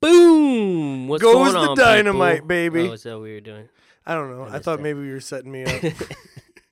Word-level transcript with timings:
Boom! 0.00 1.08
What's 1.08 1.22
Goes 1.22 1.34
going 1.34 1.52
the 1.52 1.70
on, 1.70 1.76
dynamite, 1.76 2.36
people? 2.36 2.48
baby. 2.48 2.88
Oh, 2.88 2.92
is 2.92 3.02
that 3.02 3.12
what 3.14 3.22
we 3.22 3.34
were 3.34 3.40
doing? 3.40 3.68
I 4.06 4.14
don't 4.14 4.30
know. 4.30 4.44
I 4.44 4.56
I, 4.56 4.58
thought 4.58 4.76
that. 4.78 4.82
maybe 4.82 5.00
you 5.02 5.12
were 5.12 5.20
setting 5.20 5.52
me 5.52 5.64
up. 5.64 5.82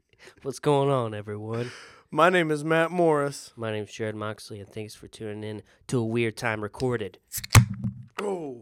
What's 0.43 0.59
going 0.59 0.89
on, 0.91 1.15
everyone? 1.15 1.71
My 2.11 2.31
name 2.31 2.51
is 2.51 2.65
Matt 2.65 2.91
Morris. 2.91 3.53
My 3.55 3.71
name 3.71 3.85
is 3.85 3.91
Jarrod 3.91 4.15
Moxley, 4.15 4.61
and 4.61 4.69
thanks 4.69 4.95
for 4.95 5.09
tuning 5.09 5.45
in 5.45 5.63
to 5.89 5.99
a 5.99 6.05
weird 6.05 6.37
time 6.39 6.63
recorded. 6.63 7.19
Oh, 8.23 8.53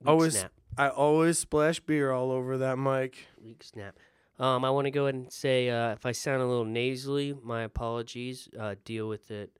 Weak 0.00 0.08
Always- 0.08 0.38
snap. 0.38 0.52
I 0.78 0.88
always 0.88 1.38
splash 1.38 1.80
beer 1.80 2.12
all 2.12 2.30
over 2.30 2.56
that 2.56 2.78
mic. 2.78 3.26
Weak 3.44 3.62
snap. 3.62 3.94
Um, 4.38 4.64
I 4.64 4.70
want 4.70 4.86
to 4.86 4.90
go 4.90 5.04
ahead 5.04 5.14
and 5.16 5.30
say 5.30 5.68
uh, 5.68 5.90
if 5.92 6.06
I 6.06 6.12
sound 6.12 6.40
a 6.40 6.46
little 6.46 6.64
nasally, 6.64 7.36
my 7.42 7.62
apologies. 7.64 8.48
Uh, 8.58 8.76
deal 8.86 9.06
with 9.06 9.30
it. 9.30 9.50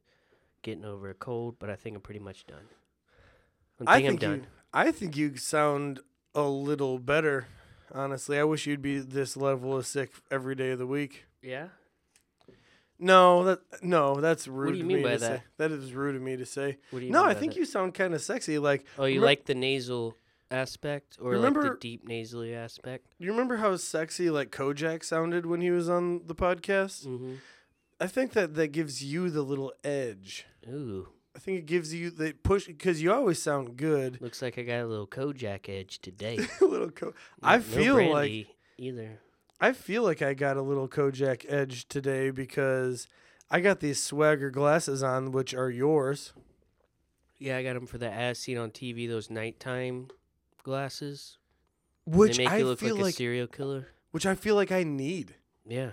Getting 0.63 0.87
over 0.87 1.11
a 1.11 1.15
cold, 1.15 1.57
but 1.59 1.69
I 1.69 1.77
think 1.77 1.97
I'm 1.97 2.01
pretty 2.03 2.19
much 2.21 2.47
done. 2.47 2.63
I 3.87 3.97
I 3.97 4.01
think, 4.03 4.21
think 4.21 4.31
I'm 4.33 4.39
you. 4.41 4.47
I 4.73 4.91
think 4.93 5.17
you 5.17 5.37
sound 5.37 6.01
a 6.35 6.43
little 6.43 6.99
better. 6.99 7.47
Honestly, 7.95 8.39
I 8.39 8.45
wish 8.45 8.67
you'd 8.67 8.81
be 8.83 8.99
this 9.01 9.37
level 9.37 9.77
of 9.77 9.87
sick 9.87 10.11
every 10.31 10.55
day 10.55 10.71
of 10.71 10.79
the 10.79 10.87
week. 10.87 11.27
Yeah. 11.43 11.69
No, 12.99 13.43
that 13.45 13.61
no, 13.83 14.21
that's 14.21 14.47
rude. 14.47 14.67
What 14.67 14.73
do 14.73 14.79
you 14.79 14.85
mean 14.85 14.99
me 14.99 15.03
by 15.03 15.17
that? 15.17 15.21
Say. 15.21 15.43
That 15.57 15.73
is 15.73 15.93
rude 15.93 16.15
of 16.15 16.23
me 16.23 16.37
to 16.37 16.47
say. 16.47 16.79
What 16.91 17.01
do 17.01 17.07
you 17.07 17.11
No, 17.13 17.25
I 17.25 17.35
think 17.35 17.55
that? 17.55 17.59
you 17.59 17.65
sound 17.65 17.95
kind 17.95 18.15
of 18.15 18.23
sexy. 18.23 18.59
Like, 18.59 18.85
Oh, 18.99 19.05
you 19.07 19.21
like 19.21 19.47
the 19.47 19.55
nasal 19.57 20.15
aspect, 20.53 21.19
or 21.21 21.37
like 21.37 21.55
the 21.55 21.77
deep 21.81 22.07
nasally 22.07 22.55
aspect? 22.55 23.07
Do 23.19 23.25
you 23.25 23.33
remember 23.33 23.57
how 23.57 23.75
sexy 23.77 24.31
like 24.31 24.51
Kojak 24.53 25.03
sounded 25.03 25.47
when 25.47 25.61
he 25.61 25.71
was 25.71 25.89
on 25.89 26.27
the 26.27 26.35
podcast? 26.35 27.07
Mm-hmm. 27.07 27.35
I 28.01 28.07
think 28.07 28.33
that 28.35 28.55
that 28.55 28.69
gives 28.69 29.03
you 29.03 29.31
the 29.31 29.43
little 29.43 29.73
edge. 29.83 30.47
Ooh, 30.69 31.09
I 31.35 31.39
think 31.39 31.59
it 31.59 31.67
gives 31.67 31.95
you 31.95 32.11
the 32.11 32.33
push 32.33 32.67
because 32.67 33.03
you 33.03 33.13
always 33.13 33.41
sound 33.43 33.77
good. 33.77 34.21
looks 34.21 34.43
like 34.43 34.59
I 34.59 34.63
got 34.63 34.81
a 34.81 34.87
little 34.87 35.07
Kojak 35.07 35.69
edge 35.69 36.01
today. 36.01 36.39
a 36.61 36.65
little 36.65 36.91
co- 36.91 37.15
I 37.43 37.57
no 37.57 37.63
feel 37.63 38.11
like 38.11 38.49
either. 38.77 39.21
I 39.61 39.73
feel 39.73 40.03
like 40.03 40.21
I 40.23 40.35
got 40.35 40.57
a 40.57 40.63
little 40.63 40.89
Kojak 40.89 41.47
edge 41.49 41.89
today 41.89 42.31
because 42.31 43.09
I 43.51 43.61
got 43.61 43.81
these 43.81 44.03
swagger 44.03 44.51
glasses 44.51 45.03
on, 45.03 45.33
which 45.33 45.55
are 45.55 45.71
yours. 45.71 46.33
Yeah, 47.39 47.57
I 47.57 47.63
got 47.63 47.75
them 47.75 47.87
for 47.87 47.99
the 47.99 48.11
ass 48.11 48.39
seen 48.39 48.59
on 48.59 48.71
TV. 48.71 49.09
Those 49.09 49.31
nighttime 49.31 50.09
glasses. 50.63 51.39
Which 52.05 52.37
they 52.37 52.45
make 52.45 52.53
I 52.53 52.59
you 52.59 52.67
look 52.67 52.81
feel 52.81 52.97
like 52.97 53.15
a 53.15 53.17
serial 53.17 53.47
killer. 53.47 53.89
which 54.11 54.27
I 54.27 54.35
feel 54.35 54.55
like 54.55 54.73
I 54.73 54.83
need. 54.83 55.37
Yeah. 55.67 55.91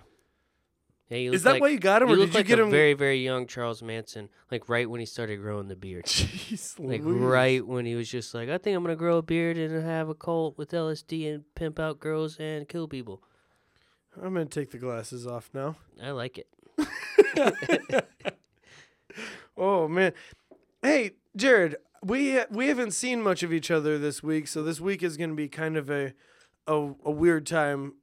Yeah, 1.10 1.18
you 1.18 1.34
Is 1.34 1.42
that 1.44 1.54
like, 1.54 1.62
why 1.62 1.70
you 1.70 1.80
got 1.80 2.04
him, 2.04 2.10
or 2.10 2.16
did 2.18 2.30
you 2.30 2.34
like 2.36 2.46
get 2.46 2.60
a 2.60 2.62
them? 2.62 2.72
very, 2.72 2.94
very 2.94 3.18
young 3.24 3.48
Charles 3.48 3.82
Manson, 3.82 4.30
like 4.52 4.70
right 4.70 4.88
when 4.88 5.00
he 5.00 5.08
started 5.08 5.38
growing 5.38 5.68
the 5.68 5.76
beard. 5.76 6.06
Jeez, 6.06 6.78
Like 6.80 7.02
Louise. 7.02 7.20
right 7.20 7.66
when 7.66 7.86
he 7.88 7.96
was 7.96 8.08
just 8.10 8.34
like, 8.36 8.48
I 8.50 8.60
think 8.60 8.78
I'm 8.78 8.84
gonna 8.84 8.96
grow 8.96 9.18
a 9.18 9.22
beard 9.24 9.58
and 9.58 9.84
have 9.84 10.08
a 10.10 10.14
cult 10.16 10.56
with 10.58 10.70
LSD 10.70 11.34
and 11.34 11.44
pimp 11.56 11.80
out 11.80 12.00
girls 12.00 12.38
and 12.40 12.68
kill 12.70 12.88
people. 12.88 13.24
I'm 14.16 14.34
gonna 14.34 14.46
take 14.46 14.70
the 14.72 14.78
glasses 14.78 15.26
off 15.26 15.50
now. 15.54 15.78
I 16.02 16.12
like 16.12 16.38
it. 16.38 16.48
Oh 19.62 19.90
man, 19.90 20.14
hey 20.82 21.12
Jarrod, 21.38 21.76
we 22.02 22.40
we 22.50 22.68
haven't 22.68 22.92
seen 22.92 23.22
much 23.22 23.44
of 23.44 23.52
each 23.52 23.70
other 23.70 23.98
this 23.98 24.24
week, 24.24 24.48
so 24.48 24.64
this 24.64 24.80
week 24.80 25.04
is 25.04 25.18
gonna 25.18 25.34
be 25.34 25.50
kind 25.50 25.76
of 25.76 25.90
a 25.90 26.14
a, 26.66 26.92
a 27.04 27.12
weird 27.12 27.46
time 27.46 27.96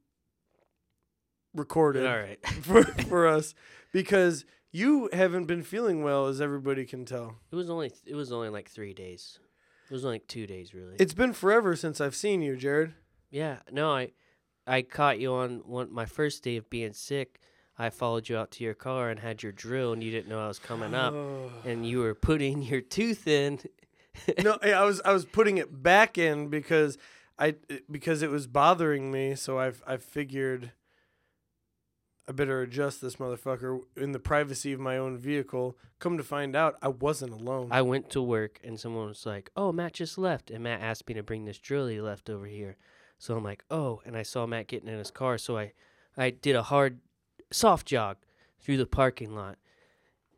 recorded 1.57 2.05
All 2.05 2.17
right. 2.17 2.45
for 2.61 2.83
for 2.83 3.27
us 3.27 3.53
because 3.91 4.45
you 4.71 5.09
haven't 5.13 5.45
been 5.45 5.63
feeling 5.63 6.03
well, 6.03 6.27
as 6.27 6.41
everybody 6.41 6.85
can 6.85 7.05
tell. 7.05 7.35
It 7.51 7.55
was 7.55 7.69
only 7.69 7.91
it 8.05 8.15
was 8.15 8.31
only 8.31 8.49
like 8.49 8.69
three 8.69 8.93
days. 8.93 9.39
It 9.89 9.93
was 9.93 10.03
only 10.03 10.15
like 10.15 10.27
two 10.27 10.47
days 10.47 10.73
really. 10.73 10.95
It's 10.99 11.13
been 11.13 11.33
forever 11.33 11.75
since 11.75 12.01
I've 12.01 12.15
seen 12.15 12.41
you, 12.41 12.55
Jarrod. 12.55 12.93
yeah. 13.31 13.59
No, 13.71 13.91
I 13.91 14.11
I 14.65 14.81
caught 14.81 15.19
you 15.19 15.33
on 15.33 15.61
one 15.65 15.91
my 15.91 16.05
first 16.05 16.43
day 16.43 16.57
of 16.57 16.69
being 16.69 16.93
sick. 16.93 17.39
I 17.79 17.89
followed 17.89 18.27
you 18.27 18.37
out 18.37 18.51
to 18.51 18.63
your 18.63 18.73
car 18.73 19.09
and 19.09 19.19
had 19.19 19.43
your 19.43 19.51
drill, 19.51 19.93
and 19.93 20.03
you 20.03 20.11
didn't 20.11 20.29
know 20.29 20.43
I 20.43 20.47
was 20.47 20.59
coming 20.59 20.95
up, 20.95 21.13
and 21.65 21.87
you 21.87 21.99
were 21.99 22.15
putting 22.15 22.61
your 22.61 22.81
tooth 22.81 23.27
in. 23.27 23.59
no, 24.43 24.57
I 24.61 24.83
was 24.83 25.01
I 25.05 25.13
was 25.13 25.25
putting 25.25 25.57
it 25.57 25.83
back 25.83 26.17
in 26.17 26.49
because 26.49 26.97
I 27.39 27.55
because 27.89 28.21
it 28.21 28.29
was 28.29 28.47
bothering 28.47 29.11
me. 29.11 29.35
So 29.35 29.59
I 29.59 29.71
I 29.85 29.97
figured 29.97 30.71
I 32.27 32.33
better 32.33 32.61
adjust 32.61 33.01
this 33.01 33.15
motherfucker 33.15 33.81
in 33.95 34.11
the 34.11 34.19
privacy 34.19 34.73
of 34.73 34.81
my 34.81 34.97
own 34.97 35.17
vehicle. 35.17 35.77
Come 35.99 36.17
to 36.17 36.23
find 36.23 36.55
out, 36.55 36.75
I 36.81 36.89
wasn't 36.89 37.31
alone. 37.31 37.69
I 37.71 37.81
went 37.81 38.09
to 38.11 38.21
work, 38.21 38.59
and 38.63 38.77
someone 38.77 39.07
was 39.07 39.25
like, 39.25 39.49
"Oh, 39.55 39.71
Matt 39.71 39.93
just 39.93 40.17
left," 40.17 40.51
and 40.51 40.63
Matt 40.63 40.81
asked 40.81 41.07
me 41.07 41.13
to 41.13 41.23
bring 41.23 41.45
this 41.45 41.57
drill 41.57 41.87
he 41.87 42.01
left 42.01 42.29
over 42.29 42.45
here. 42.45 42.75
So 43.17 43.37
I'm 43.37 43.43
like, 43.43 43.63
"Oh," 43.71 44.01
and 44.05 44.17
I 44.17 44.23
saw 44.23 44.45
Matt 44.45 44.67
getting 44.67 44.89
in 44.89 44.97
his 44.97 45.11
car, 45.11 45.37
so 45.37 45.57
I 45.57 45.73
I 46.17 46.31
did 46.31 46.55
a 46.55 46.63
hard 46.63 46.99
soft 47.51 47.87
jog 47.87 48.17
through 48.59 48.77
the 48.77 48.85
parking 48.85 49.33
lot, 49.33 49.57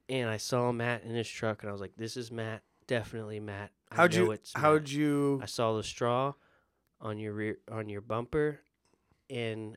and 0.07 0.29
I 0.29 0.37
saw 0.37 0.71
Matt 0.71 1.03
in 1.03 1.15
his 1.15 1.27
truck, 1.27 1.63
and 1.63 1.69
I 1.69 1.71
was 1.71 1.81
like, 1.81 1.95
"This 1.97 2.15
is 2.15 2.31
Matt, 2.31 2.61
definitely 2.85 3.39
Matt." 3.39 3.71
I 3.91 3.95
how'd 3.95 4.13
you 4.13 4.37
how'd 4.53 4.81
Matt." 4.83 4.91
you 4.91 5.39
I 5.41 5.47
saw 5.47 5.75
the 5.75 5.83
straw 5.83 6.33
on 7.01 7.17
your 7.17 7.33
rear 7.33 7.57
on 7.71 7.89
your 7.89 8.01
bumper, 8.01 8.61
and 9.29 9.75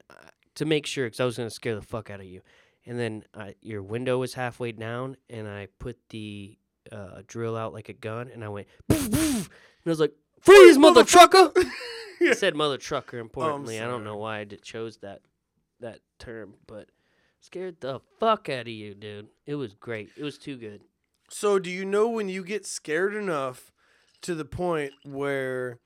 to 0.56 0.64
make 0.64 0.86
sure, 0.86 1.06
because 1.06 1.20
I 1.20 1.24
was 1.24 1.36
gonna 1.36 1.50
scare 1.50 1.74
the 1.74 1.82
fuck 1.82 2.10
out 2.10 2.20
of 2.20 2.26
you, 2.26 2.42
and 2.86 2.98
then 2.98 3.24
uh, 3.34 3.50
your 3.60 3.82
window 3.82 4.18
was 4.18 4.34
halfway 4.34 4.72
down, 4.72 5.16
and 5.30 5.48
I 5.48 5.68
put 5.78 5.98
the 6.10 6.58
uh, 6.90 7.22
drill 7.26 7.56
out 7.56 7.72
like 7.72 7.88
a 7.88 7.94
gun, 7.94 8.28
and 8.32 8.44
I 8.44 8.48
went, 8.48 8.68
"Poof, 8.88 9.10
poof," 9.10 9.48
and 9.48 9.86
I 9.86 9.90
was 9.90 10.00
like, 10.00 10.14
"Freeze, 10.40 10.78
mother 10.78 11.04
trucker!" 11.04 11.52
I 12.20 12.34
said 12.34 12.56
"mother 12.56 12.78
trucker." 12.78 13.18
Importantly, 13.18 13.80
I 13.80 13.86
don't 13.86 14.04
know 14.04 14.16
why 14.16 14.38
I 14.38 14.44
did, 14.44 14.62
chose 14.62 14.98
that 14.98 15.22
that 15.80 16.00
term, 16.18 16.54
but 16.66 16.88
scared 17.40 17.80
the 17.80 18.00
fuck 18.18 18.48
out 18.48 18.62
of 18.62 18.68
you, 18.68 18.94
dude. 18.94 19.28
It 19.46 19.56
was 19.56 19.74
great. 19.74 20.10
It 20.16 20.22
was 20.22 20.38
too 20.38 20.56
good. 20.56 20.82
So 21.28 21.58
do 21.58 21.70
you 21.70 21.84
know 21.84 22.08
when 22.08 22.28
you 22.28 22.44
get 22.44 22.66
scared 22.66 23.14
enough 23.14 23.72
to 24.20 24.34
the 24.34 24.44
point 24.44 24.92
where 25.02 25.78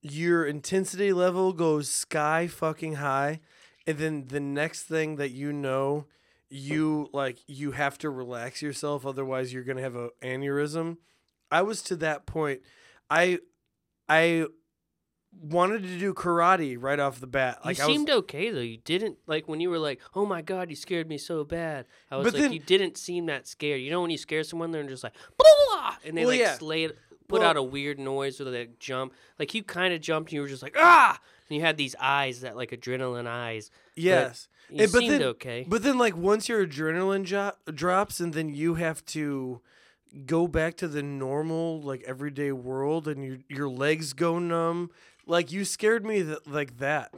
your 0.00 0.46
intensity 0.46 1.12
level 1.12 1.52
goes 1.52 1.90
sky 1.90 2.46
fucking 2.46 2.94
high 2.94 3.40
and 3.86 3.98
then 3.98 4.26
the 4.28 4.40
next 4.40 4.84
thing 4.84 5.16
that 5.16 5.30
you 5.30 5.52
know 5.52 6.06
you 6.48 7.08
like 7.12 7.38
you 7.46 7.72
have 7.72 7.98
to 7.98 8.10
relax 8.10 8.62
yourself 8.62 9.04
otherwise 9.04 9.52
you're 9.52 9.64
going 9.64 9.76
to 9.78 9.82
have 9.82 9.96
a 9.96 10.10
aneurysm. 10.22 10.96
I 11.50 11.62
was 11.62 11.82
to 11.82 11.96
that 11.96 12.26
point. 12.26 12.60
I 13.10 13.38
I 14.08 14.46
wanted 15.38 15.82
to 15.82 15.98
do 15.98 16.14
karate 16.14 16.76
right 16.80 16.98
off 16.98 17.20
the 17.20 17.26
bat. 17.26 17.58
Like 17.64 17.78
you 17.78 17.84
I 17.84 17.86
was 17.86 17.96
seemed 17.96 18.10
okay 18.10 18.50
though. 18.50 18.60
You 18.60 18.78
didn't 18.78 19.18
like 19.26 19.48
when 19.48 19.60
you 19.60 19.70
were 19.70 19.78
like, 19.78 20.00
"Oh 20.14 20.24
my 20.26 20.42
god, 20.42 20.70
you 20.70 20.76
scared 20.76 21.08
me 21.08 21.18
so 21.18 21.44
bad." 21.44 21.86
I 22.10 22.16
was 22.16 22.32
like, 22.32 22.42
then- 22.42 22.52
you 22.52 22.58
didn't 22.60 22.96
seem 22.96 23.26
that 23.26 23.46
scared. 23.46 23.80
You 23.80 23.90
know 23.90 24.00
when 24.00 24.10
you 24.10 24.18
scare 24.18 24.44
someone, 24.44 24.70
they're 24.70 24.82
just 24.84 25.04
like, 25.04 25.14
"Blah!" 25.36 25.96
and 26.04 26.16
they 26.16 26.22
Well, 26.22 26.30
like 26.30 26.40
yeah. 26.40 26.54
slay, 26.56 26.88
put 27.28 27.40
Well- 27.40 27.42
out 27.42 27.56
a 27.56 27.62
weird 27.62 27.98
noise 27.98 28.40
or 28.40 28.44
they 28.44 28.68
jump. 28.78 29.12
Like 29.38 29.52
you 29.54 29.62
kind 29.62 29.92
of 29.92 30.00
jumped, 30.00 30.30
and 30.30 30.34
you 30.36 30.40
were 30.40 30.48
just 30.48 30.62
like, 30.62 30.76
"Ah!" 30.78 31.20
And 31.48 31.56
you 31.56 31.62
had 31.62 31.76
these 31.76 31.94
eyes 32.00 32.40
that 32.40 32.56
like 32.56 32.70
adrenaline 32.70 33.26
eyes. 33.26 33.70
yes. 33.94 34.48
You 34.68 34.82
Eh, 34.82 34.88
but 34.92 34.98
seemed 34.98 35.12
then- 35.12 35.22
okay. 35.22 35.64
But 35.68 35.84
then, 35.84 35.96
like, 35.96 36.16
once 36.16 36.48
your 36.48 36.66
adrenaline 36.66 37.22
jo- 37.22 37.52
drops, 37.72 38.18
and 38.18 38.34
then 38.34 38.48
you 38.52 38.74
have 38.74 39.04
to 39.06 39.60
go 40.26 40.48
back 40.48 40.76
to 40.78 40.88
the 40.88 41.04
normal, 41.04 41.80
like, 41.82 42.02
everyday 42.02 42.50
world, 42.50 43.06
and 43.06 43.22
your 43.24 43.38
your 43.48 43.68
legs 43.68 44.12
go 44.12 44.40
numb. 44.40 44.90
Like, 45.24 45.52
you 45.52 45.64
scared 45.64 46.04
me 46.04 46.24
th- 46.24 46.38
like 46.46 46.78
that 46.78 47.14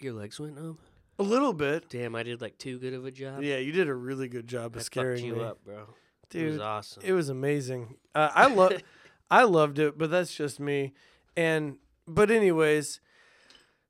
Your 0.00 0.12
legs 0.12 0.38
went 0.38 0.56
numb. 0.56 0.78
a 1.18 1.22
little 1.22 1.54
bit. 1.54 1.88
Damn, 1.88 2.14
I 2.14 2.22
did 2.22 2.40
like 2.42 2.58
too 2.58 2.78
good 2.78 2.92
of 2.92 3.06
a 3.06 3.10
job. 3.10 3.42
Yeah, 3.42 3.56
you 3.56 3.72
did 3.72 3.88
a 3.88 3.94
really 3.94 4.28
good 4.28 4.46
job 4.46 4.72
I 4.74 4.80
of 4.80 4.84
scaring 4.84 5.24
you 5.24 5.36
me, 5.36 5.42
up, 5.42 5.64
bro. 5.64 5.86
Dude, 6.28 6.42
it 6.42 6.50
was 6.52 6.60
awesome. 6.60 7.02
It 7.04 7.12
was 7.12 7.28
amazing. 7.30 7.96
Uh, 8.14 8.30
I 8.34 8.46
love, 8.48 8.82
I 9.30 9.44
loved 9.44 9.78
it, 9.78 9.96
but 9.96 10.10
that's 10.10 10.34
just 10.34 10.60
me. 10.60 10.92
And 11.34 11.78
but 12.06 12.30
anyways, 12.30 13.00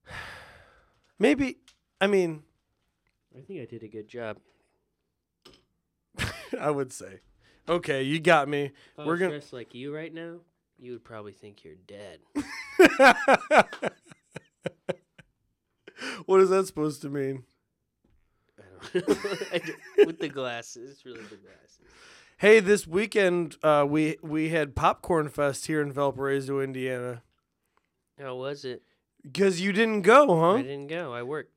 maybe 1.19 1.59
I 2.01 2.07
mean 2.07 2.43
I 3.37 3.41
think 3.41 3.61
I 3.61 3.65
did 3.67 3.83
a 3.83 3.89
good 3.89 4.09
job. 4.09 4.39
I 6.61 6.71
would 6.71 6.93
say, 6.93 7.21
okay, 7.69 8.03
you 8.03 8.19
got 8.21 8.49
me. 8.49 8.65
If 8.67 8.73
I 8.99 9.05
We're 9.05 9.13
was 9.13 9.21
gonna- 9.21 9.31
dressed 9.33 9.53
like 9.53 9.75
you 9.75 9.95
right 9.95 10.13
now, 10.15 10.37
you 10.79 10.93
would 10.93 11.05
probably 11.05 11.33
think 11.33 11.63
you're 11.65 11.75
dead. 11.87 12.21
what 16.27 16.41
is 16.41 16.49
that 16.51 16.67
supposed 16.67 17.03
to 17.03 17.09
mean? 17.09 17.45
I 18.59 18.63
don't 18.99 19.09
know. 19.09 19.15
I 19.53 19.59
don't- 19.59 20.07
With 20.07 20.19
the 20.19 20.29
glasses, 20.29 20.91
it's 20.91 21.05
really 21.05 21.23
the 21.23 21.37
glasses. 21.37 21.81
Hey, 22.39 22.61
this 22.61 22.87
weekend 22.87 23.57
uh, 23.63 23.87
we 23.89 24.17
we 24.23 24.51
had 24.51 24.75
popcorn 24.77 25.29
fest 25.29 25.67
here 25.67 25.81
in 25.81 25.91
Valparaiso, 25.93 26.61
Indiana. 26.61 27.23
How 28.21 28.35
was 28.37 28.65
it? 28.65 28.83
Because 29.27 29.61
you 29.61 29.73
didn't 29.73 30.03
go, 30.03 30.41
huh? 30.41 30.55
I 30.55 30.63
didn't 30.63 30.87
go. 30.87 31.13
I 31.13 31.23
worked. 31.23 31.53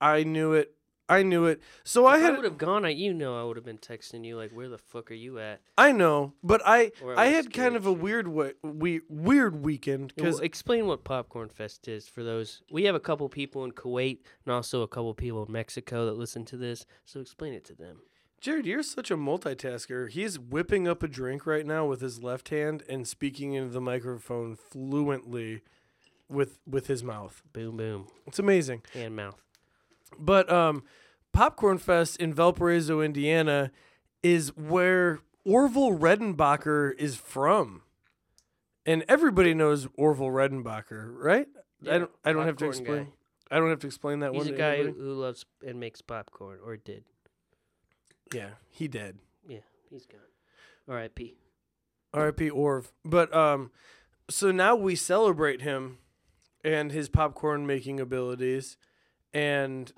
I 0.00 0.24
knew 0.24 0.52
it. 0.54 0.72
I 1.08 1.22
knew 1.22 1.46
it. 1.46 1.60
So 1.84 2.04
I 2.04 2.16
If 2.16 2.22
I 2.22 2.24
had 2.24 2.36
would 2.36 2.44
have 2.44 2.58
gone, 2.58 2.84
I 2.84 2.88
you 2.88 3.14
know 3.14 3.40
I 3.40 3.44
would 3.44 3.56
have 3.56 3.64
been 3.64 3.78
texting 3.78 4.24
you 4.24 4.36
like, 4.36 4.50
"Where 4.50 4.68
the 4.68 4.78
fuck 4.78 5.10
are 5.10 5.14
you 5.14 5.38
at?" 5.38 5.60
I 5.78 5.92
know, 5.92 6.34
but 6.42 6.62
I 6.64 6.90
Or 7.00 7.16
I 7.16 7.26
had 7.26 7.52
kind 7.52 7.76
of 7.76 7.86
a 7.86 7.92
weird 7.92 8.26
we, 8.28 9.00
weird 9.08 9.64
weekend 9.64 10.12
Well, 10.16 10.26
because 10.26 10.40
explain 10.40 10.86
what 10.86 11.04
Popcorn 11.04 11.48
Fest 11.48 11.86
is 11.86 12.08
for 12.08 12.24
those. 12.24 12.62
We 12.72 12.84
have 12.84 12.96
a 12.96 13.00
couple 13.00 13.28
people 13.28 13.64
in 13.64 13.72
Kuwait 13.72 14.18
and 14.44 14.52
also 14.52 14.82
a 14.82 14.88
couple 14.88 15.14
people 15.14 15.46
in 15.46 15.52
Mexico 15.52 16.06
that 16.06 16.14
listen 16.14 16.44
to 16.46 16.56
this. 16.56 16.86
So 17.04 17.20
explain 17.20 17.54
it 17.54 17.64
to 17.66 17.74
them. 17.74 18.00
Jarrod, 18.42 18.66
you're 18.66 18.82
such 18.82 19.10
a 19.10 19.16
multitasker. 19.16 20.10
He's 20.10 20.38
whipping 20.38 20.86
up 20.86 21.02
a 21.02 21.08
drink 21.08 21.46
right 21.46 21.64
now 21.64 21.86
with 21.86 22.00
his 22.00 22.22
left 22.22 22.50
hand 22.50 22.82
and 22.88 23.06
speaking 23.08 23.54
into 23.54 23.72
the 23.72 23.80
microphone 23.80 24.56
fluently 24.56 25.62
with 26.28 26.58
with 26.66 26.86
his 26.86 27.02
mouth. 27.04 27.42
Boom, 27.52 27.76
boom, 27.76 28.06
It's 28.26 28.38
amazing. 28.38 28.82
hand 28.92 29.16
mouth. 29.16 29.40
But 30.18 30.50
um, 30.50 30.82
Popcorn 31.32 31.78
Fest 31.78 32.16
in 32.18 32.32
Valparaiso, 32.34 33.00
Indiana, 33.00 33.70
is 34.22 34.56
where 34.56 35.20
Orville 35.44 35.98
Redenbacher 35.98 36.92
is 36.98 37.16
from, 37.16 37.82
and 38.84 39.04
everybody 39.08 39.54
knows 39.54 39.88
Orville 39.96 40.28
Redenbacher, 40.30 41.12
right? 41.16 41.46
I 41.88 41.98
don't. 41.98 42.10
I 42.24 42.32
don't 42.32 42.46
have 42.46 42.56
to 42.56 42.64
popcorn 42.66 42.70
explain. 42.70 43.04
guy. 43.04 43.10
I 43.48 43.58
don't 43.60 43.70
have 43.70 43.80
to 43.80 43.86
explain 43.86 44.20
that 44.20 44.32
He's 44.32 44.38
one. 44.38 44.48
a 44.48 44.50
to 44.52 44.56
guy 44.56 44.76
who, 44.76 44.82
anybody. 44.84 45.00
who 45.04 45.12
loves 45.14 45.44
and 45.64 45.78
makes 45.78 46.00
popcorn, 46.00 46.58
or 46.64 46.76
did. 46.76 47.04
Yeah, 48.34 48.50
he 48.70 48.88
did. 48.88 49.18
Yeah, 49.48 49.58
he's 49.88 50.06
gone. 50.06 50.18
R.I.P. 50.88 51.36
R.I.P. 52.12 52.50
Orv. 52.50 52.86
But 53.04 53.32
um, 53.34 53.70
so 54.28 54.50
now 54.50 54.74
we 54.74 54.96
celebrate 54.96 55.62
him 55.62 55.98
and 56.66 56.90
his 56.90 57.08
popcorn 57.08 57.66
making 57.66 58.00
abilities, 58.00 58.76
and 59.32 59.92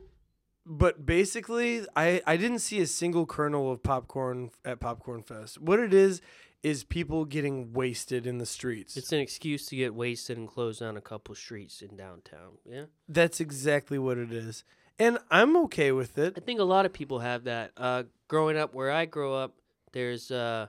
but 0.67 1.07
basically, 1.07 1.87
I 1.97 2.21
I 2.27 2.37
didn't 2.37 2.59
see 2.61 2.81
a 2.81 2.87
single 2.87 3.27
kernel 3.27 3.73
of 3.73 3.83
popcorn 3.83 4.51
at 4.65 4.79
Popcorn 4.79 5.23
Fest. 5.23 5.61
What 5.61 5.81
it 5.81 5.95
is 5.95 6.21
is 6.63 6.85
people 6.85 7.25
getting 7.25 7.73
wasted 7.73 8.27
in 8.27 8.39
the 8.39 8.47
streets. 8.47 8.97
It's 8.97 9.13
an 9.13 9.21
excuse 9.21 9.67
to 9.67 9.77
get 9.77 9.95
wasted 9.95 10.37
and 10.37 10.49
close 10.49 10.81
down 10.81 10.97
a 10.97 11.01
couple 11.01 11.35
streets 11.35 11.81
in 11.81 11.97
downtown. 11.97 12.59
Yeah, 12.69 12.85
That's 13.09 13.41
exactly 13.41 13.99
what 13.99 14.19
it 14.19 14.33
is, 14.33 14.65
and 14.99 15.19
I'm 15.31 15.57
okay 15.65 15.91
with 15.93 16.19
it 16.19 16.35
I 16.37 16.41
think 16.41 16.61
a 16.61 16.65
lot 16.65 16.85
of 16.85 16.93
people 16.93 17.21
have 17.21 17.45
that. 17.45 17.73
Uh, 17.77 18.03
growing 18.29 18.59
up 18.59 18.75
where 18.75 18.91
I 18.91 19.07
grow 19.07 19.35
up, 19.35 19.55
there's 19.93 20.31
uh, 20.31 20.67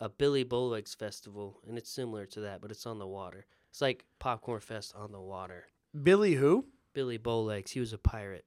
a 0.00 0.08
Billy 0.08 0.44
Bowlegs 0.44 0.96
festival, 0.96 1.60
and 1.68 1.76
it's 1.76 1.90
similar 1.90 2.24
to 2.26 2.40
that, 2.40 2.62
but 2.62 2.70
it's 2.70 2.86
on 2.86 2.98
the 2.98 3.06
water. 3.06 3.44
It's 3.74 3.80
like 3.80 4.04
Popcorn 4.20 4.60
Fest 4.60 4.94
on 4.94 5.10
the 5.10 5.20
water. 5.20 5.64
Billy 6.00 6.34
who? 6.34 6.66
Billy 6.92 7.18
Bowlegs, 7.18 7.70
he 7.70 7.80
was 7.80 7.92
a 7.92 7.98
pirate. 7.98 8.44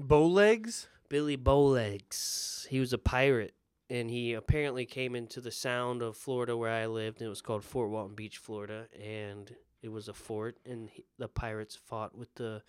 Bowlegs? 0.00 0.88
Billy 1.08 1.36
Bowlegs, 1.36 2.66
he 2.66 2.80
was 2.80 2.92
a 2.92 2.98
pirate, 2.98 3.54
and 3.88 4.10
he 4.10 4.32
apparently 4.32 4.84
came 4.84 5.14
into 5.14 5.40
the 5.40 5.52
Sound 5.52 6.02
of 6.02 6.16
Florida 6.16 6.56
where 6.56 6.72
I 6.72 6.86
lived, 6.86 7.20
and 7.20 7.26
it 7.26 7.30
was 7.30 7.40
called 7.40 7.62
Fort 7.62 7.88
Walton 7.90 8.16
Beach, 8.16 8.38
Florida, 8.38 8.88
and 9.00 9.54
it 9.80 9.90
was 9.90 10.08
a 10.08 10.12
fort, 10.12 10.56
and 10.66 10.90
he, 10.90 11.04
the 11.18 11.28
pirates 11.28 11.76
fought 11.76 12.18
with 12.18 12.34
the 12.34 12.62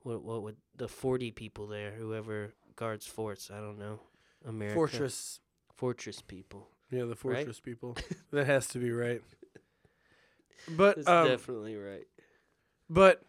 what 0.00 0.22
what 0.22 0.42
would 0.42 0.56
the 0.78 0.88
forty 0.88 1.30
people 1.30 1.66
there, 1.66 1.90
whoever 1.90 2.54
guards 2.74 3.04
forts, 3.04 3.50
I 3.50 3.58
don't 3.60 3.78
know, 3.78 4.00
America 4.46 4.74
Fortress. 4.76 5.40
fortress 5.74 6.22
people. 6.22 6.68
Yeah, 6.90 7.00
the 7.02 7.08
Right? 7.08 7.18
fortress 7.18 7.60
people. 7.60 7.98
that 8.32 8.46
has 8.46 8.66
to 8.68 8.78
be 8.78 8.90
right. 8.92 9.20
But 10.68 10.96
That's 10.96 11.08
um, 11.08 11.28
definitely 11.28 11.76
right. 11.76 12.06
But 12.88 13.22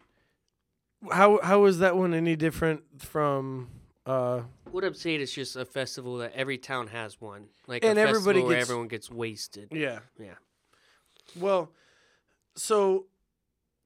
how 1.10 1.40
how 1.42 1.64
is 1.64 1.78
that 1.78 1.96
one 1.96 2.14
any 2.14 2.36
different 2.36 2.82
from 2.98 3.68
uh 4.06 4.42
What 4.70 4.84
I'm 4.84 4.94
saying 4.94 5.20
is 5.20 5.32
just 5.32 5.56
a 5.56 5.64
festival 5.64 6.18
that 6.18 6.32
every 6.34 6.58
town 6.58 6.88
has 6.88 7.20
one, 7.20 7.46
like 7.66 7.84
And 7.84 7.98
a 7.98 8.02
everybody 8.02 8.40
festival 8.40 8.48
where 8.48 8.58
everyone 8.58 8.88
gets 8.88 9.10
wasted. 9.10 9.68
yeah. 9.72 10.00
Yeah. 10.18 10.34
Well, 11.36 11.70
so 12.54 13.06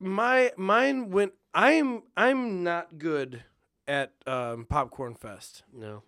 my 0.00 0.52
mine 0.56 1.10
went 1.10 1.32
I'm 1.54 2.02
I'm 2.16 2.62
not 2.64 2.98
good 2.98 3.44
at 3.88 4.12
um 4.26 4.66
Popcorn 4.68 5.14
Fest. 5.14 5.62
No, 5.72 6.02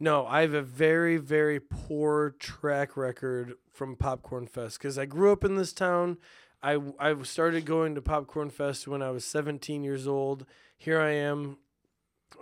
No, 0.00 0.26
I 0.26 0.42
have 0.42 0.54
a 0.54 0.62
very 0.62 1.16
very 1.16 1.60
poor 1.60 2.30
track 2.38 2.96
record 2.96 3.54
from 3.72 3.96
Popcorn 3.96 4.46
Fest 4.46 4.80
cuz 4.80 4.98
I 4.98 5.06
grew 5.06 5.32
up 5.32 5.44
in 5.44 5.56
this 5.56 5.72
town. 5.72 6.18
I 6.64 6.80
I 6.98 7.22
started 7.22 7.66
going 7.66 7.94
to 7.94 8.02
Popcorn 8.02 8.48
Fest 8.48 8.88
when 8.88 9.02
I 9.02 9.10
was 9.10 9.24
17 9.26 9.84
years 9.84 10.08
old. 10.08 10.46
Here 10.78 10.98
I 10.98 11.10
am 11.10 11.58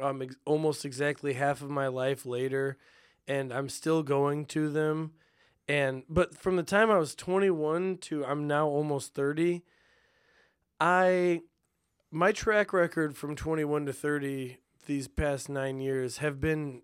um 0.01 0.23
ex- 0.23 0.37
almost 0.47 0.85
exactly 0.85 1.35
half 1.35 1.61
of 1.61 1.69
my 1.69 1.89
life 1.89 2.25
later 2.25 2.79
and 3.27 3.53
I'm 3.53 3.69
still 3.69 4.03
going 4.03 4.47
to 4.47 4.71
them. 4.71 5.13
And 5.69 6.05
but 6.09 6.37
from 6.37 6.57
the 6.57 6.63
time 6.63 6.91
I 6.91 6.99
was 6.99 7.17
21 7.17 7.99
to 8.03 8.25
I'm 8.25 8.47
now 8.47 8.69
almost 8.69 9.13
30, 9.13 9.63
I 10.81 11.43
my 12.13 12.31
track 12.31 12.73
record 12.73 13.17
from 13.17 13.35
21 13.35 13.87
to 13.87 13.93
30 13.93 14.59
these 14.87 15.09
past 15.09 15.49
9 15.49 15.81
years 15.81 16.19
have 16.19 16.41
been 16.41 16.83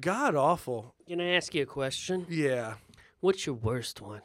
god 0.00 0.34
awful. 0.34 0.94
can 1.06 1.20
I 1.20 1.34
ask 1.34 1.54
you 1.54 1.64
a 1.64 1.66
question? 1.66 2.26
Yeah. 2.30 2.74
What's 3.20 3.44
your 3.46 3.56
worst 3.56 4.00
one? 4.00 4.22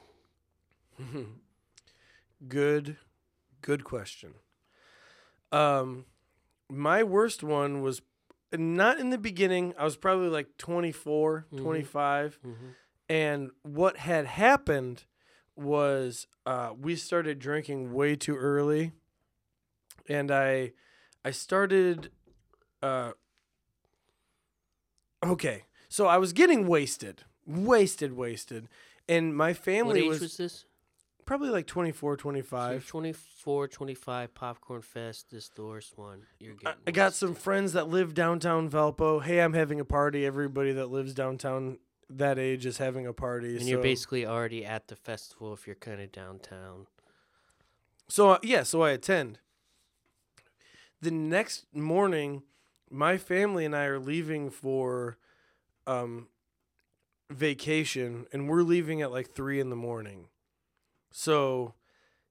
good 2.48 2.98
good 3.62 3.84
question. 3.84 4.34
Um 5.52 6.06
my 6.70 7.04
worst 7.04 7.44
one 7.44 7.82
was 7.82 8.02
not 8.54 9.00
in 9.00 9.10
the 9.10 9.18
beginning. 9.18 9.74
I 9.78 9.84
was 9.84 9.98
probably 9.98 10.30
like 10.30 10.58
24, 10.58 11.48
Mhm. 11.52 11.62
25. 11.62 12.40
Mm-hmm. 12.46 12.66
And 13.10 13.52
what 13.64 13.98
had 13.98 14.26
happened 14.26 15.06
was 15.56 16.28
uh, 16.46 16.74
we 16.80 16.96
started 16.96 17.40
drinking 17.40 17.94
way 17.94 18.16
too 18.16 18.36
early, 18.36 18.92
and 20.08 20.30
I 20.30 20.74
I 21.26 21.32
started. 21.32 22.12
Uh, 22.82 23.14
okay, 25.26 25.66
so 25.90 26.06
I 26.08 26.18
was 26.18 26.34
getting 26.34 26.68
wasted, 26.68 27.24
wasted, 27.46 28.14
wasted, 28.14 28.68
and 29.10 29.36
my 29.36 29.50
What 29.50 29.58
family 29.58 30.02
age 30.02 30.08
was, 30.10 30.22
was, 30.22 30.38
this? 30.38 30.66
Probably 31.28 31.50
like 31.50 31.68
24, 31.68 32.14
So 32.14 32.16
25. 32.16 32.88
24, 32.88 33.68
25, 33.68 34.34
Popcorn 34.34 34.82
Fest, 34.82 35.30
this 35.30 35.50
the 35.50 35.64
worst 35.64 35.96
one. 35.96 36.24
You're 36.40 36.54
I, 36.54 36.64
getting 36.64 36.82
I 36.88 36.92
got 36.92 37.14
some 37.14 37.36
friends 37.36 37.74
that 37.74 37.88
live 37.88 38.16
downtown 38.16 38.68
Valpo. 38.68 39.22
Hey, 39.22 39.42
I'm 39.42 39.54
having 39.54 39.80
a 39.80 39.86
party. 39.86 40.26
Everybody 40.26 40.72
that 40.72 40.88
lives 40.88 41.14
downtown 41.14 41.78
that 42.10 42.40
age 42.40 42.66
is 42.66 42.80
having 42.80 43.06
a 43.06 43.14
party. 43.14 43.56
And 43.56 43.68
you're 43.68 43.82
basically 43.82 44.26
already 44.26 44.66
at 44.66 44.88
the 44.88 44.96
festival 44.96 45.54
if 45.54 45.68
you're 45.68 45.76
kind 45.76 46.02
of 46.02 46.12
downtown. 46.12 46.88
So 48.08 48.32
uh, 48.32 48.40
yeah, 48.42 48.64
so 48.64 48.82
I 48.82 48.92
attend. 48.92 49.40
The 51.02 51.12
next 51.12 51.66
morning, 51.74 52.44
my 52.90 53.18
family 53.18 53.66
and 53.66 53.76
I 53.76 53.84
are 53.84 54.00
leaving 54.00 54.50
for 54.50 55.18
um 55.86 56.28
vacation 57.30 58.26
and 58.32 58.48
we're 58.48 58.62
leaving 58.62 59.02
at 59.02 59.12
like 59.12 59.32
three 59.32 59.60
in 59.60 59.70
the 59.70 59.76
morning. 59.76 60.30
So 61.12 61.74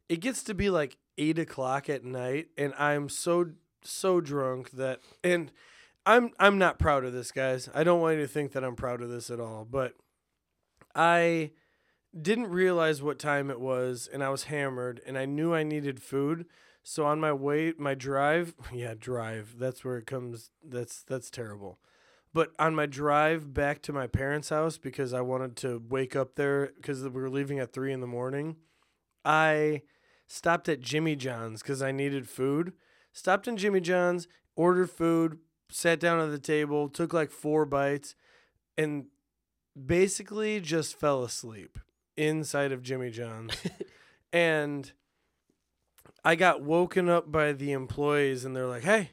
it 0.08 0.20
gets 0.20 0.42
to 0.44 0.54
be 0.54 0.70
like 0.70 0.98
eight 1.18 1.38
o'clock 1.38 1.88
at 1.88 2.04
night 2.04 2.48
and 2.56 2.74
I'm 2.78 3.08
so 3.08 3.50
so 3.82 4.20
drunk 4.20 4.72
that 4.72 5.00
and 5.24 5.50
I'm 6.04 6.30
I'm 6.38 6.58
not 6.58 6.78
proud 6.78 7.04
of 7.04 7.12
this 7.12 7.32
guys. 7.32 7.68
I 7.74 7.84
don't 7.84 8.00
want 8.00 8.16
you 8.16 8.22
to 8.22 8.28
think 8.28 8.52
that 8.52 8.64
I'm 8.64 8.76
proud 8.76 9.02
of 9.02 9.10
this 9.10 9.30
at 9.30 9.40
all, 9.40 9.66
but 9.68 9.94
I 10.94 11.50
didn't 12.20 12.48
realize 12.48 13.02
what 13.02 13.18
time 13.18 13.50
it 13.50 13.60
was 13.60 14.08
and 14.10 14.22
I 14.22 14.30
was 14.30 14.44
hammered 14.44 15.00
and 15.06 15.18
I 15.18 15.24
knew 15.24 15.54
I 15.54 15.62
needed 15.62 16.00
food. 16.00 16.46
So 16.82 17.04
on 17.04 17.20
my 17.20 17.32
way 17.32 17.74
my 17.76 17.94
drive, 17.94 18.54
yeah, 18.72 18.94
drive. 18.98 19.56
That's 19.58 19.84
where 19.84 19.98
it 19.98 20.06
comes 20.06 20.50
that's 20.64 21.02
that's 21.02 21.30
terrible. 21.30 21.78
But 22.36 22.52
on 22.58 22.74
my 22.74 22.84
drive 22.84 23.54
back 23.54 23.80
to 23.80 23.94
my 23.94 24.06
parents' 24.06 24.50
house 24.50 24.76
because 24.76 25.14
I 25.14 25.22
wanted 25.22 25.56
to 25.56 25.82
wake 25.88 26.14
up 26.14 26.34
there 26.34 26.70
because 26.76 27.02
we 27.02 27.08
were 27.08 27.30
leaving 27.30 27.58
at 27.60 27.72
3 27.72 27.94
in 27.94 28.02
the 28.02 28.06
morning, 28.06 28.56
I 29.24 29.80
stopped 30.26 30.68
at 30.68 30.82
Jimmy 30.82 31.16
John's 31.16 31.62
cuz 31.62 31.80
I 31.80 31.92
needed 31.92 32.28
food. 32.28 32.74
Stopped 33.14 33.48
in 33.48 33.56
Jimmy 33.56 33.80
John's, 33.80 34.28
ordered 34.54 34.90
food, 34.90 35.38
sat 35.70 35.98
down 35.98 36.20
at 36.20 36.30
the 36.30 36.38
table, 36.38 36.90
took 36.90 37.14
like 37.14 37.30
4 37.30 37.64
bites 37.64 38.14
and 38.76 39.06
basically 39.86 40.60
just 40.60 40.94
fell 40.94 41.24
asleep 41.24 41.78
inside 42.18 42.70
of 42.70 42.82
Jimmy 42.82 43.08
John's. 43.08 43.54
and 44.30 44.92
I 46.22 46.34
got 46.34 46.60
woken 46.60 47.08
up 47.08 47.32
by 47.32 47.52
the 47.52 47.72
employees 47.72 48.44
and 48.44 48.54
they're 48.54 48.66
like, 48.66 48.84
"Hey, 48.84 49.12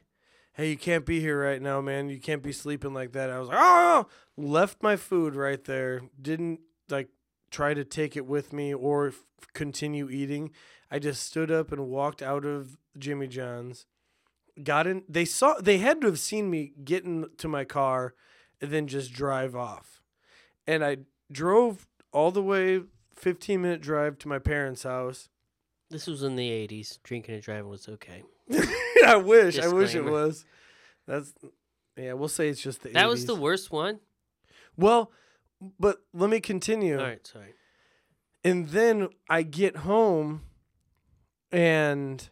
hey, 0.54 0.70
you 0.70 0.76
can't 0.76 1.04
be 1.06 1.20
here 1.20 1.40
right 1.42 1.60
now, 1.60 1.80
man. 1.80 2.08
You 2.08 2.18
can't 2.18 2.42
be 2.42 2.52
sleeping 2.52 2.94
like 2.94 3.12
that." 3.12 3.30
I 3.30 3.38
was 3.38 3.48
like, 3.48 3.58
oh, 3.60 3.62
oh, 3.62 4.08
"Oh!" 4.08 4.42
Left 4.42 4.82
my 4.82 4.96
food 4.96 5.34
right 5.34 5.62
there. 5.64 6.02
Didn't 6.20 6.60
like 6.88 7.08
try 7.50 7.74
to 7.74 7.84
take 7.84 8.16
it 8.16 8.26
with 8.26 8.52
me 8.52 8.74
or 8.74 9.08
f- 9.08 9.22
continue 9.52 10.08
eating. 10.10 10.50
I 10.90 10.98
just 10.98 11.22
stood 11.24 11.50
up 11.50 11.70
and 11.72 11.88
walked 11.88 12.22
out 12.22 12.44
of 12.44 12.76
Jimmy 12.98 13.26
John's. 13.28 13.86
got 14.62 14.86
in. 14.86 15.04
They 15.08 15.24
saw. 15.24 15.54
They 15.60 15.78
had 15.78 16.00
to 16.00 16.06
have 16.08 16.18
seen 16.18 16.50
me 16.50 16.72
get 16.84 17.04
into 17.04 17.48
my 17.48 17.64
car, 17.64 18.14
and 18.60 18.70
then 18.70 18.86
just 18.86 19.12
drive 19.12 19.54
off. 19.56 20.02
And 20.66 20.84
I 20.84 20.98
drove 21.30 21.86
all 22.12 22.30
the 22.30 22.42
way, 22.42 22.82
fifteen 23.14 23.62
minute 23.62 23.80
drive 23.80 24.18
to 24.18 24.28
my 24.28 24.38
parents' 24.38 24.82
house. 24.84 25.28
This 25.90 26.06
was 26.06 26.22
in 26.22 26.36
the 26.36 26.50
'80s. 26.50 26.98
Drinking 27.02 27.34
and 27.34 27.42
driving 27.42 27.68
was 27.68 27.88
okay. 27.88 28.22
I 29.06 29.16
wish. 29.16 29.58
I 29.58 29.68
wish 29.68 29.94
it 29.94 30.04
was. 30.04 30.44
That's. 31.06 31.32
Yeah, 31.96 32.14
we'll 32.14 32.28
say 32.28 32.48
it's 32.48 32.60
just 32.60 32.82
the. 32.82 32.90
That 32.90 33.08
was 33.08 33.26
the 33.26 33.34
worst 33.34 33.70
one. 33.70 34.00
Well, 34.76 35.12
but 35.78 35.98
let 36.12 36.30
me 36.30 36.40
continue. 36.40 36.98
All 36.98 37.04
right, 37.04 37.26
sorry. 37.26 37.54
And 38.42 38.68
then 38.68 39.08
I 39.28 39.42
get 39.42 39.78
home 39.78 40.42
and 41.50 42.28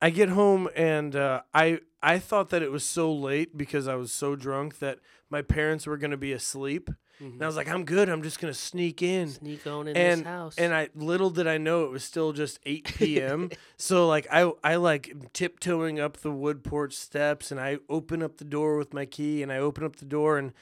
I 0.00 0.10
get 0.10 0.28
home 0.28 0.68
and 0.76 1.16
uh, 1.16 1.42
I 1.52 1.80
I 2.02 2.18
thought 2.18 2.50
that 2.50 2.62
it 2.62 2.70
was 2.70 2.84
so 2.84 3.12
late 3.12 3.56
because 3.56 3.88
I 3.88 3.94
was 3.94 4.12
so 4.12 4.36
drunk 4.36 4.78
that 4.78 4.98
my 5.30 5.42
parents 5.42 5.86
were 5.86 5.96
going 5.96 6.10
to 6.10 6.16
be 6.16 6.32
asleep. 6.32 6.90
Mm-hmm. 7.20 7.34
And 7.34 7.42
I 7.42 7.46
was 7.46 7.56
like, 7.56 7.68
I'm 7.68 7.84
good. 7.84 8.08
I'm 8.08 8.22
just 8.22 8.40
going 8.40 8.52
to 8.52 8.58
sneak 8.58 9.00
in. 9.02 9.28
Sneak 9.30 9.66
on 9.66 9.86
in 9.88 9.96
And 9.96 10.20
this 10.20 10.26
house. 10.26 10.58
and 10.58 10.74
I 10.74 10.88
little 10.94 11.30
did 11.30 11.46
I 11.46 11.58
know 11.58 11.84
it 11.84 11.90
was 11.90 12.02
still 12.04 12.32
just 12.32 12.58
8 12.66 12.84
p.m. 12.98 13.50
so 13.76 14.06
like 14.08 14.26
I 14.32 14.50
I 14.64 14.76
like 14.76 15.32
tiptoeing 15.32 16.00
up 16.00 16.16
the 16.18 16.32
wood 16.32 16.64
porch 16.64 16.94
steps 16.94 17.50
and 17.52 17.60
I 17.60 17.78
open 17.88 18.22
up 18.22 18.38
the 18.38 18.44
door 18.44 18.76
with 18.76 18.92
my 18.92 19.06
key 19.06 19.42
and 19.42 19.52
I 19.52 19.58
open 19.58 19.84
up 19.84 19.96
the 19.96 20.04
door 20.04 20.38
and 20.38 20.52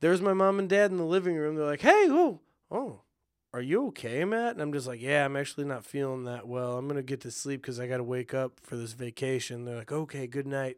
there's 0.00 0.20
my 0.22 0.32
mom 0.32 0.58
and 0.58 0.68
dad 0.68 0.90
in 0.90 0.96
the 0.96 1.04
living 1.04 1.36
room. 1.36 1.56
They're 1.56 1.66
like, 1.66 1.80
"Hey, 1.82 2.06
oh, 2.08 2.40
oh, 2.70 3.00
are 3.52 3.60
you 3.60 3.88
okay, 3.88 4.24
Matt?" 4.24 4.52
And 4.52 4.62
I'm 4.62 4.72
just 4.72 4.86
like, 4.86 5.00
"Yeah, 5.02 5.24
I'm 5.24 5.36
actually 5.36 5.64
not 5.64 5.84
feeling 5.84 6.24
that 6.24 6.46
well. 6.46 6.78
I'm 6.78 6.86
gonna 6.88 7.02
get 7.02 7.20
to 7.22 7.30
sleep 7.30 7.60
because 7.62 7.78
I 7.80 7.86
got 7.88 7.96
to 7.98 8.04
wake 8.04 8.32
up 8.32 8.60
for 8.62 8.76
this 8.76 8.92
vacation." 8.92 9.64
They're 9.64 9.76
like, 9.76 9.90
"Okay, 9.92 10.26
good 10.26 10.46
night." 10.46 10.76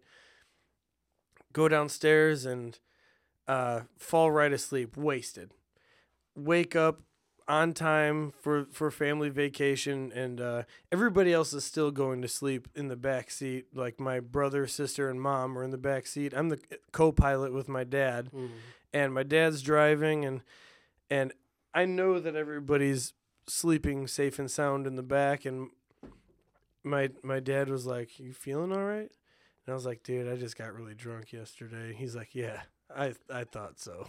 Go 1.53 1.69
downstairs 1.69 2.47
and 2.47 2.79
uh, 3.49 3.81
fall 3.99 4.31
right 4.31 4.53
asleep, 4.53 4.97
wasted. 4.97 5.53
Wake 6.37 6.77
up 6.77 7.01
on 7.49 7.73
time 7.75 8.33
for 8.41 8.67
for 8.71 8.91
family 8.91 9.29
vacation, 9.29 10.13
and 10.13 10.41
uh, 10.41 10.63
everybody 10.93 11.33
else 11.33 11.53
is 11.53 11.65
still 11.65 11.91
going 11.91 12.23
to 12.23 12.29
sleep 12.29 12.69
in 12.77 12.89
the 12.89 12.97
back 12.97 13.31
seat. 13.31 13.67
Like 13.75 13.99
my 13.99 14.21
brother, 14.21 14.67
sister, 14.69 15.09
and 15.11 15.21
mom 15.21 15.59
are 15.59 15.65
in 15.65 15.71
the 15.71 15.79
back 15.79 16.07
seat. 16.07 16.33
I'm 16.35 16.49
the 16.49 16.61
co-pilot 16.93 17.53
with 17.53 17.69
my 17.69 17.83
dad 17.85 18.31
Mhm. 18.33 18.51
and 18.93 19.13
my 19.15 19.25
dad's 19.25 19.63
driving 19.63 20.25
and 20.25 20.43
and 21.11 21.33
I 21.75 21.85
know 21.87 22.21
that 22.21 22.37
everybody's 22.37 23.15
sleeping 23.49 24.07
safe 24.07 24.39
and 24.39 24.49
sound 24.51 24.87
in 24.87 24.95
the 24.95 25.03
back 25.03 25.45
and 25.45 25.71
my 26.85 27.11
my 27.23 27.41
dad 27.41 27.69
was 27.69 27.87
like, 27.87 28.19
"You 28.19 28.33
feeling 28.33 28.73
all 28.73 28.85
right?" 28.85 29.11
And 29.67 29.69
I 29.69 29.75
was 29.75 29.85
like, 29.87 30.03
"Dude, 30.03 30.29
I 30.33 30.37
just 30.37 30.57
got 30.57 30.73
really 30.75 30.95
drunk 30.95 31.33
yesterday." 31.33 31.93
He's 31.95 32.15
like, 32.17 32.35
"Yeah, 32.35 32.63
I 32.97 33.15
I 33.33 33.45
thought 33.45 33.79
so." 33.79 34.07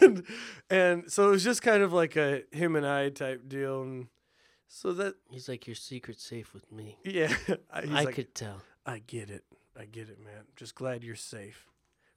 and, 0.00 0.22
and 0.70 1.10
so 1.12 1.28
it 1.28 1.30
was 1.32 1.44
just 1.44 1.62
kind 1.62 1.82
of 1.82 1.92
like 1.92 2.16
a 2.16 2.42
him 2.52 2.76
and 2.76 2.86
I 2.86 3.10
type 3.10 3.48
deal 3.48 3.82
and 3.82 4.06
so 4.68 4.92
that 4.94 5.14
He's 5.30 5.48
like, 5.48 5.66
your 5.66 5.76
secret's 5.76 6.24
safe 6.24 6.52
with 6.52 6.70
me. 6.72 6.98
yeah, 7.04 7.32
I- 7.72 7.80
like, 7.82 8.14
could 8.14 8.34
tell. 8.34 8.62
I 8.84 8.98
get 9.06 9.30
it. 9.30 9.44
I 9.78 9.84
get 9.84 10.08
it, 10.08 10.18
man. 10.18 10.44
Just 10.56 10.74
glad 10.74 11.04
you're 11.04 11.14
safe. 11.16 11.66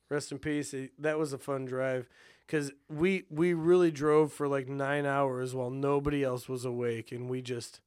Rest 0.10 0.32
in 0.32 0.40
peace. 0.40 0.74
It- 0.74 0.94
that 1.02 1.20
was 1.20 1.34
a 1.34 1.38
fun 1.38 1.66
drive 1.66 2.08
because 2.48 2.72
we 2.90 3.26
we 3.30 3.54
really 3.54 3.92
drove 3.92 4.32
for 4.34 4.48
like 4.48 4.68
nine 4.68 5.06
hours 5.06 5.54
while 5.54 5.70
nobody 5.70 6.24
else 6.24 6.48
was 6.50 6.66
awake, 6.66 7.12
and 7.12 7.30
we 7.30 7.42
just 7.44 7.82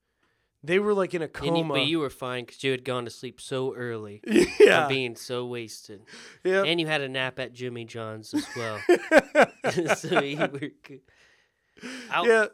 they 0.65 0.79
were 0.79 0.95
like 0.95 1.15
in 1.15 1.23
a 1.23 1.27
And 1.27 1.57
you, 1.57 1.63
coma. 1.63 1.75
but 1.75 1.87
you 1.87 1.99
were 1.99 2.11
fine 2.11 2.45
because 2.45 2.63
you 2.63 2.71
had 2.71 2.85
gone 2.85 3.05
to 3.05 3.11
sleep 3.11 3.41
so 3.41 3.75
early. 3.75 4.21
yeah, 4.61 4.85
For 4.85 4.89
being 4.89 5.17
so 5.17 5.47
wasted. 5.47 6.03
yeah. 6.45 6.63
And 6.63 6.81
you 6.81 6.87
had 6.87 7.01
a 7.01 7.09
nap 7.09 7.39
at 7.39 7.53
Jimmy 7.53 7.85
John's 7.85 8.33
as 8.33 8.47
well. 8.57 8.81
so 9.97 10.21
you 10.23 10.39
were 10.39 10.49
good. 10.83 11.01
I'll, 12.11 12.27
yeah. 12.27 12.47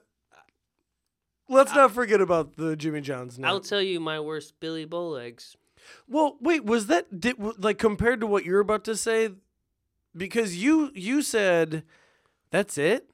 Let's 1.50 1.74
not 1.74 1.92
forget 1.92 2.20
about 2.20 2.56
the 2.56 2.76
Jimmy 2.76 3.00
John's 3.00 3.38
nap. 3.38 3.50
I'll 3.50 3.60
tell 3.60 3.80
you 3.82 4.00
my 4.00 4.20
worst 4.20 4.60
Billy 4.60 4.86
Bowlegs. 4.86 5.56
Well, 6.06 6.36
wait, 6.40 6.64
was 6.64 6.86
that 6.88 7.20
did, 7.20 7.36
like 7.62 7.78
compared 7.78 8.20
to 8.20 8.26
what 8.26 8.44
you're 8.44 8.60
about 8.60 8.84
to 8.84 8.96
say? 8.96 9.30
Because 10.16 10.56
you 10.56 10.90
you 10.94 11.22
said 11.22 11.84
that's 12.50 12.76
it. 12.76 13.08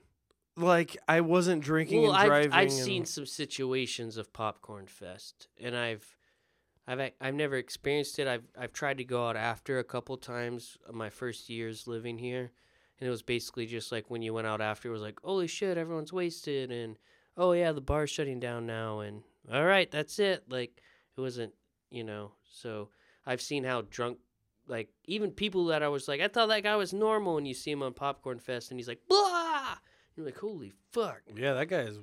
Like 0.56 0.96
I 1.08 1.20
wasn't 1.20 1.62
drinking 1.64 2.02
Well, 2.02 2.12
and 2.12 2.20
I've, 2.20 2.28
driving. 2.28 2.52
I've 2.52 2.62
and- 2.68 2.72
seen 2.72 3.04
some 3.06 3.26
situations 3.26 4.16
of 4.16 4.32
popcorn 4.32 4.86
fest, 4.86 5.48
and 5.60 5.76
I've, 5.76 6.06
I've, 6.86 7.10
I've 7.20 7.34
never 7.34 7.56
experienced 7.56 8.18
it. 8.20 8.28
I've, 8.28 8.44
I've 8.58 8.72
tried 8.72 8.98
to 8.98 9.04
go 9.04 9.26
out 9.28 9.36
after 9.36 9.78
a 9.78 9.84
couple 9.84 10.16
times. 10.16 10.78
of 10.88 10.94
My 10.94 11.10
first 11.10 11.48
years 11.50 11.88
living 11.88 12.18
here, 12.18 12.52
and 13.00 13.06
it 13.06 13.10
was 13.10 13.22
basically 13.22 13.66
just 13.66 13.90
like 13.90 14.10
when 14.10 14.22
you 14.22 14.32
went 14.32 14.46
out 14.46 14.60
after, 14.60 14.88
it 14.88 14.92
was 14.92 15.02
like, 15.02 15.18
holy 15.24 15.48
shit, 15.48 15.76
everyone's 15.76 16.12
wasted, 16.12 16.70
and 16.70 16.98
oh 17.36 17.50
yeah, 17.52 17.72
the 17.72 17.80
bar's 17.80 18.10
shutting 18.10 18.38
down 18.38 18.64
now, 18.64 19.00
and 19.00 19.22
all 19.52 19.64
right, 19.64 19.90
that's 19.90 20.20
it. 20.20 20.44
Like 20.48 20.80
it 21.16 21.20
wasn't, 21.20 21.52
you 21.90 22.04
know. 22.04 22.30
So 22.48 22.90
I've 23.26 23.42
seen 23.42 23.64
how 23.64 23.82
drunk. 23.90 24.18
Like 24.66 24.88
even 25.04 25.30
people 25.32 25.66
that 25.66 25.82
I 25.82 25.88
was 25.88 26.06
like, 26.08 26.22
I 26.22 26.28
thought 26.28 26.48
that 26.48 26.62
guy 26.62 26.76
was 26.76 26.92
normal, 26.94 27.38
and 27.38 27.46
you 27.48 27.54
see 27.54 27.72
him 27.72 27.82
on 27.82 27.92
Popcorn 27.92 28.38
Fest, 28.38 28.70
and 28.70 28.78
he's 28.78 28.88
like, 28.88 29.00
blah. 29.08 29.43
You're 30.16 30.26
like, 30.26 30.38
holy 30.38 30.72
fuck. 30.92 31.22
Yeah, 31.34 31.54
that 31.54 31.66
guy 31.66 31.80
is 31.80 31.98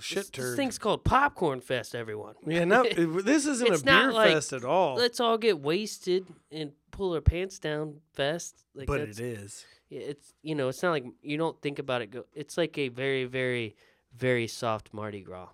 shit 0.00 0.32
This, 0.32 0.44
this 0.44 0.56
thing's 0.56 0.78
called 0.78 1.04
Popcorn 1.04 1.60
Fest, 1.60 1.94
everyone. 1.94 2.34
yeah, 2.46 2.64
no, 2.64 2.82
this 3.22 3.46
isn't 3.46 3.68
a 3.74 3.78
beer 3.84 4.12
like- 4.12 4.32
fest 4.32 4.52
at 4.52 4.64
all. 4.64 4.94
Let's 4.96 5.20
all 5.20 5.38
get 5.38 5.60
wasted 5.60 6.26
and 6.50 6.72
pull 6.90 7.14
our 7.14 7.20
pants 7.20 7.58
down 7.58 8.00
fest. 8.12 8.64
Like 8.74 8.86
but 8.86 9.00
it 9.00 9.18
is. 9.20 9.64
yeah, 9.88 10.00
It's 10.00 10.34
you 10.42 10.54
know, 10.54 10.68
it's 10.68 10.82
not 10.82 10.90
like 10.90 11.04
you 11.22 11.36
don't 11.36 11.60
think 11.62 11.78
about 11.78 12.02
it. 12.02 12.10
Go. 12.10 12.24
It's 12.34 12.56
like 12.56 12.76
a 12.78 12.88
very, 12.88 13.24
very, 13.24 13.76
very 14.16 14.46
soft 14.46 14.92
Mardi 14.92 15.20
Gras, 15.22 15.48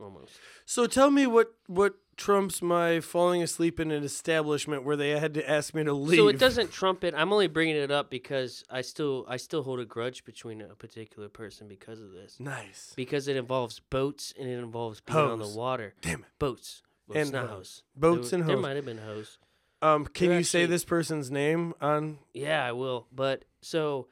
almost. 0.00 0.32
So 0.64 0.86
tell 0.86 1.10
me 1.10 1.26
what 1.26 1.54
what 1.66 1.94
trumps 2.16 2.60
my 2.60 3.00
falling 3.00 3.42
asleep 3.42 3.80
in 3.80 3.90
an 3.90 4.02
establishment 4.04 4.84
where 4.84 4.96
they 4.96 5.10
had 5.18 5.32
to 5.34 5.50
ask 5.50 5.74
me 5.74 5.82
to 5.84 5.92
leave. 5.94 6.18
So 6.18 6.28
it 6.28 6.38
doesn't 6.38 6.70
trump 6.70 7.02
it. 7.02 7.14
I'm 7.16 7.32
only 7.32 7.46
bringing 7.46 7.76
it 7.76 7.90
up 7.90 8.10
because 8.10 8.62
I 8.70 8.82
still, 8.82 9.24
I 9.26 9.38
still 9.38 9.62
hold 9.62 9.80
a 9.80 9.86
grudge 9.86 10.24
between 10.26 10.60
a 10.60 10.74
particular 10.74 11.30
person 11.30 11.66
because 11.66 11.98
of 11.98 12.12
this. 12.12 12.36
Nice. 12.38 12.92
Because 12.94 13.26
it 13.26 13.36
involves 13.36 13.80
boats 13.80 14.34
and 14.38 14.46
it 14.48 14.58
involves 14.58 15.00
being 15.00 15.18
on 15.18 15.38
the 15.38 15.48
water. 15.48 15.94
Damn 16.02 16.20
it. 16.20 16.26
Boats. 16.38 16.82
Boats, 17.08 17.18
And 17.20 17.32
not 17.32 17.48
hose. 17.48 17.56
hose. 17.56 17.82
Boats 17.96 18.30
there, 18.30 18.40
and 18.40 18.48
There 18.48 18.56
hose. 18.56 18.62
might 18.62 18.76
have 18.76 18.84
been 18.84 18.98
hose. 18.98 19.38
Um, 19.80 20.04
can 20.04 20.28
They're 20.28 20.38
you 20.38 20.44
say 20.44 20.66
this 20.66 20.84
person's 20.84 21.30
name 21.30 21.72
on? 21.80 22.18
Yeah, 22.34 22.62
I 22.62 22.72
will. 22.72 23.06
But 23.10 23.46
so 23.62 24.08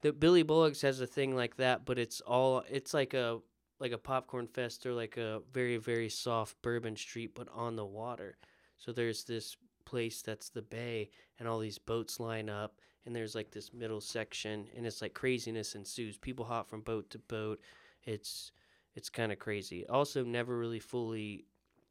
the 0.00 0.12
Billy 0.12 0.42
Bowlegs 0.42 0.82
has 0.82 1.00
a 1.00 1.06
thing 1.06 1.36
like 1.36 1.58
that, 1.58 1.84
but 1.84 1.96
it's 1.96 2.20
all 2.22 2.64
it's 2.68 2.92
like 2.92 3.14
a 3.14 3.38
like 3.82 3.92
a 3.92 3.98
popcorn 3.98 4.46
fest 4.46 4.86
or 4.86 4.94
like 4.94 5.16
a 5.16 5.40
very 5.52 5.76
very 5.76 6.08
soft 6.08 6.62
bourbon 6.62 6.94
street, 6.94 7.34
but 7.34 7.48
on 7.52 7.74
the 7.74 7.84
water. 7.84 8.36
So 8.78 8.92
there's 8.92 9.24
this 9.24 9.56
place 9.84 10.22
that's 10.22 10.50
the 10.50 10.62
bay, 10.62 11.10
and 11.38 11.48
all 11.48 11.58
these 11.58 11.78
boats 11.78 12.20
line 12.20 12.48
up, 12.48 12.78
and 13.04 13.14
there's 13.14 13.34
like 13.34 13.50
this 13.50 13.74
middle 13.74 14.00
section, 14.00 14.68
and 14.76 14.86
it's 14.86 15.02
like 15.02 15.14
craziness 15.14 15.74
ensues. 15.74 16.16
People 16.16 16.44
hop 16.44 16.70
from 16.70 16.80
boat 16.82 17.10
to 17.10 17.18
boat. 17.18 17.60
It's 18.04 18.52
it's 18.94 19.10
kind 19.10 19.32
of 19.32 19.40
crazy. 19.40 19.84
Also, 19.88 20.22
never 20.22 20.56
really 20.56 20.78
fully 20.78 21.46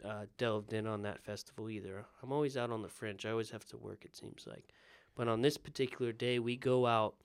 uh, 0.06 0.28
delved 0.38 0.72
in 0.72 0.88
on 0.88 1.02
that 1.02 1.22
festival 1.22 1.70
either. 1.70 2.06
I'm 2.24 2.32
always 2.32 2.56
out 2.56 2.72
on 2.72 2.84
the 2.84 2.88
fringe. 2.88 3.26
I 3.26 3.32
always 3.32 3.52
have 3.52 3.66
to 3.66 3.78
work. 3.78 4.06
It 4.06 4.16
seems 4.16 4.48
like. 4.48 4.70
But 5.14 5.28
on 5.28 5.42
this 5.42 5.58
particular 5.58 6.14
day, 6.14 6.40
we 6.40 6.56
go 6.56 6.88
out 6.88 7.16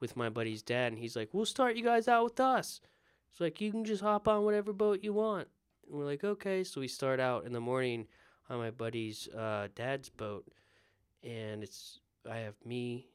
with 0.00 0.16
my 0.16 0.30
buddy's 0.30 0.62
dad, 0.62 0.92
and 0.92 0.98
he's 0.98 1.14
like, 1.14 1.34
"We'll 1.34 1.44
start 1.44 1.76
you 1.76 1.84
guys 1.84 2.08
out 2.08 2.24
with 2.24 2.40
us." 2.40 2.80
It's 3.30 3.40
like 3.40 3.60
you 3.60 3.70
can 3.70 3.84
just 3.84 4.02
hop 4.02 4.28
on 4.28 4.44
whatever 4.44 4.72
boat 4.72 5.00
you 5.02 5.12
want. 5.12 5.48
And 5.88 5.98
we're 5.98 6.04
like, 6.04 6.24
"Okay." 6.24 6.64
So 6.64 6.80
we 6.80 6.88
start 6.88 7.20
out 7.20 7.44
in 7.44 7.52
the 7.52 7.60
morning 7.60 8.06
on 8.48 8.58
my 8.58 8.70
buddy's 8.70 9.28
uh, 9.28 9.68
dad's 9.74 10.08
boat, 10.08 10.46
and 11.22 11.62
it's 11.62 12.00
I 12.28 12.38
have 12.38 12.56
me, 12.64 13.08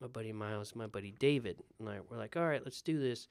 my 0.00 0.08
buddy 0.08 0.32
Miles, 0.32 0.74
my 0.74 0.86
buddy 0.86 1.12
David, 1.12 1.62
and 1.78 1.88
I, 1.88 1.98
we're 2.08 2.16
like, 2.18 2.36
"All 2.36 2.46
right, 2.46 2.64
let's 2.64 2.82
do 2.82 2.98
this." 2.98 3.28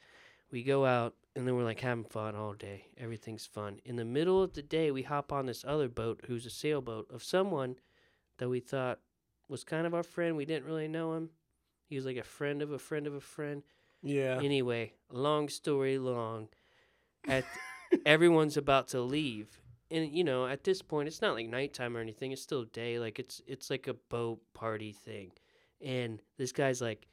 We 0.52 0.64
go 0.64 0.86
out, 0.86 1.14
and 1.36 1.48
then 1.48 1.56
we're 1.56 1.64
like 1.64 1.80
having 1.82 2.06
fun 2.06 2.36
all 2.36 2.54
day. 2.54 2.88
Everything's 2.98 3.46
fun. 3.46 3.80
In 3.86 3.98
the 3.98 4.06
middle 4.06 4.42
of 4.42 4.54
the 4.54 4.64
day, 4.64 4.90
we 4.90 5.04
hop 5.04 5.32
on 5.32 5.46
this 5.46 5.64
other 5.68 5.88
boat, 5.88 6.22
who's 6.28 6.46
a 6.46 6.50
sailboat 6.50 7.12
of 7.12 7.24
someone 7.24 7.76
that 8.38 8.50
we 8.50 8.60
thought 8.60 9.00
was 9.48 9.64
kind 9.64 9.86
of 9.86 9.94
our 9.94 10.04
friend. 10.04 10.36
We 10.36 10.46
didn't 10.46 10.66
really 10.66 10.88
know 10.88 11.14
him. 11.14 11.30
He 11.86 11.96
was 11.96 12.06
like 12.06 12.18
a 12.18 12.24
friend 12.24 12.62
of 12.62 12.72
a 12.72 12.80
friend 12.80 13.06
of 13.06 13.14
a 13.14 13.22
friend. 13.22 13.64
Yeah. 14.02 14.40
Anyway, 14.42 14.94
long 15.12 15.50
story 15.50 15.98
long, 15.98 16.50
at 17.28 17.46
everyone's 18.06 18.58
about 18.58 18.88
to 18.90 19.02
leave, 19.02 19.62
and 19.92 20.12
you 20.12 20.24
know 20.24 20.48
at 20.48 20.64
this 20.64 20.82
point 20.82 21.08
it's 21.08 21.22
not 21.22 21.34
like 21.36 21.48
nighttime 21.50 21.98
or 21.98 22.00
anything. 22.00 22.32
It's 22.32 22.42
still 22.42 22.64
day. 22.66 23.00
Like 23.00 23.20
it's 23.20 23.42
it's 23.48 23.70
like 23.70 23.88
a 23.88 23.94
boat 23.94 24.40
party 24.54 24.94
thing, 24.94 25.32
and 25.84 26.22
this 26.38 26.52
guy's 26.52 26.82
like, 26.82 27.08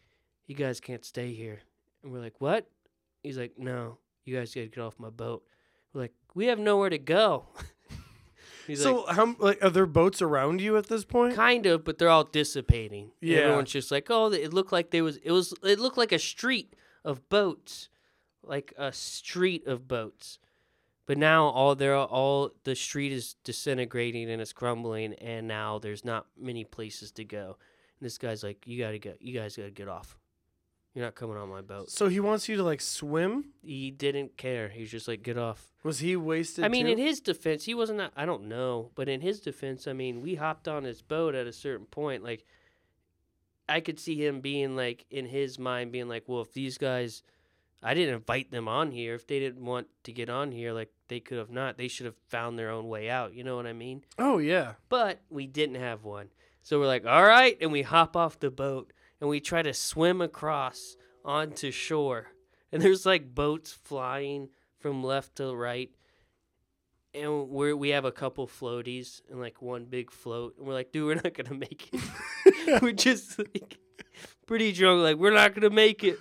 "You 0.46 0.54
guys 0.54 0.80
can't 0.80 1.04
stay 1.04 1.32
here," 1.32 1.60
and 2.02 2.12
we're 2.12 2.20
like, 2.20 2.40
"What?" 2.40 2.68
He's 3.22 3.38
like, 3.38 3.58
"No, 3.58 3.98
you 4.24 4.36
guys 4.36 4.54
gotta 4.54 4.68
get 4.68 4.80
off 4.80 4.98
my 4.98 5.10
boat." 5.10 5.44
We're 5.92 6.02
like, 6.02 6.14
"We 6.34 6.46
have 6.46 6.58
nowhere 6.58 6.90
to 6.90 6.98
go." 6.98 7.46
He's 8.66 8.82
so 8.82 9.06
how 9.06 9.36
like 9.38 9.62
are 9.62 9.70
there 9.70 9.86
boats 9.86 10.20
around 10.20 10.60
you 10.60 10.76
at 10.76 10.88
this 10.88 11.04
point? 11.04 11.34
kind 11.34 11.66
of, 11.66 11.84
but 11.84 11.98
they're 11.98 12.08
all 12.08 12.24
dissipating. 12.24 13.12
Yeah. 13.20 13.38
everyone's 13.38 13.70
just 13.70 13.90
like, 13.90 14.08
oh, 14.10 14.32
it 14.32 14.52
looked 14.52 14.72
like 14.72 14.90
there 14.90 15.04
was. 15.04 15.16
It 15.18 15.32
was. 15.32 15.54
It 15.62 15.78
looked 15.78 15.98
like 15.98 16.12
a 16.12 16.18
street 16.18 16.74
of 17.04 17.28
boats, 17.28 17.88
like 18.42 18.72
a 18.76 18.92
street 18.92 19.66
of 19.66 19.86
boats. 19.86 20.38
But 21.06 21.18
now 21.18 21.44
all 21.46 21.76
there 21.76 21.94
all 21.94 22.50
the 22.64 22.74
street 22.74 23.12
is 23.12 23.36
disintegrating 23.44 24.28
and 24.28 24.42
it's 24.42 24.52
crumbling, 24.52 25.14
and 25.14 25.46
now 25.46 25.78
there's 25.78 26.04
not 26.04 26.26
many 26.36 26.64
places 26.64 27.12
to 27.12 27.24
go. 27.24 27.56
And 27.98 28.06
this 28.06 28.18
guy's 28.18 28.42
like, 28.42 28.66
you 28.66 28.82
gotta 28.82 28.98
go. 28.98 29.14
You 29.20 29.38
guys 29.38 29.56
gotta 29.56 29.70
get 29.70 29.88
off. 29.88 30.16
You're 30.96 31.04
not 31.04 31.14
coming 31.14 31.36
on 31.36 31.50
my 31.50 31.60
boat. 31.60 31.90
So 31.90 32.08
he 32.08 32.20
wants 32.20 32.48
you 32.48 32.56
to 32.56 32.62
like 32.62 32.80
swim? 32.80 33.50
He 33.62 33.90
didn't 33.90 34.38
care. 34.38 34.70
He 34.70 34.80
was 34.80 34.90
just 34.90 35.06
like, 35.06 35.22
get 35.22 35.36
off. 35.36 35.68
Was 35.82 35.98
he 35.98 36.16
wasted? 36.16 36.64
I 36.64 36.68
mean, 36.68 36.86
too? 36.86 36.92
in 36.92 36.98
his 36.98 37.20
defense, 37.20 37.66
he 37.66 37.74
wasn't. 37.74 37.98
That, 37.98 38.12
I 38.16 38.24
don't 38.24 38.48
know, 38.48 38.92
but 38.94 39.06
in 39.06 39.20
his 39.20 39.38
defense, 39.38 39.86
I 39.86 39.92
mean, 39.92 40.22
we 40.22 40.36
hopped 40.36 40.68
on 40.68 40.84
his 40.84 41.02
boat 41.02 41.34
at 41.34 41.46
a 41.46 41.52
certain 41.52 41.84
point. 41.84 42.24
Like, 42.24 42.46
I 43.68 43.80
could 43.80 44.00
see 44.00 44.14
him 44.24 44.40
being 44.40 44.74
like, 44.74 45.04
in 45.10 45.26
his 45.26 45.58
mind, 45.58 45.92
being 45.92 46.08
like, 46.08 46.24
well, 46.28 46.40
if 46.40 46.54
these 46.54 46.78
guys, 46.78 47.22
I 47.82 47.92
didn't 47.92 48.14
invite 48.14 48.50
them 48.50 48.66
on 48.66 48.90
here. 48.90 49.14
If 49.14 49.26
they 49.26 49.38
didn't 49.38 49.62
want 49.62 49.88
to 50.04 50.12
get 50.12 50.30
on 50.30 50.50
here, 50.50 50.72
like 50.72 50.90
they 51.08 51.20
could 51.20 51.36
have 51.36 51.50
not. 51.50 51.76
They 51.76 51.88
should 51.88 52.06
have 52.06 52.16
found 52.30 52.58
their 52.58 52.70
own 52.70 52.88
way 52.88 53.10
out. 53.10 53.34
You 53.34 53.44
know 53.44 53.56
what 53.56 53.66
I 53.66 53.74
mean? 53.74 54.02
oh 54.18 54.38
yeah. 54.38 54.72
But 54.88 55.20
we 55.28 55.46
didn't 55.46 55.74
have 55.74 56.04
one, 56.04 56.30
so 56.62 56.80
we're 56.80 56.86
like, 56.86 57.04
all 57.04 57.24
right, 57.24 57.58
and 57.60 57.70
we 57.70 57.82
hop 57.82 58.16
off 58.16 58.40
the 58.40 58.50
boat 58.50 58.94
and 59.20 59.30
we 59.30 59.40
try 59.40 59.62
to 59.62 59.72
swim 59.72 60.20
across 60.20 60.96
onto 61.24 61.70
shore, 61.70 62.28
and 62.72 62.82
there's 62.82 63.06
like 63.06 63.34
boats 63.34 63.72
flying 63.72 64.48
from 64.78 65.02
left 65.02 65.36
to 65.36 65.54
right. 65.54 65.90
And 67.14 67.48
we're 67.48 67.74
we 67.74 67.90
have 67.90 68.04
a 68.04 68.12
couple 68.12 68.46
floaties 68.46 69.22
and 69.30 69.40
like 69.40 69.62
one 69.62 69.86
big 69.86 70.10
float. 70.10 70.54
And 70.58 70.66
we're 70.66 70.74
like 70.74 70.92
dude 70.92 71.06
we're 71.06 71.14
not 71.14 71.34
gonna 71.34 71.58
make 71.58 71.88
it. 71.92 72.82
We're 72.82 72.92
just 72.92 73.38
like 73.38 73.78
pretty 74.46 74.72
drunk 74.72 75.02
like 75.02 75.16
we're 75.16 75.32
not 75.32 75.54
gonna 75.54 75.70
make 75.70 76.04
it. 76.04 76.18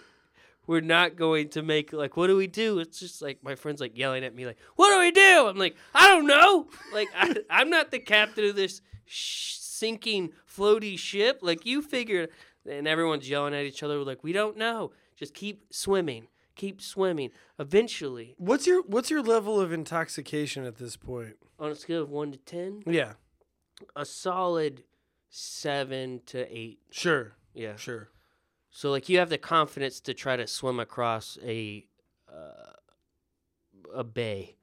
We're 0.68 0.82
not 0.82 1.16
going 1.16 1.50
to 1.50 1.62
make 1.62 1.94
it. 1.94 1.98
Like 1.98 2.18
what 2.18 2.28
do 2.28 2.38
we 2.38 2.48
do? 2.48 2.80
It's 2.80 3.00
just 3.00 3.22
like 3.22 3.44
my 3.44 3.56
friend's 3.56 3.82
like 3.82 3.98
yelling 3.98 4.24
at 4.24 4.34
me 4.34 4.46
like 4.46 4.58
what 4.76 4.92
do 4.92 5.00
we 5.00 5.12
do? 5.12 5.48
I'm 5.48 5.58
like 5.58 5.76
i 5.94 6.08
don't 6.08 6.28
know. 6.28 6.70
Like 6.94 7.10
I, 7.16 7.36
i'm 7.50 7.70
not 7.70 7.92
the 7.92 8.00
captain 8.00 8.46
of 8.46 8.56
this 8.56 8.82
sh- 9.06 9.58
sinking 9.58 10.32
floaty 10.50 10.98
ship. 10.98 11.40
Like 11.42 11.66
you 11.66 11.82
figure 11.82 12.30
and 12.70 12.88
everyone's 12.88 13.30
yelling 13.30 13.54
at 13.54 13.66
each 13.66 13.84
other 13.84 13.98
like 14.00 14.24
we 14.24 14.32
don't 14.34 14.58
know 14.58 14.92
just 15.16 15.34
keep 15.34 15.66
swimming 15.74 16.28
keep 16.56 16.82
swimming 16.82 17.30
eventually 17.60 18.36
What's 18.38 18.66
your 18.66 18.82
what's 18.84 19.10
your 19.10 19.22
level 19.22 19.60
of 19.60 19.72
intoxication 19.74 20.66
at 20.66 20.78
this 20.78 20.96
point? 20.98 21.36
on 21.60 21.72
a 21.72 21.76
scale 21.76 22.02
of 22.04 22.10
1 22.10 22.32
to 22.34 22.38
10 22.38 22.84
Yeah. 22.88 23.14
a 23.96 24.06
solid 24.06 24.84
seven 25.30 26.22
to 26.28 26.46
eight. 26.58 26.80
Sure. 26.92 27.34
Yeah. 27.54 27.76
Sure. 27.76 28.10
So 28.70 28.90
like 28.92 29.10
you 29.10 29.20
have 29.20 29.30
the 29.30 29.38
confidence 29.38 30.00
to 30.02 30.14
try 30.14 30.36
to 30.38 30.48
swim 30.48 30.80
across 30.80 31.38
a 31.44 31.86
uh, 32.34 32.72
a 33.94 34.04
bay. 34.04 34.56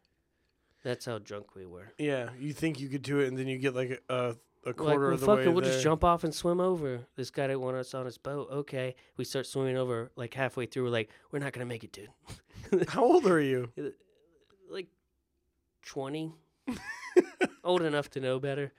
That's 0.83 1.05
how 1.07 1.19
drunk 1.19 1.55
we 1.55 1.65
were. 1.67 1.93
Yeah. 1.99 2.31
You 2.39 2.53
think 2.53 2.81
you 2.81 2.89
could 2.89 3.03
do 3.03 3.21
it, 3.21 3.29
and 3.29 3.37
then 3.39 3.47
you 3.49 3.59
get 3.59 3.75
like 3.75 4.03
a 4.09 4.37
a, 4.65 4.73
quarter 4.73 4.91
like, 4.93 4.99
well, 5.01 5.13
of 5.15 5.21
the 5.21 5.27
fuck 5.27 5.37
way 5.39 5.45
it, 5.45 5.49
we'll 5.53 5.63
there. 5.63 5.73
just 5.73 5.83
jump 5.83 6.05
off 6.05 6.25
and 6.25 6.35
swim 6.35 6.61
over. 6.61 7.01
This 7.17 7.31
guy 7.31 7.47
didn't 7.49 7.61
want 7.63 7.77
us 7.77 7.95
on 7.95 8.05
his 8.07 8.19
boat. 8.19 8.49
Okay, 8.51 8.95
we 9.17 9.25
start 9.25 9.47
swimming 9.47 9.77
over. 9.77 10.11
Like 10.17 10.35
halfway 10.35 10.67
through, 10.67 10.85
we're 10.85 10.91
like, 10.91 11.11
we're 11.31 11.39
not 11.41 11.53
gonna 11.53 11.67
make 11.67 11.85
it, 11.85 11.93
dude. 11.93 12.89
How 12.89 13.03
old 13.05 13.27
are 13.27 13.41
you? 13.41 13.71
Uh, 13.79 13.89
like 14.71 14.87
twenty, 15.85 16.33
old 17.65 17.83
enough 17.83 18.11
to 18.11 18.21
know 18.21 18.39
better. 18.39 18.73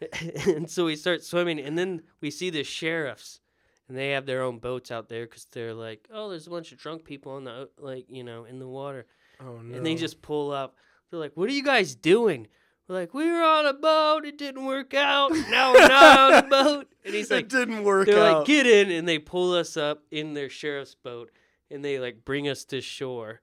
and 0.46 0.68
so 0.68 0.84
we 0.86 0.96
start 0.96 1.22
swimming, 1.22 1.60
and 1.60 1.78
then 1.78 2.02
we 2.20 2.30
see 2.30 2.50
the 2.50 2.64
sheriffs, 2.64 3.40
and 3.88 3.96
they 3.96 4.10
have 4.10 4.26
their 4.26 4.42
own 4.42 4.58
boats 4.58 4.90
out 4.90 5.08
there 5.08 5.24
because 5.24 5.44
they're 5.46 5.74
like, 5.74 6.08
oh, 6.12 6.28
there's 6.30 6.46
a 6.46 6.50
bunch 6.50 6.72
of 6.72 6.78
drunk 6.78 7.04
people 7.04 7.36
in 7.38 7.44
the 7.44 7.68
like 7.78 8.06
you 8.08 8.24
know 8.24 8.44
in 8.44 8.58
the 8.58 8.68
water, 8.68 9.06
Oh 9.40 9.58
no. 9.62 9.76
and 9.76 9.86
they 9.86 9.94
just 9.94 10.20
pull 10.20 10.50
up. 10.50 10.76
They're 11.10 11.20
like, 11.20 11.32
what 11.36 11.48
are 11.48 11.52
you 11.52 11.62
guys 11.62 11.94
doing? 11.94 12.48
Like, 12.88 13.12
we 13.12 13.30
were 13.30 13.42
on 13.42 13.66
a 13.66 13.74
boat. 13.74 14.24
It 14.24 14.38
didn't 14.38 14.64
work 14.64 14.94
out. 14.94 15.30
Now 15.50 15.74
we're 15.74 15.88
not 15.88 16.18
on 16.18 16.42
the 16.44 16.48
boat. 16.48 16.86
And 17.04 17.14
he's 17.14 17.30
it 17.30 17.34
like, 17.34 17.48
didn't 17.48 17.84
work 17.84 18.06
they're 18.06 18.18
out. 18.22 18.38
like, 18.38 18.46
get 18.46 18.66
in, 18.66 18.90
and 18.90 19.06
they 19.08 19.18
pull 19.18 19.52
us 19.52 19.76
up 19.76 20.02
in 20.10 20.34
their 20.34 20.50
sheriff's 20.50 20.94
boat, 20.94 21.30
and 21.70 21.82
they 21.84 21.98
like 21.98 22.24
bring 22.24 22.48
us 22.48 22.64
to 22.66 22.80
shore, 22.82 23.40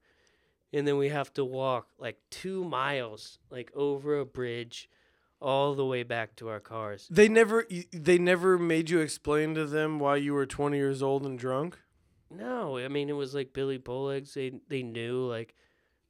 and 0.72 0.86
then 0.86 0.96
we 0.98 1.08
have 1.08 1.32
to 1.34 1.44
walk 1.44 1.88
like 1.98 2.18
two 2.30 2.62
miles, 2.64 3.38
like 3.50 3.72
over 3.74 4.18
a 4.20 4.24
bridge, 4.24 4.88
all 5.40 5.74
the 5.74 5.84
way 5.84 6.04
back 6.04 6.36
to 6.36 6.48
our 6.48 6.60
cars. 6.60 7.08
they 7.10 7.28
never 7.28 7.66
they 7.92 8.18
never 8.18 8.56
made 8.56 8.88
you 8.88 9.00
explain 9.00 9.54
to 9.56 9.66
them 9.66 9.98
why 9.98 10.14
you 10.16 10.32
were 10.32 10.46
20 10.46 10.76
years 10.76 11.02
old 11.02 11.26
and 11.26 11.38
drunk. 11.38 11.76
No, 12.30 12.78
I 12.78 12.86
mean 12.88 13.08
it 13.08 13.14
was 13.14 13.34
like 13.34 13.52
Billy 13.52 13.78
Bowlegs. 13.80 14.32
They 14.34 14.52
they 14.68 14.82
knew 14.84 15.26
like 15.26 15.56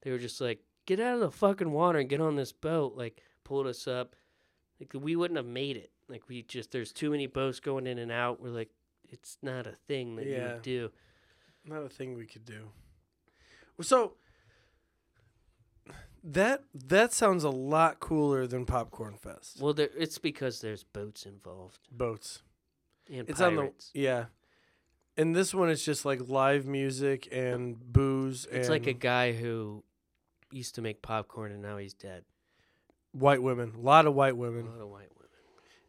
they 0.03 0.11
were 0.11 0.18
just 0.18 0.42
like 0.42 0.61
get 0.87 1.01
out 1.01 1.14
of 1.14 1.20
the 1.20 1.31
fucking 1.31 1.70
water 1.70 1.99
and 1.99 2.09
get 2.09 2.20
on 2.20 2.37
this 2.37 2.53
boat. 2.53 2.94
Like 2.96 3.22
pulled 3.44 3.66
us 3.66 3.87
up. 3.87 4.16
Like 4.81 4.92
we 4.94 5.16
wouldn't 5.16 5.37
have 5.37 5.46
made 5.46 5.77
it. 5.77 5.90
Like 6.09 6.29
we 6.29 6.42
just 6.42 6.70
there's 6.72 6.92
too 6.92 7.11
many 7.11 7.27
boats 7.27 7.61
going 7.61 7.87
in 7.87 7.99
and 7.99 8.11
out. 8.12 8.40
We're 8.40 8.51
like 8.51 8.70
it's 9.09 9.38
not 9.42 9.66
a 9.66 9.72
thing 9.72 10.16
that 10.16 10.27
you 10.27 10.40
would 10.42 10.62
do. 10.62 10.90
Not 11.64 11.83
a 11.83 11.88
thing 11.88 12.16
we 12.16 12.27
could 12.27 12.44
do. 12.44 12.68
So 13.83 14.14
that 16.25 16.64
that 16.75 17.12
sounds 17.12 17.44
a 17.44 17.51
lot 17.51 18.01
cooler 18.01 18.46
than 18.46 18.66
Popcorn 18.66 19.14
Fest. 19.16 19.61
Well, 19.61 19.75
there, 19.75 19.90
it's 19.96 20.18
because 20.18 20.61
there's 20.61 20.83
boats 20.83 21.25
involved 21.25 21.79
Boats. 21.90 22.42
and 23.09 23.29
It's 23.29 23.38
pirates. 23.38 23.59
on 23.59 23.66
the 23.94 24.01
yeah. 24.01 24.25
And 25.18 25.35
this 25.35 25.55
one 25.55 25.70
is 25.70 25.83
just 25.85 26.05
like 26.05 26.29
live 26.29 26.66
music 26.66 27.29
and 27.33 27.79
booze 27.92 28.46
It's 28.51 28.66
and 28.66 28.68
like 28.68 28.87
a 28.87 28.92
guy 28.92 29.33
who 29.33 29.83
used 30.51 30.75
to 30.77 30.83
make 30.83 31.03
popcorn 31.03 31.53
and 31.53 31.63
now 31.63 31.77
he's 31.77 31.95
dead. 31.95 32.25
white 33.13 33.43
women. 33.43 33.73
A 33.77 33.81
lot 33.81 34.07
of 34.07 34.15
white 34.15 34.37
women. 34.37 34.61
A 34.61 34.65
women. 34.65 34.79
lot 34.79 34.83
of 34.85 34.91
white 34.91 35.11
women. 35.17 35.31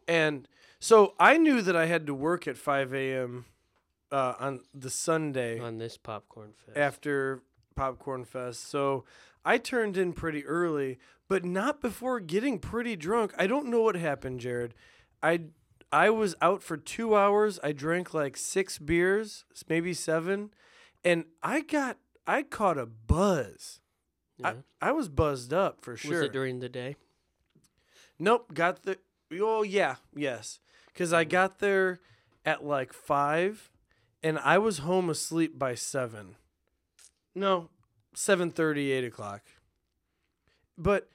And 0.08 0.48
so 0.80 1.14
I 1.20 1.36
knew 1.36 1.60
that 1.62 1.76
I 1.76 1.86
had 1.86 2.06
to 2.06 2.14
work 2.14 2.48
at 2.48 2.56
5 2.56 2.94
a.m. 2.94 3.44
Uh, 4.10 4.34
on 4.40 4.60
the 4.74 4.88
Sunday 4.90 5.58
on 5.60 5.76
this 5.78 5.98
popcorn 5.98 6.52
fest. 6.64 6.78
after 6.78 7.42
Popcorn 7.76 8.24
Fest. 8.24 8.68
So 8.70 9.04
I 9.44 9.58
turned 9.58 9.98
in 9.98 10.14
pretty 10.14 10.44
early, 10.46 10.98
but 11.28 11.44
not 11.44 11.80
before 11.82 12.18
getting 12.18 12.58
pretty 12.58 12.96
drunk. 12.96 13.34
I 13.38 13.46
don't 13.46 13.66
know 13.66 13.82
what 13.82 13.96
happened, 13.96 14.40
Jarrod. 14.40 14.70
I 15.22 15.40
I 15.92 16.08
was 16.10 16.34
out 16.40 16.62
for 16.62 16.76
two 16.78 17.14
hours. 17.16 17.60
I 17.62 17.72
drank 17.72 18.14
like 18.14 18.36
six 18.38 18.78
beers, 18.78 19.44
s- 19.52 19.64
maybe 19.68 19.92
seven, 19.92 20.50
and 21.04 21.24
I 21.42 21.60
got 21.60 21.98
I 22.26 22.42
caught 22.44 22.78
a 22.78 22.86
buzz. 22.86 23.80
Yeah. 24.38 24.54
I, 24.80 24.88
I 24.88 24.92
was 24.92 25.08
buzzed 25.08 25.52
up 25.52 25.80
for 25.82 25.96
sure. 25.96 26.20
Was 26.20 26.28
it 26.28 26.32
during 26.32 26.60
the 26.60 26.68
day? 26.68 26.96
Nope, 28.18 28.54
got 28.54 28.82
the. 28.82 28.98
Oh 29.40 29.62
yeah, 29.62 29.96
yes, 30.14 30.60
because 30.92 31.12
I 31.12 31.24
mm-hmm. 31.24 31.30
got 31.30 31.58
there 31.58 32.00
at 32.44 32.64
like 32.64 32.92
five, 32.92 33.70
and 34.22 34.38
I 34.38 34.58
was 34.58 34.78
home 34.78 35.10
asleep 35.10 35.58
by 35.58 35.74
seven. 35.74 36.36
No, 37.34 37.70
seven 38.14 38.50
thirty, 38.50 38.90
eight 38.90 39.04
o'clock. 39.04 39.42
But 40.76 41.08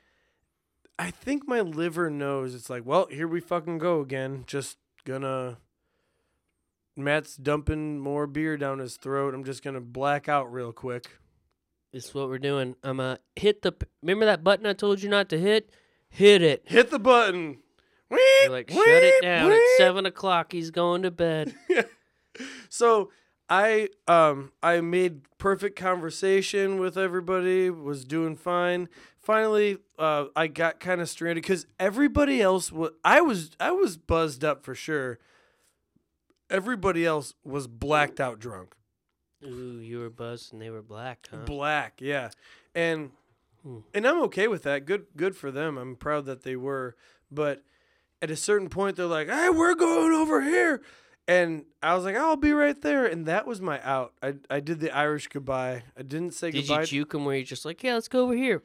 I 0.99 1.11
think 1.11 1.47
my 1.47 1.61
liver 1.61 2.09
knows 2.09 2.53
it's 2.53 2.69
like, 2.69 2.85
well, 2.85 3.07
here 3.07 3.27
we 3.27 3.39
fucking 3.39 3.79
go 3.79 4.01
again. 4.01 4.43
Just 4.47 4.77
gonna. 5.05 5.57
Matt's 6.95 7.35
dumping 7.35 7.99
more 7.99 8.27
beer 8.27 8.55
down 8.55 8.77
his 8.77 8.97
throat. 8.97 9.33
I'm 9.33 9.43
just 9.43 9.63
gonna 9.63 9.81
black 9.81 10.29
out 10.29 10.53
real 10.53 10.71
quick. 10.71 11.17
This 11.93 12.07
is 12.07 12.13
what 12.13 12.27
we're 12.27 12.39
doing. 12.39 12.75
I'm 12.83 12.99
uh 12.99 13.17
hit 13.35 13.61
the. 13.61 13.73
Remember 14.01 14.25
that 14.25 14.43
button 14.43 14.65
I 14.65 14.73
told 14.73 15.01
you 15.01 15.09
not 15.09 15.29
to 15.29 15.39
hit? 15.39 15.69
Hit 16.09 16.41
it. 16.41 16.63
Hit 16.65 16.89
the 16.89 16.99
button. 16.99 17.59
You're 18.11 18.51
like 18.51 18.69
shut 18.69 18.87
it 18.87 19.21
down. 19.21 19.51
It's 19.51 19.77
seven 19.77 20.05
o'clock. 20.05 20.51
He's 20.51 20.71
going 20.71 21.03
to 21.03 21.11
bed. 21.11 21.53
So 22.69 23.11
I 23.47 23.89
um 24.07 24.51
I 24.63 24.81
made 24.81 25.21
perfect 25.37 25.77
conversation 25.77 26.79
with 26.79 26.97
everybody, 26.97 27.69
was 27.69 28.05
doing 28.05 28.35
fine. 28.35 28.89
Finally, 29.19 29.77
uh, 29.99 30.25
I 30.35 30.47
got 30.47 30.79
kind 30.79 30.99
of 30.99 31.07
stranded 31.07 31.43
because 31.43 31.67
everybody 31.79 32.41
else 32.41 32.71
was. 32.71 32.89
I 33.03 33.21
was 33.21 33.51
I 33.59 33.71
was 33.71 33.97
buzzed 33.97 34.43
up 34.43 34.63
for 34.63 34.73
sure. 34.73 35.19
Everybody 36.49 37.05
else 37.05 37.35
was 37.43 37.67
blacked 37.67 38.19
out 38.19 38.39
drunk, 38.39 38.73
Ooh, 39.45 39.79
you 39.79 39.99
were 39.99 40.09
buzzed 40.09 40.53
and 40.53 40.61
they 40.61 40.69
were 40.69 40.81
black, 40.81 41.27
huh? 41.29 41.45
black, 41.45 41.99
yeah, 41.99 42.29
and 42.73 43.11
Hmm. 43.63 43.79
and 43.93 44.05
I'm 44.05 44.21
okay 44.23 44.47
with 44.49 44.63
that. 44.63 44.85
Good 44.85 45.05
good 45.15 45.35
for 45.37 45.49
them. 45.49 45.77
I'm 45.77 45.95
proud 45.95 46.25
that 46.25 46.43
they 46.43 46.55
were, 46.57 46.95
but 47.31 47.63
at 48.21 48.29
a 48.29 48.35
certain 48.35 48.67
point 48.69 48.97
they're 48.97 49.05
like, 49.05 49.29
"Hey, 49.29 49.49
we're 49.49 49.75
going 49.75 50.11
over 50.11 50.41
here." 50.41 50.81
And 51.25 51.63
I 51.81 51.95
was 51.95 52.03
like, 52.03 52.17
I'll 52.17 52.35
be 52.35 52.51
right 52.51 52.79
there. 52.81 53.05
And 53.05 53.25
that 53.27 53.47
was 53.47 53.61
my 53.61 53.81
out. 53.81 54.11
I, 54.21 54.33
I 54.49 54.59
did 54.59 54.81
the 54.81 54.93
Irish 54.93 55.27
goodbye. 55.29 55.83
I 55.97 56.01
didn't 56.01 56.33
say 56.33 56.51
Did 56.51 56.63
goodbye. 56.67 56.81
Did 56.81 56.91
you 56.91 56.99
juke 56.99 57.13
him 57.13 57.23
where 57.23 57.37
you're 57.37 57.45
just 57.45 57.63
like, 57.63 57.81
yeah, 57.81 57.93
let's 57.93 58.09
go 58.09 58.23
over 58.23 58.35
here? 58.35 58.61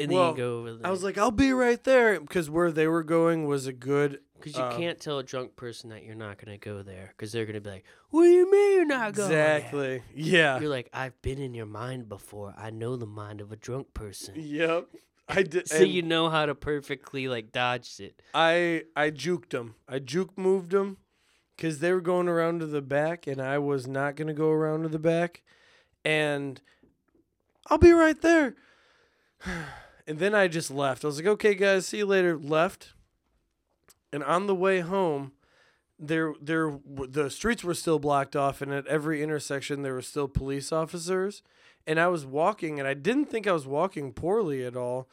And 0.00 0.10
then 0.10 0.30
you 0.30 0.36
go 0.36 0.58
over 0.58 0.74
there. 0.74 0.86
I 0.86 0.90
was 0.90 1.04
like, 1.04 1.18
I'll 1.18 1.30
be 1.30 1.52
right 1.52 1.82
there 1.84 2.20
because 2.20 2.48
where 2.48 2.72
they 2.72 2.86
were 2.86 3.02
going 3.02 3.46
was 3.46 3.66
a 3.66 3.72
good. 3.72 4.20
because 4.34 4.56
you 4.56 4.62
uh, 4.62 4.76
can't 4.76 4.98
tell 4.98 5.18
a 5.18 5.22
drunk 5.22 5.56
person 5.56 5.90
that 5.90 6.04
you're 6.04 6.14
not 6.14 6.38
gonna 6.42 6.58
go 6.58 6.82
there, 6.82 7.12
because 7.16 7.32
they're 7.32 7.46
gonna 7.46 7.60
be 7.60 7.70
like, 7.70 7.84
"What 8.10 8.24
do 8.24 8.30
you 8.30 8.50
mean 8.50 8.72
you're 8.76 8.84
not 8.86 9.14
going?" 9.14 9.28
there?" 9.30 9.56
Exactly. 9.56 10.02
Yeah. 10.14 10.58
You're 10.58 10.70
like, 10.70 10.88
I've 10.92 11.20
been 11.22 11.38
in 11.38 11.54
your 11.54 11.66
mind 11.66 12.08
before. 12.08 12.54
I 12.56 12.70
know 12.70 12.96
the 12.96 13.06
mind 13.06 13.40
of 13.40 13.52
a 13.52 13.56
drunk 13.56 13.92
person. 13.94 14.34
Yep. 14.36 14.86
I 15.28 15.42
did. 15.42 15.68
So 15.70 15.84
you 15.84 16.02
know 16.02 16.28
how 16.30 16.46
to 16.46 16.54
perfectly 16.54 17.28
like 17.28 17.52
dodge 17.52 18.00
it. 18.00 18.20
I 18.34 18.84
I 18.96 19.10
juked 19.10 19.50
them. 19.50 19.74
I 19.88 19.98
juke 19.98 20.36
moved 20.38 20.70
them 20.72 20.96
because 21.56 21.80
they 21.80 21.92
were 21.92 22.00
going 22.00 22.28
around 22.28 22.60
to 22.60 22.66
the 22.66 22.82
back, 22.82 23.26
and 23.26 23.40
I 23.40 23.58
was 23.58 23.86
not 23.86 24.16
gonna 24.16 24.34
go 24.34 24.50
around 24.50 24.82
to 24.82 24.88
the 24.88 24.98
back, 24.98 25.42
and 26.04 26.60
I'll 27.66 27.78
be 27.78 27.92
right 27.92 28.20
there. 28.20 28.54
And 30.06 30.18
then 30.18 30.34
I 30.34 30.48
just 30.48 30.70
left. 30.70 31.04
I 31.04 31.08
was 31.08 31.18
like, 31.18 31.26
okay, 31.26 31.54
guys, 31.54 31.86
see 31.86 31.98
you 31.98 32.06
later. 32.06 32.36
Left. 32.38 32.94
And 34.12 34.24
on 34.24 34.46
the 34.46 34.54
way 34.54 34.80
home, 34.80 35.32
there 36.00 36.34
there 36.40 36.78
the 36.86 37.30
streets 37.30 37.62
were 37.62 37.74
still 37.74 37.98
blocked 37.98 38.34
off, 38.34 38.62
and 38.62 38.72
at 38.72 38.86
every 38.86 39.22
intersection 39.22 39.82
there 39.82 39.94
were 39.94 40.02
still 40.02 40.28
police 40.28 40.72
officers. 40.72 41.42
And 41.86 42.00
I 42.00 42.08
was 42.08 42.24
walking, 42.24 42.78
and 42.78 42.88
I 42.88 42.94
didn't 42.94 43.26
think 43.26 43.46
I 43.46 43.52
was 43.52 43.66
walking 43.66 44.12
poorly 44.12 44.64
at 44.64 44.76
all, 44.76 45.08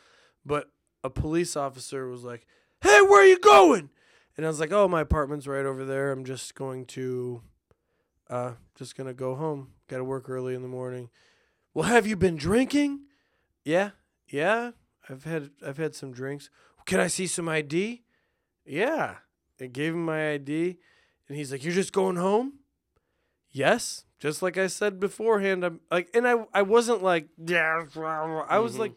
but 0.46 0.72
a 1.04 1.10
police 1.10 1.56
officer 1.56 2.08
was 2.08 2.24
like, 2.24 2.48
"Hey, 2.82 3.02
where 3.02 3.22
are 3.22 3.28
you 3.28 3.40
going?" 3.40 3.90
And 4.38 4.46
I 4.46 4.50
was 4.50 4.60
like, 4.60 4.72
"Oh, 4.72 4.88
my 4.88 5.02
apartment's 5.02 5.48
right 5.48 5.66
over 5.66 5.84
there. 5.84 6.12
I'm 6.12 6.24
just 6.24 6.56
going 6.56 6.86
to, 6.88 7.42
uh, 8.30 8.54
just 8.76 8.96
gonna 8.96 9.14
go 9.14 9.36
home. 9.36 9.74
Got 9.90 9.98
to 9.98 10.04
work 10.04 10.30
early 10.30 10.56
in 10.56 10.62
the 10.62 10.68
morning." 10.68 11.10
Well, 11.74 11.90
have 11.90 12.08
you 12.08 12.16
been 12.16 12.38
drinking? 12.38 13.02
Yeah, 13.64 13.92
yeah. 14.30 14.72
I've 15.10 15.24
had 15.24 15.52
I've 15.66 15.78
had 15.78 15.96
some 15.96 16.12
drinks. 16.12 16.50
Can 16.86 17.00
I 17.00 17.08
see 17.08 17.28
some 17.28 17.48
ID? 17.50 18.04
Yeah. 18.66 19.16
I 19.60 19.66
gave 19.68 19.94
him 19.94 20.06
my 20.06 20.34
ID, 20.34 20.78
and 21.28 21.38
he's 21.38 21.52
like, 21.52 21.64
"You're 21.64 21.74
just 21.74 21.94
going 21.94 22.18
home?" 22.18 22.60
Yes, 23.50 24.04
just 24.20 24.42
like 24.42 24.58
I 24.58 24.68
said 24.68 25.00
beforehand. 25.00 25.64
I'm 25.66 25.80
like, 25.90 26.10
and 26.14 26.28
I 26.28 26.46
I 26.54 26.62
wasn't 26.62 27.02
like, 27.02 27.30
yeah. 27.44 27.86
I 28.50 28.60
was 28.60 28.76
Mhm. 28.76 28.80
like, 28.80 28.94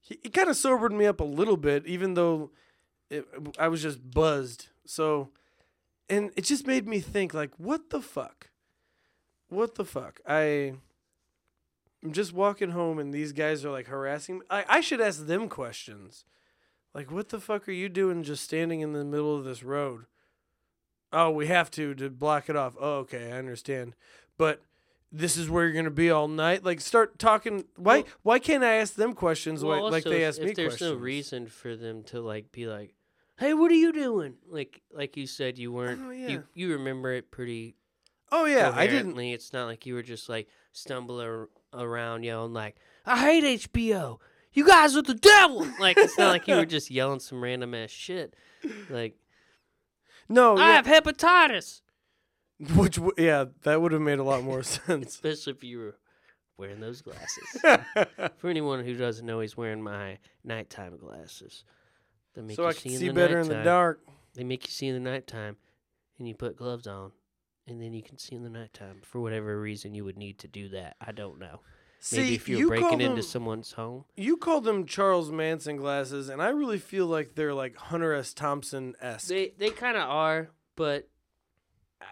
he, 0.00 0.18
he 0.22 0.30
kind 0.30 0.48
of 0.48 0.56
sobered 0.56 0.92
me 0.92 1.04
up 1.06 1.20
a 1.20 1.24
little 1.24 1.56
bit, 1.58 1.86
even 1.86 2.14
though 2.14 2.52
it, 3.10 3.26
I 3.58 3.68
was 3.68 3.82
just 3.82 3.98
buzzed. 4.12 4.68
So, 4.86 5.30
and 6.08 6.30
it 6.36 6.44
just 6.44 6.66
made 6.66 6.86
me 6.88 7.00
think, 7.00 7.34
like, 7.34 7.50
what 7.58 7.90
the 7.90 8.00
fuck? 8.00 8.48
What 9.48 9.74
the 9.74 9.84
fuck? 9.84 10.20
I. 10.26 10.74
I'm 12.04 12.12
just 12.12 12.32
walking 12.32 12.70
home 12.70 12.98
and 12.98 13.12
these 13.14 13.32
guys 13.32 13.64
are 13.64 13.70
like 13.70 13.86
harassing 13.86 14.40
me. 14.40 14.46
I, 14.50 14.64
I 14.68 14.80
should 14.80 15.00
ask 15.00 15.26
them 15.26 15.48
questions. 15.48 16.24
Like, 16.94 17.10
what 17.10 17.28
the 17.30 17.40
fuck 17.40 17.68
are 17.68 17.72
you 17.72 17.88
doing 17.88 18.22
just 18.22 18.44
standing 18.44 18.80
in 18.80 18.92
the 18.92 19.04
middle 19.04 19.36
of 19.36 19.44
this 19.44 19.62
road? 19.62 20.04
Oh, 21.12 21.30
we 21.30 21.46
have 21.46 21.70
to 21.72 21.94
to 21.94 22.10
block 22.10 22.48
it 22.48 22.56
off. 22.56 22.74
Oh, 22.80 22.98
okay, 23.00 23.30
I 23.32 23.38
understand. 23.38 23.94
But 24.38 24.62
this 25.10 25.36
is 25.36 25.48
where 25.50 25.64
you're 25.64 25.74
gonna 25.74 25.90
be 25.90 26.10
all 26.10 26.26
night. 26.28 26.64
Like, 26.64 26.80
start 26.80 27.18
talking. 27.18 27.64
Why? 27.76 27.98
Well- 27.98 28.06
why 28.22 28.38
can't 28.38 28.64
I 28.64 28.74
ask 28.74 28.94
them 28.94 29.12
questions 29.14 29.62
Well, 29.62 29.84
like, 29.84 29.92
like 29.92 30.04
they 30.04 30.22
if- 30.22 30.28
ask 30.28 30.40
if 30.40 30.46
me 30.48 30.52
there's 30.54 30.68
questions? 30.76 30.90
no 30.92 30.96
reason 30.96 31.46
for 31.46 31.76
them 31.76 32.02
to 32.04 32.20
like 32.20 32.50
be 32.50 32.66
like, 32.66 32.94
"Hey, 33.38 33.52
what 33.54 33.70
are 33.70 33.74
you 33.76 33.92
doing?" 33.92 34.34
Like 34.48 34.80
like 34.90 35.16
you 35.16 35.26
said, 35.26 35.58
you 35.58 35.70
weren't. 35.70 36.00
Oh, 36.02 36.10
yeah. 36.10 36.28
You 36.28 36.44
you 36.54 36.72
remember 36.72 37.12
it 37.12 37.30
pretty. 37.30 37.76
Oh 38.30 38.46
yeah, 38.46 38.72
I 38.74 38.86
didn't. 38.86 39.18
It's 39.18 39.52
not 39.52 39.66
like 39.66 39.84
you 39.84 39.92
were 39.94 40.02
just 40.02 40.30
like 40.30 40.48
stumbling 40.72 41.26
ar- 41.26 41.48
around 41.72 42.24
yelling 42.24 42.52
like, 42.52 42.76
"I 43.06 43.18
hate 43.18 43.44
HBO. 43.44 44.18
You 44.52 44.66
guys 44.66 44.96
are 44.96 45.02
the 45.02 45.14
devil." 45.14 45.66
Like 45.80 45.96
it's 45.96 46.18
not 46.18 46.28
like 46.30 46.46
you 46.48 46.56
were 46.56 46.66
just 46.66 46.90
yelling 46.90 47.20
some 47.20 47.42
random 47.42 47.74
ass 47.74 47.90
shit. 47.90 48.34
Like 48.90 49.16
No, 50.28 50.56
I 50.56 50.68
yeah. 50.68 50.72
have 50.82 50.86
hepatitis. 50.86 51.80
Which 52.76 52.96
w- 52.96 53.12
yeah, 53.18 53.46
that 53.62 53.80
would 53.80 53.92
have 53.92 54.02
made 54.02 54.18
a 54.18 54.24
lot 54.24 54.42
more 54.44 54.62
sense. 54.62 55.06
Especially 55.14 55.52
if 55.52 55.64
you 55.64 55.78
were 55.78 55.96
wearing 56.56 56.80
those 56.80 57.02
glasses. 57.02 57.60
For 58.36 58.48
anyone 58.48 58.84
who 58.84 58.94
doesn't 58.94 59.26
know, 59.26 59.40
he's 59.40 59.56
wearing 59.56 59.82
my 59.82 60.18
nighttime 60.44 60.96
glasses. 60.96 61.64
That 62.34 62.44
make 62.44 62.56
so 62.56 62.62
you 62.62 62.68
I 62.68 62.72
see 62.72 62.80
can 62.82 62.92
in 62.92 62.98
see 62.98 63.08
the 63.08 63.14
better 63.14 63.40
in 63.40 63.48
the 63.48 63.62
dark. 63.62 64.00
They 64.34 64.44
make 64.44 64.64
you 64.66 64.70
see 64.70 64.86
in 64.86 64.94
the 64.94 65.10
nighttime, 65.10 65.56
and 66.18 66.28
you 66.28 66.34
put 66.34 66.56
gloves 66.56 66.86
on, 66.86 67.12
and 67.66 67.80
then 67.80 67.92
you 67.92 68.02
can 68.02 68.18
see 68.18 68.34
in 68.34 68.42
the 68.42 68.50
nighttime. 68.50 69.00
For 69.02 69.20
whatever 69.20 69.60
reason, 69.60 69.94
you 69.94 70.04
would 70.04 70.18
need 70.18 70.38
to 70.40 70.48
do 70.48 70.68
that. 70.70 70.96
I 71.00 71.12
don't 71.12 71.38
know. 71.38 71.60
Maybe 72.10 72.26
See, 72.28 72.34
if 72.34 72.48
you're 72.48 72.58
you 72.58 72.68
breaking 72.68 72.88
call 72.88 73.00
into 73.00 73.22
someone's 73.22 73.72
home. 73.72 74.04
you 74.16 74.36
call 74.36 74.60
them 74.60 74.86
Charles 74.86 75.30
Manson 75.30 75.76
glasses, 75.76 76.28
and 76.28 76.42
I 76.42 76.48
really 76.48 76.78
feel 76.78 77.06
like 77.06 77.36
they're 77.36 77.54
like 77.54 77.76
Hunter 77.76 78.12
S. 78.12 78.34
Thompson 78.34 78.94
esque. 79.00 79.28
They 79.28 79.52
they 79.56 79.70
kind 79.70 79.96
of 79.96 80.08
are, 80.08 80.50
but 80.74 81.08
uh, 82.00 82.04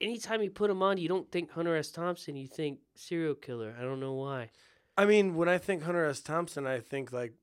anytime 0.00 0.40
you 0.42 0.50
put 0.50 0.68
them 0.68 0.82
on, 0.82 0.96
you 0.96 1.08
don't 1.08 1.30
think 1.30 1.50
Hunter 1.50 1.76
S. 1.76 1.90
Thompson. 1.90 2.34
You 2.34 2.46
think 2.48 2.78
serial 2.94 3.34
killer. 3.34 3.76
I 3.78 3.82
don't 3.82 4.00
know 4.00 4.14
why. 4.14 4.50
I 4.96 5.04
mean, 5.04 5.34
when 5.36 5.50
I 5.50 5.58
think 5.58 5.82
Hunter 5.82 6.06
S. 6.06 6.20
Thompson, 6.22 6.66
I 6.66 6.80
think 6.80 7.12
like 7.12 7.34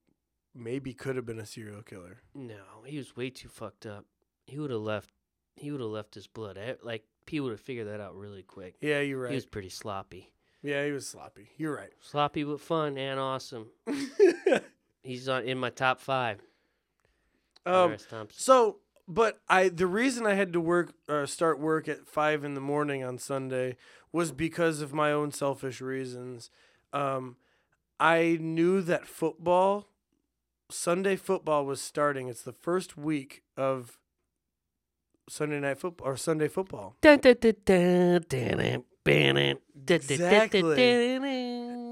maybe 0.56 0.94
could 0.94 1.16
have 1.16 1.28
been 1.28 1.40
a 1.40 1.46
serial 1.46 1.84
killer. 1.84 2.24
No, 2.34 2.82
he 2.88 2.98
was 2.98 3.16
way 3.16 3.30
too 3.30 3.50
fucked 3.50 3.86
up. 3.86 4.06
He 4.48 4.58
would 4.58 4.72
have 4.72 4.82
left. 4.82 5.12
He 5.56 5.70
would 5.70 5.82
have 5.82 5.92
left 5.92 6.16
his 6.16 6.26
blood. 6.26 6.58
Like 6.82 7.06
people 7.26 7.46
would 7.46 7.54
have 7.54 7.62
figured 7.62 7.88
that 7.88 8.02
out 8.02 8.16
really 8.16 8.44
quick. 8.44 8.76
Yeah, 8.82 9.00
you're 9.02 9.22
right. 9.22 9.32
He 9.32 9.36
was 9.36 9.46
pretty 9.46 9.70
sloppy. 9.70 10.32
yeah, 10.62 10.86
he 10.86 10.92
was 10.92 11.08
sloppy. 11.08 11.50
You're 11.58 11.76
right. 11.76 11.92
Sloppy 12.02 12.44
but 12.44 12.60
fun 12.62 12.98
and 12.98 13.20
awesome. 13.20 13.68
He's 15.04 15.28
on 15.28 15.44
in 15.44 15.58
my 15.58 15.70
top 15.70 16.00
five. 16.00 16.40
Um. 17.66 17.98
So, 18.32 18.78
but 19.08 19.40
I 19.50 19.70
the 19.70 19.88
reason 19.88 20.26
I 20.26 20.34
had 20.34 20.54
to 20.54 20.62
work 20.62 20.94
uh, 21.08 21.26
start 21.26 21.60
work 21.60 21.88
at 21.88 22.08
five 22.08 22.44
in 22.44 22.54
the 22.54 22.62
morning 22.62 23.04
on 23.04 23.18
Sunday 23.18 23.76
was 24.12 24.32
because 24.32 24.82
of 24.82 24.94
my 24.94 25.12
own 25.12 25.32
selfish 25.32 25.82
reasons. 25.82 26.50
Um, 26.92 27.38
I 28.00 28.38
knew 28.40 28.82
that 28.82 29.08
football, 29.08 29.88
Sunday 30.70 31.16
football 31.16 31.66
was 31.66 31.82
starting. 31.82 32.28
It's 32.28 32.44
the 32.44 32.52
first 32.54 32.98
week 32.98 33.44
of 33.58 33.98
Sunday 35.30 35.60
night 35.60 35.80
football 35.80 36.08
or 36.08 36.18
Sunday 36.18 36.48
football. 36.48 36.96
Exactly. 40.16 40.76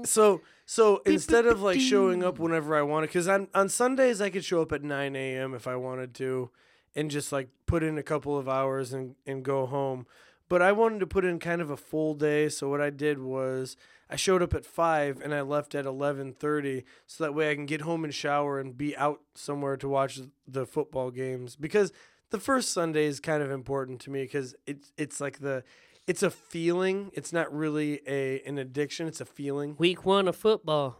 So 0.04 0.40
so 0.66 1.02
instead 1.06 1.46
of 1.46 1.62
like 1.62 1.80
showing 1.80 2.24
up 2.24 2.38
whenever 2.38 2.74
I 2.76 2.82
wanted, 2.82 3.08
because 3.08 3.28
on 3.28 3.48
on 3.54 3.68
Sundays 3.68 4.20
I 4.20 4.30
could 4.30 4.44
show 4.44 4.62
up 4.62 4.72
at 4.72 4.82
nine 4.82 5.16
a.m. 5.16 5.54
if 5.54 5.66
I 5.66 5.76
wanted 5.76 6.14
to, 6.14 6.50
and 6.94 7.10
just 7.10 7.32
like 7.32 7.48
put 7.66 7.82
in 7.82 7.98
a 7.98 8.02
couple 8.02 8.36
of 8.38 8.48
hours 8.48 8.92
and 8.92 9.14
and 9.26 9.42
go 9.44 9.66
home. 9.66 10.06
But 10.48 10.60
I 10.60 10.72
wanted 10.72 11.00
to 11.00 11.06
put 11.06 11.24
in 11.24 11.38
kind 11.38 11.62
of 11.62 11.70
a 11.70 11.78
full 11.78 12.14
day, 12.14 12.50
so 12.50 12.68
what 12.68 12.80
I 12.82 12.90
did 12.90 13.18
was 13.18 13.76
I 14.10 14.16
showed 14.16 14.42
up 14.42 14.52
at 14.52 14.66
five 14.66 15.18
and 15.22 15.34
I 15.34 15.40
left 15.40 15.74
at 15.74 15.86
eleven 15.86 16.32
thirty, 16.34 16.84
so 17.06 17.24
that 17.24 17.32
way 17.34 17.50
I 17.50 17.54
can 17.54 17.64
get 17.64 17.82
home 17.82 18.04
and 18.04 18.14
shower 18.14 18.60
and 18.60 18.76
be 18.76 18.94
out 18.96 19.20
somewhere 19.34 19.76
to 19.78 19.88
watch 19.88 20.20
the 20.46 20.66
football 20.66 21.10
games 21.10 21.56
because 21.56 21.92
the 22.32 22.40
first 22.40 22.72
Sunday 22.72 23.04
is 23.04 23.20
kind 23.20 23.42
of 23.42 23.50
important 23.50 24.00
to 24.00 24.10
me 24.10 24.22
because 24.22 24.56
it's 24.66 24.90
it's 24.96 25.20
like 25.20 25.38
the 25.38 25.62
it's 26.08 26.22
a 26.22 26.30
feeling. 26.30 27.10
It's 27.12 27.32
not 27.32 27.54
really 27.54 28.00
a 28.08 28.42
an 28.42 28.58
addiction. 28.58 29.06
It's 29.06 29.20
a 29.20 29.26
feeling. 29.26 29.76
Week 29.78 30.04
one 30.04 30.26
of 30.26 30.34
football. 30.34 30.98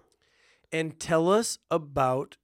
And 0.70 0.98
tell 0.98 1.30
us 1.30 1.58
about 1.70 2.36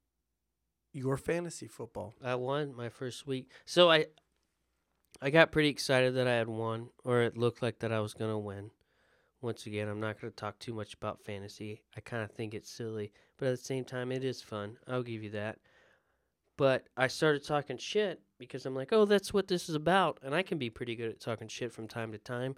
your 0.93 1.17
fantasy 1.17 1.67
football. 1.67 2.15
I 2.23 2.35
won 2.35 2.75
my 2.75 2.89
first 2.89 3.27
week. 3.27 3.51
So 3.65 3.91
I 3.91 4.07
I 5.21 5.31
got 5.31 5.53
pretty 5.53 5.69
excited 5.69 6.15
that 6.15 6.27
I 6.27 6.37
had 6.37 6.49
won, 6.49 6.89
or 7.05 7.23
it 7.23 7.37
looked 7.37 7.63
like 7.63 7.79
that 7.81 7.93
I 7.93 8.01
was 8.01 8.15
gonna 8.15 8.39
win. 8.39 8.71
Once 9.41 9.67
again, 9.67 9.89
I'm 9.89 10.01
not 10.01 10.21
gonna 10.21 10.33
talk 10.33 10.59
too 10.59 10.73
much 10.73 10.95
about 10.95 11.23
fantasy. 11.23 11.83
I 11.97 12.01
kind 12.01 12.25
of 12.25 12.33
think 12.33 12.55
it's 12.55 12.71
silly, 12.71 13.13
but 13.37 13.49
at 13.49 13.59
the 13.59 13.65
same 13.65 13.85
time, 13.85 14.11
it 14.11 14.25
is 14.25 14.43
fun. 14.43 14.79
I'll 14.89 15.03
give 15.03 15.23
you 15.23 15.31
that. 15.31 15.59
But 16.59 16.89
I 16.97 17.07
started 17.07 17.45
talking 17.45 17.79
shit 17.79 18.21
because 18.39 18.67
I'm 18.67 18.75
like, 18.75 18.93
oh, 18.93 19.07
that's 19.07 19.33
what 19.33 19.49
this 19.49 19.71
is 19.71 19.75
about, 19.75 20.19
and 20.23 20.35
I 20.35 20.43
can 20.43 20.59
be 20.59 20.69
pretty 20.69 20.95
good 20.97 21.09
at 21.09 21.21
talking 21.21 21.49
shit 21.49 21.73
from 21.73 21.89
time 21.89 22.13
to 22.13 22.19
time. 22.19 22.57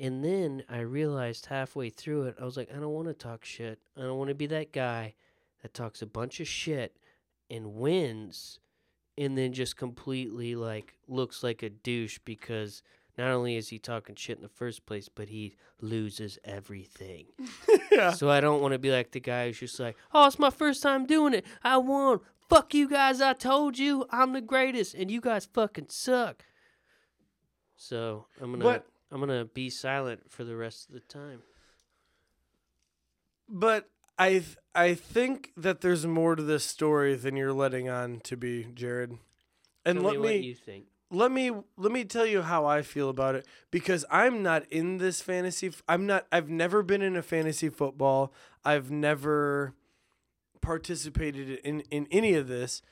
And 0.00 0.24
then 0.24 0.62
I 0.68 0.80
realized 0.80 1.46
halfway 1.46 1.90
through 1.90 2.24
it, 2.24 2.36
I 2.40 2.44
was 2.44 2.56
like, 2.56 2.70
I 2.70 2.78
don't 2.78 2.92
want 2.92 3.08
to 3.08 3.14
talk 3.14 3.44
shit. 3.44 3.80
I 3.96 4.02
don't 4.02 4.18
want 4.18 4.28
to 4.28 4.34
be 4.34 4.46
that 4.46 4.72
guy 4.72 5.14
that 5.62 5.74
talks 5.74 6.02
a 6.02 6.06
bunch 6.06 6.38
of 6.38 6.46
shit 6.46 6.96
and 7.50 7.74
wins 7.74 8.60
and 9.18 9.36
then 9.36 9.52
just 9.52 9.76
completely 9.76 10.54
like 10.54 10.94
looks 11.08 11.42
like 11.42 11.62
a 11.62 11.70
douche 11.70 12.18
because 12.24 12.82
not 13.18 13.30
only 13.30 13.56
is 13.56 13.68
he 13.68 13.78
talking 13.78 14.14
shit 14.14 14.36
in 14.36 14.42
the 14.42 14.48
first 14.48 14.84
place, 14.86 15.08
but 15.08 15.28
he 15.28 15.56
loses 15.80 16.38
everything. 16.44 17.26
yeah. 17.92 18.10
So 18.12 18.28
I 18.30 18.40
don't 18.40 18.60
want 18.60 18.72
to 18.72 18.78
be 18.78 18.90
like 18.90 19.12
the 19.12 19.20
guy 19.20 19.46
who's 19.46 19.60
just 19.60 19.80
like, 19.80 19.96
"Oh, 20.12 20.26
it's 20.26 20.38
my 20.38 20.50
first 20.50 20.82
time 20.82 21.06
doing 21.06 21.34
it. 21.34 21.44
I 21.62 21.78
won. 21.78 22.20
Fuck 22.48 22.74
you 22.74 22.88
guys. 22.88 23.20
I 23.20 23.32
told 23.32 23.78
you 23.78 24.06
I'm 24.10 24.32
the 24.32 24.40
greatest, 24.40 24.94
and 24.94 25.10
you 25.10 25.20
guys 25.20 25.46
fucking 25.46 25.86
suck." 25.88 26.44
So 27.76 28.26
I'm 28.40 28.52
gonna 28.52 28.64
But- 28.64 28.86
I'm 29.10 29.20
gonna 29.20 29.44
be 29.44 29.70
silent 29.70 30.30
for 30.30 30.44
the 30.44 30.56
rest 30.56 30.88
of 30.88 30.94
the 30.94 31.00
time. 31.00 31.42
But 33.48 33.88
I 34.18 34.30
th- 34.30 34.56
I 34.74 34.94
think 34.94 35.52
that 35.56 35.80
there's 35.80 36.06
more 36.06 36.34
to 36.36 36.42
this 36.42 36.64
story 36.64 37.14
than 37.14 37.36
you're 37.36 37.52
letting 37.52 37.88
on 37.88 38.20
to 38.24 38.36
be, 38.36 38.64
Jarrod. 38.64 39.18
And 39.84 39.98
Tell 40.00 40.06
let 40.06 40.12
me 40.16 40.18
me 40.18 40.34
what 40.38 40.44
you 40.44 40.54
think. 40.54 40.86
Let 41.10 41.30
me 41.30 41.52
let 41.76 41.92
me 41.92 42.04
tell 42.04 42.26
you 42.26 42.42
how 42.42 42.66
I 42.66 42.82
feel 42.82 43.08
about 43.08 43.36
it 43.36 43.46
because 43.70 44.04
I'm 44.10 44.42
not 44.42 44.64
in 44.72 44.98
this 44.98 45.20
fantasy. 45.20 45.72
I'm 45.88 46.04
not. 46.06 46.26
I've 46.32 46.48
never 46.48 46.82
been 46.82 47.02
in 47.02 47.16
a 47.16 47.22
fantasy 47.22 47.68
football. 47.68 48.32
I've 48.64 48.90
never 48.90 49.74
participated 50.60 51.60
in 51.60 51.80
in 51.92 52.08
any 52.10 52.34
of 52.34 52.48
this. 52.48 52.82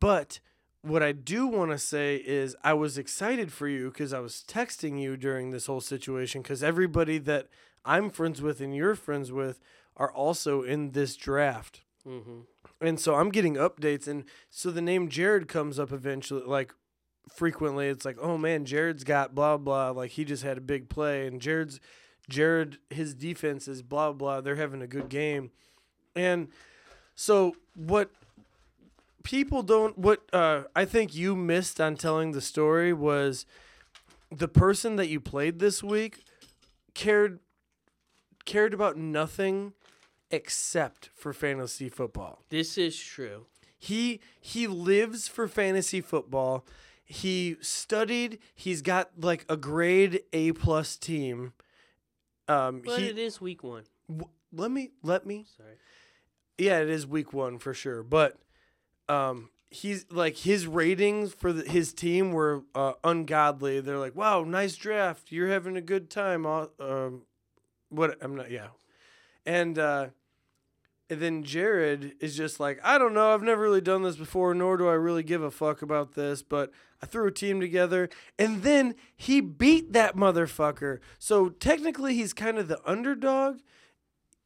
But 0.00 0.40
what 0.82 1.02
I 1.02 1.12
do 1.12 1.46
want 1.46 1.70
to 1.70 1.78
say 1.78 2.16
is 2.16 2.56
I 2.64 2.72
was 2.72 2.98
excited 2.98 3.52
for 3.52 3.68
you 3.68 3.90
because 3.90 4.12
I 4.12 4.20
was 4.20 4.42
texting 4.48 5.00
you 5.00 5.16
during 5.16 5.50
this 5.50 5.66
whole 5.66 5.80
situation 5.80 6.42
because 6.42 6.62
everybody 6.62 7.18
that 7.18 7.48
I'm 7.84 8.10
friends 8.10 8.42
with 8.42 8.60
and 8.60 8.74
you're 8.74 8.94
friends 8.94 9.30
with 9.30 9.60
are 9.96 10.10
also 10.10 10.62
in 10.62 10.92
this 10.92 11.16
draft. 11.16 11.82
Mm-hmm. 12.06 12.40
And 12.80 12.98
so 12.98 13.16
I'm 13.16 13.30
getting 13.30 13.56
updates, 13.56 14.08
and 14.08 14.24
so 14.48 14.70
the 14.70 14.80
name 14.80 15.10
Jarrod 15.10 15.48
comes 15.48 15.78
up 15.78 15.92
eventually, 15.92 16.42
like 16.46 16.74
frequently. 17.28 17.88
It's 17.88 18.04
like, 18.04 18.18
oh 18.20 18.38
man, 18.38 18.64
Jarrod's 18.64 19.04
got 19.04 19.34
blah 19.34 19.56
blah, 19.56 19.90
like 19.90 20.12
he 20.12 20.24
just 20.24 20.42
had 20.42 20.58
a 20.58 20.62
big 20.62 20.88
play, 20.88 21.26
and 21.26 21.40
Jarrod's 21.40 21.80
Jarrod 22.30 22.78
his 22.90 23.14
defense 23.14 23.68
is 23.68 23.82
blah 23.82 24.12
blah. 24.12 24.40
They're 24.40 24.56
having 24.56 24.82
a 24.82 24.86
good 24.86 25.08
game, 25.08 25.50
and 26.14 26.48
so 27.14 27.56
what 27.74 28.10
people 29.22 29.62
don't 29.62 29.98
what 29.98 30.22
uh, 30.32 30.64
I 30.74 30.84
think 30.84 31.14
you 31.14 31.36
missed 31.36 31.80
on 31.80 31.96
telling 31.96 32.32
the 32.32 32.40
story 32.40 32.92
was 32.92 33.46
the 34.30 34.48
person 34.48 34.96
that 34.96 35.08
you 35.08 35.20
played 35.20 35.58
this 35.58 35.82
week 35.82 36.24
cared 36.94 37.40
cared 38.44 38.72
about 38.72 38.96
nothing 38.96 39.72
except 40.30 41.10
for 41.14 41.32
fantasy 41.32 41.88
football. 41.88 42.44
This 42.48 42.78
is 42.78 42.98
true. 42.98 43.46
He 43.78 44.20
he 44.40 44.66
lives 44.66 45.28
for 45.28 45.48
fantasy 45.48 46.00
football. 46.00 46.66
He 47.12 47.56
studied. 47.60 48.38
He's 48.54 48.82
got 48.82 49.10
like 49.20 49.44
a 49.48 49.56
grade 49.56 50.22
A 50.32 50.52
plus 50.52 50.96
team. 50.96 51.52
Um, 52.46 52.82
But 52.84 53.00
he 53.00 53.06
it 53.06 53.18
is 53.18 53.40
week 53.40 53.64
one. 53.64 53.84
w- 54.08 54.30
let 54.52 54.70
me 54.70 54.90
let 55.02 55.26
me. 55.26 55.44
Sorry. 55.56 55.74
Yeah, 56.56 56.78
it 56.80 56.88
is 56.88 57.06
week 57.06 57.32
one 57.32 57.58
for 57.58 57.74
sure. 57.74 58.02
But 58.04 58.38
um, 59.08 59.50
he's 59.70 60.06
like 60.10 60.36
his 60.36 60.66
ratings 60.68 61.34
for 61.34 61.52
the, 61.52 61.68
his 61.68 61.92
team 61.92 62.32
were 62.32 62.62
uh, 62.74 62.92
ungodly. 63.02 63.80
They're 63.80 63.98
like, 63.98 64.14
wow, 64.14 64.44
nice 64.44 64.76
draft. 64.76 65.32
You're 65.32 65.48
having 65.48 65.76
a 65.76 65.80
good 65.80 66.10
time. 66.10 66.46
Au- 66.46 66.70
Um, 66.78 67.22
what 67.88 68.18
I'm 68.22 68.36
not. 68.36 68.50
Yeah, 68.52 68.68
and 69.44 69.76
uh, 69.78 70.08
and 71.10 71.20
then 71.20 71.42
Jarrod 71.42 72.12
is 72.20 72.36
just 72.36 72.60
like, 72.60 72.78
I 72.84 72.96
don't 72.96 73.12
know. 73.12 73.34
I've 73.34 73.42
never 73.42 73.60
really 73.60 73.80
done 73.80 74.02
this 74.02 74.16
before, 74.16 74.54
nor 74.54 74.76
do 74.76 74.88
I 74.88 74.92
really 74.92 75.24
give 75.24 75.42
a 75.42 75.50
fuck 75.50 75.82
about 75.82 76.14
this. 76.14 76.42
But 76.42 76.70
I 77.02 77.06
threw 77.06 77.26
a 77.26 77.32
team 77.32 77.60
together, 77.60 78.08
and 78.38 78.62
then 78.62 78.94
he 79.16 79.40
beat 79.40 79.92
that 79.92 80.16
motherfucker. 80.16 81.00
So 81.18 81.48
technically, 81.48 82.14
he's 82.14 82.32
kind 82.32 82.58
of 82.58 82.68
the 82.68 82.80
underdog, 82.88 83.58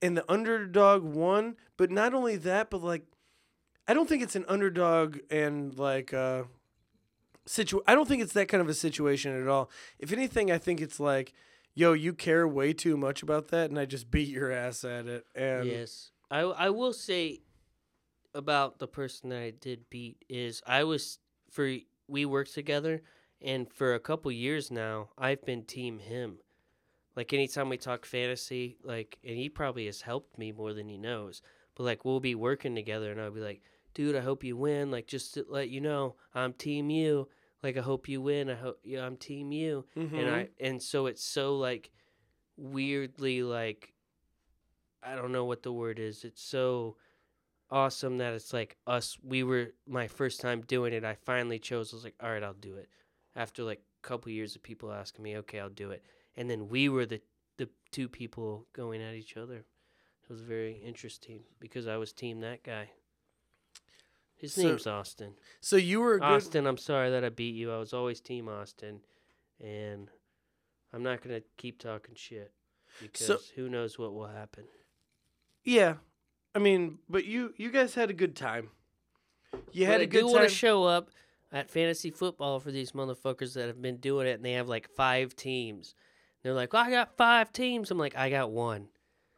and 0.00 0.16
the 0.16 0.24
underdog 0.30 1.02
won. 1.02 1.56
But 1.76 1.90
not 1.90 2.14
only 2.14 2.36
that, 2.36 2.70
but 2.70 2.82
like, 2.82 3.02
I 3.86 3.92
don't 3.92 4.08
think 4.08 4.22
it's 4.22 4.36
an 4.36 4.46
underdog 4.48 5.18
and 5.30 5.76
like 5.76 6.14
uh, 6.14 6.44
situ. 7.44 7.80
I 7.86 7.94
don't 7.94 8.08
think 8.08 8.22
it's 8.22 8.32
that 8.32 8.48
kind 8.48 8.62
of 8.62 8.68
a 8.70 8.74
situation 8.74 9.38
at 9.38 9.48
all. 9.48 9.70
If 9.98 10.12
anything, 10.12 10.50
I 10.50 10.56
think 10.56 10.80
it's 10.80 10.98
like, 10.98 11.34
yo, 11.74 11.92
you 11.92 12.14
care 12.14 12.48
way 12.48 12.72
too 12.72 12.96
much 12.96 13.22
about 13.22 13.48
that, 13.48 13.68
and 13.68 13.78
I 13.78 13.84
just 13.84 14.10
beat 14.10 14.28
your 14.28 14.50
ass 14.50 14.82
at 14.84 15.06
it. 15.06 15.26
And 15.34 15.66
yes, 15.66 16.10
I 16.34 16.40
I 16.40 16.70
will 16.70 16.92
say 16.92 17.42
about 18.34 18.80
the 18.80 18.88
person 18.88 19.30
that 19.30 19.38
I 19.40 19.50
did 19.50 19.88
beat 19.88 20.24
is 20.28 20.60
I 20.66 20.82
was 20.82 21.20
for 21.48 21.76
we 22.08 22.26
worked 22.26 22.52
together, 22.52 23.02
and 23.40 23.72
for 23.72 23.94
a 23.94 24.00
couple 24.00 24.32
years 24.32 24.70
now 24.70 25.10
I've 25.16 25.44
been 25.44 25.62
team 25.64 26.00
him. 26.00 26.38
Like 27.14 27.32
anytime 27.32 27.68
we 27.68 27.76
talk 27.76 28.04
fantasy, 28.04 28.76
like 28.82 29.18
and 29.22 29.36
he 29.36 29.48
probably 29.48 29.86
has 29.86 30.00
helped 30.00 30.36
me 30.36 30.50
more 30.50 30.72
than 30.74 30.88
he 30.88 30.98
knows. 30.98 31.40
But 31.76 31.84
like 31.84 32.04
we'll 32.04 32.18
be 32.20 32.34
working 32.34 32.74
together, 32.74 33.12
and 33.12 33.20
I'll 33.20 33.30
be 33.30 33.40
like, 33.40 33.62
dude, 33.94 34.16
I 34.16 34.20
hope 34.20 34.42
you 34.42 34.56
win. 34.56 34.90
Like 34.90 35.06
just 35.06 35.34
to 35.34 35.46
let 35.48 35.68
you 35.70 35.80
know, 35.80 36.16
I'm 36.34 36.52
team 36.52 36.90
you. 36.90 37.28
Like 37.62 37.76
I 37.76 37.80
hope 37.80 38.08
you 38.08 38.20
win. 38.20 38.50
I 38.50 38.54
hope 38.56 38.80
yeah, 38.82 39.06
I'm 39.06 39.16
team 39.16 39.52
you. 39.52 39.84
and 39.94 40.10
Mhm. 40.10 40.34
I 40.34 40.48
and 40.58 40.82
so 40.82 41.06
it's 41.06 41.24
so 41.24 41.56
like 41.56 41.92
weirdly 42.56 43.42
like 43.44 43.93
I 45.04 45.14
don't 45.16 45.32
know 45.32 45.44
what 45.44 45.62
the 45.62 45.72
word 45.72 45.98
is. 45.98 46.24
It's 46.24 46.42
so 46.42 46.96
awesome 47.70 48.18
that 48.18 48.32
it's 48.34 48.52
like 48.52 48.76
us. 48.86 49.18
We 49.22 49.42
were 49.42 49.72
my 49.86 50.08
first 50.08 50.40
time 50.40 50.62
doing 50.62 50.92
it. 50.92 51.04
I 51.04 51.14
finally 51.14 51.58
chose. 51.58 51.92
I 51.92 51.96
was 51.96 52.04
like, 52.04 52.14
all 52.22 52.30
right, 52.30 52.42
I'll 52.42 52.54
do 52.54 52.76
it. 52.76 52.88
After 53.36 53.62
like 53.64 53.82
a 54.02 54.06
couple 54.06 54.30
years 54.32 54.54
of 54.56 54.62
people 54.62 54.92
asking 54.92 55.22
me, 55.22 55.36
okay, 55.38 55.60
I'll 55.60 55.68
do 55.68 55.90
it. 55.90 56.02
And 56.36 56.48
then 56.48 56.68
we 56.68 56.88
were 56.88 57.06
the 57.06 57.20
the 57.56 57.68
two 57.92 58.08
people 58.08 58.66
going 58.72 59.00
at 59.02 59.14
each 59.14 59.36
other. 59.36 59.56
It 59.58 60.30
was 60.32 60.40
very 60.40 60.72
interesting 60.84 61.42
because 61.60 61.86
I 61.86 61.96
was 61.98 62.12
team 62.12 62.40
that 62.40 62.62
guy. 62.64 62.90
His 64.36 64.54
So- 64.54 64.62
name's 64.62 64.86
Austin. 64.86 65.34
so 65.60 65.76
you 65.76 66.00
were 66.00 66.18
good. 66.18 66.24
Austin, 66.24 66.66
I'm 66.66 66.78
sorry 66.78 67.10
that 67.10 67.24
I 67.24 67.28
beat 67.28 67.54
you. 67.54 67.70
I 67.72 67.78
was 67.78 67.92
always 67.92 68.20
team 68.20 68.48
Austin, 68.48 69.00
and 69.60 70.10
I'm 70.92 71.02
not 71.02 71.22
gonna 71.22 71.42
keep 71.56 71.78
talking 71.78 72.14
shit 72.14 72.52
because 73.00 73.50
who 73.50 73.68
knows 73.68 73.98
what 73.98 74.12
will 74.14 74.26
happen. 74.26 74.64
Yeah, 75.64 75.94
I 76.54 76.58
mean, 76.58 76.98
but 77.08 77.24
you 77.24 77.54
you 77.56 77.70
guys 77.70 77.94
had 77.94 78.10
a 78.10 78.14
good 78.14 78.36
time. 78.36 78.70
You 79.72 79.86
had 79.86 79.94
but 79.94 80.00
a 80.00 80.04
I 80.04 80.06
good 80.06 80.20
do 80.20 80.26
want 80.26 80.38
time. 80.38 80.48
to 80.48 80.54
show 80.54 80.84
up 80.84 81.10
at 81.52 81.70
fantasy 81.70 82.10
football 82.10 82.60
for 82.60 82.70
these 82.72 82.92
motherfuckers 82.92 83.54
that 83.54 83.66
have 83.68 83.80
been 83.80 83.96
doing 83.98 84.26
it, 84.26 84.32
and 84.32 84.44
they 84.44 84.52
have 84.52 84.68
like 84.68 84.88
five 84.90 85.34
teams. 85.36 85.94
They're 86.42 86.52
like, 86.54 86.72
well, 86.72 86.84
I 86.84 86.90
got 86.90 87.16
five 87.16 87.52
teams. 87.52 87.90
I'm 87.90 87.98
like, 87.98 88.16
I 88.16 88.28
got 88.28 88.50
one. 88.50 88.88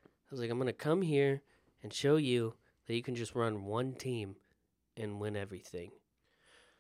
I 0.07 0.09
was 0.31 0.41
like, 0.41 0.51
I'm 0.51 0.59
gonna 0.59 0.73
come 0.73 1.03
here 1.03 1.43
and 1.83 1.93
show 1.93 2.17
you 2.17 2.55
that 2.87 2.95
you 2.95 3.03
can 3.03 3.15
just 3.15 3.35
run 3.35 3.65
one 3.65 3.95
team 3.95 4.37
and 4.97 5.21
win 5.21 5.37
everything. 5.37 5.91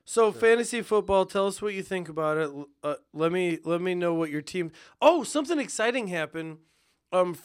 so 0.05 0.33
fantasy 0.33 0.83
football. 0.83 1.27
Tell 1.27 1.47
us 1.47 1.61
what 1.63 1.75
you 1.75 1.83
think 1.83 2.09
about 2.09 2.39
it. 2.39 2.51
Uh, 2.83 2.95
let 3.13 3.31
me 3.31 3.59
let 3.65 3.81
me 3.81 3.95
know 3.95 4.15
what 4.15 4.31
your 4.31 4.43
team. 4.43 4.73
Oh, 5.01 5.23
something 5.23 5.61
exciting 5.61 6.09
happened. 6.09 6.59
Um, 7.13 7.37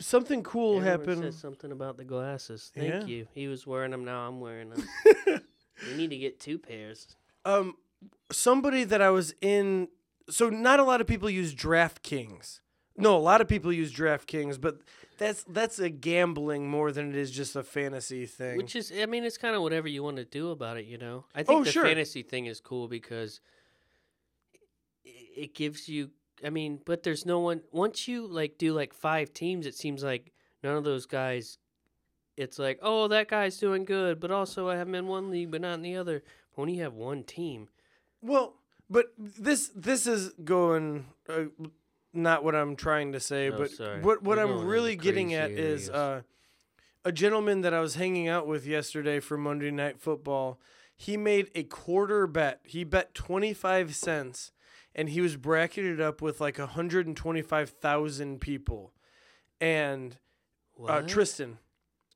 something 0.00 0.42
cool 0.42 0.76
Everyone 0.78 0.86
happened. 1.00 1.22
Said 1.22 1.34
something 1.40 1.72
about 1.72 1.96
the 1.96 2.04
glasses. 2.04 2.70
Thank 2.74 2.88
Yeah. 2.92 3.04
you. 3.04 3.28
He 3.34 3.48
was 3.48 3.66
wearing 3.66 3.90
them. 3.90 4.04
Now 4.04 4.26
I'm 4.28 4.40
wearing 4.40 4.70
them. 4.70 4.86
we 5.86 5.94
need 5.96 6.10
to 6.10 6.16
get 6.18 6.40
two 6.40 6.58
pairs. 6.58 7.16
um, 7.44 7.76
somebody 8.32 8.84
that 8.84 9.00
I 9.00 9.10
was 9.10 9.34
in. 9.40 9.88
So 10.28 10.48
not 10.50 10.80
a 10.80 10.84
lot 10.84 11.00
of 11.00 11.06
people 11.06 11.30
use 11.30 11.54
DraftKings. 11.54 12.60
No, 12.98 13.16
a 13.16 13.18
lot 13.18 13.40
of 13.40 13.46
people 13.48 13.72
use 13.72 13.92
DraftKings, 13.92 14.58
but 14.60 14.78
that's 15.18 15.44
that's 15.44 15.78
a 15.78 15.90
gambling 15.90 16.68
more 16.68 16.90
than 16.92 17.10
it 17.10 17.16
is 17.16 17.30
just 17.30 17.54
a 17.54 17.62
fantasy 17.62 18.24
thing. 18.26 18.56
Which 18.56 18.74
is, 18.74 18.90
I 18.98 19.04
mean, 19.06 19.22
it's 19.24 19.36
kind 19.38 19.54
of 19.54 19.60
whatever 19.62 19.86
you 19.86 20.02
want 20.02 20.16
to 20.16 20.24
do 20.24 20.50
about 20.50 20.78
it, 20.78 20.86
you 20.86 20.96
know. 20.98 21.26
I 21.34 21.42
think 21.42 21.60
Oh, 21.60 21.64
the 21.64 21.70
sure. 21.72 21.84
fantasy 21.84 22.22
thing 22.22 22.46
is 22.46 22.58
cool 22.60 22.88
because 22.88 23.40
it 25.04 25.54
gives 25.54 25.88
you. 25.88 26.10
I 26.44 26.50
mean, 26.50 26.80
but 26.84 27.02
there's 27.02 27.24
no 27.26 27.40
one. 27.40 27.62
Once 27.72 28.06
you 28.08 28.26
like 28.26 28.58
do 28.58 28.72
like 28.72 28.92
five 28.92 29.32
teams, 29.32 29.66
it 29.66 29.74
seems 29.74 30.02
like 30.02 30.32
none 30.62 30.76
of 30.76 30.84
those 30.84 31.06
guys. 31.06 31.58
It's 32.36 32.58
like, 32.58 32.78
oh, 32.82 33.08
that 33.08 33.28
guy's 33.28 33.56
doing 33.58 33.84
good, 33.86 34.20
but 34.20 34.30
also 34.30 34.68
I 34.68 34.76
have 34.76 34.88
him 34.88 34.94
in 34.94 35.06
one 35.06 35.30
league, 35.30 35.50
but 35.50 35.62
not 35.62 35.74
in 35.74 35.82
the 35.82 35.96
other. 35.96 36.22
When 36.54 36.68
you 36.68 36.82
have 36.82 36.94
one 36.94 37.22
team, 37.22 37.68
Well, 38.22 38.54
but 38.88 39.06
this 39.18 39.70
this 39.74 40.06
is 40.06 40.32
going 40.44 41.06
uh, 41.28 41.44
not 42.12 42.44
what 42.44 42.54
I'm 42.54 42.76
trying 42.76 43.12
to 43.12 43.20
say, 43.20 43.50
Oh, 43.50 43.56
but 43.58 43.70
sorry. 43.70 44.00
what 44.00 44.22
what 44.22 44.38
We're 44.38 44.44
I'm 44.44 44.66
really 44.66 44.96
getting 44.96 45.34
at 45.34 45.50
is 45.50 45.88
uh, 45.90 46.22
a 47.04 47.12
gentleman 47.12 47.60
that 47.62 47.72
I 47.74 47.80
was 47.80 47.94
hanging 47.94 48.28
out 48.28 48.46
with 48.46 48.66
yesterday 48.66 49.20
for 49.20 49.36
Monday 49.38 49.70
Night 49.70 50.00
Football. 50.00 50.58
He 50.96 51.16
made 51.18 51.50
a 51.54 51.62
quarter 51.62 52.26
bet. 52.26 52.60
He 52.64 52.84
bet 52.84 53.14
25 53.14 53.94
cents 53.94 54.50
and 54.96 55.10
he 55.10 55.20
was 55.20 55.36
bracketed 55.36 56.00
up 56.00 56.20
with 56.22 56.40
like 56.40 56.58
125,000 56.58 58.40
people. 58.40 58.94
And 59.60 60.16
uh, 60.84 61.02
Tristan, 61.02 61.58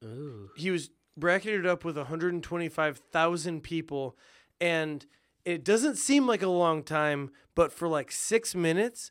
Ooh. 0.02 0.50
he 0.56 0.70
was 0.70 0.90
bracketed 1.16 1.66
up 1.66 1.84
with 1.84 1.96
125,000 1.96 3.62
people 3.62 4.16
and 4.60 5.06
it 5.44 5.64
doesn't 5.64 5.96
seem 5.96 6.26
like 6.26 6.42
a 6.42 6.48
long 6.48 6.82
time 6.82 7.30
but 7.54 7.72
for 7.72 7.88
like 7.88 8.10
6 8.10 8.54
minutes 8.54 9.10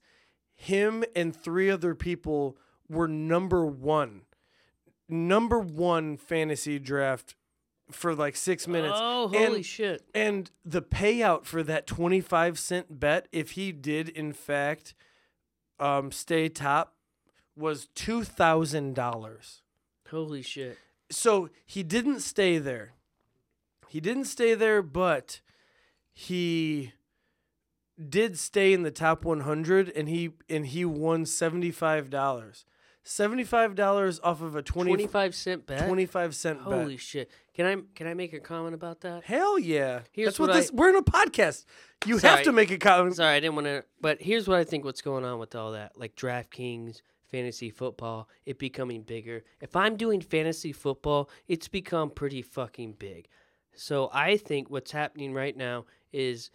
him 0.56 1.04
and 1.16 1.36
three 1.36 1.70
other 1.70 1.94
people 1.94 2.58
were 2.88 3.08
number 3.08 3.66
1 3.66 4.22
number 5.08 5.60
1 5.60 6.18
fantasy 6.18 6.80
draft 6.80 7.36
for 7.92 8.14
like 8.16 8.36
6 8.36 8.68
minutes 8.68 8.96
Oh, 8.98 9.28
holy 9.28 9.56
And- 9.58 9.66
shit! 9.66 10.04
and 10.14 10.50
the 10.64 10.82
payout 10.82 11.46
for 11.46 11.64
that 11.64 11.88
25 11.88 12.58
cent 12.60 13.00
bet 13.00 13.28
if 13.32 13.52
he 13.52 13.72
did 13.72 14.10
in 14.10 14.32
fact 14.34 14.94
um 15.80 16.12
stay 16.12 16.50
top 16.50 16.96
was 17.56 17.88
$2,000 17.96 19.62
Holy 20.10 20.42
shit. 20.42 20.78
So 21.12 21.50
he 21.66 21.84
didn't 21.84 22.22
stay 22.22 22.58
there. 22.58 22.94
He 23.90 24.00
didn't 24.00 24.26
stay 24.26 24.54
there, 24.56 24.82
but 24.82 25.42
he 26.14 26.94
did 28.08 28.40
stay 28.40 28.74
in 28.74 28.82
the 28.84 28.92
top 28.92 29.24
100 29.26 29.90
and 29.90 30.08
he 30.10 30.32
and 30.50 30.66
he 30.68 30.84
won 30.86 31.26
$75. 31.26 32.66
$75 33.10 34.20
off 34.24 34.42
of 34.42 34.56
a 34.56 34.62
20, 34.62 34.90
25 34.92 35.36
cent 35.36 35.66
bet? 35.66 35.88
25 35.88 36.36
cent 36.36 36.60
Holy 36.62 36.96
bet. 36.96 37.02
shit. 37.02 37.32
Can 37.56 37.66
I 37.66 37.78
can 37.96 38.08
I 38.08 38.14
make 38.14 38.34
a 38.34 38.40
comment 38.40 38.76
about 38.76 39.02
that? 39.02 39.24
Hell 39.24 39.58
yeah. 39.58 40.02
Here's 40.12 40.28
That's 40.28 40.40
what, 40.40 40.50
what 40.50 40.58
I- 40.58 40.60
this 40.62 40.72
we're 40.72 40.90
in 40.90 40.96
a 40.96 41.02
podcast. 41.02 41.66
You 42.06 42.18
have 42.20 42.44
to 42.44 42.52
make 42.52 42.72
a 42.72 42.78
comment. 42.78 43.16
Sorry, 43.16 43.36
I 43.36 43.40
didn't 43.40 43.56
want 43.56 43.68
to. 43.68 43.84
But 44.00 44.22
here's 44.22 44.48
what 44.48 44.60
I 44.60 44.64
think 44.64 44.86
what's 44.86 45.02
going 45.02 45.26
on 45.26 45.40
with 45.40 45.56
all 45.56 45.74
that. 45.74 45.98
Like 45.98 46.16
DraftKings, 46.16 47.02
fantasy 47.30 47.70
football, 47.70 48.30
it 48.46 48.58
becoming 48.60 49.02
bigger. 49.02 49.44
If 49.60 49.76
I'm 49.76 49.98
doing 49.98 50.22
fantasy 50.22 50.72
football, 50.72 51.30
it's 51.48 51.68
become 51.68 52.10
pretty 52.12 52.42
fucking 52.42 52.94
big. 52.94 53.28
So 53.74 54.10
I 54.14 54.38
think 54.38 54.70
what's 54.70 54.92
happening 54.92 55.34
right 55.34 55.56
now 55.58 55.86
is 56.14 56.52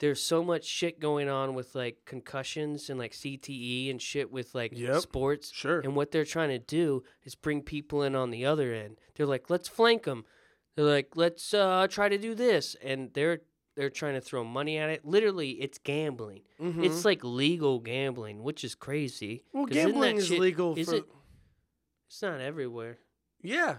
there's 0.00 0.20
so 0.22 0.42
much 0.42 0.64
shit 0.64 0.98
going 0.98 1.28
on 1.28 1.54
with 1.54 1.74
like 1.74 1.98
concussions 2.06 2.90
and 2.90 2.98
like 2.98 3.12
CTE 3.12 3.90
and 3.90 4.00
shit 4.02 4.32
with 4.32 4.54
like 4.54 4.72
Yep. 4.76 5.00
sports. 5.02 5.52
Sure. 5.52 5.80
And 5.80 5.94
what 5.94 6.10
they're 6.10 6.24
trying 6.24 6.48
to 6.50 6.58
do 6.58 7.04
is 7.22 7.34
bring 7.34 7.62
people 7.62 8.02
in 8.02 8.14
on 8.16 8.30
the 8.30 8.44
other 8.44 8.72
end. 8.74 8.96
They're 9.14 9.26
like, 9.26 9.48
let's 9.50 9.68
flank 9.68 10.02
them. 10.04 10.24
They're 10.74 10.84
like, 10.86 11.16
let's 11.16 11.54
uh, 11.54 11.86
try 11.90 12.08
to 12.08 12.18
do 12.18 12.34
this, 12.34 12.74
and 12.82 13.12
they're 13.14 13.42
they're 13.76 13.90
trying 13.90 14.14
to 14.14 14.20
throw 14.20 14.42
money 14.44 14.76
at 14.78 14.90
it. 14.90 15.04
Literally, 15.04 15.50
it's 15.52 15.78
gambling. 15.78 16.42
Mhm. 16.60 16.84
It's 16.84 17.04
like 17.04 17.22
legal 17.22 17.78
gambling, 17.78 18.42
which 18.42 18.64
is 18.64 18.74
crazy. 18.74 19.44
well, 19.52 19.64
gambling 19.66 20.16
is 20.16 20.26
shit- 20.26 20.40
legal 20.40 20.74
is 20.76 20.88
for 20.88 20.96
it? 20.96 21.04
It's 22.08 22.20
not 22.22 22.40
everywhere, 22.40 22.98
Yeah. 23.42 23.76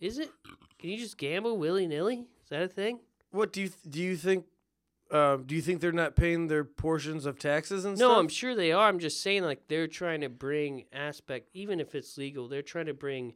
is 0.00 0.18
it? 0.18 0.30
Can 0.78 0.90
you 0.90 0.98
just 0.98 1.18
gamble 1.18 1.58
willy 1.58 1.86
nilly? 1.88 2.26
Is 2.44 2.48
that 2.50 2.62
a 2.62 2.68
thing? 2.68 3.00
What 3.30 3.52
do 3.52 3.60
you 3.62 3.68
th- 3.68 3.80
do 3.90 4.00
you 4.00 4.16
think 4.16 4.44
um, 5.10 5.44
do 5.44 5.54
you 5.54 5.62
think 5.62 5.80
they're 5.80 5.92
not 5.92 6.16
paying 6.16 6.48
their 6.48 6.64
portions 6.64 7.24
of 7.24 7.38
taxes 7.38 7.84
and 7.84 7.96
stuff? 7.96 8.10
No. 8.10 8.18
I'm 8.18 8.28
sure 8.28 8.54
they 8.54 8.72
are. 8.72 8.88
I'm 8.88 8.98
just 8.98 9.22
saying, 9.22 9.42
like 9.44 9.68
they're 9.68 9.86
trying 9.86 10.20
to 10.20 10.28
bring 10.28 10.84
aspect, 10.92 11.48
even 11.54 11.80
if 11.80 11.94
it's 11.94 12.18
legal, 12.18 12.48
they're 12.48 12.62
trying 12.62 12.86
to 12.86 12.94
bring 12.94 13.34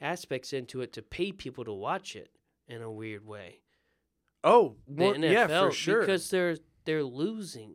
aspects 0.00 0.52
into 0.52 0.80
it 0.80 0.92
to 0.94 1.02
pay 1.02 1.30
people 1.30 1.64
to 1.64 1.72
watch 1.72 2.16
it 2.16 2.30
in 2.66 2.82
a 2.82 2.90
weird 2.90 3.24
way. 3.24 3.60
Oh, 4.44 4.76
well, 4.88 5.14
NFL, 5.14 5.30
yeah, 5.30 5.46
for 5.46 5.70
sure. 5.70 6.00
because 6.00 6.30
they're 6.30 6.56
they're 6.84 7.04
losing. 7.04 7.74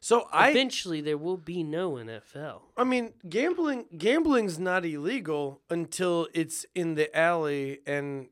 so 0.00 0.26
I 0.32 0.50
Eventually, 0.50 1.02
there 1.02 1.18
will 1.18 1.36
be 1.36 1.62
no 1.62 1.92
NFL. 1.92 2.62
I 2.76 2.84
mean, 2.84 3.12
gambling 3.28 3.84
gambling's 3.98 4.58
not 4.58 4.86
illegal 4.86 5.60
until 5.68 6.28
it's 6.32 6.64
in 6.74 6.94
the 6.94 7.14
alley 7.14 7.80
and 7.86 8.28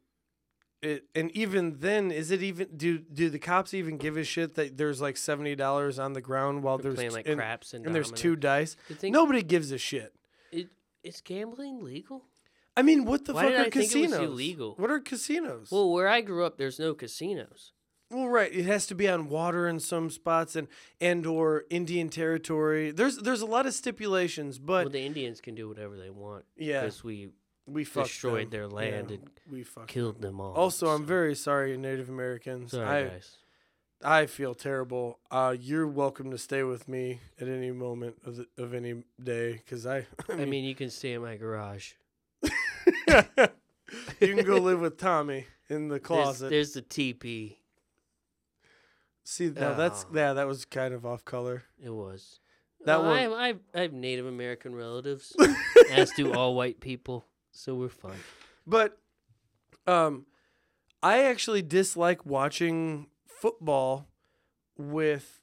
it 0.87 1.05
and 1.14 1.31
even 1.33 1.77
then 1.81 2.11
is 2.11 2.31
it 2.31 2.42
even 2.42 2.68
do 2.77 2.99
do 2.99 3.29
the 3.29 3.38
cops 3.38 3.75
even 3.75 3.96
give 3.99 4.16
a 4.16 4.25
shit 4.25 4.55
that 4.55 4.77
there's 4.77 5.01
like 5.01 5.16
$70 5.16 6.03
on 6.03 6.12
the 6.12 6.20
ground 6.20 6.62
while 6.62 6.79
They're 6.79 6.92
there's 6.92 6.96
playing 6.96 7.12
like 7.12 7.27
and, 7.27 7.37
craps 7.38 7.75
and, 7.75 7.85
and 7.87 7.94
there's 7.94 8.09
dominoes. 8.11 8.22
two 8.22 8.37
dice? 8.37 8.77
Nobody 9.03 9.42
gives 9.42 9.72
a 9.72 9.79
shit. 9.79 10.14
it, 10.53 10.68
is 11.03 11.20
gambling 11.20 11.83
legal? 11.85 12.25
I 12.77 12.83
mean, 12.83 13.05
what 13.07 13.25
the 13.25 13.33
Why 13.33 13.42
fuck 13.42 13.51
did 13.53 13.59
are 13.59 13.61
I 13.61 13.70
think 13.70 13.77
it 13.77 13.81
was 13.81 13.92
casinos? 14.11 14.20
illegal? 14.20 14.75
What 14.77 14.90
are 14.90 15.01
casinos? 15.01 15.68
Well, 15.70 15.90
where 15.90 16.09
I 16.09 16.20
grew 16.20 16.44
up, 16.44 16.59
there's 16.59 16.79
no 16.79 16.92
casinos. 16.94 17.72
Well, 18.11 18.29
right. 18.29 18.53
It 18.55 18.66
has 18.66 18.87
to 18.88 18.94
be 18.94 19.09
on 19.09 19.29
water 19.29 19.66
in 19.66 19.81
some 19.81 20.11
spots 20.11 20.55
and 20.55 20.68
and 21.01 21.27
or 21.27 21.64
Indian 21.70 22.09
territory. 22.09 22.92
There's 22.92 23.16
there's 23.18 23.40
a 23.40 23.46
lot 23.46 23.66
of 23.66 23.75
stipulations, 23.75 24.59
but 24.59 24.85
well, 24.85 24.92
the 24.92 25.01
Indians 25.01 25.40
can 25.40 25.55
do 25.55 25.68
whatever 25.68 25.96
they 25.96 26.11
want 26.11 26.44
yeah, 26.57 26.83
because 26.83 27.03
we 27.03 27.31
we 27.66 27.85
fucked 27.85 28.09
destroyed 28.09 28.44
them. 28.44 28.50
their 28.50 28.68
land 28.68 29.11
Yeah, 29.11 29.16
and 29.16 29.31
we 29.50 29.62
fucked. 29.62 29.88
killed 29.88 30.20
them 30.20 30.40
all. 30.40 30.52
Also, 30.55 30.88
I'm 30.88 31.05
very 31.05 31.35
sorry, 31.35 31.76
Native 31.76 32.09
Americans. 32.09 32.70
sorry, 32.72 32.87
I 32.87 33.05
guys. 33.09 33.31
I 34.05 34.26
feel 34.26 34.55
terrible. 34.55 35.18
Uh, 35.31 35.57
you're 35.59 35.87
welcome 35.87 36.31
to 36.31 36.38
stay 36.38 36.62
with 36.62 36.87
me 36.87 37.20
at 37.40 37.48
any 37.48 37.70
moment 37.72 38.16
of 38.24 38.37
the, 38.37 38.46
of 38.59 38.74
any 38.74 39.02
day, 39.22 39.52
because 39.55 39.87
I. 39.96 40.07
I 40.29 40.44
mean, 40.44 40.64
you 40.64 40.74
can 40.74 40.90
stay 40.90 41.12
in 41.14 41.22
my 41.22 41.37
garage. 41.37 41.92
you 43.09 44.35
can 44.35 44.44
go 44.44 44.57
live 44.59 44.81
with 44.81 44.98
Tommy 44.98 45.46
in 45.68 45.88
the 45.88 46.00
closet. 46.00 46.50
there's 46.50 46.72
the 46.74 46.83
teepee. 46.83 47.59
See, 49.24 49.48
now 49.50 49.74
that's 49.74 50.05
Oh. 50.09 50.14
yeah, 50.14 50.33
that 50.35 50.46
was 50.46 50.64
kind 50.64 50.94
of 50.94 51.05
off 51.05 51.24
color. 51.24 51.64
It 51.83 51.90
was. 51.90 52.38
That 52.85 53.00
Well, 53.02 53.11
one- 53.11 53.33
I 53.40 53.48
I, 53.50 53.55
I 53.74 53.81
have 53.83 53.92
Native 53.92 54.26
American 54.26 54.74
relatives, 54.74 55.35
as 55.90 56.12
do 56.12 56.33
all 56.33 56.55
white 56.55 56.79
people, 56.81 57.26
so 57.57 57.75
we're 57.75 57.88
fine. 57.88 58.19
But 58.66 58.99
um 59.87 60.27
I 61.03 61.23
actually 61.25 61.62
dislike 61.62 62.25
watching 62.27 63.09
football 63.27 64.09
with 64.79 65.40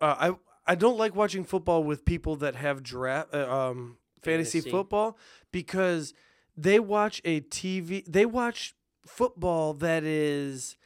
uh, 0.00 0.14
I 0.18 0.72
I 0.72 0.74
don't 0.74 0.98
like 0.98 1.14
watching 1.14 1.44
football 1.44 1.82
with 1.82 2.04
people 2.04 2.36
that 2.36 2.54
have 2.54 2.82
draft 2.82 3.34
uh, 3.34 3.48
um 3.50 3.98
fantasy, 4.22 4.58
Fantasy. 4.60 4.70
football 4.70 5.16
because 5.52 6.14
they 6.56 6.78
watch 6.78 7.20
a 7.24 7.40
TV 7.40 8.04
they 8.06 8.26
watch 8.26 8.74
football 9.06 9.74
that 9.74 10.04
is 10.04 10.76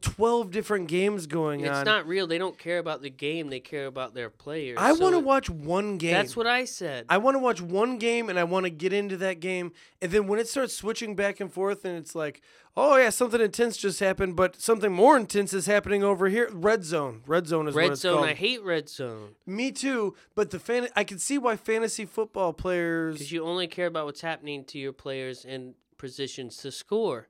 12 0.00 0.50
different 0.50 0.88
games 0.88 1.26
going 1.26 1.60
It's 1.60 1.70
on. 1.70 1.76
It's 1.76 1.86
not 1.86 2.06
real. 2.06 2.26
They 2.26 2.38
don't 2.38 2.58
care 2.58 2.78
about 2.78 3.02
the 3.02 3.10
game. 3.10 3.48
They 3.48 3.60
care 3.60 3.86
about 3.86 4.14
their 4.14 4.30
players. 4.30 4.78
I 4.78 4.94
so 4.94 5.02
want 5.02 5.14
to 5.14 5.18
watch 5.18 5.50
one 5.50 5.98
game. 5.98 6.12
That's 6.12 6.36
what 6.36 6.46
I 6.46 6.64
said. 6.64 7.06
I 7.08 7.18
want 7.18 7.34
to 7.34 7.38
watch 7.38 7.60
one 7.60 7.98
game 7.98 8.28
and 8.28 8.38
I 8.38 8.44
want 8.44 8.64
to 8.64 8.70
get 8.70 8.92
into 8.92 9.16
that 9.18 9.40
game. 9.40 9.72
And 10.00 10.10
then 10.10 10.26
when 10.26 10.38
it 10.38 10.48
starts 10.48 10.74
switching 10.74 11.16
back 11.16 11.40
and 11.40 11.52
forth 11.52 11.84
and 11.84 11.96
it's 11.96 12.14
like, 12.14 12.42
oh, 12.76 12.96
yeah, 12.96 13.10
something 13.10 13.40
intense 13.40 13.76
just 13.76 14.00
happened, 14.00 14.36
but 14.36 14.60
something 14.60 14.92
more 14.92 15.16
intense 15.16 15.52
is 15.52 15.66
happening 15.66 16.02
over 16.02 16.28
here. 16.28 16.48
Red 16.52 16.84
zone. 16.84 17.22
Red 17.26 17.46
zone 17.46 17.68
is 17.68 17.74
what 17.74 17.88
red 17.88 17.98
zone. 17.98 18.16
called. 18.18 18.28
I 18.28 18.34
hate 18.34 18.62
red 18.62 18.88
zone 18.88 19.30
Me 19.46 19.72
too. 19.72 20.14
But 20.34 20.50
the 20.50 20.58
fan, 20.58 20.88
I 20.94 21.04
can 21.04 21.18
see 21.18 21.38
why 21.38 21.56
fantasy 21.56 22.04
football 22.04 22.52
players. 22.52 23.14
because 23.14 23.32
you 23.32 23.44
only 23.44 23.66
care 23.66 23.86
about 23.86 24.06
what's 24.06 24.20
happening 24.20 24.64
to 24.66 24.78
your 24.78 24.92
players 24.92 25.44
and 25.44 25.74
positions 25.98 26.58
to 26.58 26.70
score. 26.70 27.28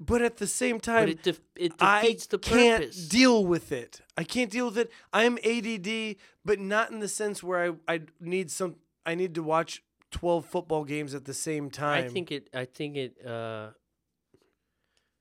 But 0.00 0.22
at 0.22 0.38
the 0.38 0.46
same 0.46 0.76
But 0.76 0.82
time, 0.84 1.08
it 1.08 1.22
def- 1.22 1.40
it 1.54 1.72
I 1.78 2.00
defeats 2.02 2.26
the 2.26 2.38
can't 2.38 2.82
purpose. 2.84 3.08
deal 3.08 3.44
with 3.44 3.70
it. 3.70 4.00
I 4.16 4.24
can't 4.24 4.50
deal 4.50 4.66
with 4.66 4.78
it. 4.78 4.90
I'm 5.12 5.38
ADD, 5.44 6.16
but 6.44 6.58
not 6.58 6.90
in 6.90 7.00
the 7.00 7.08
sense 7.08 7.42
where 7.42 7.72
I, 7.88 7.94
I 7.94 8.00
need 8.18 8.50
some, 8.50 8.76
I 9.04 9.14
need 9.14 9.34
to 9.34 9.42
watch 9.42 9.82
12 10.10 10.46
football 10.46 10.84
games 10.84 11.14
at 11.14 11.26
the 11.26 11.34
same 11.34 11.70
time. 11.70 12.04
I 12.06 12.08
think 12.08 12.32
it. 12.32 12.48
I 12.54 12.64
think 12.64 12.96
it. 12.96 13.24
Uh, 13.24 13.70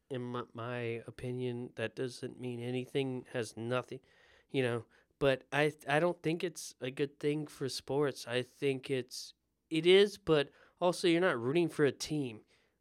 in 0.09 0.21
my, 0.23 0.43
my 0.53 0.79
opinion, 1.07 1.69
that 1.75 1.95
doesn't 1.95 2.39
mean 2.39 2.59
anything. 2.61 3.25
Has 3.33 3.55
nothing, 3.55 3.99
you 4.51 4.63
know. 4.63 4.85
But 5.19 5.43
I. 5.51 5.73
I 5.87 5.99
don't 5.99 6.21
think 6.23 6.43
it's 6.43 6.73
a 6.81 6.89
good 6.89 7.19
thing 7.19 7.47
for 7.47 7.67
sports. 7.69 8.25
I 8.27 8.41
think 8.43 8.89
it's. 8.89 9.33
It 9.69 9.85
is, 9.85 10.17
but 10.17 10.49
also 10.81 11.07
you're 11.07 11.21
not 11.21 11.39
rooting 11.39 11.69
for 11.69 11.85
a 11.85 11.91
team. 11.91 12.39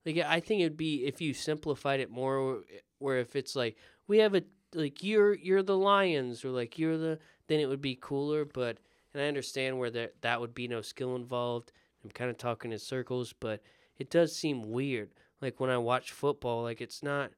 Like 0.09 0.25
I 0.27 0.41
think 0.41 0.63
it'd 0.63 0.77
be 0.79 1.05
if 1.05 1.21
you 1.21 1.35
simplified 1.35 2.01
it 2.01 2.11
more, 2.11 2.63
where 2.99 3.19
if 3.19 3.37
it's 3.37 3.55
like 3.55 3.77
we 4.07 4.19
have 4.19 4.35
a 4.35 4.43
like 4.75 5.03
you're 5.03 5.35
you're 5.35 5.63
the 5.63 5.77
Lions 5.77 6.47
or 6.47 6.51
like 6.51 6.79
you're 6.79 6.97
the 6.97 7.19
then 7.47 7.61
it 7.61 7.67
would 7.67 7.83
be 7.83 7.99
cooler. 8.01 8.47
But 8.47 8.79
and 9.13 9.23
I 9.23 9.29
understand 9.29 9.79
where 9.79 9.91
that 9.91 10.15
that 10.23 10.41
would 10.41 10.55
be 10.55 10.67
no 10.67 10.81
skill 10.81 11.15
involved. 11.15 11.73
I'm 12.03 12.11
kind 12.11 12.31
of 12.31 12.39
talking 12.39 12.73
in 12.73 12.79
circles, 12.79 13.35
but 13.39 13.61
it 13.99 14.09
does 14.09 14.35
seem 14.35 14.63
weird. 14.63 15.11
Like 15.43 15.61
when 15.61 15.69
I 15.69 15.77
watch 15.77 16.13
football, 16.13 16.63
like 16.63 16.81
it's 16.81 17.03
not. 17.03 17.33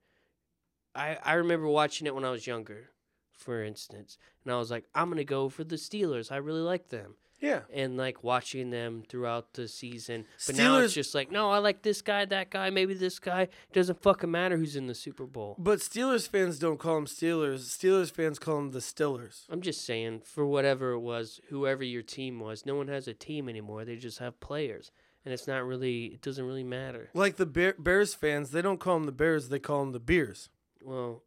I 0.94 1.18
I 1.24 1.32
remember 1.34 1.66
watching 1.66 2.06
it 2.06 2.14
when 2.14 2.24
I 2.24 2.30
was 2.30 2.46
younger, 2.46 2.90
for 3.32 3.64
instance, 3.64 4.16
and 4.44 4.52
I 4.52 4.58
was 4.58 4.70
like, 4.70 4.84
I'm 4.94 5.08
gonna 5.08 5.24
go 5.24 5.48
for 5.48 5.64
the 5.64 5.74
Steelers. 5.74 6.30
I 6.30 6.36
really 6.36 6.60
like 6.60 6.88
them, 6.88 7.16
yeah. 7.40 7.60
and 7.72 7.96
like 7.96 8.22
watching 8.22 8.70
them 8.70 9.02
throughout 9.08 9.54
the 9.54 9.66
season. 9.66 10.26
But 10.46 10.56
now 10.56 10.78
it's 10.78 10.94
just 10.94 11.14
like, 11.14 11.30
no, 11.30 11.50
I 11.50 11.58
like 11.58 11.82
this 11.82 12.02
guy, 12.02 12.24
that 12.26 12.50
guy, 12.50 12.70
maybe 12.70 12.94
this 12.94 13.18
guy. 13.18 13.42
It 13.42 13.72
doesn't 13.72 14.02
fucking 14.02 14.30
matter 14.30 14.56
who's 14.56 14.76
in 14.76 14.86
the 14.86 14.94
Super 14.94 15.26
Bowl. 15.26 15.56
But 15.58 15.80
Steelers 15.80 16.28
fans 16.28 16.58
don't 16.58 16.78
call 16.78 16.96
them 16.96 17.06
Steelers. 17.06 17.60
Steelers 17.60 18.10
fans 18.10 18.38
call 18.38 18.56
them 18.56 18.70
the 18.70 18.80
Stillers. 18.80 19.44
I'm 19.48 19.62
just 19.62 19.84
saying, 19.84 20.22
for 20.24 20.46
whatever 20.46 20.92
it 20.92 21.00
was, 21.00 21.40
whoever 21.48 21.82
your 21.82 22.02
team 22.02 22.40
was, 22.40 22.66
no 22.66 22.74
one 22.74 22.88
has 22.88 23.08
a 23.08 23.14
team 23.14 23.48
anymore. 23.48 23.84
They 23.84 23.96
just 23.96 24.18
have 24.18 24.38
players, 24.40 24.90
and 25.24 25.32
it's 25.32 25.46
not 25.46 25.64
really. 25.64 26.06
It 26.06 26.22
doesn't 26.22 26.44
really 26.44 26.64
matter. 26.64 27.10
Like 27.14 27.36
the 27.36 27.46
Bear, 27.46 27.74
Bears 27.78 28.14
fans, 28.14 28.50
they 28.50 28.62
don't 28.62 28.80
call 28.80 28.94
them 28.94 29.06
the 29.06 29.12
Bears. 29.12 29.48
They 29.48 29.58
call 29.58 29.80
them 29.80 29.92
the 29.92 30.00
Beers. 30.00 30.50
Well, 30.82 31.22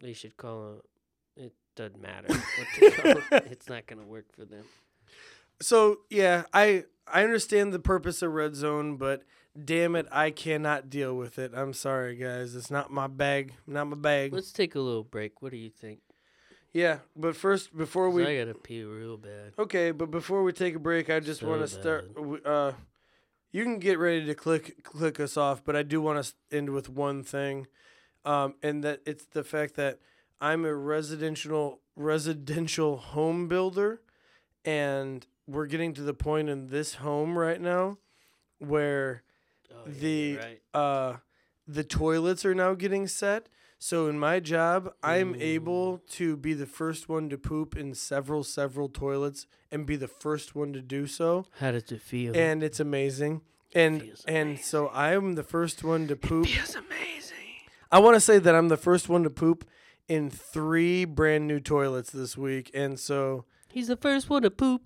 they 0.00 0.12
should 0.12 0.36
call 0.36 0.76
it. 0.76 1.44
It 1.44 1.52
doesn't 1.76 2.00
matter 2.00 2.28
what 2.28 2.66
they 2.80 2.90
call. 2.90 3.40
It's 3.50 3.68
not 3.68 3.86
gonna 3.86 4.04
work 4.04 4.26
for 4.34 4.44
them. 4.44 4.64
So 5.62 6.00
yeah, 6.10 6.44
I 6.52 6.84
I 7.06 7.22
understand 7.24 7.72
the 7.72 7.78
purpose 7.78 8.20
of 8.22 8.32
red 8.32 8.54
zone, 8.54 8.96
but 8.96 9.22
damn 9.64 9.94
it, 9.96 10.06
I 10.10 10.30
cannot 10.30 10.90
deal 10.90 11.14
with 11.16 11.38
it. 11.38 11.52
I'm 11.54 11.72
sorry, 11.72 12.16
guys. 12.16 12.54
It's 12.54 12.70
not 12.70 12.90
my 12.90 13.06
bag. 13.06 13.54
Not 13.66 13.86
my 13.86 13.96
bag. 13.96 14.32
Let's 14.32 14.52
take 14.52 14.74
a 14.74 14.80
little 14.80 15.04
break. 15.04 15.40
What 15.40 15.52
do 15.52 15.58
you 15.58 15.70
think? 15.70 16.00
Yeah, 16.72 16.98
but 17.14 17.36
first, 17.36 17.76
before 17.76 18.08
we 18.08 18.26
I 18.26 18.38
gotta 18.38 18.54
pee 18.54 18.82
real 18.82 19.18
bad. 19.18 19.52
okay, 19.58 19.90
but 19.90 20.10
before 20.10 20.42
we 20.42 20.52
take 20.52 20.74
a 20.74 20.78
break, 20.78 21.10
I 21.10 21.20
just 21.20 21.40
So 21.40 21.48
want 21.48 21.60
to 21.60 21.68
start. 21.68 22.10
Uh, 22.44 22.72
you 23.50 23.62
can 23.64 23.78
get 23.78 23.98
ready 23.98 24.24
to 24.24 24.34
click 24.34 24.82
click 24.82 25.20
us 25.20 25.36
off, 25.36 25.62
but 25.62 25.76
I 25.76 25.82
do 25.82 26.00
want 26.00 26.24
to 26.24 26.56
end 26.56 26.70
with 26.70 26.88
one 26.88 27.22
thing, 27.22 27.66
um, 28.24 28.54
and 28.62 28.82
that 28.84 29.00
it's 29.04 29.26
the 29.26 29.44
fact 29.44 29.74
that 29.74 29.98
I'm 30.40 30.64
a 30.64 30.74
residential 30.74 31.80
residential 31.94 32.96
home 32.96 33.48
builder, 33.48 34.00
and 34.64 35.26
we're 35.46 35.66
getting 35.66 35.92
to 35.94 36.02
the 36.02 36.14
point 36.14 36.48
in 36.48 36.68
this 36.68 36.94
home 36.94 37.36
right 37.38 37.60
now 37.60 37.98
where 38.58 39.22
Oh, 39.74 39.88
the 39.88 40.36
right. 40.36 40.60
uh 40.74 41.16
the 41.66 41.82
toilets 41.84 42.44
are 42.44 42.54
now 42.54 42.74
getting 42.74 43.06
set. 43.08 43.48
So 43.78 44.06
in 44.06 44.18
my 44.18 44.38
job, 44.38 44.92
I'm 45.02 45.34
able 45.36 45.98
to 46.10 46.36
be 46.36 46.52
the 46.54 46.66
first 46.66 47.08
one 47.08 47.28
to 47.30 47.38
poop 47.38 47.76
in 47.76 47.94
several 47.94 48.44
several 48.44 48.88
toilets 48.88 49.46
and 49.72 49.86
be 49.86 49.96
the 49.96 50.06
first 50.08 50.54
one 50.54 50.72
to 50.74 50.80
do 50.82 51.06
so, 51.06 51.46
How 51.58 51.72
does 51.72 51.90
it 51.90 52.02
feel? 52.02 52.36
and 52.36 52.62
it's 52.62 52.78
amazing. 52.80 53.40
And 53.74 54.02
Feels 54.02 54.24
and 54.26 54.60
so 54.60 54.90
I'm 54.90 55.34
the 55.34 55.42
first 55.42 55.82
one 55.82 56.06
to 56.08 56.16
poop. 56.16 56.46
feels 56.46 56.74
amazing. 56.76 57.38
I 57.90 57.98
want 57.98 58.14
to 58.16 58.20
say 58.20 58.38
that 58.38 58.54
I'm 58.54 58.68
the 58.68 58.76
first 58.76 59.08
one 59.08 59.22
to 59.24 59.30
poop 59.30 59.64
in 60.08 60.28
3 60.30 61.06
brand 61.06 61.48
new 61.48 61.58
toilets 61.60 62.10
this 62.10 62.36
week. 62.36 62.70
And 62.74 63.00
so 63.00 63.46
He's 63.68 63.88
the 63.88 63.96
first 63.96 64.28
one 64.28 64.42
to 64.42 64.50
poop. 64.50 64.82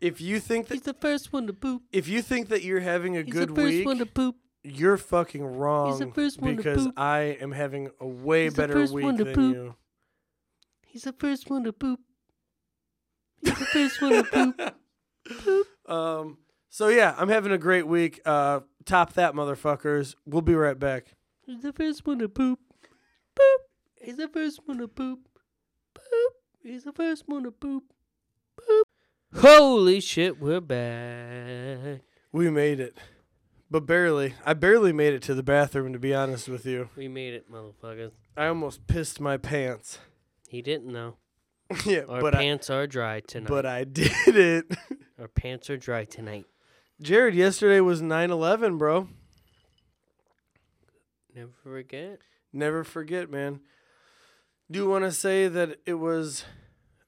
If 0.00 0.20
you 0.20 0.40
think 0.40 0.68
that 0.68 0.74
He's 0.74 0.82
the 0.82 0.94
first 0.94 1.32
one 1.32 1.46
to 1.46 1.52
poop. 1.52 1.82
if 1.92 2.08
you 2.08 2.22
think 2.22 2.48
that 2.48 2.62
you're 2.62 2.80
having 2.80 3.16
a 3.16 3.22
He's 3.22 3.32
good 3.32 3.50
the 3.50 3.54
first 3.54 3.68
week, 3.74 3.86
one 3.86 3.98
to 3.98 4.06
poop. 4.06 4.36
you're 4.62 4.96
fucking 4.96 5.44
wrong 5.44 5.90
He's 5.90 5.98
the 6.00 6.06
first 6.12 6.40
one 6.40 6.52
to 6.52 6.56
because 6.56 6.84
poop. 6.86 6.94
I 6.98 7.20
am 7.40 7.52
having 7.52 7.90
a 8.00 8.06
way 8.06 8.44
He's 8.44 8.54
the 8.54 8.62
better 8.62 8.72
first 8.74 8.92
week 8.94 9.04
one 9.04 9.16
to 9.18 9.24
than 9.24 9.34
poop. 9.34 9.54
you. 9.56 9.74
He's 10.86 11.02
the 11.02 11.12
first 11.12 11.50
one 11.50 11.64
to 11.64 11.72
poop. 11.72 12.00
He's 13.42 13.58
the 13.58 13.66
first 13.66 14.00
one 14.02 14.12
to 14.12 14.24
poop. 14.24 14.74
Poop. 15.44 15.66
Um. 15.88 16.38
So 16.68 16.86
yeah, 16.88 17.12
I'm 17.18 17.28
having 17.28 17.50
a 17.50 17.58
great 17.58 17.86
week. 17.88 18.20
Uh, 18.24 18.60
top 18.84 19.14
that, 19.14 19.34
motherfuckers. 19.34 20.14
We'll 20.24 20.40
be 20.40 20.54
right 20.54 20.78
back. 20.78 21.14
He's 21.44 21.62
the 21.62 21.72
first 21.72 22.06
one 22.06 22.20
to 22.20 22.28
poop. 22.28 22.60
Poop. 23.34 23.60
He's 24.00 24.16
the 24.18 24.28
first 24.28 24.60
one 24.66 24.78
to 24.78 24.86
poop. 24.86 25.28
Poop. 25.94 26.32
He's 26.62 26.84
the 26.84 26.92
first 26.92 27.24
one 27.26 27.42
to 27.42 27.50
poop. 27.50 27.84
Holy 29.34 30.00
shit, 30.00 30.40
we're 30.40 30.60
back. 30.60 32.00
We 32.32 32.50
made 32.50 32.80
it, 32.80 32.96
but 33.70 33.86
barely. 33.86 34.34
I 34.44 34.54
barely 34.54 34.92
made 34.92 35.14
it 35.14 35.22
to 35.22 35.34
the 35.34 35.42
bathroom, 35.42 35.92
to 35.92 35.98
be 35.98 36.14
honest 36.14 36.48
with 36.48 36.64
you. 36.66 36.88
We 36.96 37.08
made 37.08 37.34
it, 37.34 37.50
motherfuckers. 37.50 38.12
I 38.36 38.46
almost 38.46 38.86
pissed 38.86 39.20
my 39.20 39.36
pants. 39.36 39.98
He 40.48 40.62
didn't 40.62 40.92
though. 40.92 41.16
yeah, 41.84 42.02
Our 42.08 42.20
but 42.20 42.34
I, 42.34 42.38
pants 42.38 42.70
are 42.70 42.86
dry 42.86 43.20
tonight. 43.20 43.48
but 43.48 43.66
I 43.66 43.84
did 43.84 44.12
it. 44.26 44.66
Our 45.18 45.28
pants 45.28 45.68
are 45.70 45.76
dry 45.76 46.04
tonight. 46.04 46.46
Jarrod, 47.02 47.34
yesterday 47.34 47.80
was 47.80 48.00
9/11, 48.00 48.78
bro. 48.78 49.08
Never 51.34 51.50
forget. 51.62 52.20
Never 52.52 52.84
forget, 52.84 53.30
man. 53.30 53.60
Do 54.70 54.78
you 54.78 54.88
want 54.88 55.04
to 55.04 55.12
say 55.12 55.46
that 55.48 55.76
it 55.84 55.94
was, 55.94 56.44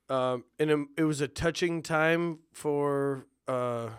um, 0.09 0.45
and 0.59 0.89
it 0.97 1.05
was 1.05 1.21
a 1.21 1.29
touching 1.29 1.83
time 1.83 2.39
for, 2.53 3.27
uh, 3.47 3.91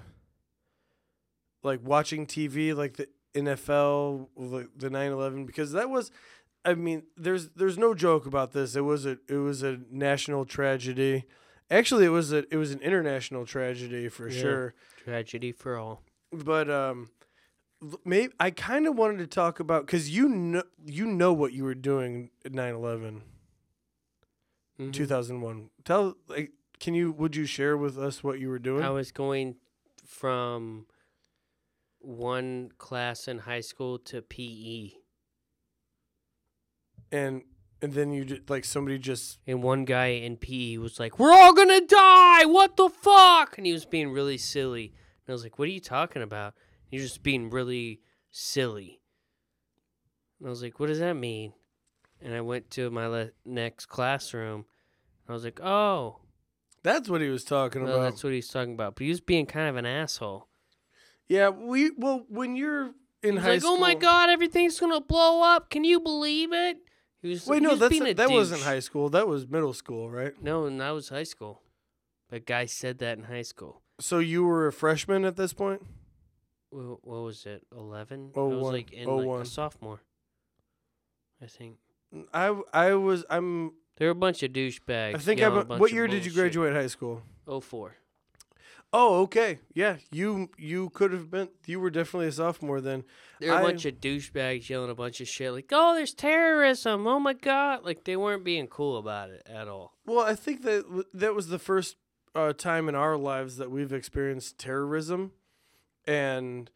like 1.63 1.81
watching 1.83 2.25
TV, 2.25 2.73
like 2.75 2.97
the 2.97 3.07
NFL, 3.35 4.29
like 4.35 4.69
the 4.77 4.89
9/11, 4.89 5.45
because 5.45 5.71
that 5.73 5.89
was, 5.89 6.11
I 6.65 6.73
mean, 6.73 7.03
there's 7.17 7.49
there's 7.49 7.77
no 7.77 7.93
joke 7.93 8.25
about 8.25 8.51
this. 8.53 8.75
It 8.75 8.81
was 8.81 9.05
a 9.05 9.17
it 9.27 9.35
was 9.37 9.63
a 9.63 9.79
national 9.91 10.45
tragedy. 10.45 11.25
Actually, 11.69 12.05
it 12.05 12.09
was 12.09 12.31
a 12.31 12.45
it 12.51 12.57
was 12.57 12.71
an 12.71 12.79
international 12.81 13.45
tragedy 13.45 14.09
for 14.09 14.29
Yeah. 14.29 14.41
sure 14.41 14.73
Tragedy 15.03 15.51
for 15.51 15.77
all. 15.77 16.01
but 16.31 16.69
um 16.69 17.09
maybe 18.03 18.33
I 18.39 18.51
kind 18.51 18.87
of 18.87 18.95
wanted 18.97 19.19
to 19.19 19.27
talk 19.27 19.59
about 19.59 19.87
cuz 19.87 20.09
you 20.09 20.27
know 20.27 20.63
you 20.85 21.05
know 21.05 21.31
what 21.33 21.53
you 21.53 21.63
were 21.63 21.75
doing 21.75 22.31
at 22.45 22.51
9/11 22.53 23.21
Mhm. 24.79 24.93
2001 24.93 25.69
tell 25.83 26.15
like 26.27 26.51
can 26.79 26.93
you 26.93 27.11
would 27.11 27.35
you 27.35 27.45
share 27.45 27.75
with 27.77 27.97
us 27.97 28.23
what 28.23 28.39
you 28.39 28.47
were 28.49 28.59
doing 28.59 28.81
I 28.83 28.89
was 28.89 29.11
going 29.11 29.57
from 30.05 30.85
one 31.99 32.71
class 32.77 33.27
in 33.27 33.39
high 33.39 33.59
school 33.59 33.99
to. 33.99 34.21
PE. 34.21 34.91
and 37.11 37.43
and 37.81 37.93
then 37.93 38.11
you 38.11 38.25
did, 38.25 38.49
like 38.49 38.65
somebody 38.65 38.97
just 38.97 39.39
And 39.47 39.63
one 39.63 39.85
guy 39.85 40.07
in 40.07 40.35
PE 40.37 40.77
was 40.77 40.99
like, 40.99 41.17
We're 41.19 41.31
all 41.31 41.53
gonna 41.53 41.81
die! 41.81 42.45
What 42.45 42.75
the 42.77 42.89
fuck? 42.89 43.57
And 43.57 43.65
he 43.65 43.73
was 43.73 43.85
being 43.85 44.11
really 44.11 44.37
silly. 44.37 44.93
And 45.25 45.29
I 45.29 45.31
was 45.33 45.43
like, 45.43 45.57
What 45.59 45.67
are 45.67 45.71
you 45.71 45.79
talking 45.79 46.21
about? 46.21 46.55
You're 46.89 47.01
just 47.01 47.23
being 47.23 47.49
really 47.49 48.01
silly. 48.31 49.01
And 50.39 50.47
I 50.47 50.49
was 50.49 50.61
like, 50.61 50.79
What 50.79 50.87
does 50.87 50.99
that 50.99 51.13
mean? 51.13 51.53
And 52.21 52.33
I 52.33 52.41
went 52.41 52.69
to 52.71 52.89
my 52.91 53.07
le- 53.07 53.29
next 53.45 53.85
classroom. 53.87 54.65
I 55.27 55.33
was 55.33 55.43
like, 55.43 55.59
Oh, 55.61 56.19
that's 56.83 57.09
what 57.09 57.21
he 57.21 57.29
was 57.29 57.43
talking 57.43 57.83
well, 57.83 57.95
about 57.95 58.03
that's 58.03 58.23
what 58.23 58.33
he's 58.33 58.47
talking 58.49 58.73
about. 58.73 58.95
But 58.95 59.03
he 59.03 59.09
was 59.09 59.21
being 59.21 59.45
kind 59.45 59.67
of 59.69 59.75
an 59.77 59.85
asshole. 59.85 60.47
yeah 61.27 61.49
we 61.49 61.91
well 61.97 62.25
when 62.29 62.55
you're 62.55 62.91
in 63.21 63.35
He's 63.35 63.41
high 63.43 63.49
like, 63.51 63.61
school 63.61 63.73
"Oh 63.73 63.77
my 63.77 63.95
god, 63.95 64.29
everything's 64.29 64.79
gonna 64.79 65.01
blow 65.01 65.41
up! 65.43 65.69
Can 65.69 65.83
you 65.83 65.99
believe 65.99 66.51
it?" 66.53 66.77
He 67.21 67.29
was. 67.29 67.45
wait 67.47 67.57
he 67.57 67.61
no 67.61 67.71
was 67.71 67.79
that's 67.79 67.89
being 67.89 68.07
a 68.07 68.13
that 68.13 68.29
wasn't 68.31 68.61
douche. 68.61 68.67
high 68.67 68.79
school 68.79 69.09
that 69.09 69.27
was 69.27 69.45
middle 69.47 69.73
school 69.73 70.09
right 70.09 70.33
No, 70.41 70.65
and 70.65 70.79
that 70.81 70.91
was 70.91 71.09
high 71.09 71.23
school. 71.23 71.61
That 72.29 72.45
guy 72.45 72.65
said 72.65 72.99
that 72.99 73.17
in 73.17 73.25
high 73.25 73.41
school. 73.43 73.81
so 73.99 74.19
you 74.19 74.43
were 74.45 74.67
a 74.67 74.71
freshman 74.73 75.25
at 75.25 75.35
this 75.35 75.51
point 75.53 75.81
Wh- 76.71 77.01
What 77.05 77.23
was 77.23 77.45
it? 77.45 77.65
Eleven. 77.75 78.31
Oh, 78.35 78.45
I 78.45 78.47
was 78.47 78.57
oh 78.57 78.63
one. 78.63 78.73
like 78.73 78.91
in 78.93 79.09
Oh, 79.09 79.15
like 79.17 79.27
one. 79.27 79.41
a 79.41 79.45
sophomore. 79.45 80.01
I 81.41 81.47
think 81.47 81.77
I 82.33 82.59
I 82.73 82.93
was 82.95 83.25
I'm 83.29 83.73
there 83.97 84.07
were 84.07 84.11
a 84.11 84.15
bunch 84.15 84.43
of 84.43 84.51
douchebags. 84.51 85.15
I 85.15 85.17
think 85.19 85.41
I'm 85.41 85.67
what 85.67 85.91
year 85.91 86.07
did 86.07 86.25
you 86.25 86.31
graduate 86.31 86.73
high 86.73 86.87
school 86.87 87.21
Oh 87.47 87.59
four. 87.59 87.95
Oh, 88.91 89.21
okay. 89.21 89.59
Yeah, 89.73 89.97
you 90.11 90.49
you 90.57 90.89
could 90.89 91.11
have 91.11 91.29
been. 91.29 91.49
You 91.67 91.79
were 91.79 91.91
definitely 91.91 92.27
a 92.27 92.31
sophomore 92.31 92.81
then. 92.81 93.03
There 93.39 93.51
were 93.51 93.57
a 93.57 93.59
I- 93.59 93.63
bunch 93.63 93.85
of 93.85 93.95
douchebags 94.01 94.67
yelling 94.67 94.89
a 94.89 94.95
bunch 94.95 95.21
of 95.21 95.27
shit 95.27 95.51
like, 95.51 95.69
"Oh, 95.71 95.93
there's 95.93 96.13
terrorism! 96.13 97.05
Oh 97.05 97.19
my 97.19 97.33
god!" 97.33 97.85
Like 97.85 98.05
they 98.05 98.15
weren't 98.17 98.43
being 98.43 98.65
cool 98.67 98.97
about 98.97 99.29
it 99.29 99.43
at 99.45 99.67
all. 99.67 99.93
Well, 100.07 100.25
I 100.25 100.33
think 100.33 100.63
that 100.63 101.05
that 101.13 101.35
was 101.35 101.49
the 101.49 101.59
first 101.59 101.97
uh, 102.33 102.53
time 102.53 102.89
in 102.89 102.95
our 102.95 103.15
lives 103.15 103.57
that 103.57 103.69
we've 103.69 103.93
experienced 103.93 104.57
terrorism, 104.57 105.33
and 106.07 106.71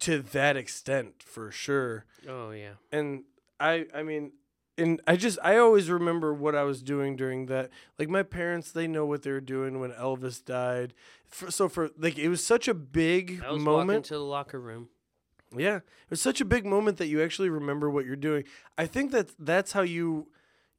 to 0.00 0.20
that 0.20 0.58
extent, 0.58 1.22
for 1.22 1.50
sure. 1.50 2.04
Oh 2.28 2.50
yeah. 2.50 2.74
And 2.90 3.24
I, 3.58 3.86
I 3.94 4.02
mean, 4.02 4.32
and 4.78 5.00
I 5.06 5.16
just 5.16 5.38
I 5.42 5.58
always 5.58 5.90
remember 5.90 6.32
what 6.32 6.54
I 6.54 6.64
was 6.64 6.82
doing 6.82 7.16
during 7.16 7.46
that. 7.46 7.70
Like 7.98 8.08
my 8.08 8.22
parents, 8.22 8.72
they 8.72 8.86
know 8.86 9.04
what 9.06 9.22
they 9.22 9.30
were 9.30 9.40
doing 9.40 9.80
when 9.80 9.92
Elvis 9.92 10.44
died. 10.44 10.94
For, 11.26 11.50
so 11.50 11.68
for 11.68 11.90
like 11.98 12.18
it 12.18 12.28
was 12.28 12.44
such 12.44 12.68
a 12.68 12.74
big 12.74 13.42
I 13.44 13.50
was 13.52 13.62
walking 13.62 13.86
moment. 13.86 14.04
to 14.06 14.14
the 14.14 14.20
locker 14.20 14.60
room. 14.60 14.88
Yeah, 15.54 15.76
it 15.76 16.10
was 16.10 16.22
such 16.22 16.40
a 16.40 16.46
big 16.46 16.64
moment 16.64 16.96
that 16.96 17.08
you 17.08 17.22
actually 17.22 17.50
remember 17.50 17.90
what 17.90 18.06
you're 18.06 18.16
doing. 18.16 18.44
I 18.78 18.86
think 18.86 19.12
that 19.12 19.32
that's 19.38 19.72
how 19.72 19.82
you 19.82 20.28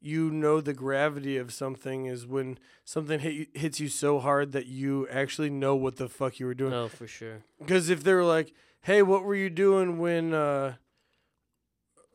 you 0.01 0.31
know 0.31 0.59
the 0.59 0.73
gravity 0.73 1.37
of 1.37 1.53
something 1.53 2.07
is 2.07 2.25
when 2.25 2.57
something 2.83 3.19
hit 3.19 3.55
hits 3.55 3.79
you 3.79 3.87
so 3.87 4.19
hard 4.19 4.51
that 4.53 4.65
you 4.65 5.07
actually 5.09 5.49
know 5.51 5.75
what 5.75 5.97
the 5.97 6.09
fuck 6.09 6.39
you 6.39 6.47
were 6.47 6.55
doing. 6.55 6.71
No, 6.71 6.87
for 6.87 7.07
sure. 7.07 7.43
Because 7.59 7.89
if 7.89 8.03
they 8.03 8.13
were 8.13 8.25
like, 8.25 8.53
"Hey, 8.81 9.03
what 9.03 9.23
were 9.23 9.35
you 9.35 9.51
doing 9.51 9.99
when 9.99 10.33
uh 10.33 10.75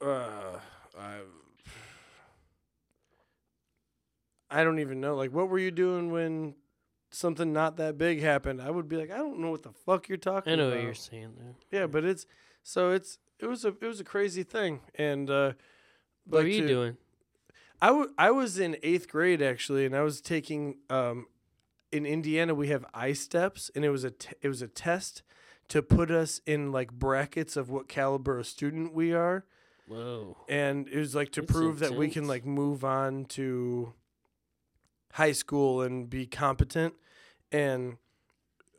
uh 0.03 0.59
I 0.99 1.19
I 4.51 4.65
don't 4.65 4.79
even 4.79 5.01
know. 5.01 5.15
Like 5.17 5.33
what 5.33 5.49
were 5.49 5.59
you 5.59 5.71
doing 5.71 6.11
when 6.11 6.55
something 7.11 7.53
not 7.53 7.77
that 7.77 7.99
big 7.99 8.21
happened?" 8.21 8.61
I 8.63 8.71
would 8.71 8.89
be 8.89 8.97
like, 8.97 9.11
"I 9.11 9.17
don't 9.19 9.39
know 9.41 9.51
what 9.51 9.63
the 9.63 9.73
fuck 9.73 10.09
you're 10.09 10.19
talking 10.19 10.53
I 10.53 10.57
know 10.57 10.69
about." 10.69 10.77
what 10.79 10.85
you're 10.85 10.95
saying 10.95 11.35
there. 11.39 11.55
Yeah, 11.81 11.87
but 11.87 12.05
it's 12.05 12.27
so 12.63 12.91
it's 12.93 13.19
it 13.39 13.47
was 13.47 13.65
a 13.65 13.69
it 13.69 13.85
was 13.87 14.01
a 14.01 14.05
crazy 14.05 14.43
thing, 14.43 14.81
and 14.95 15.29
uh, 15.31 15.53
What 16.27 16.39
like 16.39 16.47
are 16.47 16.49
you 16.49 16.61
to- 16.63 16.67
doing? 16.69 16.97
I, 17.81 17.87
w- 17.89 18.13
I 18.19 18.33
was 18.33 18.59
in 18.59 18.77
eighth 18.83 19.09
grade 19.09 19.41
actually, 19.41 19.87
and 19.87 19.95
I 19.95 20.03
was 20.03 20.21
taking 20.21 20.79
um, 20.91 21.27
in 21.93 22.05
Indiana 22.07 22.53
we 22.53 22.69
have 22.69 22.85
ISTEPs, 22.93 23.71
and 23.77 23.85
it 23.85 23.91
was 23.91 24.03
a 24.03 24.11
t- 24.11 24.35
it 24.43 24.49
was 24.49 24.63
a 24.63 24.67
test 24.69 25.23
to 25.69 25.81
put 25.83 26.11
us 26.11 26.41
in 26.45 26.73
like 26.73 26.91
brackets 26.93 27.57
of 27.57 27.71
what 27.71 27.87
caliber 27.89 28.37
of 28.39 28.47
student 28.49 28.93
we 28.95 29.13
are, 29.13 29.45
Whoa. 29.87 30.37
and 30.49 30.89
it 30.89 30.99
was 30.99 31.15
like 31.15 31.31
to 31.33 31.41
That's 31.43 31.53
prove 31.53 31.79
that 31.79 31.93
we 31.95 32.09
can 32.11 32.27
like 32.27 32.45
move 32.45 32.85
on 32.85 33.27
to 33.37 33.93
high 35.13 35.33
school 35.33 35.83
and 35.83 36.09
be 36.09 36.27
competent, 36.27 36.95
and 37.51 37.97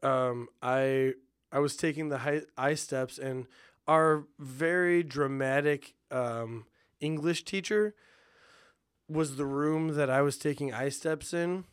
um, 0.03 0.47
I 0.61 1.13
I 1.51 1.59
was 1.59 1.75
taking 1.75 2.09
the 2.09 2.19
high 2.19 2.41
ISTEPs, 2.57 3.19
and 3.19 3.47
our 3.87 4.25
very 4.37 5.03
dramatic 5.03 5.93
um, 6.11 6.65
English 6.99 7.43
teacher 7.43 7.95
was 9.07 9.37
the 9.37 9.45
room 9.45 9.95
that 9.95 10.09
I 10.09 10.21
was 10.21 10.37
taking 10.37 10.71
ISTEPs 10.71 11.33
in, 11.33 11.65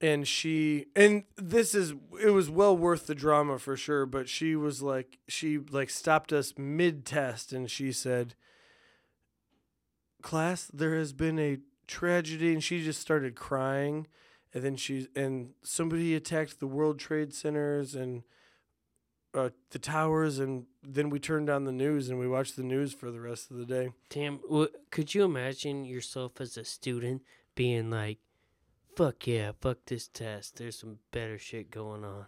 and 0.00 0.26
she 0.26 0.86
and 0.94 1.24
this 1.36 1.74
is 1.74 1.94
it 2.22 2.30
was 2.30 2.50
well 2.50 2.76
worth 2.76 3.06
the 3.06 3.14
drama 3.14 3.58
for 3.58 3.76
sure 3.76 4.06
but 4.06 4.28
she 4.28 4.56
was 4.56 4.82
like 4.82 5.18
she 5.28 5.58
like 5.58 5.90
stopped 5.90 6.32
us 6.32 6.54
mid 6.56 7.04
test 7.04 7.52
and 7.52 7.70
she 7.70 7.92
said 7.92 8.34
class 10.22 10.70
there 10.72 10.96
has 10.96 11.12
been 11.12 11.38
a 11.38 11.58
tragedy 11.86 12.52
and 12.52 12.62
she 12.62 12.82
just 12.82 13.00
started 13.00 13.34
crying 13.34 14.06
and 14.52 14.62
then 14.62 14.76
she 14.76 15.08
and 15.14 15.50
somebody 15.62 16.14
attacked 16.14 16.60
the 16.60 16.66
world 16.66 16.98
trade 16.98 17.34
centers 17.34 17.94
and 17.94 18.22
uh, 19.34 19.50
the 19.70 19.78
towers 19.78 20.38
and 20.38 20.66
then 20.82 21.10
we 21.10 21.18
turned 21.18 21.50
on 21.50 21.64
the 21.64 21.72
news 21.72 22.08
and 22.08 22.18
we 22.20 22.28
watched 22.28 22.56
the 22.56 22.62
news 22.62 22.92
for 22.94 23.10
the 23.10 23.20
rest 23.20 23.50
of 23.50 23.56
the 23.56 23.66
day 23.66 23.90
Damn, 24.08 24.40
could 24.90 25.14
you 25.14 25.24
imagine 25.24 25.84
yourself 25.84 26.40
as 26.40 26.56
a 26.56 26.64
student 26.64 27.22
being 27.56 27.90
like, 27.90 28.18
"Fuck 28.96 29.26
yeah, 29.26 29.52
fuck 29.60 29.78
this 29.86 30.08
test. 30.08 30.56
There's 30.56 30.78
some 30.78 30.98
better 31.10 31.38
shit 31.38 31.70
going 31.70 32.04
on." 32.04 32.26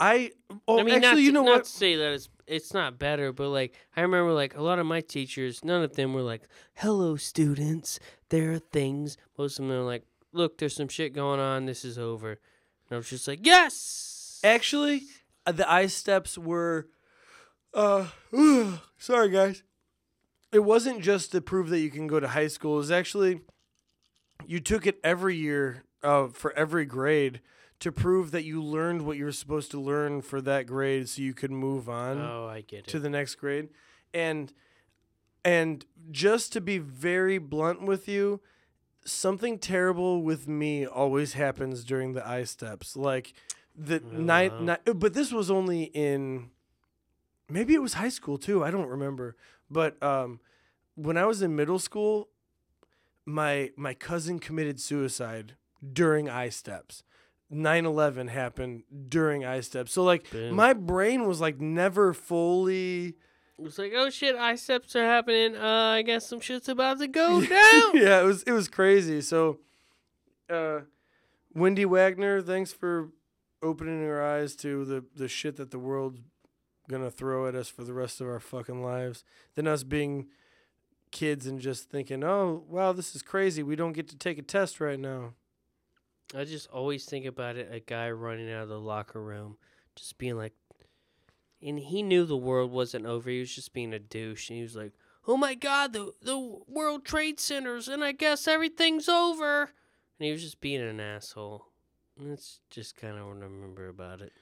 i 0.00 0.30
oh 0.66 0.80
I 0.80 0.82
mean, 0.82 0.94
actually 0.94 1.08
not 1.10 1.18
you 1.20 1.32
know 1.32 1.44
not 1.44 1.50
what 1.50 1.64
to 1.64 1.70
say 1.70 1.96
that 1.96 2.12
it's 2.12 2.28
it's 2.46 2.74
not 2.74 2.98
better, 2.98 3.32
but 3.32 3.48
like 3.48 3.74
I 3.94 4.00
remember, 4.00 4.32
like 4.32 4.56
a 4.56 4.62
lot 4.62 4.78
of 4.78 4.86
my 4.86 5.02
teachers, 5.02 5.64
none 5.64 5.82
of 5.82 5.94
them 5.94 6.14
were 6.14 6.22
like, 6.22 6.42
"Hello, 6.74 7.16
students. 7.16 8.00
There 8.30 8.52
are 8.52 8.58
things." 8.58 9.16
Most 9.38 9.58
of 9.58 9.66
them 9.66 9.76
are 9.76 9.82
like, 9.82 10.04
"Look, 10.32 10.58
there's 10.58 10.74
some 10.74 10.88
shit 10.88 11.12
going 11.12 11.38
on. 11.40 11.66
This 11.66 11.84
is 11.84 11.98
over." 11.98 12.30
And 12.30 12.38
I 12.92 12.96
was 12.96 13.10
just 13.10 13.28
like, 13.28 13.40
"Yes." 13.46 14.40
Actually, 14.42 15.02
uh, 15.46 15.52
the 15.52 15.64
ISTEPs 15.64 16.38
were. 16.38 16.88
Uh, 17.74 18.06
sorry 18.98 19.28
guys. 19.30 19.62
It 20.52 20.60
wasn't 20.64 21.02
just 21.02 21.30
to 21.32 21.40
prove 21.40 21.68
that 21.68 21.78
you 21.78 21.90
can 21.90 22.06
go 22.08 22.18
to 22.18 22.26
high 22.28 22.48
school. 22.48 22.74
It 22.74 22.78
was 22.78 22.90
actually, 22.90 23.42
you 24.46 24.58
took 24.58 24.84
it 24.86 24.98
every 25.04 25.36
year, 25.36 25.84
uh, 26.02 26.26
for 26.28 26.52
every 26.54 26.84
grade, 26.86 27.40
to 27.78 27.92
prove 27.92 28.32
that 28.32 28.42
you 28.42 28.60
learned 28.60 29.02
what 29.02 29.16
you 29.16 29.24
were 29.26 29.30
supposed 29.32 29.70
to 29.70 29.80
learn 29.80 30.22
for 30.22 30.40
that 30.40 30.66
grade, 30.66 31.08
so 31.08 31.22
you 31.22 31.34
could 31.34 31.52
move 31.52 31.88
on 31.88 32.18
Oh, 32.20 32.46
I 32.48 32.62
get 32.62 32.80
it. 32.80 32.86
to 32.88 32.98
the 32.98 33.08
next 33.08 33.36
grade 33.36 33.68
and 34.12 34.52
and 35.44 35.84
just 36.10 36.52
to 36.52 36.60
be 36.60 36.78
very 36.78 37.38
blunt 37.38 37.82
with 37.82 38.08
you 38.08 38.40
something 39.04 39.58
terrible 39.58 40.22
with 40.22 40.46
me 40.48 40.86
always 40.86 41.34
happens 41.34 41.84
during 41.84 42.12
the 42.12 42.20
ISTEPs. 42.20 42.96
Like 42.96 43.32
the 43.74 44.00
night, 44.00 44.52
but 44.84 45.14
this 45.14 45.32
was 45.32 45.50
only 45.50 45.84
in 45.84 46.50
maybe 47.48 47.74
it 47.74 47.82
was 47.82 47.94
high 47.94 48.08
school 48.08 48.38
too 48.38 48.62
i 48.62 48.70
don't 48.70 48.88
remember. 48.88 49.36
But 49.70 50.00
um 50.02 50.40
when 50.94 51.16
i 51.16 51.24
was 51.24 51.42
in 51.42 51.56
middle 51.56 51.78
school 51.78 52.28
my 53.24 53.70
my 53.76 53.94
cousin 53.94 54.38
committed 54.38 54.80
suicide 54.80 55.54
during 55.92 56.26
ISTEPs. 56.26 57.02
9-11 57.52 58.28
happened 58.28 58.84
during 59.08 59.42
ISTEPs. 59.42 59.88
So 59.88 60.04
like 60.04 60.30
Boom. 60.30 60.54
my 60.54 60.72
brain 60.72 61.26
was 61.26 61.40
like 61.40 61.60
never 61.60 62.12
fully 62.12 63.16
was 63.62 63.78
like, 63.78 63.92
"Oh 63.94 64.10
shit, 64.10 64.36
steps 64.58 64.96
are 64.96 65.04
happening. 65.04 65.56
Uh, 65.56 65.94
I 65.96 66.02
guess 66.02 66.26
some 66.28 66.40
shit's 66.40 66.68
about 66.68 66.98
to 66.98 67.08
go 67.08 67.40
down." 67.46 67.96
yeah, 67.96 68.20
it 68.22 68.24
was 68.24 68.42
it 68.44 68.52
was 68.52 68.68
crazy. 68.68 69.20
So, 69.20 69.58
uh, 70.48 70.80
Wendy 71.54 71.84
Wagner, 71.84 72.40
thanks 72.40 72.72
for 72.72 73.10
opening 73.62 74.02
our 74.04 74.22
eyes 74.22 74.56
to 74.56 74.84
the 74.84 75.04
the 75.14 75.28
shit 75.28 75.56
that 75.56 75.70
the 75.70 75.78
world's 75.78 76.20
gonna 76.88 77.10
throw 77.10 77.46
at 77.46 77.54
us 77.54 77.68
for 77.68 77.84
the 77.84 77.92
rest 77.94 78.20
of 78.20 78.26
our 78.26 78.40
fucking 78.40 78.82
lives. 78.82 79.24
Than 79.54 79.66
us 79.66 79.84
being 79.84 80.28
kids 81.10 81.46
and 81.46 81.60
just 81.60 81.90
thinking, 81.90 82.22
oh 82.24 82.64
wow, 82.68 82.92
this 82.92 83.14
is 83.14 83.22
crazy. 83.22 83.62
We 83.62 83.76
don't 83.76 83.92
get 83.92 84.08
to 84.08 84.16
take 84.16 84.38
a 84.38 84.42
test 84.42 84.80
right 84.80 84.98
now. 84.98 85.34
I 86.34 86.44
just 86.44 86.68
always 86.68 87.04
think 87.04 87.26
about 87.26 87.56
it 87.56 87.68
a 87.72 87.80
guy 87.80 88.10
running 88.10 88.50
out 88.52 88.62
of 88.62 88.68
the 88.68 88.78
locker 88.78 89.20
room, 89.20 89.56
just 89.96 90.16
being 90.18 90.36
like, 90.36 90.52
and 91.62 91.78
he 91.78 92.02
knew 92.02 92.24
the 92.24 92.36
world 92.36 92.70
wasn't 92.70 93.06
over. 93.06 93.30
He 93.30 93.40
was 93.40 93.54
just 93.54 93.72
being 93.72 93.92
a 93.92 93.98
douche. 93.98 94.48
And 94.48 94.56
he 94.56 94.62
was 94.62 94.76
like, 94.76 94.92
oh 95.26 95.36
my 95.36 95.54
God, 95.54 95.92
the, 95.92 96.12
the 96.22 96.58
World 96.66 97.04
Trade 97.04 97.38
Centers, 97.38 97.88
and 97.88 98.02
I 98.02 98.12
guess 98.12 98.48
everything's 98.48 99.08
over. 99.08 99.62
And 100.18 100.26
he 100.26 100.32
was 100.32 100.42
just 100.42 100.60
being 100.60 100.80
an 100.80 101.00
asshole. 101.00 101.66
That's 102.16 102.60
just 102.70 102.96
kind 102.96 103.18
of 103.18 103.26
what 103.26 103.36
I 103.38 103.46
remember 103.46 103.88
about 103.88 104.20
it. 104.20 104.32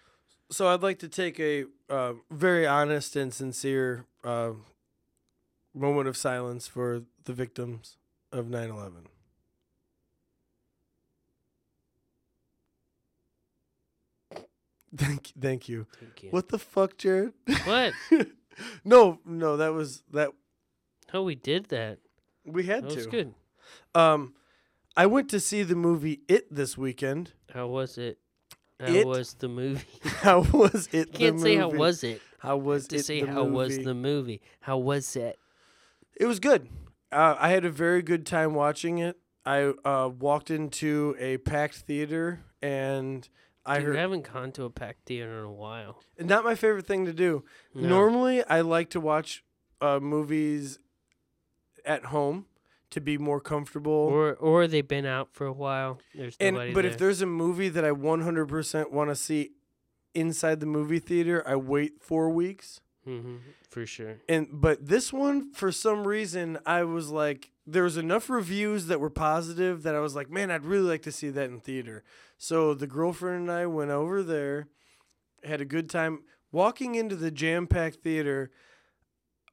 So 0.50 0.68
I'd 0.68 0.82
like 0.82 0.98
to 1.00 1.08
take 1.08 1.38
a 1.38 1.66
uh, 1.90 2.14
very 2.30 2.66
honest 2.66 3.16
and 3.16 3.32
sincere 3.32 4.06
uh, 4.24 4.52
moment 5.74 6.08
of 6.08 6.16
silence 6.16 6.66
for 6.66 7.02
the 7.24 7.32
victims 7.32 7.98
of 8.32 8.46
9/11. 8.46 9.06
Thank, 14.96 15.32
thank 15.40 15.68
you. 15.68 15.86
Thank 16.00 16.22
you. 16.22 16.30
What 16.30 16.48
the 16.48 16.58
fuck, 16.58 16.96
Jarrod? 16.96 17.32
What? 17.66 17.92
no, 18.84 19.18
no, 19.24 19.56
that 19.58 19.72
was 19.72 20.02
that 20.12 20.30
Oh, 21.12 21.22
we 21.22 21.34
did 21.34 21.66
that. 21.66 21.98
we 22.44 22.64
had 22.64 22.82
to. 22.84 22.88
That 22.88 22.94
was 22.96 23.04
to. 23.06 23.10
good. 23.10 23.34
Um, 23.94 24.34
I 24.96 25.06
went 25.06 25.28
to 25.30 25.40
see 25.40 25.62
the 25.62 25.74
movie 25.76 26.20
It 26.28 26.52
this 26.54 26.76
weekend. 26.76 27.32
How 27.52 27.66
was 27.66 27.98
it? 27.98 28.18
How 28.80 28.86
It- 28.86 29.06
was 29.06 29.34
the 29.34 29.48
movie? 29.48 29.84
How 30.22 30.40
was 30.52 30.88
it? 30.92 31.12
the 31.12 31.18
Can't 31.18 31.40
say 31.40 31.56
how 31.56 31.70
was 31.70 32.04
it. 32.04 32.20
How 32.38 32.56
was 32.56 32.88
To 32.88 32.96
it? 32.96 33.04
say 33.04 33.20
the 33.22 33.26
how 33.32 33.44
was 33.44 33.70
movie? 33.72 33.84
the 33.84 33.94
movie. 33.94 34.40
How 34.60 34.78
was 34.78 35.16
it? 35.16 35.38
It 36.20 36.26
was 36.26 36.38
good. 36.40 36.68
Uh, 37.10 37.34
I 37.38 37.50
had 37.50 37.64
a 37.64 37.70
very 37.70 38.02
good 38.02 38.24
time 38.26 38.54
watching 38.54 38.98
it. 38.98 39.16
I 39.44 39.72
uh, 39.84 40.08
walked 40.18 40.50
into 40.50 41.16
a 41.18 41.38
packed 41.38 41.76
theater 41.76 42.40
and 42.62 43.28
I 43.68 43.78
Dude, 43.78 43.86
heard 43.88 43.96
I 43.96 44.00
haven't 44.00 44.32
gone 44.32 44.50
to 44.52 44.64
a 44.64 44.70
packed 44.70 45.06
theater 45.06 45.38
in 45.38 45.44
a 45.44 45.52
while. 45.52 46.02
not 46.18 46.42
my 46.44 46.54
favorite 46.54 46.86
thing 46.86 47.04
to 47.04 47.12
do. 47.12 47.44
No. 47.74 47.88
Normally, 47.88 48.42
I 48.44 48.62
like 48.62 48.90
to 48.90 49.00
watch 49.00 49.44
uh, 49.80 50.00
movies 50.00 50.78
at 51.84 52.06
home 52.06 52.46
to 52.90 53.00
be 53.00 53.18
more 53.18 53.40
comfortable. 53.40 53.92
Or 53.92 54.34
or 54.34 54.66
they've 54.66 54.86
been 54.86 55.06
out 55.06 55.28
for 55.32 55.46
a 55.46 55.52
while. 55.52 56.00
There's 56.14 56.36
and 56.40 56.54
nobody 56.54 56.72
but 56.72 56.82
there. 56.82 56.90
if 56.92 56.98
there's 56.98 57.20
a 57.22 57.26
movie 57.26 57.68
that 57.68 57.84
I 57.84 57.90
100% 57.90 58.90
want 58.90 59.10
to 59.10 59.14
see 59.14 59.52
inside 60.14 60.60
the 60.60 60.66
movie 60.66 60.98
theater, 60.98 61.46
I 61.46 61.56
wait 61.56 62.02
4 62.02 62.30
weeks. 62.30 62.80
hmm 63.04 63.36
for 63.68 63.84
sure. 63.84 64.16
And 64.28 64.48
but 64.50 64.86
this 64.86 65.12
one 65.12 65.52
for 65.52 65.70
some 65.70 66.06
reason 66.08 66.58
I 66.64 66.84
was 66.84 67.10
like 67.10 67.50
there 67.70 67.82
was 67.82 67.98
enough 67.98 68.30
reviews 68.30 68.86
that 68.86 68.98
were 68.98 69.10
positive 69.10 69.82
that 69.82 69.94
I 69.94 70.00
was 70.00 70.16
like, 70.16 70.30
man, 70.30 70.50
I'd 70.50 70.64
really 70.64 70.88
like 70.88 71.02
to 71.02 71.12
see 71.12 71.28
that 71.28 71.50
in 71.50 71.60
theater. 71.60 72.02
So 72.38 72.72
the 72.72 72.86
girlfriend 72.86 73.42
and 73.42 73.52
I 73.52 73.66
went 73.66 73.90
over 73.90 74.22
there, 74.22 74.68
had 75.44 75.60
a 75.60 75.66
good 75.66 75.90
time. 75.90 76.20
Walking 76.50 76.94
into 76.94 77.14
the 77.14 77.30
jam-packed 77.30 78.02
theater, 78.02 78.50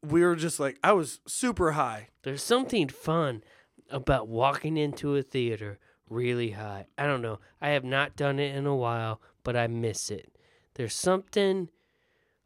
we 0.01 0.24
were 0.24 0.38
just 0.38 0.61
like 0.61 0.80
I 0.82 0.93
was 0.93 1.20
super 1.28 1.74
high. 1.74 2.09
There's 2.24 2.43
something 2.43 2.88
fun 2.88 3.43
about 3.89 4.30
walking 4.30 4.78
into 4.78 5.16
a 5.16 5.22
theater 5.22 5.80
really 6.09 6.51
high. 6.51 6.88
I 6.97 7.07
don't 7.07 7.22
know. 7.22 7.39
I 7.59 7.70
have 7.70 7.84
not 7.84 8.16
done 8.16 8.39
it 8.39 8.55
in 8.55 8.66
a 8.66 8.76
while, 8.76 9.20
but 9.43 9.57
I 9.57 9.68
miss 9.68 10.09
it. 10.09 10.38
There's 10.76 10.95
something 10.95 11.70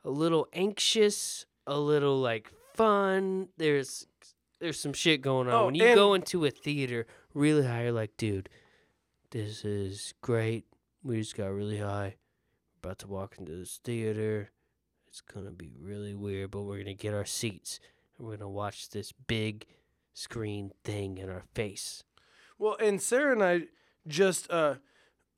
a 0.04 0.10
little 0.10 0.48
anxious, 0.54 1.46
a 1.68 1.78
little 1.78 2.18
like 2.18 2.52
fun. 2.74 3.50
There's 3.58 4.08
there's 4.60 4.80
some 4.80 4.94
shit 4.94 5.22
going 5.22 5.48
on. 5.48 5.54
Oh, 5.54 5.66
when 5.68 5.76
you 5.76 5.96
go 5.96 6.14
into 6.14 6.46
a 6.46 6.52
theater 6.52 7.08
really 7.34 7.66
high, 7.66 7.84
you're 7.84 7.92
like, 7.92 8.18
dude, 8.18 8.50
this 9.32 9.64
is 9.64 10.14
great. 10.22 10.66
We 11.04 11.20
just 11.20 11.36
got 11.36 11.48
really 11.48 11.78
high. 11.80 12.16
We're 12.84 12.90
about 12.90 13.00
to 13.00 13.08
walk 13.08 13.36
into 13.38 13.54
this 13.54 13.80
theater. 13.84 14.52
It's 15.08 15.22
gonna 15.22 15.52
be 15.52 15.72
really 15.80 16.14
weird, 16.14 16.52
but 16.52 16.62
we're 16.62 16.78
gonna 16.78 16.94
get 16.94 17.14
our 17.14 17.26
seats 17.26 17.80
and 18.18 18.28
we're 18.28 18.38
gonna 18.38 18.50
watch 18.50 18.90
this 18.90 19.12
big 19.12 19.66
screen 20.14 20.72
thing 20.84 21.18
in 21.18 21.30
our 21.30 21.44
face. 21.54 22.04
Well, 22.58 22.76
and 22.80 23.02
Sarah 23.02 23.32
and 23.32 23.44
I 23.44 23.62
just 24.08 24.50
uh 24.52 24.76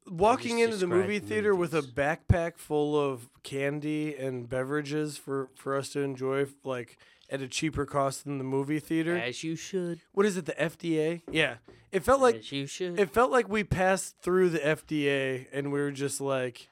walking 0.07 0.59
into 0.59 0.78
the 0.78 0.88
movie 0.88 1.19
theater 1.19 1.53
with 1.55 1.74
a 1.74 1.82
backpack 1.82 2.57
full 2.57 2.99
of 2.99 3.30
candy 3.43 4.15
and 4.15 4.49
beverages 4.49 5.17
for 5.17 5.49
for 5.55 5.76
us 5.78 5.89
to 5.89 6.01
enjoy 6.01 6.47
like 6.63 6.97
at 7.32 7.41
a 7.41 7.47
cheaper 7.47 7.86
cost 7.86 8.25
than 8.25 8.38
the 8.38 8.43
movie 8.43 8.79
theater. 8.79 9.17
As 9.17 9.43
you 9.43 9.55
should. 9.55 10.01
What 10.11 10.25
is 10.25 10.38
it, 10.38 10.45
the 10.45 10.53
FDA? 10.53 11.21
Yeah. 11.32 11.55
It 11.91 12.03
felt 12.03 12.21
like 12.21 12.36
as 12.36 12.51
you 12.51 12.67
should. 12.67 12.99
it 12.99 13.09
felt 13.09 13.32
like 13.32 13.49
we 13.49 13.63
passed 13.63 14.17
through 14.21 14.49
the 14.49 14.59
FDA 14.59 15.47
and 15.51 15.71
we 15.71 15.79
were 15.79 15.91
just 15.91 16.21
like 16.21 16.67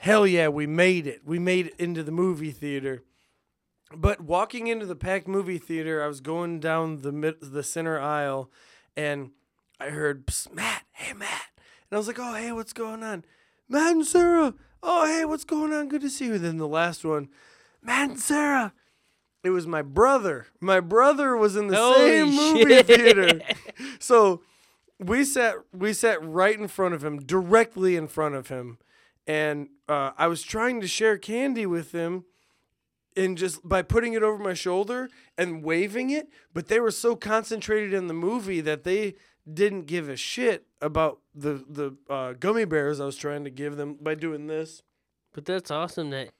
hell 0.00 0.26
yeah, 0.26 0.48
we 0.48 0.66
made 0.66 1.06
it. 1.06 1.22
We 1.24 1.38
made 1.38 1.68
it 1.68 1.74
into 1.78 2.02
the 2.02 2.12
movie 2.12 2.50
theater. 2.50 3.02
But 3.94 4.20
walking 4.20 4.66
into 4.66 4.86
the 4.86 4.96
packed 4.96 5.28
movie 5.28 5.58
theater, 5.58 6.02
I 6.02 6.08
was 6.08 6.20
going 6.20 6.60
down 6.60 7.02
the 7.02 7.12
mid- 7.12 7.40
the 7.40 7.62
center 7.62 7.98
aisle 7.98 8.50
and 8.96 9.30
I 9.80 9.90
heard 9.90 10.26
Psst, 10.26 10.52
Matt, 10.52 10.82
hey 10.92 11.12
Matt. 11.12 11.42
And 11.90 11.96
I 11.96 11.96
was 11.96 12.06
like, 12.06 12.18
"Oh, 12.18 12.34
hey, 12.34 12.52
what's 12.52 12.72
going 12.72 13.02
on?" 13.02 13.24
Matt 13.68 13.92
and 13.92 14.06
Sarah. 14.06 14.54
"Oh, 14.82 15.06
hey, 15.06 15.24
what's 15.24 15.44
going 15.44 15.72
on? 15.72 15.88
Good 15.88 16.02
to 16.02 16.10
see 16.10 16.26
you." 16.26 16.34
And 16.34 16.44
then 16.44 16.58
the 16.58 16.68
last 16.68 17.04
one, 17.04 17.28
Matt 17.82 18.10
and 18.10 18.20
Sarah. 18.20 18.74
It 19.44 19.50
was 19.50 19.66
my 19.66 19.82
brother. 19.82 20.46
My 20.60 20.80
brother 20.80 21.36
was 21.36 21.56
in 21.56 21.68
the 21.68 21.76
Holy 21.76 21.96
same 21.96 22.34
movie 22.34 22.74
shit. 22.74 22.86
theater. 22.86 23.40
So 24.00 24.42
we 24.98 25.24
sat 25.24 25.54
we 25.72 25.92
sat 25.92 26.24
right 26.24 26.58
in 26.58 26.68
front 26.68 26.94
of 26.94 27.04
him, 27.04 27.20
directly 27.20 27.96
in 27.96 28.08
front 28.08 28.34
of 28.34 28.48
him, 28.48 28.78
and 29.26 29.68
uh, 29.88 30.12
I 30.18 30.26
was 30.26 30.42
trying 30.42 30.80
to 30.80 30.88
share 30.88 31.16
candy 31.18 31.66
with 31.66 31.92
him, 31.92 32.24
and 33.16 33.38
just 33.38 33.66
by 33.66 33.82
putting 33.82 34.14
it 34.14 34.22
over 34.22 34.42
my 34.42 34.54
shoulder 34.54 35.08
and 35.36 35.62
waving 35.62 36.10
it, 36.10 36.28
but 36.52 36.68
they 36.68 36.80
were 36.80 36.90
so 36.90 37.14
concentrated 37.14 37.92
in 37.94 38.08
the 38.08 38.14
movie 38.14 38.60
that 38.60 38.84
they 38.84 39.14
didn't 39.52 39.86
give 39.86 40.08
a 40.08 40.16
shit 40.16 40.66
about 40.80 41.20
the 41.34 41.64
the 41.68 41.96
uh, 42.12 42.32
gummy 42.34 42.64
bears 42.64 43.00
I 43.00 43.04
was 43.04 43.16
trying 43.16 43.44
to 43.44 43.50
give 43.50 43.76
them 43.76 43.96
by 44.00 44.14
doing 44.14 44.46
this. 44.46 44.82
But 45.32 45.44
that's 45.44 45.70
awesome 45.70 46.10
that 46.10 46.30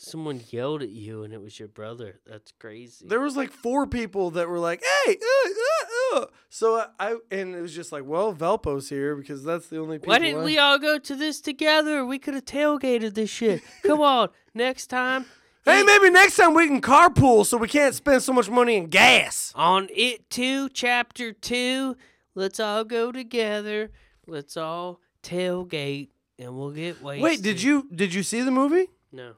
someone 0.00 0.40
yelled 0.50 0.82
at 0.82 0.88
you 0.88 1.22
and 1.24 1.32
it 1.34 1.40
was 1.42 1.58
your 1.58 1.68
brother. 1.68 2.20
That's 2.26 2.52
crazy. 2.58 3.06
There 3.06 3.20
was 3.20 3.36
like 3.36 3.52
four 3.52 3.86
people 3.86 4.30
that 4.32 4.48
were 4.48 4.58
like, 4.58 4.82
"Hey!" 5.04 5.18
Uh, 5.20 6.16
uh, 6.16 6.20
uh. 6.20 6.26
So 6.48 6.76
I, 6.78 6.86
I 6.98 7.16
and 7.30 7.54
it 7.54 7.60
was 7.60 7.74
just 7.74 7.92
like, 7.92 8.04
"Well, 8.04 8.34
Velpo's 8.34 8.88
here 8.88 9.14
because 9.14 9.44
that's 9.44 9.68
the 9.68 9.78
only 9.78 9.98
people." 9.98 10.12
Why 10.12 10.18
didn't 10.18 10.40
I- 10.40 10.44
we 10.44 10.58
all 10.58 10.78
go 10.78 10.98
to 10.98 11.14
this 11.14 11.40
together? 11.40 12.04
We 12.04 12.18
could 12.18 12.34
have 12.34 12.46
tailgated 12.46 13.14
this 13.14 13.30
shit. 13.30 13.62
Come 13.84 14.00
on, 14.00 14.30
next 14.54 14.86
time. 14.86 15.26
Hey, 15.66 15.82
maybe 15.82 16.08
next 16.08 16.36
time 16.36 16.54
we 16.54 16.66
can 16.66 16.80
carpool 16.80 17.44
so 17.44 17.58
we 17.58 17.68
can't 17.68 17.94
spend 17.94 18.22
so 18.22 18.32
much 18.32 18.48
money 18.48 18.76
in 18.76 18.86
gas. 18.86 19.52
on 19.54 19.88
it 19.94 20.30
too, 20.30 20.70
chapter 20.70 21.32
two. 21.32 21.96
Let's 22.34 22.58
all 22.58 22.84
go 22.84 23.12
together. 23.12 23.90
Let's 24.26 24.56
all 24.56 25.00
tailgate 25.22 26.08
and 26.38 26.56
we'll 26.56 26.70
get 26.70 27.02
wasted. 27.02 27.22
Wait, 27.22 27.42
did 27.42 27.62
you 27.62 27.86
did 27.94 28.14
you 28.14 28.22
see 28.22 28.40
the 28.40 28.50
movie? 28.50 28.88
No. 29.12 29.34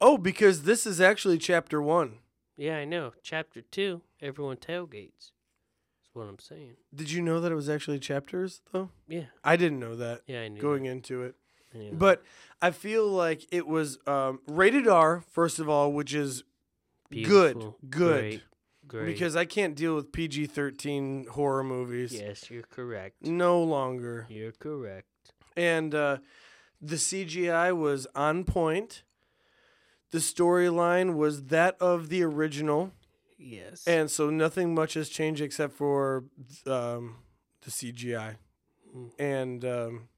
Oh, 0.00 0.16
because 0.16 0.62
this 0.62 0.86
is 0.86 1.00
actually 1.00 1.38
chapter 1.38 1.80
one. 1.82 2.18
Yeah, 2.56 2.76
I 2.76 2.84
know. 2.84 3.12
Chapter 3.22 3.60
two, 3.62 4.02
everyone 4.20 4.56
tailgates. 4.56 5.32
That's 6.02 6.14
what 6.14 6.24
I'm 6.28 6.38
saying. 6.38 6.76
Did 6.94 7.10
you 7.10 7.22
know 7.22 7.40
that 7.40 7.52
it 7.52 7.54
was 7.54 7.68
actually 7.68 7.98
chapters 7.98 8.62
though? 8.72 8.90
Yeah, 9.08 9.24
I 9.44 9.56
didn't 9.56 9.80
know 9.80 9.96
that 9.96 10.22
yeah, 10.26 10.42
I 10.42 10.48
knew. 10.48 10.60
going 10.60 10.86
into 10.86 11.22
it. 11.22 11.34
that. 11.72 11.78
I 11.78 11.82
knew 11.82 11.90
that. 11.90 11.98
But 11.98 12.22
I 12.60 12.70
feel 12.70 13.06
like 13.08 13.46
it 13.50 13.66
was 13.66 13.98
um, 14.06 14.40
rated 14.46 14.86
R 14.88 15.22
first 15.30 15.58
of 15.58 15.68
all, 15.68 15.92
which 15.92 16.12
is 16.14 16.42
Beautiful. 17.08 17.76
good, 17.82 17.90
good. 17.90 18.20
Great. 18.20 18.42
Great. 18.86 19.06
because 19.06 19.36
I 19.36 19.44
can't 19.44 19.76
deal 19.76 19.94
with 19.94 20.10
PG 20.10 20.46
thirteen 20.46 21.26
horror 21.30 21.62
movies 21.62 22.12
yes, 22.12 22.50
you're 22.50 22.62
correct. 22.64 23.16
no 23.22 23.62
longer. 23.62 24.26
You're 24.28 24.50
correct. 24.52 25.06
and 25.56 25.94
uh, 25.94 26.18
the 26.80 26.96
CGI 26.96 27.76
was 27.76 28.06
on 28.16 28.42
point. 28.44 29.04
The 30.10 30.18
storyline 30.18 31.14
was 31.14 31.44
that 31.46 31.76
of 31.80 32.08
the 32.08 32.22
original, 32.22 32.92
Yes. 33.38 33.86
and 33.86 34.10
so 34.10 34.28
nothing 34.30 34.74
much 34.74 34.94
has 34.94 35.08
changed 35.08 35.40
except 35.40 35.74
for 35.74 36.24
um, 36.66 37.16
the 37.62 37.70
CGI. 37.70 38.36
And 39.18 39.64
um, 39.64 40.08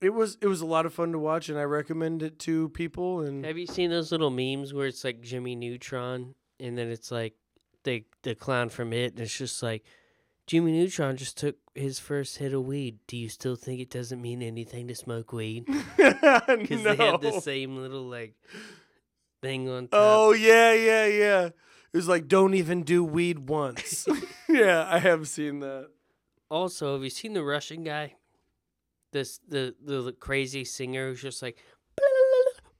it 0.00 0.10
was 0.14 0.38
it 0.40 0.46
was 0.46 0.60
a 0.62 0.66
lot 0.66 0.86
of 0.86 0.94
fun 0.94 1.12
to 1.12 1.18
watch, 1.18 1.48
and 1.50 1.58
I 1.58 1.64
recommend 1.64 2.22
it 2.22 2.38
to 2.40 2.70
people. 2.70 3.20
And 3.20 3.44
Have 3.44 3.58
you 3.58 3.66
seen 3.66 3.90
those 3.90 4.10
little 4.10 4.30
memes 4.30 4.72
where 4.72 4.86
it's 4.86 5.04
like 5.04 5.20
Jimmy 5.20 5.54
Neutron 5.54 6.34
and 6.58 6.78
then 6.78 6.88
it's 6.88 7.10
like 7.10 7.34
the 7.84 8.04
the 8.22 8.34
clown 8.34 8.70
from 8.70 8.92
it 8.94 9.12
and 9.12 9.20
it's 9.20 9.36
just 9.36 9.62
like 9.62 9.84
Jimmy 10.46 10.72
Neutron 10.72 11.16
just 11.18 11.36
took 11.36 11.56
his 11.74 11.98
first 11.98 12.38
hit 12.38 12.54
of 12.54 12.64
weed. 12.64 13.00
Do 13.06 13.18
you 13.18 13.28
still 13.28 13.56
think 13.56 13.80
it 13.80 13.90
doesn't 13.90 14.20
mean 14.22 14.40
anything 14.42 14.88
to 14.88 14.94
smoke 14.94 15.32
weed? 15.32 15.66
Because 15.98 16.82
they 16.84 16.96
had 16.96 17.20
the 17.20 17.38
same 17.42 17.76
little 17.76 18.08
like 18.08 18.34
thing 19.44 19.68
on 19.68 19.88
top. 19.88 20.00
Oh 20.00 20.32
yeah, 20.32 20.72
yeah, 20.72 21.06
yeah. 21.06 21.44
It 21.46 21.96
was 21.96 22.08
like 22.08 22.26
don't 22.26 22.54
even 22.54 22.82
do 22.82 23.04
weed 23.04 23.48
once. 23.48 24.06
yeah, 24.48 24.86
I 24.88 24.98
have 24.98 25.28
seen 25.28 25.60
that. 25.60 25.90
Also, 26.50 26.94
have 26.94 27.04
you 27.04 27.10
seen 27.10 27.34
the 27.34 27.44
Russian 27.44 27.84
guy? 27.84 28.14
This 29.12 29.38
the 29.46 29.74
the 29.84 30.12
crazy 30.18 30.64
singer 30.64 31.10
who's 31.10 31.22
just 31.22 31.42
like. 31.42 31.58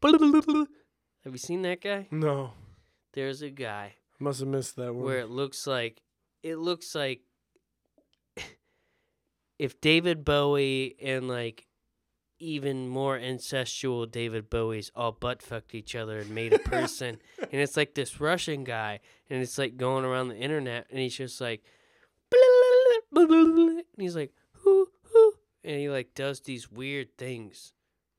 Have 0.02 1.32
you 1.32 1.38
seen 1.38 1.62
that 1.62 1.80
guy? 1.80 2.06
No, 2.10 2.52
There's 3.14 3.40
a 3.40 3.48
guy 3.48 3.94
must 4.18 4.40
have 4.40 4.48
missed 4.48 4.76
that 4.76 4.94
one. 4.94 5.04
where 5.04 5.18
it 5.18 5.30
looks 5.30 5.66
like 5.66 6.02
it 6.42 6.56
looks 6.56 6.94
like 6.94 7.20
if 9.58 9.80
David 9.80 10.24
Bowie 10.24 10.96
and 11.02 11.28
like 11.28 11.66
even 12.38 12.88
more 12.88 13.18
incestual 13.18 14.10
David 14.10 14.50
Bowies 14.50 14.90
all 14.94 15.12
butt 15.12 15.40
fucked 15.42 15.74
each 15.74 15.94
other 15.94 16.18
and 16.18 16.30
made 16.30 16.52
a 16.52 16.58
person 16.70 17.20
and 17.38 17.60
it's 17.60 17.76
like 17.76 17.94
this 17.94 18.20
Russian 18.20 18.64
guy 18.64 19.00
and 19.30 19.40
it's 19.40 19.56
like 19.58 19.76
going 19.76 20.04
around 20.04 20.28
the 20.28 20.36
internet 20.36 20.86
and 20.90 20.98
he's 20.98 21.16
just 21.16 21.40
like 21.40 21.62
and 23.14 23.82
he's 23.98 24.16
like 24.16 24.32
"Hoo, 24.62 24.88
hoo," 25.12 25.32
and 25.62 25.78
he 25.78 25.88
like 25.88 26.14
does 26.14 26.40
these 26.40 26.70
weird 26.70 27.16
things. 27.16 27.72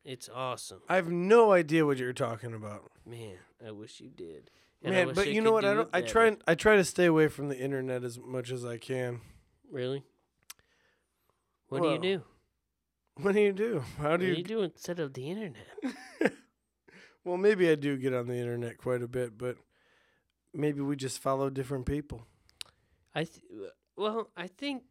It's 0.03 0.29
awesome. 0.33 0.81
I 0.87 0.95
have 0.95 1.09
no 1.09 1.51
idea 1.51 1.85
what 1.85 1.97
you're 1.97 2.13
talking 2.13 2.53
about, 2.53 2.91
Man, 3.05 3.37
I 3.65 3.71
wish 3.71 3.99
you 3.99 4.09
did. 4.09 4.51
And 4.83 4.93
man. 4.93 5.11
But 5.15 5.27
I 5.27 5.31
you 5.31 5.41
know 5.41 5.51
what? 5.51 5.65
I 5.65 5.69
do 5.71 5.75
don't. 5.77 5.89
I 5.93 6.01
try. 6.01 6.27
and- 6.27 6.41
I 6.47 6.55
try 6.55 6.75
to 6.75 6.83
stay 6.83 7.05
away 7.05 7.27
from 7.27 7.49
the 7.49 7.57
internet 7.57 8.03
as 8.03 8.19
much 8.19 8.51
as 8.51 8.63
I 8.63 8.77
can. 8.77 9.21
Really? 9.71 10.03
What 11.69 11.81
do 11.81 11.89
you 11.89 11.99
do? 11.99 12.23
What 13.21 13.33
do 13.33 13.41
you 13.41 13.53
do? 13.53 13.83
How 13.97 14.17
do 14.17 14.25
you? 14.25 14.33
you 14.35 14.43
do 14.43 14.61
instead 14.61 14.99
of 14.99 15.13
the 15.13 15.29
internet? 15.29 15.65
well, 17.23 17.37
maybe 17.37 17.69
I 17.69 17.75
do 17.75 17.97
get 17.97 18.13
on 18.13 18.27
the 18.27 18.35
internet 18.35 18.77
quite 18.77 19.01
a 19.01 19.07
bit, 19.07 19.37
but 19.37 19.55
maybe 20.53 20.81
we 20.81 20.95
just 20.95 21.19
follow 21.19 21.49
different 21.49 21.85
people. 21.85 22.27
I 23.13 23.23
th- 23.23 23.41
well, 23.95 24.29
I 24.35 24.47
think 24.47 24.83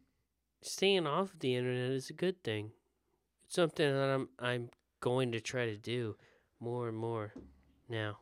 staying 0.63 1.05
off 1.05 1.35
the 1.39 1.55
internet 1.55 1.91
is 1.91 2.09
a 2.09 2.13
good 2.13 2.43
thing. 2.43 2.71
It's 3.45 3.55
something 3.55 3.87
that 3.93 4.09
I'm 4.09 4.29
I'm 4.39 4.69
going 5.01 5.31
to 5.33 5.39
try 5.39 5.67
to 5.67 5.77
do 5.77 6.15
more 6.59 6.87
and 6.87 6.97
more 6.97 7.33
now. 7.87 8.17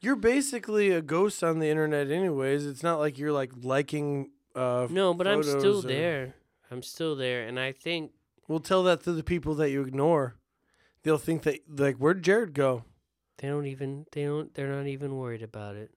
You're 0.00 0.16
basically 0.16 0.90
a 0.90 1.00
ghost 1.00 1.44
on 1.44 1.60
the 1.60 1.68
internet, 1.68 2.10
anyways. 2.10 2.66
It's 2.66 2.82
not 2.82 2.98
like 2.98 3.16
you're 3.16 3.32
like 3.32 3.52
liking. 3.62 4.30
Uh, 4.56 4.88
No, 4.90 5.14
but 5.14 5.28
I'm 5.28 5.42
still 5.44 5.78
or- 5.78 5.82
there. 5.82 6.34
I'm 6.70 6.82
still 6.82 7.14
there, 7.14 7.46
and 7.46 7.60
I 7.60 7.70
think 7.70 8.10
We'll 8.48 8.60
tell 8.60 8.82
that 8.84 9.02
to 9.04 9.12
the 9.12 9.24
people 9.24 9.54
that 9.56 9.70
you 9.70 9.82
ignore. 9.82 10.36
They'll 11.02 11.18
think 11.18 11.42
that 11.42 11.60
like, 11.68 11.96
where'd 11.96 12.22
Jarrod 12.22 12.52
go? 12.54 12.84
they 13.38 13.48
don't 13.48 13.66
even 13.66 14.06
they 14.12 14.24
don't 14.24 14.54
they're 14.54 14.72
not 14.74 14.86
even 14.86 15.16
worried 15.16 15.42
about 15.42 15.76
it. 15.76 15.90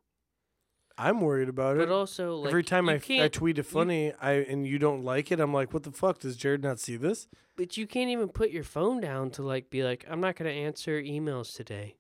I'm 0.98 1.22
worried 1.22 1.50
about 1.50 1.78
it. 1.78 1.88
But 1.88 1.94
also, 1.94 2.38
like 2.38 2.48
Every 2.50 2.64
time 2.64 2.86
you 2.86 2.94
I, 2.94 2.96
f- 2.96 3.10
I 3.12 3.28
tweet 3.28 3.60
a 3.60 3.64
funny, 3.64 4.14
I 4.20 4.32
and 4.34 4.66
you 4.66 4.80
don't 4.80 5.04
like 5.04 5.32
it, 5.32 5.40
I'm 5.40 5.54
like, 5.54 5.72
what 5.72 5.84
the 5.84 5.92
fuck? 5.92 6.20
Does 6.20 6.36
Jarrod 6.38 6.64
not 6.64 6.80
see 6.80 6.98
this? 6.98 7.28
But 7.56 7.78
you 7.78 7.86
can't 7.86 8.10
even 8.10 8.30
put 8.30 8.50
your 8.50 8.64
phone 8.64 9.00
down 9.00 9.30
to 9.32 9.44
like 9.44 9.70
be 9.70 9.84
like, 9.84 10.06
I'm 10.10 10.20
not 10.20 10.36
gonna 10.36 10.50
answer 10.50 11.00
emails 11.02 11.56
today, 11.56 11.98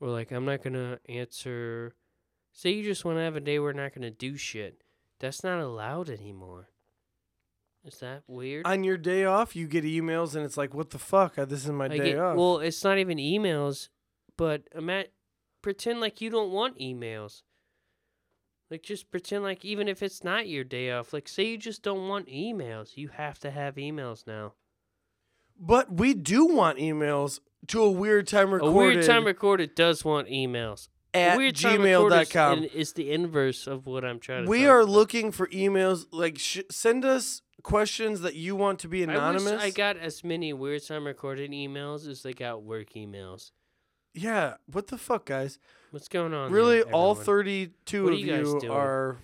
or 0.00 0.08
like 0.08 0.30
I'm 0.30 0.44
not 0.44 0.62
gonna 0.62 1.00
answer. 1.08 1.94
Say 2.52 2.70
you 2.70 2.84
just 2.84 3.04
want 3.04 3.18
to 3.18 3.22
have 3.22 3.36
a 3.36 3.40
day 3.40 3.58
where 3.58 3.72
we're 3.74 3.82
not 3.82 3.94
gonna 3.94 4.10
do 4.10 4.36
shit. 4.36 4.82
That's 5.18 5.42
not 5.42 5.60
allowed 5.60 6.08
anymore. 6.08 6.68
Is 7.84 7.98
that 8.00 8.22
weird? 8.26 8.66
On 8.66 8.84
your 8.84 8.98
day 8.98 9.24
off, 9.24 9.56
you 9.56 9.66
get 9.66 9.84
emails, 9.84 10.34
and 10.34 10.44
it's 10.44 10.56
like, 10.56 10.74
what 10.74 10.90
the 10.90 10.98
fuck? 10.98 11.38
Uh, 11.38 11.44
This 11.46 11.64
is 11.64 11.70
my 11.70 11.86
I 11.86 11.88
day 11.88 11.98
get- 12.12 12.18
off. 12.18 12.36
Well, 12.36 12.58
it's 12.58 12.84
not 12.84 12.98
even 12.98 13.16
emails, 13.18 13.88
but 14.36 14.64
ima- 14.74 15.06
pretend 15.62 16.00
like 16.00 16.20
you 16.20 16.28
don't 16.30 16.50
want 16.52 16.78
emails. 16.78 17.42
Like 18.70 18.82
just 18.82 19.10
pretend 19.10 19.42
like 19.42 19.64
even 19.64 19.88
if 19.88 20.02
it's 20.02 20.22
not 20.22 20.46
your 20.46 20.62
day 20.62 20.90
off, 20.92 21.12
like 21.12 21.26
say 21.26 21.44
you 21.48 21.58
just 21.58 21.82
don't 21.82 22.06
want 22.06 22.28
emails, 22.28 22.96
you 22.96 23.08
have 23.08 23.38
to 23.40 23.50
have 23.50 23.74
emails 23.76 24.26
now. 24.26 24.52
but 25.62 25.92
we 25.92 26.14
do 26.14 26.46
want 26.46 26.78
emails 26.78 27.40
to 27.66 27.82
a 27.82 27.90
weird 27.90 28.26
time 28.28 28.50
recorded 28.52 28.72
A 28.74 28.76
weird 28.76 29.04
time 29.04 29.24
recorded 29.26 29.74
does 29.74 30.04
want 30.04 30.28
emails. 30.28 30.88
at 31.12 31.36
recorded 31.36 32.64
is- 32.64 32.74
It's 32.74 32.92
the 32.92 33.10
inverse 33.10 33.66
of 33.66 33.86
what 33.86 34.04
I'm 34.04 34.20
trying 34.20 34.44
to. 34.44 34.48
We 34.48 34.66
are 34.66 34.80
about. 34.80 34.92
looking 34.92 35.32
for 35.32 35.48
emails. 35.48 36.06
Like, 36.12 36.38
sh- 36.38 36.60
send 36.70 37.04
us 37.04 37.42
questions 37.62 38.20
that 38.22 38.34
you 38.34 38.56
want 38.56 38.78
to 38.80 38.88
be 38.88 39.02
I 39.04 39.06
wish 39.06 39.16
anonymous. 39.16 39.62
I 39.62 39.70
got 39.70 39.96
as 39.96 40.22
many 40.24 40.52
weird 40.52 40.86
time 40.86 41.06
recorded 41.06 41.50
emails 41.50 42.08
as 42.08 42.22
they 42.22 42.32
got 42.32 42.62
work 42.62 42.90
emails. 42.94 43.52
yeah, 44.14 44.54
what 44.66 44.88
the 44.88 44.98
fuck, 44.98 45.24
guys? 45.26 45.58
What's 45.90 46.08
going 46.08 46.32
on? 46.34 46.52
really, 46.52 46.82
there, 46.82 46.92
all 46.92 47.14
32 47.14 48.04
What 48.04 48.12
of 48.12 48.18
you 48.18 48.60
you 48.62 48.72
are 48.72 49.16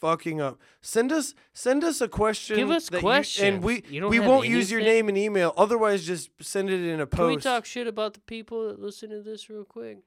fucking 0.00 0.40
up. 0.40 0.60
Send 0.80 1.12
us 1.12 1.34
send 1.52 1.84
us 1.84 2.00
a 2.00 2.08
question. 2.08 2.56
Give 2.56 2.70
us 2.70 2.88
that 2.90 3.02
you- 3.02 3.44
and 3.44 3.62
we 3.62 3.82
we 3.90 4.20
won't 4.20 4.46
use 4.48 4.70
your 4.70 4.80
name 4.80 5.08
and 5.08 5.16
email. 5.16 5.52
Otherwise, 5.56 6.04
just 6.04 6.30
send 6.40 6.70
it 6.70 6.80
in 6.80 7.00
a 7.00 7.06
post. 7.06 7.18
Can 7.18 7.26
we 7.28 7.36
talk 7.36 7.64
shit 7.64 7.86
about 7.86 8.14
the 8.14 8.20
people 8.20 8.68
that 8.68 8.80
listen 8.80 9.10
to 9.10 9.22
this 9.22 9.48
real 9.48 9.64
quick? 9.64 9.98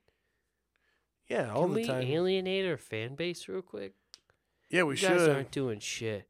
yeah, 1.27 1.51
all 1.51 1.63
Can 1.63 1.73
the 1.73 1.81
we 1.81 1.87
time. 1.87 2.03
alienate 2.03 2.65
our 2.67 2.77
fan 2.77 3.15
base 3.15 3.47
real 3.47 3.61
quick? 3.61 3.93
yeah, 4.69 4.83
we 4.83 4.95
you 4.95 5.07
Guys 5.07 5.27
aren't 5.27 5.51
doing 5.51 5.79
shit. 5.79 6.27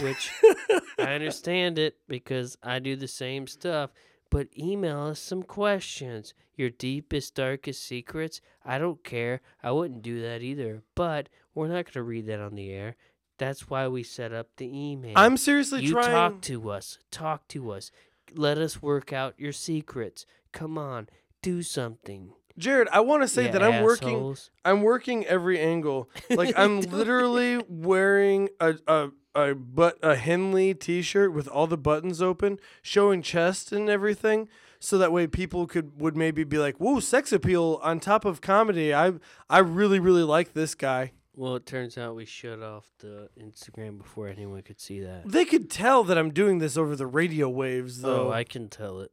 Which 0.00 0.30
I 0.98 1.14
understand 1.14 1.78
it 1.78 1.96
because 2.08 2.56
I 2.62 2.78
do 2.78 2.96
the 2.96 3.08
same 3.08 3.46
stuff. 3.46 3.90
But 4.30 4.48
email 4.58 5.02
us 5.02 5.20
some 5.20 5.42
questions. 5.42 6.34
Your 6.56 6.70
deepest, 6.70 7.34
darkest 7.34 7.84
secrets. 7.84 8.40
I 8.64 8.78
don't 8.78 9.04
care. 9.04 9.40
I 9.62 9.70
wouldn't 9.70 10.02
do 10.02 10.20
that 10.22 10.42
either. 10.42 10.82
But 10.94 11.28
we're 11.54 11.68
not 11.68 11.84
going 11.84 11.92
to 11.92 12.02
read 12.02 12.26
that 12.26 12.40
on 12.40 12.54
the 12.54 12.72
air. 12.72 12.96
That's 13.38 13.68
why 13.68 13.88
we 13.88 14.02
set 14.02 14.32
up 14.32 14.48
the 14.56 14.66
email. 14.66 15.14
I'm 15.16 15.36
seriously 15.36 15.82
you 15.82 15.92
trying. 15.92 16.10
talk 16.10 16.40
to 16.42 16.70
us. 16.70 16.98
Talk 17.10 17.48
to 17.48 17.70
us. 17.72 17.90
Let 18.34 18.58
us 18.58 18.80
work 18.80 19.12
out 19.12 19.34
your 19.38 19.52
secrets. 19.52 20.26
Come 20.52 20.78
on, 20.78 21.08
do 21.42 21.62
something. 21.62 22.32
Jarrod, 22.58 22.86
I 22.92 23.00
want 23.00 23.22
to 23.22 23.28
say 23.28 23.46
ya 23.46 23.52
that 23.52 23.62
I'm 23.62 23.82
working. 23.82 24.36
I'm 24.64 24.82
working 24.82 25.24
every 25.26 25.58
angle. 25.58 26.08
Like 26.30 26.56
I'm 26.58 26.80
literally 26.80 27.62
wearing 27.68 28.48
a 28.60 28.74
a 28.86 29.10
a 29.34 29.54
but 29.54 29.98
a 30.02 30.16
Henley 30.16 30.74
T-shirt 30.74 31.32
with 31.32 31.48
all 31.48 31.66
the 31.66 31.76
buttons 31.76 32.22
open, 32.22 32.58
showing 32.82 33.22
chest 33.22 33.72
and 33.72 33.88
everything, 33.88 34.48
so 34.78 34.98
that 34.98 35.12
way 35.12 35.26
people 35.26 35.66
could 35.66 36.00
would 36.00 36.16
maybe 36.16 36.44
be 36.44 36.58
like, 36.58 36.76
"Whoa, 36.78 37.00
sex 37.00 37.32
appeal 37.32 37.78
on 37.82 38.00
top 38.00 38.24
of 38.24 38.40
comedy." 38.40 38.94
I 38.94 39.14
I 39.48 39.58
really 39.58 39.98
really 39.98 40.22
like 40.22 40.54
this 40.54 40.74
guy. 40.74 41.12
Well, 41.36 41.56
it 41.56 41.66
turns 41.66 41.98
out 41.98 42.14
we 42.14 42.26
shut 42.26 42.62
off 42.62 42.86
the 43.00 43.28
Instagram 43.40 43.98
before 43.98 44.28
anyone 44.28 44.62
could 44.62 44.80
see 44.80 45.00
that. 45.00 45.28
They 45.28 45.44
could 45.44 45.68
tell 45.68 46.04
that 46.04 46.16
I'm 46.16 46.32
doing 46.32 46.58
this 46.58 46.76
over 46.76 46.94
the 46.94 47.08
radio 47.08 47.48
waves, 47.48 48.04
oh, 48.04 48.06
though. 48.06 48.28
Oh, 48.28 48.32
I 48.32 48.44
can 48.44 48.68
tell 48.68 49.00
it. 49.00 49.10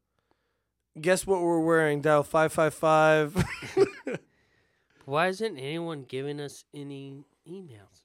Guess 0.99 1.25
what 1.25 1.41
we're 1.41 1.59
wearing? 1.59 2.01
Dial 2.01 2.23
five 2.23 2.51
five 2.51 2.73
five. 2.73 3.45
Why 5.05 5.27
isn't 5.27 5.57
anyone 5.57 6.03
giving 6.03 6.39
us 6.39 6.65
any 6.73 7.23
emails? 7.47 8.03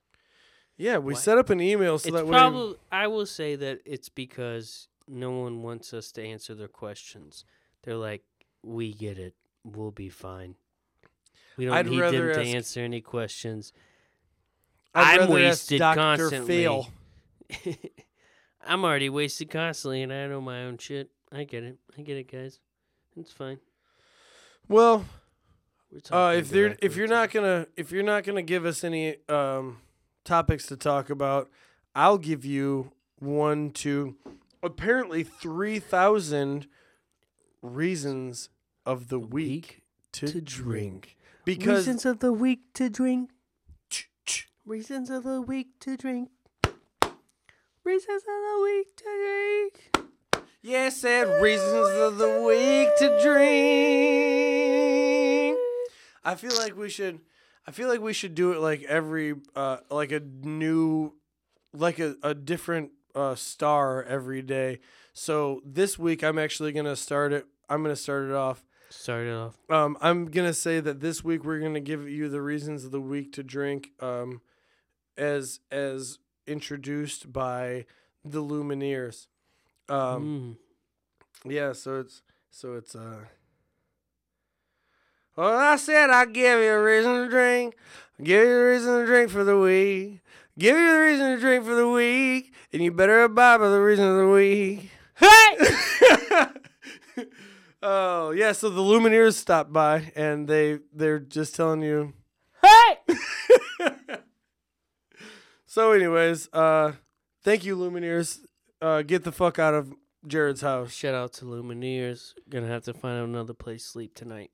Yeah, 0.77 0.99
we 0.99 1.15
Why- 1.15 1.21
set 1.21 1.39
up 1.39 1.51
an 1.51 1.61
email 1.61 1.99
so 1.99 2.09
it's 2.09 2.17
that 2.17 2.27
probably. 2.27 2.77
I 2.93 3.07
will 3.09 3.27
say 3.27 3.57
that 3.57 3.81
it's 3.85 4.09
because 4.09 4.89
no 5.09 5.31
one 5.31 5.63
wants 5.63 5.93
us 5.95 6.13
to 6.13 6.23
answer 6.23 6.55
their 6.55 6.69
questions. 6.69 7.45
They're 7.83 7.97
like, 7.97 8.23
"We 8.63 8.93
get 8.93 9.19
it. 9.19 9.35
We'll 9.65 9.91
be 9.91 10.09
fine. 10.09 10.55
We 11.57 11.65
don't 11.65 11.75
I'd 11.75 11.87
need 11.87 12.01
them 12.01 12.13
to 12.13 12.41
answer 12.41 12.81
any 12.81 13.01
questions." 13.01 13.73
Rather 14.95 15.23
ask 15.23 15.31
wasted 15.31 15.81
constantly. 15.81 16.67
I'm 18.67 18.85
already 18.85 19.11
wasted 19.11 19.51
constantly, 19.51 20.03
and 20.03 20.13
I 20.13 20.27
know 20.27 20.41
my 20.41 20.65
own 20.65 20.79
shit. 20.79 21.11
I 21.33 21.45
get 21.45 21.65
it. 21.65 21.79
I 21.99 22.03
get 22.03 22.17
it, 22.17 22.31
guys. 22.31 22.61
It's 23.19 23.33
fine. 23.33 23.59
Well, 24.69 25.05
uh, 26.11 26.35
if 26.37 26.51
they're 26.51 26.77
if 26.83 26.97
you're 26.97 27.09
not 27.09 27.31
gonna 27.31 27.67
if 27.77 27.91
you're 27.91 28.03
not 28.03 28.25
gonna 28.25 28.43
give 28.43 28.67
us 28.67 28.85
any 28.85 29.17
um, 29.29 29.79
topics 30.25 30.67
to 30.67 30.77
talk 30.77 31.09
about, 31.09 31.49
I'll 31.95 32.19
give 32.19 32.45
you 32.45 32.93
one, 33.19 33.71
two, 33.71 34.17
apparently 34.63 35.23
three 35.23 35.79
thousand 35.79 36.67
reasons 37.63 38.51
of 38.85 39.09
the 39.09 39.19
week, 39.19 39.83
to, 40.13 40.27
to 40.27 40.41
drink. 40.41 40.45
drink. 40.45 41.17
Because 41.45 41.87
reasons 41.87 42.05
of 42.05 42.19
the 42.19 42.33
week 42.33 42.73
to 42.75 42.91
drink. 42.91 43.31
Reasons 44.67 45.11
of 45.11 45.23
the 45.23 45.41
week 45.41 45.79
to 45.81 45.97
drink. 45.97 46.31
Reasons 47.85 48.23
of 48.23 48.27
the 48.27 48.61
week 48.65 48.97
to 48.97 49.05
drink. 49.05 49.46
Yeah, 50.67 50.89
said 50.89 51.41
reasons 51.41 51.91
of 51.91 52.19
the 52.19 52.43
week 52.45 52.89
to 52.99 53.21
drink. 53.23 53.47
I 56.25 56.35
feel 56.35 56.57
like 56.59 56.77
we 56.77 56.89
should. 56.89 57.21
I 57.69 57.71
feel 57.71 57.89
like 57.89 58.01
we 58.01 58.13
should 58.13 58.35
do 58.35 58.53
it 58.53 58.59
like 58.59 58.83
every, 58.83 59.35
uh, 59.55 59.77
like 59.91 60.11
a 60.11 60.19
new, 60.21 61.13
like 61.73 62.01
a, 62.01 62.17
a 62.23 62.35
different 62.35 62.91
uh, 63.15 63.37
star 63.37 64.03
every 64.03 64.43
day. 64.43 64.81
So 65.13 65.61
this 65.65 66.01
week 66.01 66.25
I'm 66.25 66.39
actually 66.39 66.73
gonna 66.73 66.97
start 66.97 67.33
it. 67.33 67.47
I'm 67.69 67.83
gonna 67.83 67.95
start 67.95 68.29
it 68.29 68.35
off. 68.35 68.65
Start 68.91 69.29
it 69.29 69.35
off. 69.35 69.57
Um, 69.71 69.97
I'm 70.01 70.27
gonna 70.27 70.53
say 70.53 70.81
that 70.81 70.99
this 70.99 71.23
week 71.23 71.45
we're 71.45 71.61
gonna 71.61 71.79
give 71.79 72.09
you 72.09 72.29
the 72.29 72.43
reasons 72.43 72.85
of 72.85 72.91
the 72.91 73.01
week 73.01 73.33
to 73.35 73.45
drink. 73.45 73.91
Um, 74.01 74.41
as 75.17 75.61
as 75.71 76.19
introduced 76.45 77.33
by 77.33 77.87
the 78.25 78.43
Lumineers. 78.43 79.29
Um, 79.89 80.57
Mm. 81.45 81.53
yeah, 81.53 81.73
so 81.73 82.01
it's 82.01 82.23
so 82.51 82.75
it's 82.75 82.95
uh 82.95 83.25
Well 85.37 85.57
I 85.57 85.77
said 85.77 86.11
I'd 86.11 86.33
give 86.33 86.61
you 86.61 86.71
a 86.73 86.83
reason 86.83 87.25
to 87.25 87.29
drink. 87.31 87.77
Give 88.23 88.45
you 88.47 88.55
a 88.55 88.71
reason 88.73 88.99
to 89.01 89.07
drink 89.07 89.31
for 89.31 89.45
the 89.45 89.59
week. 89.59 90.21
Give 90.59 90.77
you 90.77 90.93
the 90.93 91.01
reason 91.01 91.35
to 91.35 91.41
drink 91.41 91.65
for 91.65 91.75
the 91.75 91.89
week. 91.89 92.53
And 92.73 92.83
you 92.83 92.91
better 92.91 93.23
abide 93.25 93.59
by 93.59 93.69
the 93.69 93.81
reason 93.81 94.07
of 94.09 94.17
the 94.17 94.29
week. 94.29 94.91
Hey 95.17 96.47
Oh 97.83 98.31
yeah, 98.31 98.53
so 98.53 98.71
the 98.71 98.81
Lumineers 98.81 99.35
stopped 99.35 99.73
by 99.73 100.11
and 100.17 100.49
they 100.49 100.79
they're 100.93 101.19
just 101.21 101.55
telling 101.55 101.83
you 101.83 102.13
Hey! 102.63 103.15
So 105.67 105.93
anyways, 105.93 106.49
uh 106.53 106.93
thank 107.45 107.65
you 107.65 107.77
Lumineers. 107.77 108.41
Uh 108.87 109.03
get 109.03 109.25
the 109.25 109.33
fuck 109.33 109.59
out 109.59 109.75
of 109.75 109.93
Jarrod's 110.29 110.61
house. 110.61 110.93
Shout 110.93 111.13
out 111.15 111.33
to 111.35 111.45
Lumineers. 111.45 112.35
Gonna 112.49 112.69
have 112.69 112.85
to 112.85 112.95
find 112.95 113.19
another 113.25 113.53
place 113.55 113.83
to 113.83 113.89
sleep 113.91 114.15
tonight. 114.15 114.53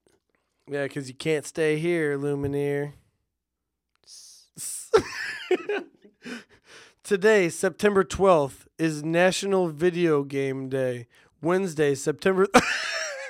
Yeah, 0.70 0.88
cuz 0.88 1.06
you 1.08 1.14
can't 1.14 1.44
stay 1.44 1.78
here, 1.78 2.16
Lumineer. 2.18 2.92
Today, 7.04 7.48
September 7.50 8.04
12th, 8.04 8.66
is 8.78 9.02
National 9.02 9.68
Video 9.68 10.22
Game 10.22 10.68
Day. 10.70 11.08
Wednesday, 11.42 11.94
September. 11.94 12.46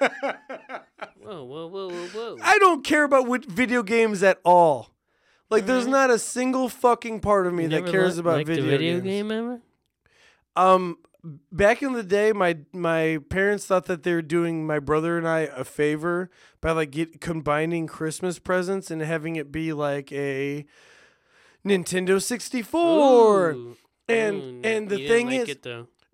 Whoa, 0.00 1.44
whoa, 1.44 1.66
whoa, 1.66 1.88
whoa, 1.88 2.06
whoa. 2.14 2.36
I 2.42 2.58
don't 2.58 2.84
care 2.84 3.02
about 3.04 3.26
what 3.26 3.44
video 3.46 3.82
games 3.82 4.22
at 4.22 4.38
all. 4.44 4.90
Like, 5.50 5.64
there's 5.66 5.86
Mhm. 5.86 5.90
not 5.90 6.10
a 6.10 6.18
single 6.18 6.68
fucking 6.68 7.20
part 7.20 7.46
of 7.46 7.54
me 7.54 7.62
You 7.64 7.68
that 7.70 7.86
cares 7.86 8.16
li- 8.16 8.20
about 8.20 8.46
video, 8.46 8.64
video 8.66 8.94
games. 9.00 9.04
game 9.04 9.30
ever? 9.32 9.60
Um, 10.56 10.98
back 11.50 11.82
in 11.82 11.92
the 11.92 12.02
day, 12.02 12.32
my 12.32 12.58
my 12.72 13.18
parents 13.30 13.66
thought 13.66 13.86
that 13.86 14.02
they 14.02 14.12
were 14.12 14.22
doing 14.22 14.66
my 14.66 14.78
brother 14.78 15.16
and 15.18 15.26
I 15.26 15.40
a 15.40 15.64
favor 15.64 16.30
by 16.60 16.72
like 16.72 16.90
get 16.90 17.20
combining 17.20 17.86
Christmas 17.86 18.38
presents 18.38 18.90
and 18.90 19.00
having 19.02 19.36
it 19.36 19.50
be 19.52 19.72
like 19.72 20.12
a 20.12 20.64
Nintendo 21.64 22.20
64. 22.22 23.50
And- 24.08 24.36
Ooh, 24.42 24.60
and 24.64 24.88
the 24.88 25.06
thing 25.08 25.26
like 25.28 25.48
is-. 25.48 25.56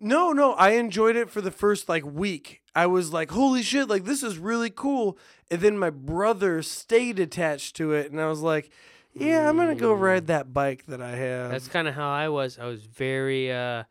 No, 0.01 0.31
no, 0.33 0.53
I 0.53 0.71
enjoyed 0.73 1.17
it 1.17 1.29
for 1.29 1.41
the 1.41 1.51
first 1.51 1.89
like 1.89 2.05
week. 2.07 2.61
I 2.75 2.87
was 2.87 3.13
like, 3.13 3.33
"Holy 3.33 3.63
shit, 3.63 3.89
like 3.89 4.05
this 4.05 4.23
is 4.23 4.39
really 4.39 4.71
cool." 4.71 5.19
And 5.51 5.61
then 5.61 5.77
my 5.77 5.91
brother 5.91 6.63
stayed 6.63 7.19
attached 7.19 7.75
to 7.77 7.93
it 7.93 8.13
and 8.13 8.21
I 8.21 8.27
was 8.29 8.41
like, 8.41 8.71
"Yeah, 9.15 9.49
I'm 9.49 9.57
going 9.57 9.75
to 9.77 9.81
go 9.81 9.97
Mm. 9.97 10.01
ride 10.01 10.27
that 10.29 10.53
bike 10.55 10.85
that 10.87 11.03
I 11.03 11.17
have." 11.17 11.51
That's 11.51 11.67
kind 11.67 11.89
of 11.89 11.95
how 11.95 12.09
I 12.09 12.29
was. 12.29 12.59
I 12.61 12.67
was 12.67 12.85
very, 12.85 13.51
uh, 13.51 13.83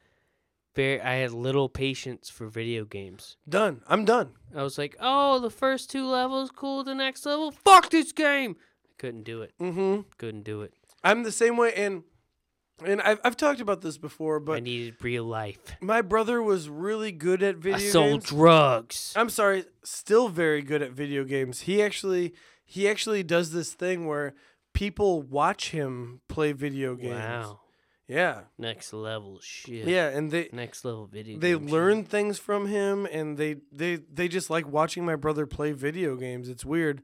very. 0.77 1.01
I 1.01 1.15
had 1.15 1.31
little 1.31 1.67
patience 1.67 2.29
for 2.29 2.47
video 2.47 2.85
games. 2.85 3.35
done. 3.49 3.81
I'm 3.87 4.05
done. 4.05 4.29
I 4.55 4.63
was 4.63 4.77
like, 4.77 4.95
oh, 4.99 5.39
the 5.39 5.49
first 5.49 5.89
two 5.89 6.05
levels, 6.07 6.51
cool. 6.55 6.83
The 6.83 6.95
next 6.95 7.25
level, 7.25 7.51
fuck 7.51 7.89
this 7.89 8.11
game. 8.11 8.55
I 8.85 8.93
couldn't 8.97 9.23
do 9.23 9.41
it. 9.41 9.53
Mm-hmm. 9.59 10.01
Couldn't 10.17 10.43
do 10.43 10.61
it. 10.61 10.73
I'm 11.03 11.23
the 11.23 11.31
same 11.31 11.57
way 11.57 11.73
and 11.73 12.03
and 12.85 13.01
I've 13.01 13.19
I've 13.23 13.35
talked 13.37 13.59
about 13.59 13.81
this 13.81 13.97
before, 13.97 14.39
but 14.39 14.57
I 14.57 14.59
needed 14.59 14.95
real 15.01 15.23
life. 15.23 15.59
My 15.81 16.01
brother 16.01 16.41
was 16.43 16.69
really 16.69 17.11
good 17.11 17.41
at 17.41 17.57
video 17.57 17.77
I 17.77 17.91
sold 17.91 18.11
games. 18.11 18.23
drugs. 18.25 19.13
I'm 19.15 19.29
sorry, 19.29 19.65
still 19.83 20.29
very 20.29 20.61
good 20.61 20.81
at 20.81 20.91
video 20.91 21.23
games. 21.23 21.61
He 21.61 21.81
actually 21.81 22.33
he 22.63 22.87
actually 22.87 23.23
does 23.23 23.51
this 23.51 23.73
thing 23.73 24.05
where 24.05 24.35
people 24.73 25.23
watch 25.23 25.71
him 25.71 26.21
play 26.27 26.51
video 26.51 26.95
games. 26.95 27.15
Wow. 27.15 27.59
Yeah. 28.07 28.41
Next 28.57 28.93
level 28.93 29.39
shit. 29.41 29.85
Yeah, 29.87 30.07
and 30.09 30.31
they 30.31 30.49
Next 30.53 30.85
level 30.85 31.07
video. 31.07 31.39
they 31.39 31.51
game 31.51 31.63
shit. 31.63 31.71
learn 31.71 32.03
things 32.05 32.39
from 32.39 32.67
him 32.67 33.05
and 33.11 33.37
they 33.37 33.57
they 33.71 33.97
they 33.97 34.27
just 34.27 34.49
like 34.49 34.65
watching 34.67 35.05
my 35.05 35.15
brother 35.15 35.45
play 35.45 35.73
video 35.73 36.15
games. 36.15 36.47
It's 36.49 36.63
weird. 36.65 37.01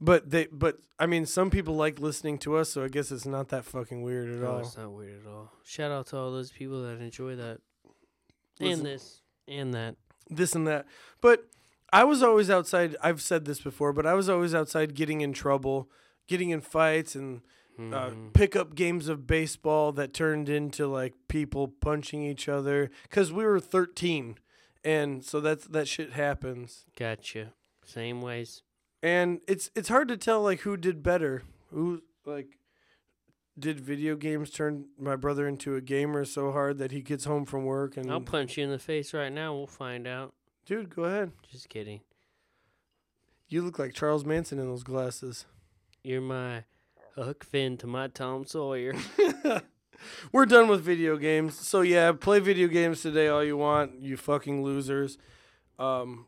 But 0.00 0.30
they 0.30 0.46
but 0.50 0.78
I 0.98 1.06
mean 1.06 1.26
some 1.26 1.50
people 1.50 1.74
like 1.74 1.98
listening 1.98 2.38
to 2.38 2.56
us, 2.56 2.70
so 2.70 2.84
I 2.84 2.88
guess 2.88 3.10
it's 3.10 3.26
not 3.26 3.48
that 3.48 3.64
fucking 3.64 4.00
weird 4.02 4.30
at 4.30 4.40
No, 4.40 4.52
all. 4.52 4.58
it's 4.60 4.76
not 4.76 4.92
weird 4.92 5.20
at 5.26 5.30
all. 5.30 5.52
Shout 5.64 5.90
out 5.90 6.06
to 6.08 6.16
all 6.16 6.30
those 6.32 6.50
people 6.52 6.82
that 6.84 7.00
enjoy 7.00 7.36
that. 7.36 7.58
Listen. 8.60 8.72
and 8.78 8.86
this. 8.86 9.22
And 9.48 9.74
that. 9.74 9.96
this 10.30 10.54
and 10.54 10.66
that. 10.66 10.86
But 11.20 11.44
I 11.92 12.04
was 12.04 12.22
always 12.22 12.48
outside. 12.50 12.96
I've 13.02 13.20
said 13.22 13.44
this 13.44 13.60
before, 13.60 13.92
but 13.92 14.06
I 14.06 14.14
was 14.14 14.28
always 14.28 14.54
outside 14.54 14.94
getting 14.94 15.20
in 15.20 15.32
trouble, 15.32 15.90
getting 16.26 16.50
in 16.50 16.60
fights, 16.60 17.14
and 17.14 17.40
uh, 17.78 18.10
Mhm. 18.10 18.32
pickup 18.32 18.74
games 18.74 19.08
of 19.08 19.26
baseball 19.26 19.92
that 19.92 20.12
turned 20.12 20.48
into 20.48 20.86
like 20.86 21.14
people 21.28 21.68
punching 21.68 22.22
each 22.22 22.48
other 22.48 22.90
because 23.04 23.32
we 23.32 23.44
were 23.44 23.60
13, 23.60 24.38
and 24.84 25.24
so 25.24 25.40
that's 25.40 25.66
that 25.68 25.86
shit 25.88 26.12
happens. 26.12 26.84
Gotcha. 26.96 27.52
Same 27.84 28.20
ways. 28.20 28.62
And 29.02 29.40
it's 29.46 29.70
it's 29.76 29.88
hard 29.88 30.08
to 30.08 30.16
tell 30.16 30.42
like 30.42 30.60
who 30.60 30.76
did 30.76 31.02
better, 31.02 31.42
who 31.70 32.02
like. 32.24 32.58
Did 33.58 33.80
video 33.80 34.14
games 34.14 34.50
turn 34.52 34.86
my 34.96 35.16
brother 35.16 35.48
into 35.48 35.74
a 35.74 35.80
gamer 35.80 36.24
so 36.24 36.52
hard 36.52 36.78
that 36.78 36.92
he 36.92 37.00
gets 37.02 37.24
home 37.24 37.44
from 37.44 37.64
work 37.64 37.96
and 37.96 38.08
I'll 38.08 38.20
punch 38.20 38.56
you 38.56 38.62
in 38.62 38.70
the 38.70 38.78
face 38.78 39.12
right 39.12 39.32
now. 39.32 39.52
We'll 39.52 39.66
find 39.66 40.06
out. 40.06 40.32
dude, 40.64 40.90
go 40.94 41.02
ahead. 41.06 41.32
Just 41.50 41.68
kidding. 41.68 42.02
You 43.48 43.62
look 43.62 43.76
like 43.78 43.94
Charles 43.94 44.24
Manson 44.24 44.60
in 44.60 44.66
those 44.66 44.84
glasses. 44.84 45.46
You're 46.04 46.20
my 46.20 46.64
Huck 47.18 47.44
Finn 47.44 47.76
to 47.78 47.86
my 47.86 48.08
Tom 48.08 48.44
Sawyer. 48.46 48.94
We're 50.32 50.46
done 50.46 50.68
with 50.68 50.82
video 50.82 51.16
games. 51.16 51.54
So 51.58 51.80
yeah, 51.80 52.12
play 52.12 52.38
video 52.38 52.68
games 52.68 53.02
today 53.02 53.28
all 53.28 53.42
you 53.44 53.56
want, 53.56 54.00
you 54.00 54.16
fucking 54.16 54.62
losers. 54.62 55.18
Um 55.78 56.26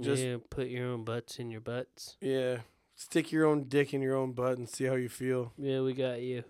Just- 0.00 0.22
yeah, 0.22 0.36
put 0.48 0.68
your 0.68 0.86
own 0.88 1.04
butts 1.04 1.38
in 1.38 1.50
your 1.50 1.60
butts. 1.60 2.16
yeah. 2.20 2.58
Stick 2.96 3.32
your 3.32 3.46
own 3.46 3.64
dick 3.64 3.94
in 3.94 4.02
your 4.02 4.14
own 4.14 4.32
butt 4.32 4.58
and 4.58 4.68
see 4.68 4.84
how 4.84 4.94
you 4.94 5.08
feel. 5.08 5.52
Yeah, 5.58 5.80
we 5.80 5.94
got 5.94 6.20
you. 6.20 6.44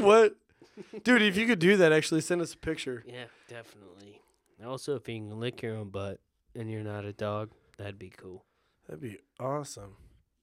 what? 0.00 0.36
Dude, 1.02 1.22
if 1.22 1.36
you 1.36 1.46
could 1.46 1.58
do 1.58 1.76
that, 1.78 1.92
actually 1.92 2.20
send 2.20 2.42
us 2.42 2.52
a 2.54 2.58
picture. 2.58 3.02
Yeah, 3.06 3.24
definitely. 3.48 4.20
Also, 4.64 4.96
if 4.96 5.08
you 5.08 5.16
can 5.16 5.40
lick 5.40 5.62
your 5.62 5.76
own 5.76 5.88
butt 5.88 6.20
and 6.54 6.70
you're 6.70 6.82
not 6.82 7.06
a 7.06 7.12
dog, 7.14 7.50
that'd 7.78 7.98
be 7.98 8.10
cool. 8.10 8.44
That'd 8.86 9.00
be 9.00 9.18
awesome. 9.40 9.96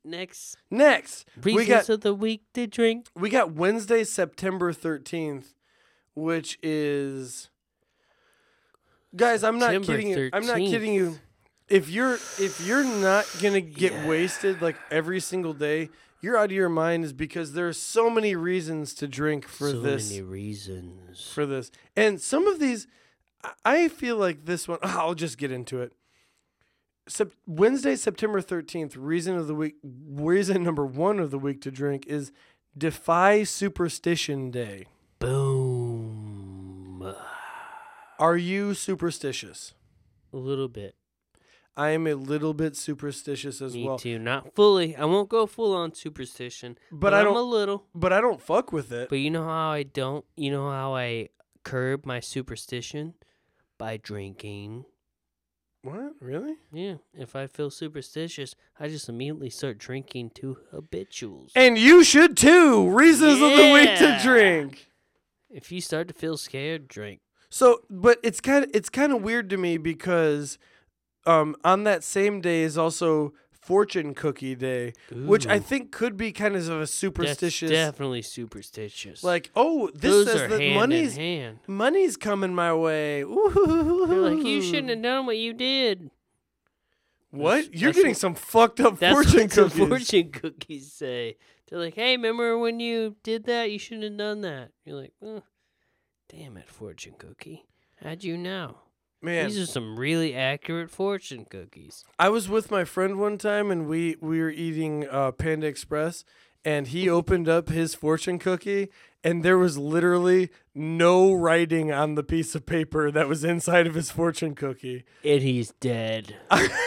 Next, 0.08 0.56
Next, 0.72 1.26
reasons 1.44 1.56
we 1.56 1.66
got 1.66 1.90
of 1.90 2.02
the 2.02 2.14
week 2.14 2.44
to 2.54 2.66
drink. 2.68 3.08
we 3.16 3.30
got 3.30 3.52
Wednesday, 3.52 4.04
September 4.06 4.72
thirteenth, 4.72 5.54
which 6.16 6.58
is 6.64 7.50
guys. 9.16 9.44
I'm 9.44 9.60
not 9.60 9.72
September 9.72 9.88
kidding 9.88 10.08
you. 10.10 10.30
I'm 10.32 10.46
not 10.46 10.58
kidding 10.58 10.94
you. 10.94 11.20
If 11.68 11.90
you're 11.90 12.14
if 12.40 12.66
you're 12.66 12.86
not 12.86 13.26
gonna 13.42 13.60
get 13.62 13.92
Yeah. 13.92 14.08
wasted 14.08 14.62
like 14.62 14.78
every 14.90 15.20
single 15.20 15.54
day, 15.54 15.90
you're 16.22 16.38
out 16.38 16.46
of 16.46 16.52
your 16.54 16.70
mind. 16.70 17.04
Is 17.04 17.12
because 17.12 17.52
there 17.52 17.68
are 17.68 17.74
so 17.74 18.10
many 18.10 18.36
reasons 18.36 18.94
to 18.96 19.08
drink 19.08 19.46
for 19.48 19.72
so 19.72 19.82
this 19.82 20.10
many 20.10 20.22
reasons. 20.22 21.30
for 21.30 21.46
this, 21.46 21.70
and 21.98 22.22
some 22.22 22.48
of 22.48 22.60
these, 22.60 22.88
I 23.66 23.90
feel 23.90 24.16
like 24.16 24.46
this 24.46 24.68
one. 24.70 24.80
I'll 24.84 25.16
just 25.16 25.38
get 25.38 25.52
into 25.52 25.82
it. 25.82 25.92
Sep- 27.08 27.32
Wednesday, 27.46 27.96
September 27.96 28.42
thirteenth. 28.42 28.96
Reason 28.96 29.36
of 29.36 29.48
the 29.48 29.56
week. 29.56 29.76
Reason 29.84 30.62
number 30.64 30.86
one 30.86 31.20
of 31.20 31.32
the 31.32 31.40
week 31.40 31.62
to 31.62 31.72
drink 31.72 32.06
is 32.08 32.32
Defy 32.78 33.44
Superstition 33.44 34.52
Day. 34.52 34.86
Boom. 35.20 37.16
Are 38.20 38.38
you 38.38 38.74
superstitious? 38.74 39.74
A 40.34 40.38
little 40.38 40.68
bit. 40.68 40.96
I 41.76 41.90
am 41.92 42.08
a 42.08 42.16
little 42.16 42.56
bit 42.56 42.76
superstitious 42.76 43.62
as 43.62 43.76
Me 43.76 43.86
well, 43.86 44.00
too. 44.00 44.18
Not 44.18 44.56
fully. 44.56 44.96
I 44.96 45.06
won't 45.06 45.30
go 45.30 45.46
full 45.46 45.76
on 45.76 45.94
superstition, 45.94 46.76
but 46.92 47.14
I 47.14 47.22
I'm 47.22 47.36
a 47.36 47.42
little. 47.42 47.86
But 47.94 48.12
I 48.12 48.20
don't 48.20 48.42
fuck 48.42 48.72
with 48.72 48.92
it. 48.92 49.10
But 49.10 49.20
you 49.20 49.30
know 49.30 49.44
how 49.44 49.70
I 49.70 49.84
don't. 49.84 50.26
You 50.36 50.50
know 50.50 50.72
how 50.72 50.96
I 50.96 51.30
curb 51.64 52.04
my 52.06 52.20
superstition 52.20 53.14
by 53.78 53.98
drinking. 53.98 54.86
What 55.84 56.14
really? 56.20 56.56
Yeah, 56.74 56.96
if 57.14 57.36
I 57.36 57.48
feel 57.48 57.70
superstitious, 57.70 58.56
I 58.80 58.88
just 58.90 59.08
immediately 59.08 59.50
start 59.50 59.78
drinking 59.78 60.32
to 60.36 60.58
habituals. 60.72 61.52
And 61.56 61.78
you 61.78 62.04
should 62.04 62.36
too. 62.36 62.90
Reasons 62.90 63.42
of 63.42 63.56
the 63.56 63.72
week 63.72 63.96
to 63.98 64.06
Yeah. 64.06 64.24
drink. 64.24 64.90
If 65.50 65.72
you 65.72 65.80
start 65.80 66.08
to 66.10 66.14
feel 66.14 66.36
scared, 66.36 66.88
drink. 66.88 67.22
So, 67.50 67.84
but 67.90 68.20
it's 68.24 68.42
kind 68.42 68.66
of 68.66 68.72
it's 68.74 68.90
kind 68.90 69.14
of 69.14 69.22
weird 69.22 69.50
to 69.52 69.58
me 69.58 69.78
because 69.78 70.58
um 71.26 71.56
on 71.64 71.84
that 71.86 72.04
same 72.04 72.42
day 72.42 72.64
is 72.64 72.78
also 72.78 73.34
fortune 73.68 74.14
cookie 74.16 74.56
day, 74.56 74.94
which 75.12 75.46
I 75.46 75.60
think 75.60 75.92
could 75.92 76.16
be 76.16 76.32
kind 76.32 76.56
of 76.56 76.70
a 76.70 76.80
that's 76.80 76.94
superstitious 76.94 77.70
definitely 77.70 78.22
superstitious. 78.22 79.24
like, 79.26 79.52
oh, 79.58 79.90
this 79.94 80.02
those 80.12 80.32
says 80.32 80.50
that 80.50 80.74
money's 80.74 81.20
money's 81.68 82.16
coming 82.16 82.56
my 82.56 82.74
way. 82.74 83.22
Ooh. 83.24 84.06
Like, 84.08 84.46
you 84.46 84.62
shouldn't 84.62 84.90
have 84.90 85.02
done 85.02 85.26
what 85.26 85.38
you 85.38 85.54
did. 85.54 86.10
What? 87.32 87.56
That's- 87.66 87.70
You're 87.82 87.90
that's 87.90 87.98
getting 87.98 88.12
what- 88.12 88.18
some 88.18 88.36
fucked 88.36 88.80
up 88.80 89.00
That's 89.00 89.14
fortune 89.14 89.42
what 89.42 89.52
cookies. 89.52 89.88
fortune 89.88 90.32
cookies 90.32 90.92
say. 90.94 91.38
They're 91.70 91.80
like, 91.80 91.96
hey, 91.96 92.16
remember 92.16 92.58
when 92.58 92.80
you 92.80 93.18
did 93.24 93.44
that? 93.48 93.70
You 93.70 93.78
shouldn't 93.78 94.04
have 94.04 94.18
done 94.18 94.42
that. 94.42 94.70
You're 94.86 94.96
like, 95.02 95.14
oh, 95.22 95.44
damn 96.30 96.56
it, 96.56 96.70
fortune 96.70 97.16
cookie. 97.18 97.66
How'd 98.02 98.24
you 98.24 98.38
know? 98.38 98.78
Man, 99.22 99.48
These 99.48 99.60
are 99.60 99.66
some 99.66 99.98
really 100.00 100.36
accurate 100.36 100.92
fortune 100.92 101.46
cookies. 101.50 102.04
I 102.20 102.30
was 102.30 102.48
with 102.48 102.70
my 102.70 102.84
friend 102.86 103.18
one 103.20 103.38
time 103.38 103.72
and 103.72 103.88
we 103.88 104.16
we 104.22 104.40
were 104.40 104.52
eating 104.52 105.08
uh, 105.10 105.32
Panda 105.32 105.68
Express 105.68 106.24
and 106.64 106.88
he 106.88 107.10
opened 107.18 107.50
up 107.50 107.70
his 107.70 107.96
fortune 107.96 108.38
cookie 108.38 108.90
and 109.24 109.44
there 109.44 109.58
was 109.58 109.78
literally 109.78 110.50
no 110.76 111.34
writing 111.34 111.92
on 111.92 112.16
the 112.16 112.24
piece 112.24 112.54
of 112.54 112.66
paper 112.66 113.10
that 113.12 113.28
was 113.28 113.44
inside 113.44 113.88
of 113.88 113.96
his 113.96 114.12
fortune 114.12 114.54
cookie. 114.54 115.04
And 115.24 115.42
he's 115.42 115.72
dead. 115.80 116.36
I've 116.52 116.78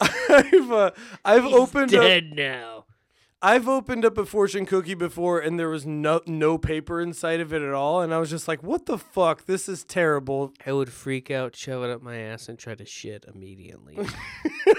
I've 0.00 0.70
uh, 0.72 0.90
I've 1.24 1.44
He's 1.44 1.54
opened 1.54 1.94
up 1.94 2.02
dead 2.02 2.32
now. 2.34 2.86
I've 3.42 3.68
opened 3.68 4.04
up 4.04 4.18
a 4.18 4.26
fortune 4.26 4.66
cookie 4.66 4.94
before 4.94 5.40
and 5.40 5.58
there 5.58 5.70
was 5.70 5.86
no 5.86 6.20
no 6.26 6.58
paper 6.58 7.00
inside 7.00 7.40
of 7.40 7.54
it 7.54 7.62
at 7.62 7.72
all 7.72 8.02
and 8.02 8.12
I 8.12 8.18
was 8.18 8.28
just 8.28 8.46
like 8.46 8.62
what 8.62 8.84
the 8.86 8.98
fuck 8.98 9.46
this 9.46 9.68
is 9.68 9.82
terrible. 9.82 10.52
I 10.66 10.72
would 10.72 10.92
freak 10.92 11.30
out, 11.30 11.56
shove 11.56 11.82
it 11.82 11.90
up 11.90 12.02
my 12.02 12.18
ass, 12.18 12.48
and 12.48 12.58
try 12.58 12.74
to 12.74 12.84
shit 12.84 13.24
immediately. 13.32 13.98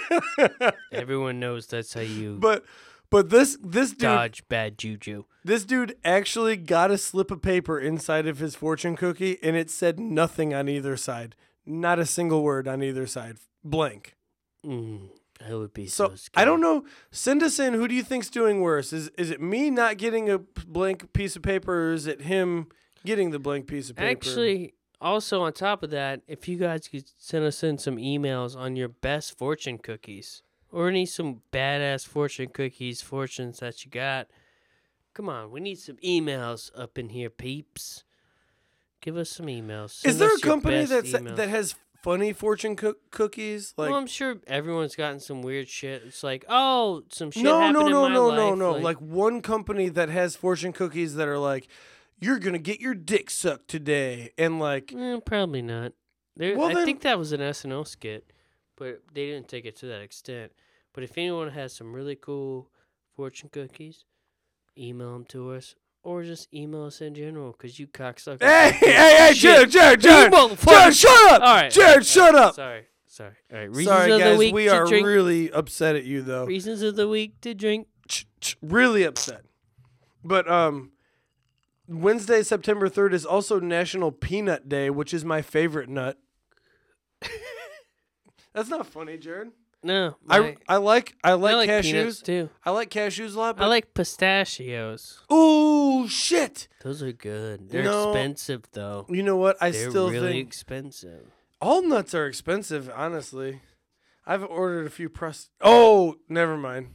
Everyone 0.92 1.40
knows 1.40 1.66
that's 1.66 1.94
how 1.94 2.02
you 2.02 2.38
but 2.40 2.64
but 3.10 3.30
this 3.32 3.58
this 3.64 3.92
dude 3.92 4.00
dodge 4.00 4.48
bad 4.48 4.78
juju. 4.78 5.24
This 5.44 5.66
dude 5.66 5.96
actually 6.06 6.56
got 6.56 6.92
a 6.92 7.00
slip 7.00 7.32
of 7.32 7.42
paper 7.42 7.80
inside 7.80 8.28
of 8.28 8.38
his 8.38 8.56
fortune 8.56 8.96
cookie 8.96 9.40
and 9.42 9.56
it 9.56 9.72
said 9.72 10.00
nothing 10.00 10.54
on 10.54 10.70
either 10.70 10.96
side. 10.98 11.36
Not 11.66 11.98
a 11.98 12.06
single 12.06 12.44
word 12.44 12.68
on 12.68 12.84
either 12.84 13.08
side. 13.08 13.38
Blank. 13.64 14.16
Mm, 14.64 15.10
I 15.48 15.56
would 15.56 15.74
be 15.74 15.88
So 15.88 16.10
so, 16.10 16.16
scared. 16.16 16.42
I 16.42 16.46
don't 16.46 16.62
know. 16.62 16.86
Send 17.12 17.44
us 17.44 17.60
in. 17.60 17.74
Who 17.74 17.88
do 17.88 17.96
you 17.96 18.04
think's 18.04 18.30
doing 18.30 18.62
worse? 18.62 18.94
Is 18.94 19.10
is 19.18 19.32
it 19.32 19.42
me 19.42 19.70
not 19.70 19.98
getting 19.98 20.30
a 20.30 20.40
blank 20.40 21.14
piece 21.14 21.36
of 21.36 21.42
paper, 21.42 21.90
or 21.90 21.94
is 21.94 22.08
it 22.08 22.22
him 22.22 22.68
getting 23.06 23.32
the 23.32 23.40
blank 23.40 23.68
piece 23.68 23.90
of 23.90 23.96
paper? 23.96 24.10
Actually, 24.10 24.74
also 25.00 25.42
on 25.42 25.54
top 25.54 25.84
of 25.84 25.90
that, 25.90 26.22
if 26.28 26.48
you 26.48 26.58
guys 26.58 26.88
could 26.88 27.06
send 27.18 27.44
us 27.46 27.64
in 27.64 27.78
some 27.78 27.98
emails 27.98 28.56
on 28.56 28.76
your 28.76 28.88
best 28.88 29.38
fortune 29.38 29.78
cookies 29.78 30.44
or 30.72 30.88
any 30.88 31.06
some 31.06 31.42
badass 31.52 32.08
fortune 32.08 32.48
cookies, 32.48 33.02
fortunes 33.02 33.60
that 33.60 33.84
you 33.84 33.92
got, 33.92 34.28
come 35.14 35.28
on, 35.28 35.52
we 35.52 35.60
need 35.60 35.80
some 35.80 35.98
emails 35.98 36.72
up 36.78 36.98
in 36.98 37.10
here, 37.10 37.30
peeps. 37.30 38.04
Give 39.02 39.18
us 39.18 39.32
some 39.32 39.48
emails. 39.48 40.06
is 40.06 40.20
there 40.20 40.34
a 40.34 40.40
company 40.40 40.86
best 40.86 41.12
that's, 41.12 41.36
that 41.36 41.50
has 41.50 41.76
funny 42.02 42.34
fortune 42.34 42.76
coo- 42.76 42.98
cookies? 43.12 43.74
Like 43.78 43.90
well, 43.90 44.00
I'm 44.00 44.08
sure 44.08 44.38
everyone's 44.48 44.96
gotten 44.96 45.20
some 45.20 45.42
weird 45.42 45.68
shit. 45.70 46.04
It's 46.06 46.24
like, 46.24 46.46
oh, 46.50 47.04
some 47.10 47.32
shit 47.32 47.44
no, 47.44 47.60
happened 47.60 47.80
no, 47.80 47.86
in 47.86 47.92
no, 47.92 48.08
no, 48.10 48.28
life. 48.28 48.38
no, 48.38 48.56
no. 48.56 48.72
Like 48.74 48.98
one 49.02 49.42
company 49.42 49.90
that 49.90 50.10
has 50.10 50.36
fortune 50.36 50.74
cookies 50.74 51.16
that 51.16 51.28
are 51.28 51.38
like, 51.40 51.68
you're 52.20 52.40
gonna 52.40 52.60
get 52.60 52.80
your 52.80 52.94
dick 52.94 53.30
sucked 53.30 53.68
today, 53.68 54.32
and 54.38 54.60
like 54.60 54.94
Eh, 54.94 55.20
probably 55.26 55.62
not. 55.62 55.94
There, 56.38 56.58
Well, 56.58 56.70
I 56.70 56.74
then- 56.74 56.86
think 56.86 57.02
that 57.02 57.18
was 57.20 57.32
an 57.32 57.42
SNL 57.42 57.86
skit, 57.88 58.32
but 58.78 59.02
they 59.14 59.28
didn't 59.28 59.48
take 59.48 59.66
it 59.66 59.76
to 59.78 59.86
that 59.88 60.02
extent. 60.02 60.52
But 60.94 61.04
if 61.04 61.18
anyone 61.18 61.50
has 61.50 61.74
some 61.74 61.94
really 61.94 62.16
cool 62.16 62.70
fortune 63.16 63.50
cookies, 63.52 64.06
email 64.78 65.14
them 65.14 65.26
to 65.26 65.52
us, 65.52 65.76
or 66.04 66.24
just 66.24 66.54
email 66.54 66.84
us 66.86 67.02
in 67.02 67.14
general, 67.14 67.52
because 67.52 67.78
you 67.80 67.88
cocksuckers. 67.88 68.42
Hey, 68.42 68.72
hey, 68.72 68.92
hey. 68.92 69.32
Jarrod, 69.34 69.66
Jarrod, 69.72 69.96
Jarrod. 69.98 70.58
Jarrod, 70.58 71.00
shut 71.00 71.32
up! 71.32 71.42
All 71.42 71.56
right, 71.56 71.72
Jarrod, 71.72 72.06
shut 72.12 72.36
up! 72.36 72.56
Sorry, 72.56 72.86
sorry. 73.08 73.34
All 73.52 73.58
right, 73.60 73.70
reasons 73.70 73.88
Sorry, 73.88 74.12
of 74.12 74.20
guys, 74.20 74.32
the 74.34 74.38
week 74.40 74.54
we 74.54 74.64
to 74.66 74.76
are 74.76 74.86
drink. 74.88 75.06
really 75.06 75.52
upset 75.52 75.96
at 75.96 76.04
you, 76.06 76.22
though. 76.22 76.46
reasons 76.46 76.82
of 76.82 76.96
the 76.96 77.08
week 77.08 77.40
to 77.42 77.54
drink. 77.54 77.88
Really 78.62 79.04
upset. 79.04 79.44
But 80.24 80.50
um, 80.50 80.92
Wednesday, 81.88 82.44
September 82.44 82.90
third 82.90 83.14
is 83.14 83.26
also 83.26 83.60
National 83.60 84.12
Peanut 84.12 84.68
Day, 84.70 84.90
which 84.90 85.14
is 85.14 85.24
my 85.24 85.42
favorite 85.42 85.90
nut. 85.90 86.18
That's 88.54 88.70
not 88.70 88.86
funny, 88.88 89.18
Jarrod. 89.18 89.52
No, 89.84 90.16
I, 90.30 90.40
my- 90.40 90.58
I 90.68 90.78
like 90.78 91.16
I 91.24 91.34
like, 91.34 91.56
like 91.56 91.84
peanuts 91.84 92.20
cashews. 92.22 92.24
too. 92.24 92.50
I 92.64 92.70
like 92.72 92.90
cashews 92.92 93.36
a 93.36 93.40
lot. 93.40 93.58
But 93.58 93.64
I 93.64 93.68
like 93.68 93.94
pistachios. 93.94 95.22
ooh 95.32 96.08
shit! 96.08 96.68
Those 96.84 97.02
are 97.02 97.12
good. 97.12 97.70
They're 97.70 97.84
No, 97.84 98.10
expensive 98.12 98.64
though. 98.74 99.06
You 99.10 99.24
know 99.24 99.38
what? 99.38 99.58
I 99.62 99.72
They're 99.72 99.90
still 99.90 100.10
really 100.12 100.34
think 100.34 100.48
expensive. 100.48 101.26
all 101.60 101.82
nuts 101.82 102.14
are 102.14 102.28
expensive. 102.28 102.92
Honestly, 102.96 103.62
I've 104.26 104.44
ordered 104.44 104.86
a 104.86 104.92
few 104.92 105.10
press. 105.10 105.50
Oh, 105.62 106.18
never 106.30 106.58
mind. 106.58 106.90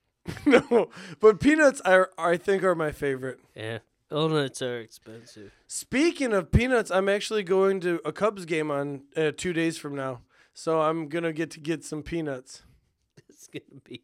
no, 0.46 0.90
but 1.20 1.40
peanuts 1.40 1.80
are 1.82 2.10
I 2.18 2.36
think 2.36 2.62
are 2.62 2.74
my 2.74 2.92
favorite. 2.92 3.38
Yeah, 3.56 3.78
all 4.12 4.28
nuts 4.28 4.60
are 4.62 4.78
expensive. 4.78 5.52
Speaking 5.66 6.32
of 6.32 6.52
peanuts, 6.52 6.90
I'm 6.90 7.08
actually 7.08 7.42
going 7.42 7.80
to 7.80 8.00
a 8.04 8.12
Cubs 8.12 8.44
game 8.44 8.70
on 8.70 9.02
uh, 9.16 9.32
two 9.36 9.52
days 9.54 9.78
from 9.78 9.94
now, 9.96 10.20
so 10.58 10.80
I'm 10.80 11.06
gonna 11.08 11.32
get 11.32 11.52
to 11.52 11.60
get 11.60 11.84
some 11.84 12.02
peanuts. 12.02 12.62
It's 13.28 13.46
gonna 13.46 13.80
be. 13.84 14.02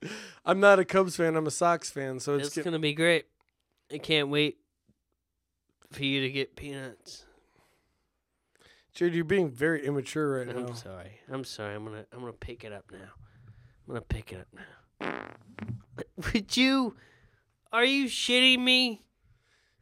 I'm 0.44 0.60
not 0.60 0.78
a 0.78 0.84
Cubs 0.86 1.16
fan. 1.16 1.36
I'm 1.36 1.46
a 1.46 1.50
Sox 1.50 1.90
fan, 1.90 2.18
so 2.20 2.36
it's 2.36 2.46
It's 2.48 2.56
get- 2.56 2.64
gonna 2.64 2.78
be 2.78 2.94
great. 2.94 3.26
I 3.92 3.98
can't 3.98 4.28
wait 4.30 4.56
for 5.92 6.04
you 6.04 6.22
to 6.22 6.30
get 6.30 6.56
peanuts. 6.56 7.26
Jarrod, 8.96 9.14
you're 9.14 9.24
being 9.24 9.50
very 9.50 9.84
immature 9.84 10.38
right 10.38 10.46
now. 10.46 10.66
I'm 10.68 10.74
sorry. 10.74 11.20
I'm 11.30 11.44
sorry. 11.44 11.74
I'm 11.74 11.84
gonna 11.84 12.06
I'm 12.12 12.20
gonna 12.20 12.32
pick 12.32 12.64
it 12.64 12.72
up 12.72 12.84
now. 12.90 12.98
I'm 13.86 13.94
gonna 13.94 14.00
pick 14.00 14.32
it 14.32 14.40
up 14.40 14.48
now. 15.00 15.28
Would 16.32 16.56
you? 16.56 16.96
Are 17.72 17.84
you 17.84 18.06
shitting 18.06 18.60
me? 18.60 19.02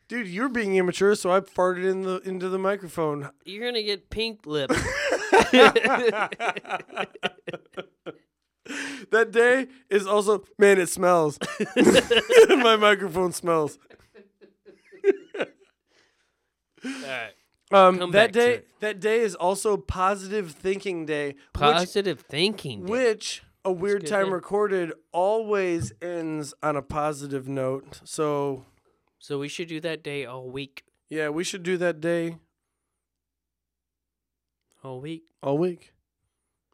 Dude, 0.09 0.29
you're 0.29 0.49
being 0.49 0.77
immature, 0.77 1.15
so 1.17 1.33
I 1.33 1.41
farted 1.41 1.91
in 1.91 2.03
the 2.03 2.19
into 2.21 2.49
the 2.49 2.59
microphone. 2.59 3.31
You're 3.45 3.67
gonna 3.67 3.83
get 3.83 4.09
pink 4.09 4.47
lip. 4.47 4.71
that 9.11 9.31
day 9.33 9.67
is 9.91 10.07
also 10.07 10.45
man, 10.59 10.79
it 10.79 10.89
smells. 10.89 11.39
My 12.49 12.77
microphone 12.77 13.33
smells. 13.33 13.79
Alright. 16.85 17.33
Um, 17.73 17.99
Come 17.99 18.13
that 18.13 18.27
back 18.29 18.33
to 18.33 18.39
day, 18.39 18.53
it. 18.55 18.69
that 18.81 19.01
day 19.01 19.21
is 19.21 19.35
also 19.35 19.77
positive 19.77 20.53
thinking 20.53 21.05
day, 21.05 21.29
which, 21.29 21.37
Positive 21.53 22.21
thinking. 22.21 22.87
day. 22.87 22.93
which 22.93 23.43
a 23.65 23.73
weird 23.73 24.03
good 24.03 24.09
time 24.11 24.33
recorded 24.33 24.93
always 25.11 25.93
ends 26.01 26.55
on 26.63 26.77
a 26.77 26.83
positive 26.83 27.49
note. 27.49 28.01
So 28.05 28.65
So 29.19 29.39
we 29.39 29.49
should 29.49 29.69
do 29.69 29.81
that 29.81 30.03
day 30.03 30.25
all 30.25 30.49
week. 30.51 30.85
yeah, 31.09 31.29
we 31.29 31.45
should 31.45 31.63
do 31.63 31.77
that 31.79 32.01
day 32.01 32.37
All 34.83 35.01
week. 35.01 35.25
all 35.43 35.59
week. 35.59 35.93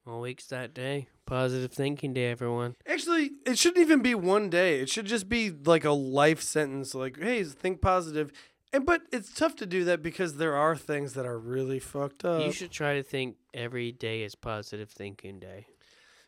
All 0.06 0.20
week's 0.20 0.46
that 0.48 0.74
day. 0.74 1.06
Positive 1.26 1.70
thinking 1.72 2.12
day, 2.12 2.30
everyone. 2.30 2.74
Actually, 2.86 3.30
it 3.46 3.56
shouldn't 3.56 3.80
even 3.80 4.02
be 4.02 4.14
one 4.14 4.50
day. 4.50 4.80
It 4.80 4.88
should 4.90 5.06
just 5.06 5.28
be 5.28 5.50
like 5.50 5.84
a 5.84 5.92
life 5.92 6.42
sentence 6.42 6.94
like, 6.94 7.18
hey, 7.18 7.44
think 7.44 7.80
positive. 7.80 8.32
And 8.72 8.84
but 8.84 9.02
it's 9.12 9.32
tough 9.32 9.54
to 9.56 9.66
do 9.66 9.84
that 9.84 10.02
because 10.02 10.36
there 10.36 10.56
are 10.56 10.74
things 10.76 11.12
that 11.14 11.24
are 11.26 11.38
really 11.38 11.78
fucked 11.78 12.24
up. 12.24 12.42
you 12.44 12.52
should 12.52 12.70
try 12.72 12.94
to 12.94 13.02
think 13.02 13.36
every 13.54 13.92
day 13.92 14.22
is 14.22 14.34
positive 14.34 14.90
thinking 14.90 15.38
day. 15.38 15.66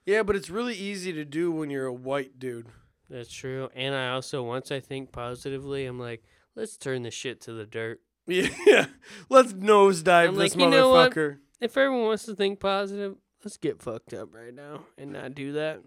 yeah, 0.06 0.22
but 0.22 0.36
it's 0.36 0.50
really 0.50 0.74
easy 0.74 1.12
to 1.12 1.24
do 1.24 1.50
when 1.50 1.68
you're 1.70 1.86
a 1.86 1.92
white 1.92 2.38
dude. 2.38 2.68
That's 3.14 3.32
true. 3.32 3.68
And 3.76 3.94
I 3.94 4.10
also, 4.10 4.42
once 4.42 4.72
I 4.72 4.80
think 4.80 5.12
positively, 5.12 5.86
I'm 5.86 6.00
like, 6.00 6.24
let's 6.56 6.76
turn 6.76 7.02
the 7.04 7.12
shit 7.12 7.40
to 7.42 7.52
the 7.52 7.64
dirt. 7.64 8.00
Yeah. 8.26 8.86
Let's 9.28 9.52
nosedive 9.52 10.28
I'm 10.30 10.34
this 10.34 10.56
like, 10.56 10.64
you 10.64 10.68
know 10.68 10.88
what? 10.90 11.12
motherfucker. 11.12 11.38
If 11.60 11.76
everyone 11.76 12.06
wants 12.06 12.24
to 12.24 12.34
think 12.34 12.58
positive, 12.58 13.14
let's 13.44 13.56
get 13.56 13.80
fucked 13.80 14.12
up 14.14 14.34
right 14.34 14.52
now 14.52 14.80
and 14.98 15.12
not 15.12 15.34
do 15.36 15.52
that. 15.52 15.80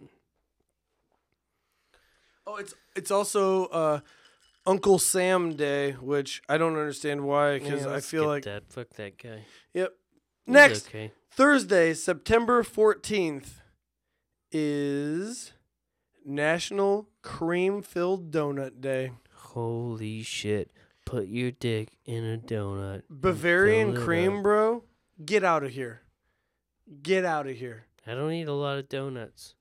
Oh, 2.45 2.55
it's 2.55 2.73
it's 2.95 3.11
also 3.11 3.65
uh 3.65 3.99
Uncle 4.65 4.99
Sam 4.99 5.55
Day, 5.55 5.91
which 5.93 6.41
I 6.47 6.57
don't 6.57 6.73
understand 6.77 7.25
why 7.25 7.59
because 7.59 7.81
Yeah, 7.81 7.87
I 7.89 7.93
let's 7.93 8.09
feel 8.09 8.21
skip 8.23 8.29
like 8.29 8.43
that. 8.45 8.71
Fuck 8.71 8.89
that 8.91 9.17
guy. 9.21 9.45
yep. 9.73 9.93
He's 10.45 10.53
Next 10.53 10.87
Okay. 10.87 11.11
Thursday, 11.31 11.93
September 11.93 12.63
14th 12.63 13.55
is 14.51 15.51
National 16.29 17.07
Cream 17.21 17.81
Filled 17.81 18.31
Donut 18.31 18.81
Day. 18.81 19.11
Holy 19.31 20.21
shit. 20.23 20.71
Put 21.05 21.27
your 21.27 21.51
dick 21.51 21.97
in 22.05 22.25
a 22.25 22.37
donut. 22.37 23.03
Bavarian 23.09 23.95
cream, 23.95 24.43
bro. 24.43 24.83
Get 25.23 25.45
out 25.45 25.63
of 25.63 25.71
here. 25.71 26.01
Get 27.01 27.23
out 27.23 27.47
of 27.47 27.55
here. 27.55 27.85
I 28.05 28.13
don't 28.13 28.33
eat 28.33 28.49
a 28.49 28.53
lot 28.53 28.77
of 28.77 28.89
donuts. 28.89 29.55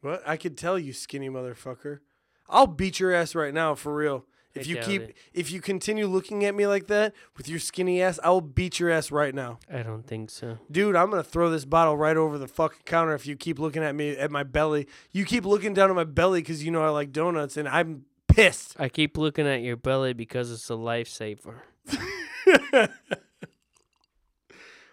What? 0.00 0.20
I 0.26 0.36
could 0.36 0.58
tell 0.58 0.76
you, 0.76 0.92
skinny 0.92 1.28
motherfucker. 1.28 2.00
I'll 2.48 2.66
beat 2.66 2.98
your 2.98 3.14
ass 3.14 3.36
right 3.36 3.54
now, 3.54 3.76
for 3.76 3.94
real. 3.94 4.24
If 4.54 4.66
I 4.66 4.70
you 4.70 4.76
keep, 4.78 5.02
it. 5.02 5.16
if 5.32 5.52
you 5.52 5.60
continue 5.60 6.06
looking 6.06 6.44
at 6.44 6.54
me 6.54 6.66
like 6.66 6.86
that 6.88 7.14
with 7.36 7.48
your 7.48 7.58
skinny 7.58 8.02
ass, 8.02 8.18
I 8.24 8.30
will 8.30 8.40
beat 8.40 8.80
your 8.80 8.90
ass 8.90 9.10
right 9.10 9.34
now, 9.34 9.58
I 9.72 9.82
don't 9.82 10.06
think 10.06 10.30
so. 10.30 10.58
dude. 10.70 10.96
I'm 10.96 11.10
gonna 11.10 11.22
throw 11.22 11.50
this 11.50 11.64
bottle 11.64 11.96
right 11.96 12.16
over 12.16 12.38
the 12.38 12.48
fucking 12.48 12.80
counter 12.84 13.14
if 13.14 13.26
you 13.26 13.36
keep 13.36 13.58
looking 13.58 13.82
at 13.82 13.94
me 13.94 14.16
at 14.16 14.30
my 14.30 14.42
belly. 14.42 14.88
You 15.12 15.24
keep 15.24 15.44
looking 15.44 15.74
down 15.74 15.90
at 15.90 15.96
my 15.96 16.04
belly 16.04 16.40
because 16.40 16.64
you 16.64 16.70
know 16.70 16.82
I 16.82 16.88
like 16.88 17.12
donuts, 17.12 17.56
and 17.56 17.68
I'm 17.68 18.04
pissed. 18.26 18.74
I 18.78 18.88
keep 18.88 19.16
looking 19.16 19.46
at 19.46 19.62
your 19.62 19.76
belly 19.76 20.12
because 20.12 20.50
it's 20.50 20.70
a 20.70 20.74
lifesaver. 20.74 21.60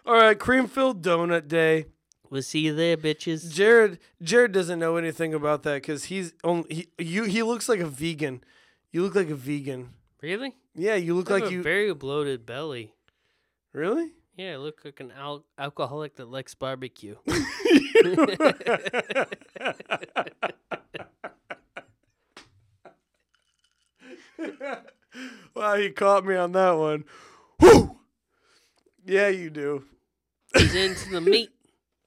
All 0.05 0.15
right, 0.15 0.37
cream 0.37 0.67
filled 0.67 1.01
donut 1.01 1.47
day. 1.47 1.87
We'll 2.29 2.41
see 2.41 2.59
you 2.59 2.75
there, 2.75 2.97
bitches. 2.97 3.51
Jarrod, 3.53 3.97
Jarrod 4.23 4.51
doesn't 4.51 4.79
know 4.79 4.97
anything 4.97 5.33
about 5.33 5.63
that 5.63 5.75
because 5.75 6.05
he's 6.05 6.33
only 6.43 6.65
he, 6.69 6.87
you. 6.97 7.23
He 7.23 7.43
looks 7.43 7.69
like 7.69 7.79
a 7.79 7.87
vegan. 7.87 8.43
You 8.95 9.03
look 9.03 9.13
like 9.15 9.29
a 9.29 9.35
vegan. 9.35 9.89
Really? 10.21 10.55
Yeah, 10.73 10.95
you 10.95 11.15
look 11.15 11.29
I 11.29 11.33
have 11.33 11.41
like 11.41 11.51
a 11.51 11.53
you. 11.53 11.61
very 11.61 11.93
bloated 11.93 12.45
belly. 12.45 12.93
really? 13.73 14.13
Yeah, 14.37 14.53
I 14.53 14.55
look 14.55 14.85
like 14.85 15.01
an 15.01 15.11
al- 15.11 15.43
alcoholic 15.57 16.15
that 16.15 16.29
likes 16.31 16.55
barbecue. 16.55 17.17
wow, 25.53 25.73
you 25.73 25.91
caught 25.91 26.25
me 26.25 26.37
on 26.37 26.53
that 26.53 26.71
one. 26.71 27.03
Whew! 27.59 27.97
Yeah, 29.05 29.27
you 29.27 29.49
do. 29.49 29.83
He's 30.57 30.73
into 30.73 31.09
the 31.09 31.19
meat. 31.19 31.49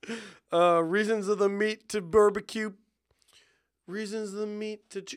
Uh, 0.50 0.80
reasons 0.82 1.28
of 1.28 1.36
the 1.36 1.50
meat 1.50 1.86
to 1.90 2.00
barbecue. 2.00 2.72
Reasons 3.86 4.32
of 4.32 4.38
the 4.38 4.46
meat 4.46 4.88
to. 4.88 5.02
Ch- 5.02 5.16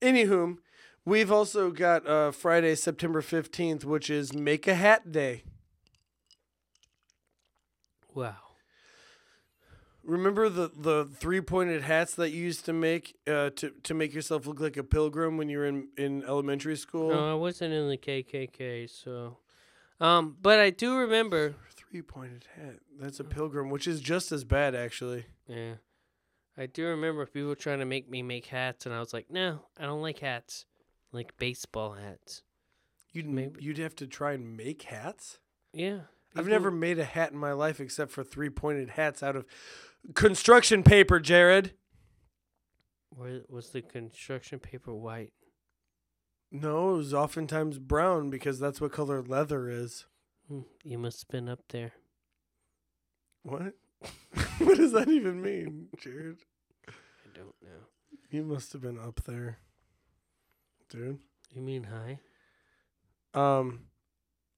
Anywho, 0.00 0.58
we've 1.04 1.32
also 1.32 1.70
got 1.70 2.06
uh, 2.06 2.30
Friday, 2.30 2.74
September 2.74 3.20
15th, 3.20 3.84
which 3.84 4.10
is 4.10 4.32
Make 4.32 4.68
a 4.68 4.74
Hat 4.74 5.10
Day. 5.10 5.42
Wow. 8.14 8.36
Remember 10.04 10.48
the, 10.48 10.70
the 10.74 11.08
three 11.18 11.40
pointed 11.40 11.82
hats 11.82 12.14
that 12.14 12.30
you 12.30 12.42
used 12.42 12.64
to 12.64 12.72
make 12.72 13.14
uh, 13.26 13.50
to 13.56 13.72
to 13.82 13.92
make 13.92 14.14
yourself 14.14 14.46
look 14.46 14.58
like 14.58 14.78
a 14.78 14.82
pilgrim 14.82 15.36
when 15.36 15.50
you 15.50 15.58
were 15.58 15.66
in, 15.66 15.88
in 15.98 16.24
elementary 16.24 16.76
school? 16.76 17.10
No, 17.10 17.30
I 17.30 17.34
wasn't 17.34 17.74
in 17.74 17.90
the 17.90 17.98
KKK, 17.98 18.88
so. 18.88 19.36
Um, 20.00 20.36
but 20.40 20.60
I 20.60 20.70
do 20.70 20.96
remember. 20.96 21.54
Three 21.76 22.00
pointed 22.00 22.46
hat. 22.56 22.76
That's 22.98 23.20
a 23.20 23.24
pilgrim, 23.24 23.68
which 23.68 23.86
is 23.86 24.00
just 24.00 24.32
as 24.32 24.44
bad 24.44 24.74
actually. 24.74 25.26
Yeah. 25.46 25.74
I 26.58 26.66
do 26.66 26.86
remember 26.86 27.24
people 27.26 27.54
trying 27.54 27.78
to 27.78 27.84
make 27.84 28.10
me 28.10 28.22
make 28.22 28.46
hats, 28.46 28.84
and 28.84 28.94
I 28.94 28.98
was 29.00 29.12
like, 29.12 29.30
no, 29.30 29.60
I 29.78 29.84
don't 29.86 30.02
like 30.02 30.18
hats. 30.18 30.66
I 31.12 31.16
like 31.18 31.36
baseball 31.38 31.92
hats. 31.92 32.42
You'd 33.12 33.26
Maybe- 33.28 33.62
you'd 33.62 33.78
have 33.78 33.94
to 33.96 34.06
try 34.06 34.32
and 34.32 34.56
make 34.56 34.82
hats. 34.82 35.38
Yeah. 35.72 36.00
I've 36.36 36.48
never 36.48 36.70
made 36.70 36.98
a 36.98 37.04
hat 37.04 37.32
in 37.32 37.38
my 37.38 37.52
life 37.52 37.80
except 37.80 38.10
for 38.12 38.22
three 38.22 38.50
pointed 38.50 38.90
hats 38.90 39.22
out 39.22 39.34
of 39.36 39.46
construction 40.14 40.82
paper, 40.82 41.18
Jarrod. 41.20 41.72
Where 43.10 43.40
was 43.48 43.70
the 43.70 43.80
construction 43.82 44.58
paper 44.58 44.94
white? 44.94 45.32
No, 46.52 46.94
it 46.94 46.96
was 46.98 47.14
oftentimes 47.14 47.78
brown 47.78 48.30
because 48.30 48.58
that's 48.58 48.80
what 48.80 48.92
color 48.92 49.22
leather 49.22 49.68
is. 49.68 50.06
Hmm, 50.48 50.60
You 50.84 50.98
must 50.98 51.22
have 51.22 51.28
been 51.28 51.48
up 51.48 51.60
there. 51.70 51.92
What? 53.42 53.74
what 54.58 54.76
does 54.76 54.92
that 54.92 55.08
even 55.08 55.40
mean, 55.42 55.88
Jarrod? 55.96 56.38
Don't 57.38 57.54
know. 57.62 57.86
You 58.30 58.42
must 58.42 58.72
have 58.72 58.82
been 58.82 58.98
up 58.98 59.20
there, 59.24 59.58
dude. 60.90 61.20
You 61.54 61.62
mean 61.62 61.84
high? 61.84 62.18
Um, 63.32 63.84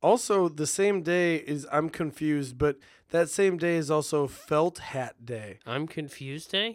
also 0.00 0.48
the 0.48 0.66
same 0.66 1.02
day 1.02 1.36
is 1.36 1.66
I'm 1.70 1.90
confused, 1.90 2.56
but 2.56 2.78
that 3.10 3.28
same 3.28 3.58
day 3.58 3.76
is 3.76 3.90
also 3.90 4.26
Felt 4.26 4.78
Hat 4.78 5.26
Day. 5.26 5.58
I'm 5.66 5.86
confused, 5.86 6.54
eh? 6.54 6.72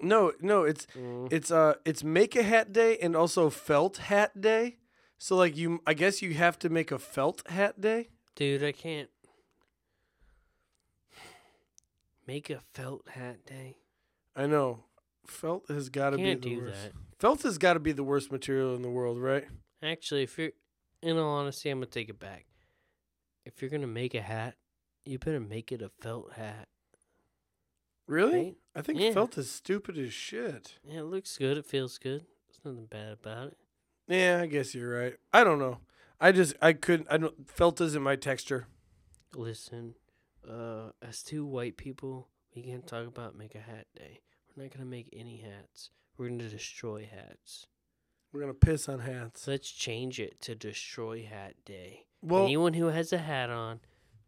No, 0.00 0.32
no, 0.40 0.62
it's 0.62 0.86
Mm. 0.96 1.32
it's 1.32 1.50
uh 1.50 1.74
it's 1.84 2.04
Make 2.04 2.36
a 2.36 2.42
Hat 2.44 2.72
Day 2.72 2.96
and 2.98 3.16
also 3.16 3.50
Felt 3.50 3.96
Hat 3.98 4.40
Day. 4.40 4.76
So 5.18 5.34
like 5.36 5.56
you, 5.56 5.80
I 5.84 5.94
guess 5.94 6.22
you 6.22 6.34
have 6.34 6.58
to 6.60 6.68
make 6.68 6.92
a 6.92 6.98
felt 6.98 7.42
hat 7.48 7.80
day. 7.80 8.08
Dude, 8.36 8.62
I 8.62 8.72
can't. 8.72 9.08
Make 12.26 12.50
a 12.50 12.60
felt 12.72 13.08
hat 13.08 13.44
day. 13.46 13.76
I 14.36 14.46
know, 14.46 14.84
felt 15.26 15.68
has 15.68 15.88
got 15.88 16.10
to 16.10 16.16
be 16.18 16.34
the 16.34 16.40
do 16.40 16.60
worst. 16.60 16.82
that. 16.82 16.92
Felt 17.18 17.42
has 17.42 17.58
got 17.58 17.74
to 17.74 17.80
be 17.80 17.92
the 17.92 18.04
worst 18.04 18.30
material 18.32 18.74
in 18.74 18.82
the 18.82 18.90
world, 18.90 19.18
right? 19.20 19.44
Actually, 19.82 20.22
if 20.24 20.36
you're, 20.38 20.50
in 21.02 21.16
all 21.18 21.36
honesty, 21.38 21.70
I'm 21.70 21.78
gonna 21.78 21.86
take 21.86 22.08
it 22.08 22.18
back. 22.18 22.46
If 23.44 23.60
you're 23.60 23.70
gonna 23.70 23.86
make 23.86 24.14
a 24.14 24.22
hat, 24.22 24.54
you 25.04 25.18
better 25.18 25.40
make 25.40 25.70
it 25.72 25.82
a 25.82 25.90
felt 26.00 26.32
hat. 26.32 26.68
Really? 28.06 28.38
Right? 28.44 28.56
I 28.74 28.82
think 28.82 29.00
Yeah. 29.00 29.12
felt 29.12 29.38
is 29.38 29.50
stupid 29.50 29.96
as 29.98 30.12
shit. 30.12 30.78
Yeah, 30.84 31.00
it 31.00 31.04
looks 31.04 31.38
good. 31.38 31.56
It 31.56 31.66
feels 31.66 31.98
good. 31.98 32.26
There's 32.48 32.60
nothing 32.64 32.86
bad 32.86 33.12
about 33.12 33.48
it. 33.48 33.58
Yeah, 34.08 34.40
I 34.42 34.46
guess 34.46 34.74
you're 34.74 34.94
right. 34.94 35.16
I 35.32 35.44
don't 35.44 35.58
know. 35.58 35.80
I 36.20 36.32
just 36.32 36.54
I 36.60 36.72
couldn't. 36.74 37.08
I 37.10 37.16
don't. 37.16 37.50
Felt 37.50 37.80
isn't 37.80 38.02
my 38.02 38.16
texture. 38.16 38.66
Listen, 39.34 39.94
uh, 40.48 40.90
as 41.02 41.22
two 41.22 41.44
white 41.46 41.76
people, 41.76 42.28
we 42.54 42.62
can't 42.62 42.86
talk 42.86 43.06
about 43.06 43.36
make 43.36 43.54
a 43.54 43.60
hat 43.60 43.86
day. 43.96 44.20
We're 44.56 44.64
not 44.64 44.72
gonna 44.72 44.84
make 44.86 45.08
any 45.12 45.38
hats. 45.38 45.90
We're 46.16 46.28
gonna 46.28 46.48
destroy 46.48 47.08
hats. 47.12 47.66
We're 48.32 48.40
gonna 48.40 48.54
piss 48.54 48.88
on 48.88 49.00
hats. 49.00 49.46
Let's 49.46 49.70
change 49.70 50.20
it 50.20 50.40
to 50.42 50.54
destroy 50.54 51.24
hat 51.24 51.54
day. 51.64 52.06
Well, 52.22 52.44
Anyone 52.44 52.74
who 52.74 52.86
has 52.86 53.12
a 53.12 53.18
hat 53.18 53.50
on, 53.50 53.80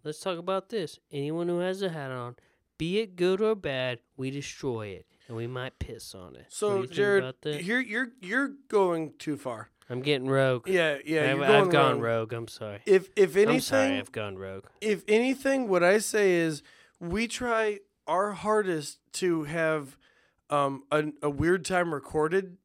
let's 0.04 0.20
talk 0.20 0.38
about 0.38 0.68
this. 0.68 0.98
Anyone 1.12 1.48
who 1.48 1.60
has 1.60 1.80
a 1.82 1.88
hat 1.88 2.10
on, 2.10 2.36
be 2.78 2.98
it 2.98 3.16
good 3.16 3.40
or 3.40 3.54
bad, 3.54 4.00
we 4.16 4.30
destroy 4.30 4.88
it. 4.88 5.06
and 5.28 5.36
we 5.36 5.46
might 5.46 5.78
piss 5.78 6.14
on 6.14 6.36
it. 6.36 6.46
So, 6.50 6.82
Jarrod, 6.84 7.34
you're 7.64 7.80
you're 7.80 8.08
you're 8.20 8.50
going 8.68 9.14
too 9.18 9.36
far. 9.36 9.70
I'm 9.88 10.00
getting 10.02 10.28
rogue. 10.28 10.68
Yeah, 10.68 10.98
yeah, 11.04 11.32
I've, 11.32 11.42
I've 11.42 11.70
gone 11.70 11.92
wrong. 11.94 12.00
rogue. 12.00 12.32
I'm 12.32 12.48
sorry. 12.48 12.80
If 12.86 13.10
if 13.16 13.36
anything, 13.36 13.54
I'm 13.54 13.60
sorry. 13.60 13.98
I've 13.98 14.12
gone 14.12 14.36
rogue. 14.36 14.64
if 14.80 15.04
anything, 15.08 15.68
what 15.68 15.84
I 15.84 15.98
say 15.98 16.32
is 16.34 16.62
we 17.00 17.28
try 17.28 17.78
our 18.08 18.32
hardest 18.32 18.98
to 19.14 19.44
have 19.44 19.96
um, 20.50 20.84
a, 20.90 21.04
a 21.22 21.30
weird 21.30 21.64
time 21.64 21.92
recorded 21.92 22.56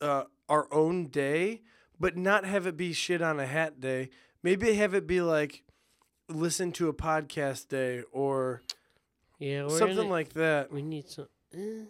uh, 0.00 0.24
our 0.48 0.72
own 0.72 1.06
day, 1.06 1.62
but 1.98 2.16
not 2.16 2.44
have 2.44 2.66
it 2.66 2.76
be 2.76 2.92
shit 2.92 3.22
on 3.22 3.38
a 3.40 3.46
hat 3.46 3.80
day. 3.80 4.10
Maybe 4.42 4.74
have 4.74 4.94
it 4.94 5.06
be 5.06 5.20
like 5.20 5.62
listen 6.28 6.72
to 6.72 6.88
a 6.88 6.94
podcast 6.94 7.68
day 7.68 8.02
or 8.12 8.62
Yeah, 9.38 9.68
something 9.68 9.96
gonna- 9.96 10.08
like 10.08 10.32
that. 10.34 10.72
we 10.72 10.82
need 10.82 11.08
some. 11.08 11.28
Uh, 11.54 11.86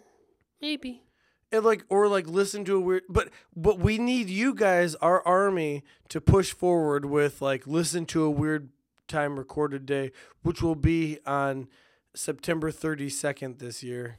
maybe. 0.61 1.03
And 1.51 1.65
like 1.65 1.83
or 1.89 2.07
like 2.07 2.27
listen 2.27 2.63
to 2.65 2.75
a 2.77 2.79
weird 2.79 3.03
but 3.09 3.29
but 3.55 3.77
we 3.79 3.97
need 3.97 4.29
you 4.29 4.53
guys 4.55 4.95
our 4.95 5.21
army 5.27 5.83
to 6.07 6.21
push 6.21 6.53
forward 6.53 7.03
with 7.05 7.41
like 7.41 7.67
listen 7.67 8.05
to 8.07 8.23
a 8.23 8.29
weird 8.29 8.69
time 9.09 9.37
recorded 9.37 9.85
day 9.85 10.13
which 10.43 10.61
will 10.61 10.75
be 10.75 11.19
on 11.25 11.67
September 12.15 12.71
32nd 12.71 13.59
this 13.59 13.83
year. 13.83 14.17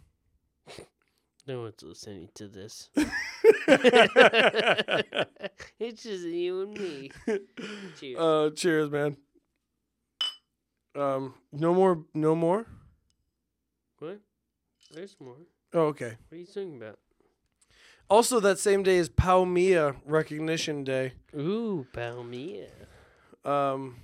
No 1.47 1.63
one's 1.63 1.83
listening 1.83 2.29
to 2.35 2.47
this. 2.47 2.89
it's 5.79 6.03
just 6.03 6.25
you 6.25 6.63
and 6.63 6.79
me. 6.79 7.11
Cheers. 7.99 8.19
uh 8.19 8.51
cheers 8.55 8.91
man. 8.91 9.17
Um 10.95 11.35
no 11.53 11.75
more 11.75 12.05
no 12.15 12.37
more? 12.37 12.67
what? 13.99 14.21
There's 14.93 15.17
more. 15.19 15.37
Oh 15.73 15.87
okay. 15.87 16.17
What 16.29 16.37
are 16.37 16.41
you 16.41 16.47
talking 16.47 16.77
about? 16.77 16.99
Also 18.09 18.39
that 18.41 18.59
same 18.61 18.83
day 18.85 18.99
is 18.99 19.09
Palmia 19.09 19.97
Recognition 20.07 20.85
Day. 20.85 21.15
Ooh, 21.35 21.87
Palmia. 21.93 22.69
Um 23.45 23.97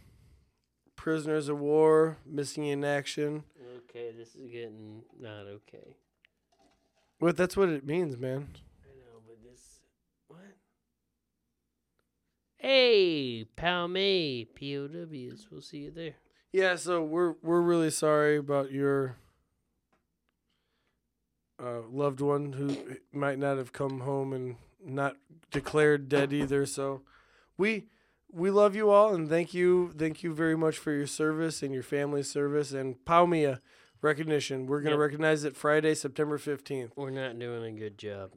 prisoners 0.97 1.49
of 1.49 1.61
war, 1.61 2.19
missing 2.27 2.65
in 2.65 2.85
action. 2.85 3.45
Okay, 3.91 4.11
this 4.17 4.35
is 4.35 4.51
getting 4.51 5.03
not 5.21 5.47
okay. 5.47 5.97
What 7.19 7.37
that's 7.37 7.57
what 7.57 7.69
it 7.69 7.85
means, 7.85 8.17
man. 8.17 8.49
I 8.85 8.95
know, 8.97 9.21
but 9.27 9.43
this. 9.43 9.81
What? 10.29 10.39
Hey, 12.57 13.45
Palme, 13.57 14.47
POWs. 14.55 15.49
We'll 15.51 15.61
see 15.61 15.79
you 15.79 15.91
there. 15.91 16.15
Yeah, 16.53 16.77
so 16.77 17.03
we're 17.03 17.35
we're 17.43 17.61
really 17.61 17.91
sorry 17.91 18.37
about 18.37 18.71
your 18.71 19.17
uh, 21.63 21.81
loved 21.91 22.21
one 22.21 22.53
who 22.53 22.77
might 23.13 23.39
not 23.39 23.59
have 23.59 23.73
come 23.73 24.01
home 24.01 24.33
and 24.33 24.57
not 24.85 25.17
declared 25.51 26.09
dead 26.09 26.33
either. 26.33 26.67
So 26.67 27.03
we 27.57 27.87
we 28.31 28.51
love 28.51 28.77
you 28.77 28.91
all 28.91 29.15
and 29.15 29.29
thank 29.29 29.55
you 29.55 29.93
thank 29.99 30.23
you 30.23 30.33
very 30.33 30.57
much 30.57 30.79
for 30.79 30.93
your 30.93 31.07
service 31.07 31.63
and 31.63 31.73
your 31.73 31.83
family's 31.83 32.31
service 32.31 32.73
and 32.73 32.97
Palmia 33.05 33.61
recognition. 34.03 34.67
We're 34.67 34.81
gonna 34.81 34.97
Yep. 34.97 35.01
recognize 35.01 35.45
it 35.45 35.57
Friday, 35.57 35.95
September 35.95 36.39
fifteenth. 36.39 36.93
We're 36.97 37.11
not 37.11 37.39
doing 37.39 37.65
a 37.65 37.79
good 37.79 37.99
job. 37.99 38.33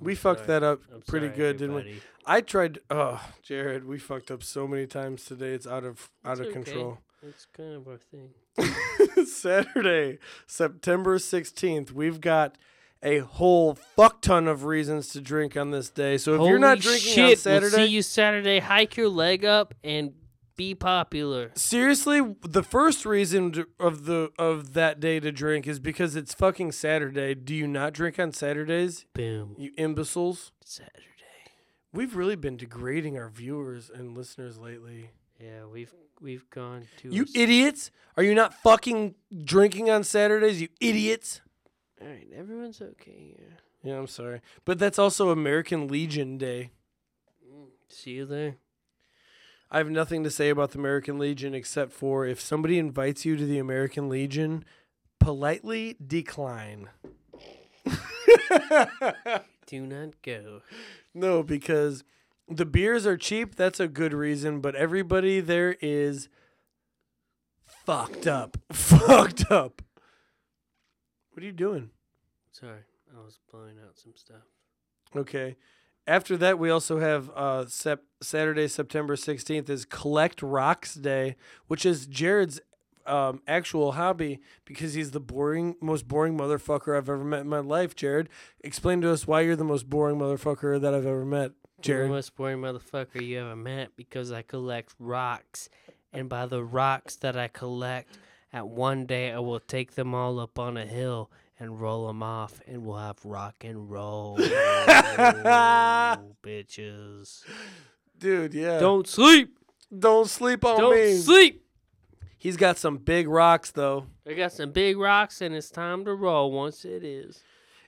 We 0.00 0.14
fucked 0.16 0.40
sorry. 0.40 0.46
that 0.48 0.62
up 0.64 0.80
I'm 0.92 1.02
pretty 1.02 1.26
sorry, 1.28 1.36
good, 1.36 1.56
didn't 1.58 1.74
we? 1.76 1.80
everybody. 1.82 2.02
I 2.26 2.40
tried. 2.40 2.78
Oh, 2.90 3.24
Jarrod, 3.48 3.84
we 3.84 3.98
fucked 3.98 4.30
up 4.30 4.42
so 4.42 4.66
many 4.66 4.86
times 4.86 5.24
today. 5.24 5.52
It's 5.54 5.66
out 5.66 5.84
of 5.84 6.10
out 6.24 6.32
It's 6.32 6.40
of 6.40 6.46
okay. 6.46 6.52
control. 6.52 6.98
It's 7.22 7.46
kind 7.56 7.74
of 7.76 7.88
our 7.88 7.98
thing. 7.98 8.34
Saturday, 9.26 10.18
September 10.46 11.18
16th, 11.18 11.90
we've 11.92 12.20
got 12.20 12.56
a 13.02 13.18
whole 13.18 13.74
fuck 13.74 14.20
ton 14.20 14.48
of 14.48 14.64
reasons 14.64 15.08
to 15.08 15.20
drink 15.20 15.56
on 15.56 15.70
this 15.70 15.90
day. 15.90 16.16
So 16.18 16.34
if 16.42 16.48
you're 16.48 16.58
not 16.58 16.78
Holy 16.78 16.80
drinking 16.80 17.12
shit, 17.12 17.30
on 17.30 17.36
Saturday, 17.36 17.76
we'll 17.76 17.86
see 17.86 17.92
you 17.92 18.02
Saturday. 18.02 18.58
Hike 18.60 18.96
your 18.96 19.08
leg 19.08 19.44
up 19.44 19.74
and 19.84 20.12
be 20.56 20.74
popular. 20.74 21.50
seriously, 21.54 22.20
the 22.42 22.62
first 22.62 23.04
reason 23.04 23.64
of 23.78 24.04
the 24.06 24.30
of 24.38 24.74
that 24.74 25.00
day 25.00 25.20
to 25.20 25.32
drink 25.32 25.66
is 25.66 25.78
because 25.78 26.16
it's 26.16 26.34
fucking 26.34 26.72
Saturday. 26.72 27.34
Do 27.34 27.54
you 27.54 27.66
not 27.66 27.92
drink 27.92 28.18
on 28.18 28.32
Saturdays, 28.32 29.06
Boom. 29.14 29.54
you 29.58 29.72
imbeciles? 29.76 30.52
Saturday. 30.64 31.00
We've 31.92 32.16
really 32.16 32.36
been 32.36 32.56
degrading 32.56 33.16
our 33.18 33.28
viewers 33.28 33.90
and 33.92 34.16
listeners 34.16 34.58
lately. 34.58 35.10
Yeah, 35.40 35.66
we've 35.70 35.94
we've 36.20 36.48
gone 36.50 36.86
to 36.98 37.08
You 37.10 37.26
idiots! 37.34 37.90
Are 38.16 38.22
you 38.22 38.34
not 38.34 38.54
fucking 38.54 39.14
drinking 39.44 39.90
on 39.90 40.02
Saturdays, 40.04 40.60
you 40.60 40.68
idiots? 40.80 41.40
All 42.00 42.08
right, 42.08 42.26
everyone's 42.34 42.80
okay 42.82 43.34
here. 43.36 43.58
Yeah, 43.82 43.98
I'm 43.98 44.06
sorry. 44.06 44.40
But 44.64 44.78
that's 44.78 44.98
also 44.98 45.30
American 45.30 45.88
Legion 45.88 46.38
Day. 46.38 46.70
See 47.88 48.12
you 48.12 48.26
there. 48.26 48.56
I 49.74 49.78
have 49.78 49.90
nothing 49.90 50.22
to 50.22 50.30
say 50.30 50.50
about 50.50 50.70
the 50.70 50.78
American 50.78 51.18
Legion 51.18 51.52
except 51.52 51.90
for 51.90 52.24
if 52.24 52.40
somebody 52.40 52.78
invites 52.78 53.24
you 53.24 53.36
to 53.36 53.44
the 53.44 53.58
American 53.58 54.08
Legion, 54.08 54.64
politely 55.18 55.96
decline. 56.06 56.90
Do 59.66 59.84
not 59.84 60.22
go. 60.22 60.60
no, 61.12 61.42
because 61.42 62.04
the 62.48 62.64
beers 62.64 63.04
are 63.04 63.16
cheap. 63.16 63.56
That's 63.56 63.80
a 63.80 63.88
good 63.88 64.14
reason. 64.14 64.60
But 64.60 64.76
everybody 64.76 65.40
there 65.40 65.76
is 65.80 66.28
fucked 67.66 68.28
up. 68.28 68.56
Fucked 68.72 69.50
up. 69.50 69.82
What 71.32 71.42
are 71.42 71.46
you 71.46 71.50
doing? 71.50 71.90
Sorry, 72.52 72.82
I 73.12 73.24
was 73.24 73.40
blowing 73.50 73.78
out 73.84 73.98
some 73.98 74.12
stuff. 74.14 74.46
Okay. 75.16 75.56
After 76.06 76.36
that, 76.36 76.58
we 76.58 76.68
also 76.68 77.00
have 77.00 77.30
uh, 77.34 77.66
sep- 77.66 78.04
Saturday, 78.20 78.68
September 78.68 79.16
16th 79.16 79.70
is 79.70 79.84
Collect 79.84 80.42
Rocks 80.42 80.94
Day, 80.94 81.36
which 81.66 81.86
is 81.86 82.06
Jarrod's 82.06 82.60
um, 83.06 83.40
actual 83.46 83.92
hobby 83.92 84.40
because 84.64 84.94
he's 84.94 85.12
the 85.12 85.20
boring, 85.20 85.76
most 85.80 86.06
boring 86.06 86.36
motherfucker 86.36 86.96
I've 86.96 87.08
ever 87.08 87.24
met 87.24 87.40
in 87.40 87.48
my 87.48 87.60
life. 87.60 87.94
Jarrod, 87.94 88.26
explain 88.62 89.00
to 89.02 89.10
us 89.10 89.26
why 89.26 89.40
you're 89.42 89.56
the 89.56 89.64
most 89.64 89.88
boring 89.88 90.18
motherfucker 90.18 90.80
that 90.80 90.94
I've 90.94 91.06
ever 91.06 91.24
met. 91.24 91.52
Jarrod. 91.82 92.04
the 92.04 92.08
most 92.08 92.36
boring 92.36 92.58
motherfucker 92.58 93.20
you 93.20 93.40
ever 93.40 93.56
met 93.56 93.90
because 93.96 94.32
I 94.32 94.42
collect 94.42 94.94
rocks. 94.98 95.68
And 96.12 96.28
by 96.28 96.46
the 96.46 96.62
rocks 96.62 97.16
that 97.16 97.36
I 97.36 97.48
collect, 97.48 98.18
at 98.52 98.68
one 98.68 99.04
day 99.04 99.32
I 99.32 99.38
will 99.40 99.60
take 99.60 99.94
them 99.94 100.14
all 100.14 100.38
up 100.38 100.58
on 100.58 100.76
a 100.76 100.86
hill 100.86 101.30
and 101.58 101.80
roll 101.80 102.06
them 102.06 102.22
off, 102.22 102.60
and 102.66 102.84
we'll 102.84 102.98
have 102.98 103.24
rock 103.24 103.56
and 103.62 103.90
roll. 103.90 104.36
bitches. 106.42 107.44
Dude, 108.18 108.54
yeah. 108.54 108.78
Don't 108.78 109.06
sleep! 109.08 109.58
don't 109.96 110.28
sleep 110.28 110.64
on 110.64 110.80
Don't 110.80 110.94
me. 110.94 111.16
sleep! 111.16 111.64
He's 112.36 112.56
got 112.56 112.76
some 112.78 112.98
big 112.98 113.28
rocks 113.28 113.70
though. 113.70 114.06
I 114.26 114.34
got 114.34 114.52
some 114.52 114.72
big 114.72 114.98
rocks, 114.98 115.40
and 115.40 115.54
it's 115.54 115.70
time 115.70 116.04
to 116.04 116.14
roll 116.14 116.50
once 116.52 116.84
it 116.84 117.04
is. 117.04 117.42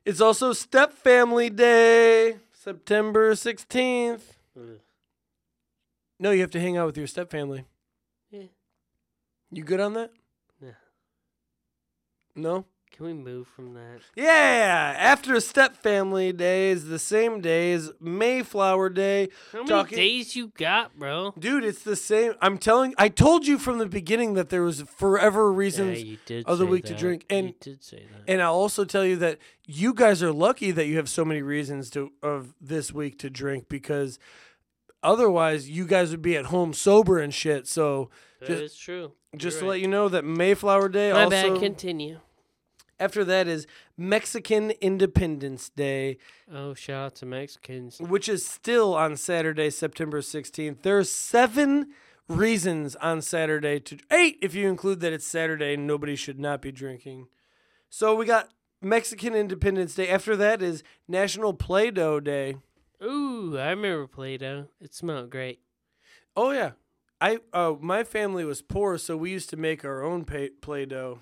It's 0.05 0.21
also 0.21 0.53
Step 0.53 0.93
Family 0.93 1.51
Day, 1.51 2.37
September 2.53 3.33
16th. 3.35 4.21
Ugh. 4.57 4.79
No, 6.18 6.30
you 6.30 6.41
have 6.41 6.51
to 6.53 6.61
hang 6.61 6.76
out 6.76 6.87
with 6.87 6.97
your 6.97 7.07
step 7.07 7.30
family. 7.30 7.64
Yeah. 8.30 8.45
You 9.51 9.63
good 9.64 9.80
on 9.80 9.93
that? 9.95 10.13
Yeah. 10.63 10.71
No? 12.34 12.64
Can 12.97 13.05
we 13.07 13.13
move 13.13 13.47
from 13.47 13.75
that? 13.75 14.01
Yeah, 14.14 14.95
after 14.97 15.39
Step 15.41 15.77
Family 15.77 16.33
Day 16.33 16.71
is 16.71 16.87
the 16.87 16.99
same 16.99 17.43
day 17.43 17.73
as 17.75 17.93
Mayflower 18.01 18.89
Day. 18.89 19.29
How 19.53 19.59
many 19.59 19.68
Talking- 19.68 19.99
days 19.99 20.35
you 20.35 20.49
got, 20.57 20.99
bro? 20.99 21.35
Dude, 21.39 21.63
it's 21.63 21.83
the 21.83 21.95
same. 21.97 22.33
I'm 22.41 22.57
telling 22.57 22.95
I 22.97 23.11
told 23.11 23.47
you 23.47 23.59
from 23.59 23.77
the 23.77 23.85
beginning 23.87 24.33
that 24.35 24.49
there 24.49 24.63
was 24.63 24.81
forever 24.81 25.53
reasons 25.53 25.99
yeah, 26.03 26.07
you 26.13 26.18
did 26.25 26.47
of 26.47 26.57
the 26.57 26.64
say 26.64 26.71
week 26.71 26.85
to 26.85 26.95
that. 26.95 26.99
drink, 26.99 27.27
and- 27.29 27.49
you 27.49 27.55
did 27.61 27.85
say 27.85 28.07
that. 28.11 28.23
and 28.33 28.41
I'll 28.41 28.55
also 28.55 28.87
tell 28.87 29.05
you 29.05 29.17
that 29.17 29.39
you 29.67 29.93
guys 29.93 30.23
are 30.23 30.33
lucky 30.33 30.71
that 30.71 30.87
you 30.87 30.97
have 30.97 31.11
so 31.11 31.23
many 31.23 31.43
reasons 31.43 31.91
to 31.91 32.13
of 32.23 32.55
this 32.63 32.95
week 32.95 33.18
to 33.18 33.29
drink 33.29 33.68
because 33.68 34.18
otherwise 35.03 35.68
you 35.68 35.87
guys 35.87 36.11
would 36.13 36.23
be 36.23 36.35
at 36.37 36.47
home 36.47 36.73
sober 36.73 37.18
and 37.18 37.35
shit. 37.35 37.67
So 37.68 38.09
That 38.41 38.47
just- 38.49 38.63
is 38.63 38.77
true. 38.79 39.13
just 39.37 39.59
to 39.59 39.67
let 39.67 39.81
you 39.81 39.89
know 39.89 40.09
that 40.09 40.25
Mayflower 40.25 40.89
Day 40.89 41.13
My 41.13 41.25
also 41.25 41.51
bad. 41.53 41.61
Continue. 41.61 42.21
After 42.99 43.25
that 43.25 43.47
is 43.49 43.67
Mexican 43.97 44.71
Independence 44.81 45.68
Day. 45.68 46.18
Oh, 46.53 46.75
shout 46.75 47.05
out 47.07 47.14
to 47.17 47.27
Mexicans. 47.27 47.99
which 48.01 48.29
is 48.29 48.47
still 48.47 48.95
on 48.95 49.17
Saturday, 49.17 49.71
September 49.71 50.21
16th. 50.21 50.83
There 50.83 50.99
are 50.99 51.05
seven 51.05 51.89
reasons 52.29 52.97
on 52.97 53.23
Saturday 53.23 53.79
to 53.81 53.99
eight 54.11 54.39
if 54.43 54.55
you 54.55 54.68
include 54.68 55.01
that 55.01 55.13
it's 55.13 55.27
Saturday 55.27 55.75
and 55.75 55.87
nobody 55.87 56.17
should 56.17 56.41
not 56.41 56.61
be 56.61 56.73
drinking. 56.73 57.29
So 57.89 58.14
we 58.14 58.27
got 58.27 58.49
Mexican 58.83 59.35
Independence 59.35 59.95
Day. 59.95 60.09
After 60.09 60.37
that 60.37 60.61
is 60.61 60.83
National 61.07 61.55
Play-Doh 61.55 62.21
Day. 62.21 62.57
Ooh, 63.03 63.57
I 63.59 63.71
remember 63.71 64.07
Play-Doh. 64.07 64.67
It 64.81 64.95
smelled 64.95 65.31
great. 65.31 65.61
Oh 66.37 66.51
yeah. 66.51 66.73
I 67.21 67.39
uh 67.53 67.75
my 67.81 68.05
family 68.05 68.45
was 68.45 68.61
poor, 68.61 68.99
so 68.99 69.17
we 69.17 69.31
used 69.31 69.49
to 69.51 69.57
make 69.57 69.85
our 69.85 70.03
own 70.03 70.25
pay- 70.25 70.51
Play-Doh. 70.51 71.21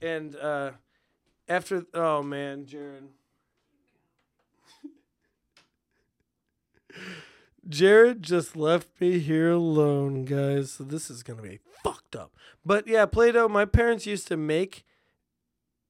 And 0.00 0.36
uh 0.36 0.72
after 1.48 1.84
oh 1.94 2.22
man, 2.22 2.66
Jarrod. 2.66 3.08
Jarrod 7.68 8.20
just 8.20 8.56
left 8.56 8.88
me 9.00 9.18
here 9.18 9.50
alone, 9.52 10.24
guys. 10.24 10.72
So 10.72 10.84
this 10.84 11.10
is 11.10 11.22
gonna 11.22 11.42
be 11.42 11.60
fucked 11.82 12.14
up. 12.14 12.32
But 12.64 12.86
yeah, 12.86 13.06
Play-Doh. 13.06 13.48
My 13.48 13.64
parents 13.64 14.06
used 14.06 14.28
to 14.28 14.36
make 14.36 14.84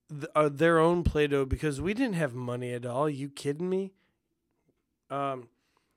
th- 0.09 0.31
uh, 0.35 0.49
their 0.49 0.79
own 0.79 1.03
Play-Doh 1.03 1.45
because 1.45 1.81
we 1.81 1.93
didn't 1.93 2.15
have 2.15 2.33
money 2.33 2.73
at 2.73 2.85
all. 2.85 3.09
You 3.09 3.29
kidding 3.29 3.69
me? 3.69 3.91
Um, 5.09 5.49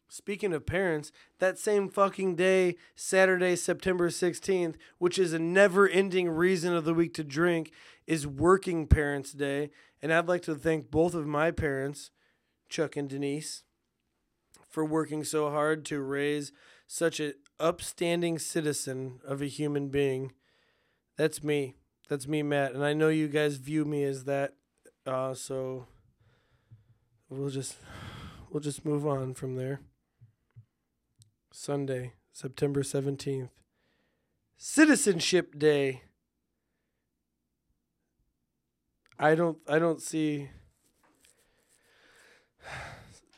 speaking 0.09 0.53
of 0.53 0.67
parents, 0.67 1.13
that 1.39 1.59
same 1.59 1.89
fucking 1.89 2.37
day, 2.37 2.77
Saturday, 2.95 3.57
September 3.57 4.11
sixteenth, 4.11 4.77
which 4.99 5.19
is 5.19 5.33
a 5.33 5.39
never-ending 5.39 6.29
reason 6.29 6.75
of 6.75 6.85
the 6.85 6.95
week 6.95 7.15
to 7.15 7.25
drink, 7.25 7.73
is 8.07 8.27
Working 8.27 8.87
Parents 8.87 9.33
Day, 9.33 9.71
and 10.03 10.13
I'd 10.13 10.29
like 10.29 10.43
to 10.43 10.55
thank 10.55 10.91
both 10.91 11.15
of 11.15 11.27
my 11.27 11.51
parents, 11.51 12.11
Chuck 12.69 12.97
and 12.97 13.09
Denise 13.09 13.65
for 14.69 14.85
working 14.85 15.25
so 15.25 15.51
hard 15.51 15.85
to 15.87 16.01
raise 16.01 16.53
such 16.87 17.21
an 17.21 17.33
upstanding 17.59 18.39
citizen 18.39 19.19
of 19.27 19.41
a 19.41 19.47
human 19.47 19.89
being. 19.89 20.33
That's 21.17 21.43
me. 21.43 21.75
That's 22.09 22.29
me, 22.29 22.43
Matt. 22.43 22.75
And 22.75 22.85
I 22.85 22.93
know 22.93 23.09
you 23.09 23.29
guys 23.29 23.57
view 23.57 23.85
me 23.85 24.05
as 24.05 24.25
that. 24.25 24.55
Uh, 25.07 25.35
so 25.35 25.87
we'll 27.29 27.51
just 27.51 27.77
we'll 28.51 28.61
just 28.61 28.85
move 28.85 29.07
on 29.07 29.35
from 29.35 29.57
there. 29.57 29.81
Sunday, 31.63 32.13
September 32.33 32.85
17th. 32.85 33.49
Citizenship 34.57 35.59
Day. 35.59 36.03
I 39.19 39.35
don't 39.35 39.59
I 39.69 39.81
don't 39.81 40.01
see 40.01 40.51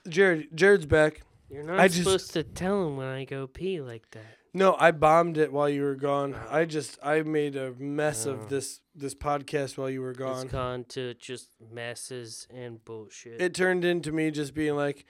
Jarrod 0.07 0.53
Jarrod's 0.55 0.85
back. 0.85 1.23
You're 1.49 1.63
not 1.63 1.81
I 1.81 1.89
just- 1.89 2.01
supposed 2.03 2.33
to 2.35 2.43
tell 2.43 2.87
him 2.87 2.99
when 2.99 3.07
I 3.07 3.25
go 3.25 3.47
pee 3.47 3.81
like 3.81 4.11
that. 4.11 4.37
No, 4.53 4.77
I 4.79 4.91
bombed 4.91 5.39
it 5.39 5.51
while 5.51 5.69
you 5.71 5.83
were 5.83 5.95
gone. 5.95 6.35
I 6.51 6.67
just 6.67 6.99
I 7.03 7.23
made 7.23 7.57
a 7.57 7.73
mess 7.79 8.27
Oh. 8.27 8.33
of 8.33 8.51
this 8.51 8.81
this 8.95 9.15
podcast 9.15 9.79
while 9.79 9.89
you 9.89 10.03
were 10.03 10.11
It's 10.11 10.19
gone. 10.19 10.49
gone 10.49 10.85
to 10.91 11.15
just 11.15 11.49
messes 11.73 12.47
and 12.51 12.85
bullshit. 12.85 13.41
It 13.41 13.55
turned 13.55 13.83
into 13.87 14.13
me 14.13 14.31
just 14.31 14.53
being 14.53 14.77
like, 14.77 15.07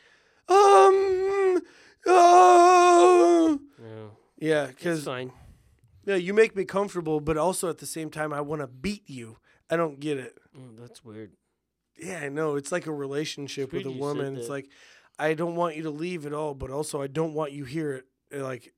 um, 0.49 1.61
oh, 2.07 3.61
yeah, 4.39 4.67
because 4.67 5.05
fine. 5.05 5.33
yeah, 6.07 6.17
you 6.17 6.35
make 6.35 6.57
me 6.57 6.65
comfortable, 6.65 7.21
but 7.21 7.37
also 7.37 7.69
at 7.69 7.79
the 7.79 7.87
same 7.87 8.11
time, 8.11 8.33
I 8.33 8.41
want 8.41 8.63
to 8.63 8.67
beat 8.67 9.09
you. 9.09 9.37
I 9.71 9.77
don't 9.77 10.01
get 10.01 10.19
it. 10.19 10.37
Mm, 10.57 10.79
that's 10.81 11.05
weird. 11.05 11.33
Yeah, 11.99 12.21
I 12.23 12.29
know. 12.29 12.57
It's 12.57 12.73
like 12.73 12.87
a 12.87 12.93
relationship 12.93 13.73
with 13.73 13.87
a 13.87 13.91
woman. 13.91 14.37
It's 14.37 14.49
like 14.49 14.69
I 15.19 15.35
don't 15.35 15.55
want 15.55 15.77
you 15.77 15.83
to 15.85 15.91
leave 15.91 16.25
at 16.25 16.33
all, 16.33 16.55
but 16.55 16.71
also 16.71 17.03
I 17.03 17.07
don't 17.07 17.35
want 17.35 17.53
you 17.53 17.65
here 17.65 18.05
at 18.33 18.41
uh, 18.41 18.43
like 18.43 18.73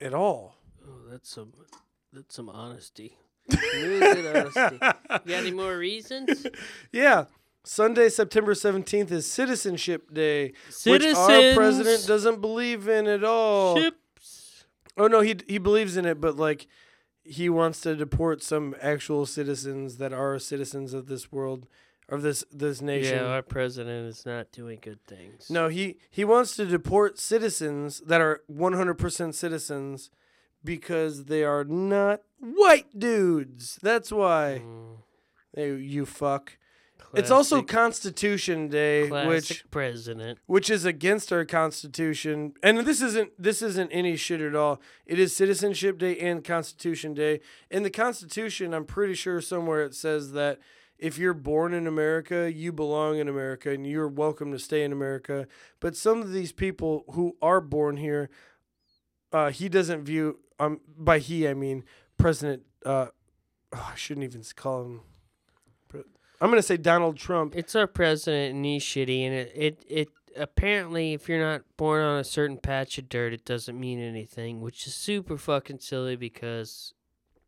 at 0.00 0.14
all. 0.14 0.56
Oh, 0.86 1.10
that's 1.10 1.28
some 1.28 1.52
that's 2.12 2.34
some 2.34 2.48
honesty. 2.48 3.18
Really 3.74 4.00
good 4.00 4.36
honesty. 4.56 4.78
You 4.80 4.80
got 4.80 5.28
any 5.28 5.50
more 5.50 5.76
reasons? 5.76 6.46
Yeah. 6.92 7.26
Sunday, 7.64 8.10
September 8.10 8.52
17th 8.52 9.10
is 9.10 9.30
Citizenship 9.30 10.12
Day, 10.12 10.52
Citizens. 10.68 11.16
which 11.16 11.16
our 11.16 11.54
president 11.54 12.06
doesn't 12.06 12.40
believe 12.40 12.88
in 12.88 13.06
at 13.06 13.24
all. 13.24 13.80
Ships. 13.80 14.66
Oh 14.96 15.08
no, 15.08 15.20
he 15.22 15.36
he 15.48 15.58
believes 15.58 15.96
in 15.96 16.04
it, 16.04 16.20
but 16.20 16.36
like 16.36 16.66
he 17.24 17.48
wants 17.48 17.80
to 17.80 17.96
deport 17.96 18.42
some 18.42 18.76
actual 18.80 19.24
citizens 19.26 19.96
that 19.96 20.12
are 20.12 20.38
citizens 20.38 20.92
of 20.92 21.06
this 21.06 21.32
world 21.32 21.66
of 22.08 22.22
this 22.22 22.44
this 22.52 22.82
nation. 22.82 23.16
Yeah, 23.18 23.24
our 23.24 23.42
president 23.42 24.08
is 24.08 24.26
not 24.26 24.52
doing 24.52 24.78
good 24.80 25.04
things. 25.06 25.50
No, 25.50 25.68
he 25.68 25.96
he 26.10 26.24
wants 26.24 26.54
to 26.56 26.66
deport 26.66 27.18
citizens 27.18 28.00
that 28.06 28.20
are 28.20 28.42
100% 28.52 29.34
citizens 29.34 30.10
because 30.62 31.24
they 31.24 31.44
are 31.44 31.64
not 31.64 32.20
white 32.38 32.98
dudes. 32.98 33.78
That's 33.82 34.12
why. 34.12 34.62
Mm, 35.56 35.90
you 35.90 36.04
fuck. 36.04 36.58
It's 37.14 37.30
also 37.30 37.62
Constitution 37.62 38.68
Day, 38.68 39.08
which 39.26 39.64
president. 39.70 40.38
which 40.46 40.68
is 40.68 40.84
against 40.84 41.32
our 41.32 41.44
constitution. 41.44 42.54
And 42.62 42.78
this 42.78 43.00
isn't 43.00 43.30
this 43.38 43.62
isn't 43.62 43.90
any 43.90 44.16
shit 44.16 44.40
at 44.40 44.54
all. 44.54 44.80
It 45.06 45.18
is 45.18 45.34
Citizenship 45.34 45.98
Day 45.98 46.18
and 46.18 46.42
Constitution 46.44 47.14
Day. 47.14 47.40
In 47.70 47.82
the 47.82 47.90
Constitution, 47.90 48.74
I'm 48.74 48.84
pretty 48.84 49.14
sure 49.14 49.40
somewhere 49.40 49.82
it 49.82 49.94
says 49.94 50.32
that 50.32 50.58
if 50.98 51.18
you're 51.18 51.34
born 51.34 51.74
in 51.74 51.86
America, 51.86 52.50
you 52.52 52.72
belong 52.72 53.18
in 53.18 53.28
America 53.28 53.70
and 53.70 53.86
you're 53.86 54.08
welcome 54.08 54.52
to 54.52 54.58
stay 54.58 54.82
in 54.82 54.92
America. 54.92 55.46
But 55.80 55.96
some 55.96 56.20
of 56.20 56.32
these 56.32 56.52
people 56.52 57.04
who 57.10 57.36
are 57.42 57.60
born 57.60 57.96
here, 57.96 58.30
uh, 59.32 59.50
he 59.50 59.68
doesn't 59.68 60.04
view 60.04 60.40
um 60.58 60.80
by 60.96 61.18
he 61.18 61.48
I 61.48 61.54
mean 61.54 61.84
President 62.16 62.62
uh 62.84 63.08
oh, 63.72 63.90
I 63.92 63.96
shouldn't 63.96 64.24
even 64.24 64.42
call 64.56 64.82
him 64.84 65.00
I'm 66.40 66.50
gonna 66.50 66.62
say 66.62 66.76
Donald 66.76 67.16
Trump. 67.16 67.54
It's 67.56 67.74
our 67.74 67.86
president, 67.86 68.54
and 68.54 68.64
he's 68.64 68.82
shitty. 68.82 69.22
And 69.22 69.34
it, 69.34 69.52
it, 69.54 69.84
it 69.88 70.08
apparently, 70.36 71.12
if 71.12 71.28
you're 71.28 71.40
not 71.40 71.62
born 71.76 72.02
on 72.02 72.18
a 72.18 72.24
certain 72.24 72.58
patch 72.58 72.98
of 72.98 73.08
dirt, 73.08 73.32
it 73.32 73.44
doesn't 73.44 73.78
mean 73.78 74.00
anything, 74.00 74.60
which 74.60 74.86
is 74.86 74.94
super 74.94 75.38
fucking 75.38 75.80
silly 75.80 76.16
because 76.16 76.92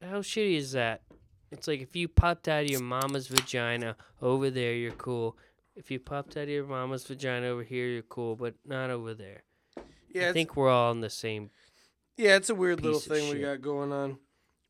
how 0.03 0.21
shitty 0.21 0.57
is 0.57 0.73
that? 0.73 1.03
It's 1.51 1.69
like 1.69 1.81
if 1.81 1.95
you 1.95 2.09
popped 2.09 2.49
out 2.49 2.65
of 2.65 2.71
your 2.71 2.83
mama's 2.83 3.29
vagina 3.29 3.97
over 4.21 4.51
there, 4.51 4.75
you're 4.75 4.93
cool. 4.93 5.37
If 5.75 5.91
you 5.91 6.01
popped 6.01 6.37
out 6.37 6.45
of 6.45 6.49
your 6.49 6.67
mama's 6.67 7.05
vagina 7.05 7.47
over 7.49 7.63
here, 7.63 7.87
you're 7.87 8.03
cool, 8.03 8.35
but 8.35 8.55
not 8.65 8.91
over 8.91 9.15
there. 9.15 9.43
Yeah, 10.13 10.31
I 10.31 10.33
think 10.33 10.57
we're 10.57 10.71
all 10.71 10.91
on 10.91 11.01
the 11.01 11.11
same. 11.11 11.51
Yeah, 12.17 12.37
it's 12.37 12.49
a 12.49 12.55
weird 12.55 12.81
little 12.83 12.99
thing 12.99 13.33
we 13.33 13.41
got 13.41 13.61
going 13.61 13.93
on. 13.93 14.19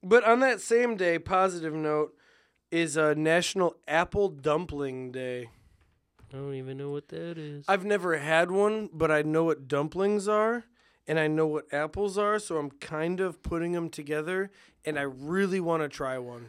But 0.03 0.25
on 0.25 0.41
that 0.41 0.61
same 0.61 0.97
day, 0.97 1.19
positive 1.19 1.75
note 1.75 2.13
is 2.71 2.97
a 2.97 3.15
National 3.15 3.77
Apple 3.87 4.29
Dumpling 4.29 5.13
Day. 5.13 5.51
I 6.33 6.37
don't 6.37 6.55
even 6.55 6.77
know 6.77 6.91
what 6.91 7.09
that 7.09 7.39
is. 7.39 7.65
I've 7.69 7.85
never 7.85 8.19
had 8.19 8.51
one, 8.51 8.91
but 8.93 9.11
I 9.11 9.23
know 9.23 9.45
what 9.45 9.69
dumplings 9.69 10.29
are 10.29 10.65
and 11.07 11.19
I 11.19 11.29
know 11.29 11.47
what 11.47 11.73
apples 11.73 12.19
are, 12.19 12.39
so 12.39 12.57
I'm 12.59 12.71
kind 12.71 13.21
of 13.21 13.43
putting 13.43 13.73
them 13.73 13.89
together 13.89 14.51
and 14.85 14.99
I 14.99 15.03
really 15.03 15.61
want 15.61 15.83
to 15.83 15.89
try 15.89 16.19
one. 16.19 16.49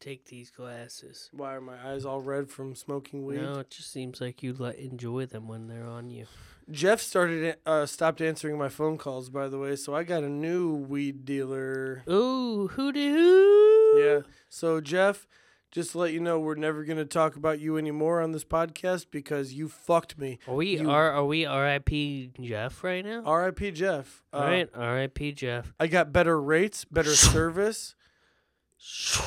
Take 0.00 0.26
these 0.26 0.50
glasses. 0.50 1.28
Why 1.32 1.56
are 1.56 1.60
my 1.60 1.76
eyes 1.84 2.04
all 2.04 2.20
red 2.20 2.48
from 2.48 2.74
smoking 2.76 3.24
weed? 3.24 3.42
No, 3.42 3.58
it 3.58 3.70
just 3.70 3.92
seems 3.92 4.20
like 4.20 4.42
you 4.42 4.54
let 4.56 4.76
enjoy 4.76 5.26
them 5.26 5.48
when 5.48 5.66
they're 5.66 5.86
on 5.86 6.08
you. 6.08 6.26
Jeff 6.70 7.00
started 7.00 7.56
uh, 7.66 7.84
stopped 7.84 8.20
answering 8.20 8.56
my 8.58 8.68
phone 8.68 8.96
calls 8.96 9.28
by 9.28 9.48
the 9.48 9.58
way, 9.58 9.74
so 9.74 9.94
I 9.94 10.04
got 10.04 10.22
a 10.22 10.28
new 10.28 10.74
weed 10.74 11.24
dealer. 11.24 12.04
Ooh, 12.08 12.68
hoo! 12.68 13.77
Yeah. 13.96 14.20
So 14.50 14.80
Jeff, 14.80 15.26
just 15.70 15.92
to 15.92 15.98
let 15.98 16.12
you 16.14 16.20
know, 16.20 16.40
we're 16.40 16.54
never 16.54 16.82
gonna 16.84 17.04
talk 17.04 17.36
about 17.36 17.60
you 17.60 17.76
anymore 17.76 18.22
on 18.22 18.32
this 18.32 18.44
podcast 18.44 19.06
because 19.10 19.52
you 19.52 19.68
fucked 19.68 20.16
me. 20.18 20.38
Are 20.48 20.54
we 20.54 20.78
You- 20.78 20.90
are 20.90 21.10
are 21.12 21.24
we 21.26 21.44
R.I.P. 21.44 22.32
Jeff 22.40 22.82
right 22.82 23.04
now? 23.04 23.22
R.I.P. 23.26 23.72
Jeff. 23.72 24.22
Uh, 24.32 24.36
All 24.38 24.42
right, 24.44 24.70
R.I.P. 24.74 25.32
Jeff. 25.32 25.74
I 25.78 25.86
got 25.86 26.12
better 26.14 26.40
rates, 26.40 26.86
better 26.86 27.14
service. 27.14 27.94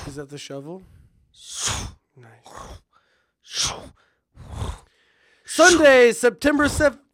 Is 0.08 0.16
that 0.16 0.30
the 0.30 0.40
shovel? 0.40 0.82
Nice. 2.18 3.72
Sunday, 5.46 6.12
September 6.14 6.68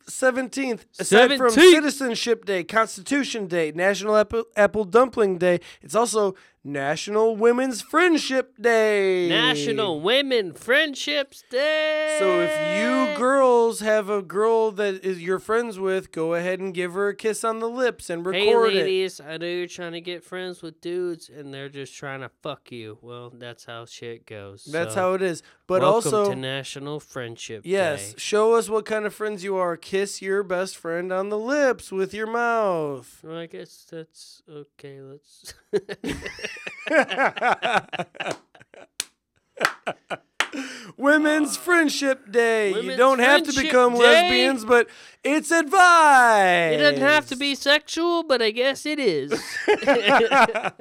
seventeenth. 0.08 0.86
Aside 1.00 1.38
from 1.38 1.52
17th. 1.52 1.54
Citizenship 1.54 2.46
Day, 2.46 2.64
Constitution 2.64 3.48
Day, 3.48 3.72
National 3.74 4.16
Apple, 4.16 4.46
Apple 4.56 4.86
Dumpling 4.86 5.38
Day, 5.40 5.60
it's 5.82 5.96
also 5.96 6.36
National 6.68 7.34
Women's 7.38 7.82
Friendship 7.82 8.54
Day. 8.60 9.30
National 9.30 10.02
Women 10.02 10.52
Friendships 10.54 11.42
Day. 11.50 12.18
So 12.20 12.42
if 12.42 12.82
you 12.84 13.18
girls 13.18 13.80
have 13.80 14.10
a 14.10 14.22
girl 14.22 14.72
that 14.72 14.96
is 15.06 15.22
you're 15.24 15.40
friends 15.40 15.80
with, 15.80 16.12
go 16.12 16.34
ahead 16.34 16.60
and 16.60 16.74
give 16.74 16.92
her 16.94 17.08
a 17.08 17.16
kiss 17.16 17.46
on 17.46 17.60
the 17.60 17.70
lips 17.70 18.10
and 18.10 18.26
Hey 18.26 18.50
record 18.50 18.74
it. 18.74 18.84
ladies, 18.84 19.22
I 19.22 19.38
know 19.38 19.46
you're 19.48 19.68
trying 19.68 19.94
to 19.94 20.02
get 20.02 20.26
friends 20.26 20.62
with 20.62 20.82
dudes 20.82 21.30
and 21.30 21.54
they're 21.54 21.70
just 21.70 21.96
trying 21.96 22.20
to 22.20 22.30
fuck 22.44 22.70
you. 22.70 22.98
Well, 23.02 23.32
that's 23.34 23.64
how 23.64 23.86
shit 23.86 24.26
goes. 24.26 24.66
That's 24.66 24.94
So, 24.96 25.00
how 25.00 25.14
it 25.14 25.22
is. 25.22 25.44
But 25.68 25.82
welcome 25.82 26.14
also, 26.14 26.30
to 26.32 26.36
National 26.36 27.00
Friendship 27.00 27.64
Day. 27.64 27.70
yes, 27.70 28.10
Day. 28.12 28.20
show 28.20 28.56
us 28.56 28.68
what 28.70 28.86
kind 28.86 29.06
of 29.06 29.14
friends 29.14 29.42
you 29.44 29.56
are. 29.56 29.78
Kiss 29.78 30.22
your 30.22 30.44
best 30.44 30.76
friend 30.76 31.14
on 31.14 31.30
the 31.30 31.38
lips 31.40 31.92
with 31.94 32.14
your 32.14 32.28
mouth. 32.28 33.22
Well, 33.24 33.38
I 33.38 33.46
guess 33.46 33.86
that's 33.90 34.42
okay. 34.50 35.00
Let's. 35.02 35.54
Women's 40.98 41.58
Friendship 41.58 42.32
Day. 42.32 42.70
you 42.70 42.76
Women's 42.76 42.98
don't 42.98 43.20
have 43.20 43.44
to 43.44 43.52
Friendship 43.52 43.64
become 43.72 43.94
Day. 43.94 44.00
lesbians, 44.00 44.66
but 44.66 44.88
it's 45.24 45.52
advised. 45.52 46.76
it 46.76 46.78
doesn't 46.78 47.02
have 47.02 47.28
to 47.28 47.36
be 47.36 47.54
sexual, 47.56 48.24
but 48.24 48.42
I 48.42 48.52
guess 48.52 48.86
it 48.86 49.00
is. 49.00 49.34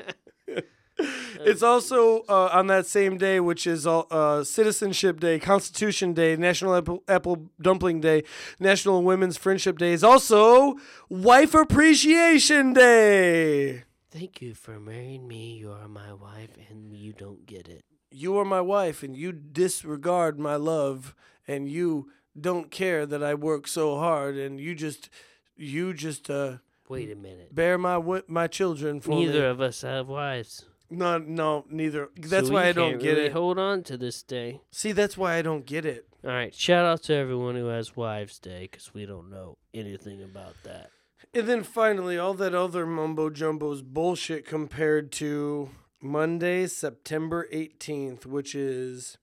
It's 1.41 1.63
also 1.63 2.21
uh, 2.23 2.49
on 2.55 2.69
that 2.69 2.87
same 2.87 3.19
day, 3.19 3.39
which 3.39 3.67
is 3.67 3.87
all- 3.87 4.07
uh, 4.11 4.43
Citizenship 4.43 5.21
Day, 5.21 5.39
Constitution 5.39 6.15
Day, 6.15 6.37
National 6.37 6.75
Apple, 6.75 7.03
Apple 7.07 7.51
Dumpling 7.61 8.01
Day, 8.01 8.25
National 8.59 9.03
Women's 9.03 9.37
Friendship 9.37 9.77
Day. 9.77 9.93
Is 9.93 10.03
also 10.03 10.77
Wife 11.11 11.55
Appreciation 11.55 12.73
Day. 12.73 13.85
Thank 14.17 14.41
you 14.41 14.55
for 14.55 14.81
marrying 14.81 15.29
me. 15.29 15.57
You 15.57 15.73
are 15.73 15.89
my 15.89 16.13
wife, 16.13 16.51
and 16.71 16.91
you 16.97 17.13
don't 17.13 17.45
get 17.45 17.69
it. 17.69 17.85
You 18.11 18.39
are 18.39 18.47
my 18.47 18.63
wife, 18.63 19.03
and 19.03 19.15
you 19.15 19.31
disregard 19.33 20.39
my 20.39 20.57
love, 20.57 21.15
and 21.47 21.69
you 21.69 22.11
don't 22.41 22.71
care 22.71 23.05
that 23.05 23.23
I 23.23 23.35
work 23.35 23.69
so 23.69 23.99
hard, 23.99 24.37
and 24.37 24.59
you 24.59 24.75
just, 24.75 25.11
you 25.55 25.93
just 25.93 26.31
uh, 26.31 26.57
Wait 26.89 27.11
a 27.13 27.15
minute. 27.15 27.55
bear 27.55 27.77
my 27.77 27.95
wi- 27.97 28.23
my 28.27 28.47
children 28.47 29.01
for 29.01 29.11
me. 29.11 29.27
Neither 29.27 29.49
of 29.49 29.61
us 29.61 29.83
have 29.83 30.09
wives. 30.09 30.65
No, 30.89 31.19
no, 31.19 31.67
neither. 31.69 32.09
That's 32.17 32.47
So 32.47 32.55
why 32.55 32.63
we 32.63 32.69
I 32.69 32.73
don't 32.73 32.91
can't 32.93 33.03
get 33.03 33.13
really 33.17 33.27
it. 33.27 33.33
Hold 33.33 33.59
on 33.59 33.83
to 33.83 33.99
this 33.99 34.23
day. 34.23 34.61
See, 34.71 34.93
that's 34.93 35.19
why 35.19 35.35
I 35.35 35.43
don't 35.43 35.67
get 35.67 35.85
it. 35.85 36.07
All 36.25 36.31
right. 36.31 36.55
Shout 36.55 36.87
out 36.87 37.03
to 37.05 37.15
everyone 37.15 37.55
who 37.57 37.67
has 37.67 37.97
Wives 37.97 38.39
Day 38.39 38.69
because 38.71 38.95
we 38.95 39.05
don't 39.05 39.29
know 39.29 39.59
anything 39.75 40.23
about 40.23 40.55
that. 40.63 40.91
And 41.35 41.47
then 41.49 41.63
finally, 41.63 42.19
all 42.19 42.35
that 42.35 42.55
other 42.55 42.87
mumbo 42.87 43.31
jumbo's 43.31 43.83
bullshit 43.83 44.47
compared 44.47 45.13
to 45.13 45.71
Monday, 46.01 46.67
September 46.67 47.47
18th, 47.53 48.27
which 48.27 48.55
is 48.55 49.19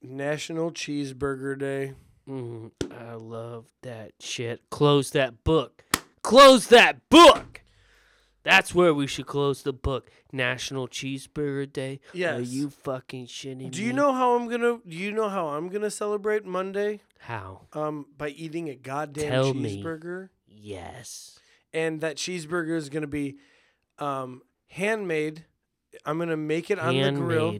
National 0.00 0.70
Cheeseburger 0.70 1.58
Day. 1.58 1.94
Mm, 2.28 2.70
I 3.00 3.14
love 3.14 3.66
that 3.82 4.12
shit. 4.20 4.68
Close 4.70 5.10
that 5.10 5.42
book. 5.44 5.84
Close 6.22 6.68
that 6.68 7.08
book. 7.08 7.62
That's 8.44 8.74
where 8.74 8.92
we 8.92 9.06
should 9.06 9.26
close 9.26 9.62
the 9.62 9.72
book. 9.72 10.10
National 10.32 10.88
Cheeseburger 10.88 11.72
Day. 11.72 12.00
Yes. 12.12 12.38
Are 12.38 12.42
you 12.42 12.70
fucking 12.70 13.26
shitting 13.26 13.70
Do 13.70 13.80
you 13.82 13.88
me? 13.90 13.94
know 13.94 14.12
how 14.12 14.34
I'm 14.36 14.48
gonna? 14.48 14.78
Do 14.86 14.96
you 14.96 15.12
know 15.12 15.28
how 15.28 15.48
I'm 15.48 15.68
gonna 15.68 15.90
celebrate 15.90 16.44
Monday? 16.44 17.00
how? 17.20 17.62
Um, 17.72 18.06
by 18.18 18.30
eating 18.30 18.68
a 18.68 18.74
goddamn 18.74 19.30
Tell 19.30 19.54
me. 19.54 19.80
Yes. 20.54 21.38
and 21.72 22.00
that 22.02 22.16
cheeseburger 22.16 22.76
is 22.76 22.88
gonna 22.90 23.06
be, 23.06 23.36
um, 23.98 24.42
handmade. 24.68 25.44
I'm 26.04 26.18
gonna 26.18 26.36
make 26.36 26.70
it 26.70 26.78
on 26.78 26.94
the 26.94 27.00
grill. 27.12 27.58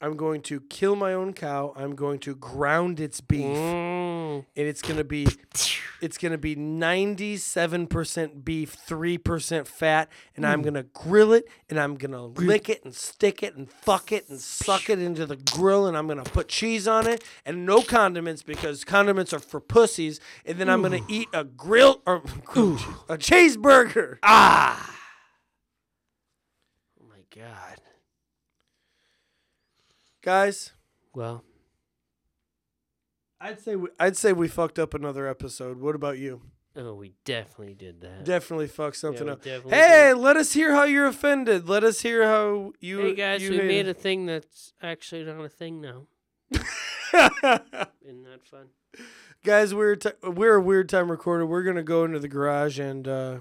I'm 0.00 0.16
going 0.16 0.42
to 0.42 0.60
kill 0.60 0.94
my 0.94 1.14
own 1.14 1.32
cow. 1.32 1.72
I'm 1.74 1.94
going 1.94 2.18
to 2.20 2.34
ground 2.36 3.00
its 3.00 3.20
beef. 3.20 3.46
Mm. 3.46 4.44
and 4.56 4.66
it's 4.68 4.82
gonna 4.82 5.04
be 5.04 5.26
it's 6.02 6.18
gonna 6.18 6.36
be 6.36 6.54
97% 6.54 8.44
beef 8.44 8.76
3% 8.76 9.66
fat 9.66 10.08
and 10.36 10.46
i'm 10.46 10.60
gonna 10.62 10.82
grill 10.82 11.32
it 11.32 11.48
and 11.70 11.80
i'm 11.80 11.94
gonna 11.94 12.22
lick 12.26 12.68
it 12.68 12.84
and 12.84 12.94
stick 12.94 13.42
it 13.42 13.56
and 13.56 13.70
fuck 13.70 14.12
it 14.12 14.28
and 14.28 14.38
suck 14.38 14.90
it 14.90 14.98
into 14.98 15.24
the 15.24 15.36
grill 15.36 15.86
and 15.86 15.96
i'm 15.96 16.06
gonna 16.06 16.22
put 16.24 16.48
cheese 16.48 16.86
on 16.86 17.06
it 17.06 17.24
and 17.46 17.64
no 17.64 17.80
condiments 17.80 18.42
because 18.42 18.84
condiments 18.84 19.32
are 19.32 19.38
for 19.38 19.60
pussies 19.60 20.20
and 20.44 20.58
then 20.58 20.68
i'm 20.68 20.82
gonna 20.82 21.00
eat 21.08 21.28
a 21.32 21.44
grill 21.44 22.02
or 22.06 22.16
a 23.08 23.16
cheeseburger 23.16 24.18
Ah. 24.22 24.94
Oh 27.00 27.06
my 27.08 27.22
god. 27.34 27.80
Guys 30.26 30.72
Well, 31.14 31.44
i'd 33.40 33.60
say 33.60 33.76
we, 33.76 33.88
i'd 34.00 34.16
say 34.16 34.32
we 34.32 34.48
fucked 34.48 34.76
up 34.76 34.92
another 34.92 35.28
episode 35.28 35.78
what 35.80 35.94
about 35.94 36.18
you 36.18 36.42
oh, 36.74 36.94
we 36.94 37.12
definitely 37.24 37.74
did 37.74 38.00
that. 38.00 38.24
definitely 38.24 38.66
fucked 38.66 38.96
something 38.96 39.26
we 39.26 39.30
up 39.30 39.40
definitely 39.42 39.74
hey 39.74 40.12
let 40.14 40.36
us 40.36 40.52
hear 40.52 40.74
how 40.74 40.82
you're 40.82 41.06
offended 41.06 41.68
let 41.68 41.84
us 41.84 42.00
hear 42.00 42.24
how 42.24 42.72
you 42.80 42.98
Hey 43.02 43.14
guys, 43.14 43.40
you 43.40 43.50
we 43.52 43.58
hate 43.58 43.66
made 43.68 43.86
a 43.88 43.94
thing 43.94 44.26
that's 44.26 44.72
actually 44.82 45.22
not 45.22 45.44
a 45.44 45.48
thing 45.48 45.80
now. 45.80 46.08
Isn't 46.50 48.24
that 48.24 48.44
fun? 48.50 48.66
Guys, 49.44 49.72
we're 49.74 49.94
t- 49.94 50.10
we're 50.24 50.56
a 50.56 50.60
weird 50.60 50.88
time 50.88 51.08
recorder. 51.08 51.46
We're 51.46 51.62
gonna 51.62 51.82
go 51.84 52.04
into 52.04 52.18
the 52.18 52.28
garage 52.28 52.78
and 52.80 53.06
uh, 53.06 53.38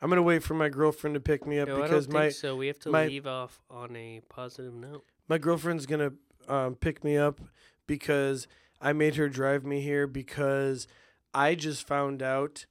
I'm 0.00 0.08
gonna 0.08 0.22
wait 0.22 0.42
for 0.42 0.54
my 0.54 0.68
girlfriend 0.70 1.14
to 1.14 1.20
pick 1.20 1.46
me 1.46 1.58
up 1.58 1.68
No, 1.68 1.78
I 1.80 1.82
because 1.82 2.06
don't 2.06 2.14
my 2.14 2.20
think 2.28 2.34
so. 2.34 2.56
We 2.56 2.66
have 2.68 2.78
to 2.80 2.90
my- 2.90 3.06
leave 3.06 3.26
off 3.26 3.60
on 3.70 3.94
a 3.94 4.20
positive 4.30 4.72
note. 4.74 5.04
My 5.30 5.38
girlfriend's 5.38 5.86
gonna 5.86 6.12
um, 6.48 6.74
pick 6.74 7.04
me 7.04 7.16
up 7.16 7.40
because 7.86 8.48
I 8.80 8.92
made 8.92 9.14
her 9.14 9.28
drive 9.28 9.64
me 9.64 9.80
here 9.80 10.08
because 10.08 10.88
I 11.32 11.54
just 11.54 11.86
found 11.86 12.20
out 12.20 12.66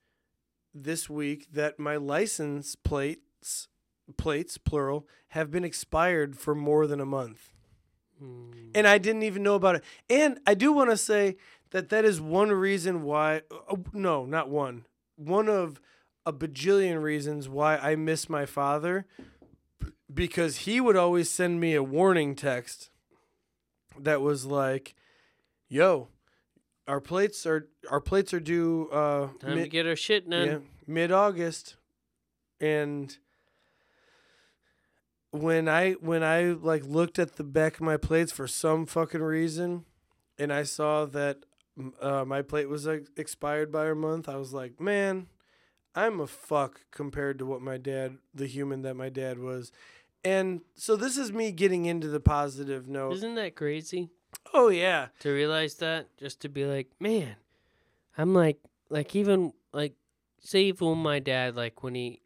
this 0.73 1.10
week 1.10 1.48
that 1.53 1.80
my 1.80 1.95
license 1.95 2.76
plates 2.76 3.69
plates 4.18 4.57
plural 4.57 5.07
have 5.30 5.49
been 5.49 5.64
expired 5.64 6.38
for 6.38 6.53
more 6.53 6.86
than 6.86 6.99
a 6.99 7.06
month. 7.06 7.53
Hmm. 8.19 8.52
and 8.76 8.86
I 8.86 8.98
didn't 8.98 9.23
even 9.23 9.44
know 9.44 9.56
about 9.56 9.76
it. 9.76 9.84
And 10.10 10.41
I 10.45 10.53
do 10.53 10.73
want 10.73 10.90
to 10.90 10.98
say 10.98 11.38
that 11.72 11.88
that 11.88 12.03
is 12.03 12.19
one 12.19 12.52
reason 12.52 13.03
why. 13.03 13.44
Uh, 13.49 13.77
no, 13.94 14.26
not 14.26 14.49
one. 14.49 14.86
One 15.15 15.48
of 15.48 15.80
a 16.26 16.34
bajillion 16.34 17.02
reasons 17.02 17.48
why 17.48 17.77
I 17.77 17.95
miss 17.95 18.27
my 18.27 18.45
father, 18.45 19.06
because 20.14 20.57
he 20.57 20.81
would 20.81 20.95
always 20.95 21.30
send 21.30 21.60
me 21.60 21.76
a 21.76 21.84
warning 21.84 22.36
text 22.36 22.90
that 23.98 24.22
was 24.22 24.45
like, 24.45 24.95
"Yo, 25.68 26.10
our 26.88 26.99
plates 27.02 27.45
are 27.45 27.68
our 27.90 28.02
plates 28.02 28.34
are 28.34 28.40
due 28.40 28.90
uh, 28.91 29.27
Time 29.27 29.38
to 29.40 29.56
mid, 29.56 29.72
get 29.72 29.86
our 29.88 29.95
shit 29.95 30.30
done. 30.30 30.48
yeah, 30.48 30.57
mid 30.88 31.11
August," 31.11 31.76
and 32.60 33.18
when 35.31 35.68
I 35.68 35.94
when 35.94 36.23
I 36.23 36.45
like 36.52 36.86
looked 36.86 37.19
at 37.19 37.36
the 37.36 37.44
back 37.44 37.76
of 37.76 37.81
my 37.81 37.98
plates 37.98 38.31
for 38.31 38.48
some 38.48 38.86
fucking 38.86 39.22
reason, 39.22 39.86
and 40.38 40.52
I 40.52 40.64
saw 40.64 41.06
that 41.06 41.38
uh, 42.02 42.26
my 42.26 42.41
plate 42.41 42.68
was 42.68 42.86
like, 42.86 43.07
expired 43.15 43.72
by 43.72 43.88
a 43.88 43.95
month, 43.95 44.27
I 44.27 44.36
was 44.36 44.53
like, 44.53 44.80
man, 44.80 45.27
I'm 45.95 46.19
a 46.19 46.27
fuck 46.27 46.81
compared 46.91 47.40
to 47.40 47.45
what 47.45 47.61
my 47.61 47.77
dad, 47.77 48.18
the 48.34 48.48
human 48.48 48.81
that 48.81 48.95
my 48.95 49.10
dad 49.10 49.40
was. 49.40 49.72
And 50.24 50.62
so 50.76 50.96
this 50.96 51.18
is 51.18 51.32
me 51.32 51.52
getting 51.52 51.86
into 51.86 52.08
the 52.08 52.20
positive 52.20 52.88
note. 52.88 53.14
Isn't 53.14 53.36
that 53.36 53.56
crazy 53.56 54.10
Oh 54.54 54.70
yeah, 54.70 55.08
to 55.20 55.30
realize 55.30 55.76
that? 55.76 56.16
Just 56.18 56.41
to 56.41 56.50
be 56.50 56.66
like, 56.66 56.90
man, 57.00 57.36
I'm 58.18 58.34
like, 58.34 58.58
like 58.90 59.16
even 59.16 59.54
like, 59.74 59.94
say 60.40 60.64
even 60.64 60.98
my 60.98 61.20
dad, 61.20 61.56
like 61.56 61.84
when 61.84 61.96
he, 61.96 62.22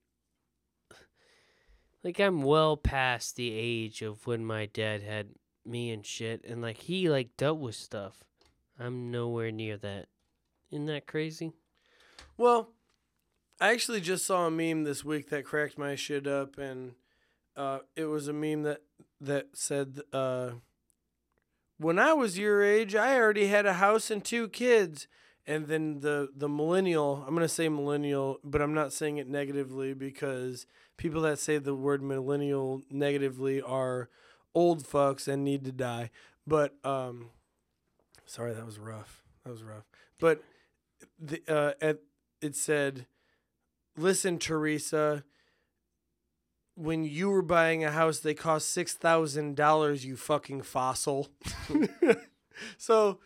like 2.04 2.20
I'm 2.20 2.44
well 2.44 2.78
past 2.78 3.36
the 3.36 3.52
age 3.52 4.02
of 4.02 4.26
when 4.26 4.46
my 4.46 4.68
dad 4.68 5.02
had 5.02 5.30
me 5.66 5.92
and 5.92 6.06
shit, 6.06 6.46
and 6.46 6.62
like 6.62 6.78
he 6.78 7.10
like 7.10 7.36
dealt 7.36 7.60
with 7.60 7.76
stuff. 7.76 8.24
I'm 8.80 9.12
nowhere 9.12 9.52
near 9.52 9.78
that. 9.78 10.08
Isn't 10.72 10.88
that 10.88 11.08
crazy? 11.08 11.54
Well, 12.38 12.70
I 13.60 13.72
actually 13.72 14.02
just 14.02 14.26
saw 14.26 14.48
a 14.48 14.52
meme 14.52 14.84
this 14.84 15.06
week 15.06 15.30
that 15.30 15.46
cracked 15.46 15.78
my 15.78 15.96
shit 15.96 16.26
up, 16.26 16.58
and 16.58 16.94
uh, 17.56 17.80
it 17.96 18.06
was 18.06 18.28
a 18.28 18.34
meme 18.34 18.64
that 18.64 18.82
that 19.22 19.48
said, 19.54 20.02
uh, 20.12 20.52
"When 21.78 22.00
I 22.00 22.14
was 22.14 22.38
your 22.38 22.64
age, 22.64 22.96
I 22.96 23.18
already 23.18 23.48
had 23.48 23.66
a 23.66 23.74
house 23.74 24.12
and 24.12 24.24
two 24.24 24.48
kids." 24.50 25.08
And 25.46 25.68
then 25.68 26.00
the 26.00 26.30
the 26.36 26.48
millennial, 26.48 27.24
I'm 27.28 27.34
gonna 27.34 27.48
say 27.50 27.68
millennial, 27.68 28.40
but 28.44 28.62
I'm 28.62 28.74
not 28.74 28.94
saying 28.94 29.18
it 29.18 29.28
negatively 29.28 29.94
because 29.94 30.66
people 30.98 31.22
that 31.24 31.40
say 31.40 31.58
the 31.58 31.76
word 31.76 32.02
millennial 32.02 32.82
negatively 32.90 33.62
are 33.62 34.10
old 34.56 34.84
fucks 34.86 35.28
and 35.28 35.44
need 35.44 35.66
to 35.66 35.72
die. 35.72 36.12
But 36.48 36.76
um, 36.86 37.30
sorry, 38.26 38.54
that 38.54 38.66
was 38.66 38.80
rough. 38.80 39.24
That 39.44 39.52
was 39.52 39.64
rough. 39.64 39.84
But 40.20 40.44
the 41.20 41.42
uh, 41.48 41.74
at 41.82 42.00
it 42.42 42.56
said, 42.56 43.06
"Listen, 43.98 44.38
Teresa, 44.38 45.24
when 46.76 47.04
you 47.06 47.30
were 47.30 47.42
buying 47.42 47.84
a 47.84 47.92
house, 47.92 48.20
they 48.20 48.34
cost 48.34 48.70
six 48.70 48.94
thousand 48.94 49.56
dollars. 49.56 50.06
You 50.06 50.16
fucking 50.16 50.62
fossil." 50.64 51.30
so, 52.78 53.20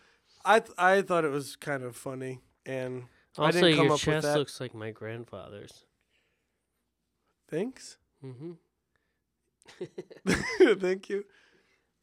I 0.45 0.60
th- 0.60 0.74
I 0.78 1.02
thought 1.02 1.26
it 1.26 1.32
was 1.32 1.56
kind 1.56 1.84
of 1.84 1.95
funny, 1.95 2.41
and 2.65 3.03
I 3.38 3.45
Also, 3.48 3.61
didn't 3.61 3.76
come 3.78 3.86
your 3.86 3.94
up 3.94 3.99
with 3.99 4.02
chest 4.02 4.28
that. 4.28 4.38
looks 4.38 4.60
like 4.60 4.74
my 4.74 4.91
grandfather's. 4.91 5.86
thanks, 7.49 7.98
Mm-hmm. 8.24 8.52
thank 10.80 11.10
you. 11.10 11.24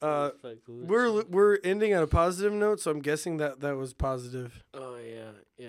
Uh, 0.02 0.30
we're 0.68 1.22
we're 1.24 1.58
ending 1.64 1.94
on 1.94 2.02
a 2.02 2.06
positive 2.06 2.52
note, 2.52 2.78
so 2.80 2.90
I'm 2.90 3.00
guessing 3.00 3.38
that 3.38 3.60
that 3.60 3.76
was 3.76 3.94
positive. 3.94 4.62
Oh 4.74 4.96
yeah, 4.96 5.30
yeah, 5.56 5.68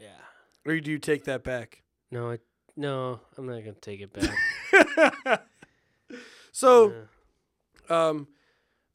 yeah. 0.00 0.18
Or 0.66 0.78
do 0.80 0.90
you 0.90 0.98
take 0.98 1.24
that 1.24 1.44
back? 1.44 1.82
No, 2.10 2.32
I, 2.32 2.38
no, 2.76 3.20
I'm 3.38 3.46
not 3.46 3.60
gonna 3.60 3.72
take 3.80 4.00
it 4.00 4.12
back. 4.12 4.34
so, 6.52 6.92
Yeah. 7.90 8.08
um, 8.08 8.28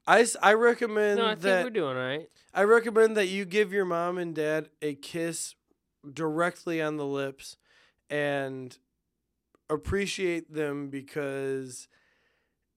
I, 0.06 0.22
s- 0.22 0.38
I 0.42 0.54
recommend 0.54 1.18
no, 1.18 1.26
I 1.26 1.30
think 1.32 1.42
that 1.42 1.64
we're 1.66 1.70
doing 1.70 1.98
all 1.98 2.04
right. 2.04 2.30
I 2.54 2.64
recommend 2.64 3.18
that 3.18 3.28
you 3.28 3.46
give 3.46 3.72
your 3.74 3.86
mom 3.86 4.18
and 4.18 4.34
dad 4.34 4.70
a 4.82 4.96
kiss 4.96 5.56
directly 6.12 6.82
on 6.82 6.98
the 6.98 7.06
lips 7.06 7.58
and 8.10 8.78
appreciate 9.70 10.54
them 10.54 10.90
because 10.90 11.88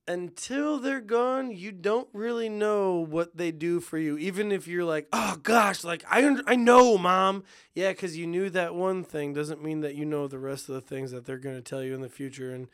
until 0.09 0.79
they're 0.81 1.01
gone, 1.01 1.53
you 1.53 1.71
don't 1.71 2.09
really 2.13 2.49
know 2.49 2.97
what 2.97 3.37
they 3.37 3.53
do 3.53 3.79
for 3.79 3.97
you. 3.97 4.19
Even 4.19 4.51
if 4.51 4.67
you're 4.67 4.85
like, 4.85 5.07
oh 5.13 5.37
gosh, 5.43 5.85
like 5.85 6.05
I 6.11 6.25
un- 6.27 6.43
I 6.47 6.57
know, 6.57 6.99
mom. 6.99 7.45
Yeah, 7.75 7.91
because 7.93 8.17
you 8.17 8.27
knew 8.27 8.51
that 8.51 8.75
one 8.75 9.05
thing 9.05 9.33
doesn't 9.33 9.63
mean 9.63 9.81
that 9.83 9.95
you 9.95 10.05
know 10.05 10.27
the 10.27 10.39
rest 10.41 10.69
of 10.69 10.75
the 10.75 10.81
things 10.81 11.13
that 11.13 11.27
they're 11.27 11.39
gonna 11.39 11.61
tell 11.63 11.83
you 11.85 11.95
in 11.95 12.01
the 12.01 12.09
future. 12.09 12.53
And 12.53 12.67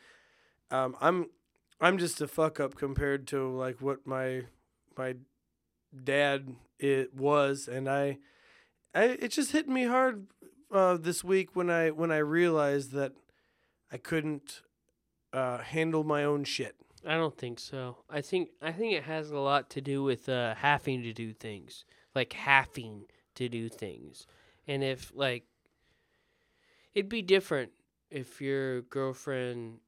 um, 0.71 0.95
I'm 0.99 1.27
I'm 1.79 1.97
just 1.97 2.21
a 2.21 2.27
fuck 2.27 2.59
up 2.59 2.75
compared 2.75 3.27
to 3.27 3.47
like 3.47 3.81
what 3.81 4.05
my 4.05 4.43
my 4.97 5.15
dad 6.03 6.55
it 6.79 7.13
was, 7.13 7.67
and 7.67 7.89
I 7.89 8.19
I 8.93 9.03
it 9.03 9.31
just 9.31 9.51
hit 9.51 9.67
me 9.67 9.85
hard 9.85 10.27
uh, 10.71 10.97
this 10.97 11.23
week 11.23 11.55
when 11.55 11.69
I 11.69 11.91
when 11.91 12.11
I 12.11 12.17
realized 12.17 12.91
that 12.93 13.13
I 13.91 13.97
couldn't 13.97 14.61
uh, 15.33 15.59
handle 15.59 16.03
my 16.03 16.23
own 16.23 16.43
shit. 16.43 16.75
I 17.05 17.15
don't 17.15 17.37
think 17.37 17.59
so. 17.59 17.97
I 18.09 18.21
think 18.21 18.49
I 18.61 18.71
think 18.71 18.93
it 18.93 19.03
has 19.03 19.31
a 19.31 19.39
lot 19.39 19.69
to 19.71 19.81
do 19.81 20.03
with 20.03 20.27
uh, 20.27 20.55
having 20.55 21.03
to 21.03 21.13
do 21.13 21.33
things, 21.33 21.85
like 22.15 22.33
having 22.33 23.05
to 23.35 23.47
do 23.47 23.69
things, 23.69 24.25
and 24.67 24.83
if 24.83 25.11
like 25.15 25.45
it'd 26.93 27.09
be 27.09 27.21
different 27.21 27.71
if 28.09 28.41
your 28.41 28.81
girlfriend 28.81 29.79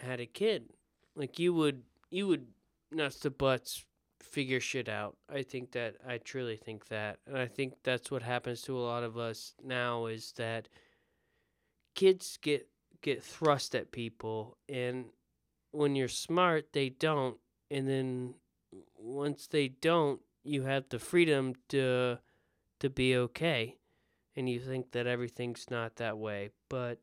had 0.00 0.20
a 0.20 0.26
kid, 0.26 0.70
like 1.14 1.38
you 1.38 1.52
would 1.54 1.82
you 2.10 2.26
would 2.28 2.46
nuts 2.90 3.20
to 3.20 3.30
butts 3.30 3.84
figure 4.22 4.60
shit 4.60 4.88
out. 4.88 5.16
I 5.32 5.42
think 5.42 5.72
that 5.72 5.96
I 6.06 6.18
truly 6.18 6.56
think 6.56 6.88
that, 6.88 7.18
and 7.26 7.36
I 7.36 7.46
think 7.46 7.74
that's 7.82 8.10
what 8.10 8.22
happens 8.22 8.62
to 8.62 8.76
a 8.76 8.80
lot 8.80 9.02
of 9.04 9.16
us 9.16 9.54
now 9.64 10.06
is 10.06 10.32
that 10.36 10.68
kids 11.94 12.38
get 12.40 12.68
get 13.00 13.22
thrust 13.22 13.74
at 13.74 13.92
people 13.92 14.56
and 14.68 15.06
when 15.70 15.96
you're 15.96 16.08
smart, 16.08 16.72
they 16.72 16.88
don't, 16.88 17.36
and 17.70 17.88
then 17.88 18.34
once 18.96 19.46
they 19.46 19.68
don't, 19.68 20.20
you 20.44 20.62
have 20.62 20.88
the 20.88 20.98
freedom 20.98 21.54
to 21.68 22.18
to 22.80 22.90
be 22.90 23.16
okay, 23.16 23.76
and 24.36 24.48
you 24.48 24.60
think 24.60 24.92
that 24.92 25.06
everything's 25.06 25.66
not 25.70 25.96
that 25.96 26.16
way. 26.16 26.50
But 26.68 26.98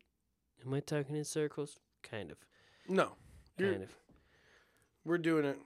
am 0.65 0.73
I 0.73 0.79
talking 0.79 1.15
in 1.15 1.23
circles? 1.23 1.79
Kind 2.01 2.31
of, 2.31 2.37
No, 2.87 3.13
kind 3.59 3.83
of. 3.83 3.95
we're 5.03 5.17
doing 5.17 5.45
it. 5.45 5.59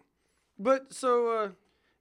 But 0.58 0.94
so 0.94 1.32
uh, 1.32 1.50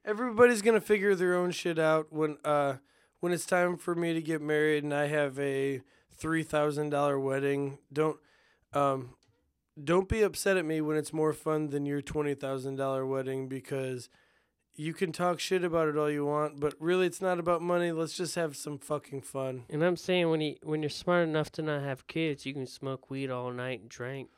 everybody's 0.05 0.61
gonna 0.61 0.81
figure 0.81 1.15
their 1.15 1.35
own 1.35 1.51
shit 1.51 1.79
out 1.79 2.07
when 2.11 2.37
uh, 2.45 2.75
when 3.19 3.31
it's 3.33 3.45
time 3.45 3.77
for 3.77 3.95
me 3.95 4.13
to 4.13 4.21
get 4.21 4.41
married 4.41 4.83
and 4.83 4.93
I 4.93 5.07
have 5.07 5.37
a 5.39 5.81
three 6.11 6.43
thousand 6.43 6.89
dollar 6.89 7.19
wedding. 7.19 7.77
Don't 7.91 8.17
um, 8.73 9.15
don't 9.81 10.09
be 10.09 10.21
upset 10.21 10.57
at 10.57 10.65
me 10.65 10.81
when 10.81 10.97
it's 10.97 11.13
more 11.13 11.33
fun 11.33 11.69
than 11.69 11.85
your 11.85 12.01
twenty 12.01 12.33
thousand 12.33 12.75
dollar 12.75 13.05
wedding 13.05 13.47
because 13.47 14.09
you 14.75 14.93
can 14.93 15.11
talk 15.11 15.39
shit 15.41 15.63
about 15.63 15.89
it 15.89 15.97
all 15.97 16.09
you 16.09 16.25
want, 16.25 16.59
but 16.59 16.73
really 16.79 17.05
it's 17.05 17.21
not 17.21 17.37
about 17.39 17.61
money. 17.61 17.91
Let's 17.91 18.15
just 18.15 18.35
have 18.35 18.55
some 18.55 18.77
fucking 18.77 19.21
fun. 19.23 19.65
And 19.69 19.83
I'm 19.83 19.97
saying 19.97 20.29
when 20.29 20.39
you 20.41 20.55
when 20.63 20.81
you're 20.81 20.89
smart 20.89 21.27
enough 21.27 21.51
to 21.53 21.61
not 21.61 21.83
have 21.83 22.07
kids, 22.07 22.45
you 22.45 22.53
can 22.53 22.65
smoke 22.67 23.09
weed 23.09 23.29
all 23.29 23.51
night 23.51 23.81
and 23.81 23.89
drink. 23.89 24.29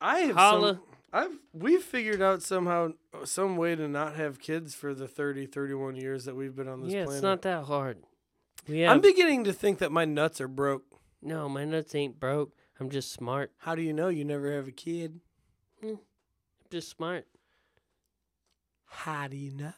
I 0.00 0.18
have 0.20 0.36
Holla. 0.36 0.74
some, 0.74 0.82
I've 1.12 1.38
we've 1.52 1.82
figured 1.82 2.20
out 2.22 2.42
somehow 2.42 2.90
some 3.24 3.56
way 3.56 3.74
to 3.76 3.88
not 3.88 4.16
have 4.16 4.38
kids 4.40 4.74
for 4.74 4.92
the 4.94 5.08
30 5.08 5.46
31 5.46 5.96
years 5.96 6.24
that 6.26 6.36
we've 6.36 6.54
been 6.54 6.68
on 6.68 6.82
this 6.82 6.92
yeah, 6.92 7.04
planet. 7.04 7.14
it's 7.18 7.22
not 7.22 7.42
that 7.42 7.64
hard. 7.64 7.98
We 8.68 8.84
I'm 8.86 9.00
beginning 9.00 9.44
to 9.44 9.52
think 9.52 9.78
that 9.78 9.92
my 9.92 10.04
nuts 10.04 10.40
are 10.40 10.48
broke. 10.48 10.84
no, 11.22 11.48
my 11.48 11.64
nuts 11.64 11.94
ain't 11.94 12.18
broke. 12.20 12.52
I'm 12.78 12.90
just 12.90 13.12
smart. 13.12 13.52
How 13.58 13.74
do 13.74 13.80
you 13.82 13.92
know 13.92 14.08
you 14.08 14.24
never 14.24 14.52
have 14.52 14.68
a 14.68 14.72
kid? 14.72 15.20
I'm 15.82 15.98
just 16.70 16.90
smart. 16.90 17.26
How 18.86 19.28
do 19.28 19.36
you 19.36 19.52
know? 19.52 19.72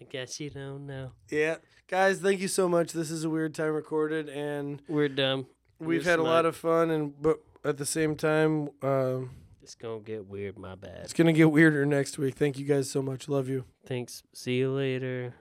I 0.00 0.04
guess 0.08 0.40
you 0.40 0.50
don't 0.50 0.86
know. 0.86 1.12
Yeah, 1.30 1.56
guys, 1.86 2.18
thank 2.20 2.40
you 2.40 2.48
so 2.48 2.68
much. 2.68 2.92
This 2.92 3.10
is 3.10 3.24
a 3.24 3.30
weird 3.30 3.54
time 3.54 3.72
recorded, 3.74 4.28
and 4.28 4.80
We're 4.88 5.08
dumb. 5.08 5.46
we've 5.78 6.04
We're 6.04 6.10
had 6.10 6.18
a 6.18 6.22
lot 6.22 6.46
of 6.46 6.56
fun. 6.56 6.90
And 6.90 7.20
but 7.20 7.40
at 7.64 7.76
the 7.76 7.84
same 7.86 8.16
time, 8.16 8.70
um, 8.82 9.30
It's 9.62 9.74
gonna 9.74 10.00
get 10.00 10.26
weird. 10.26 10.58
My 10.58 10.74
bad. 10.74 11.00
it's 11.02 11.12
gonna 11.12 11.32
get 11.32 11.50
weirder 11.50 11.84
next 11.86 12.18
week. 12.18 12.34
Thank 12.34 12.58
you 12.58 12.64
guys 12.64 12.90
so 12.90 13.02
much. 13.02 13.28
Love 13.28 13.48
you. 13.48 13.64
Thanks. 13.86 14.22
See 14.32 14.58
you 14.58 14.72
later. 14.72 15.34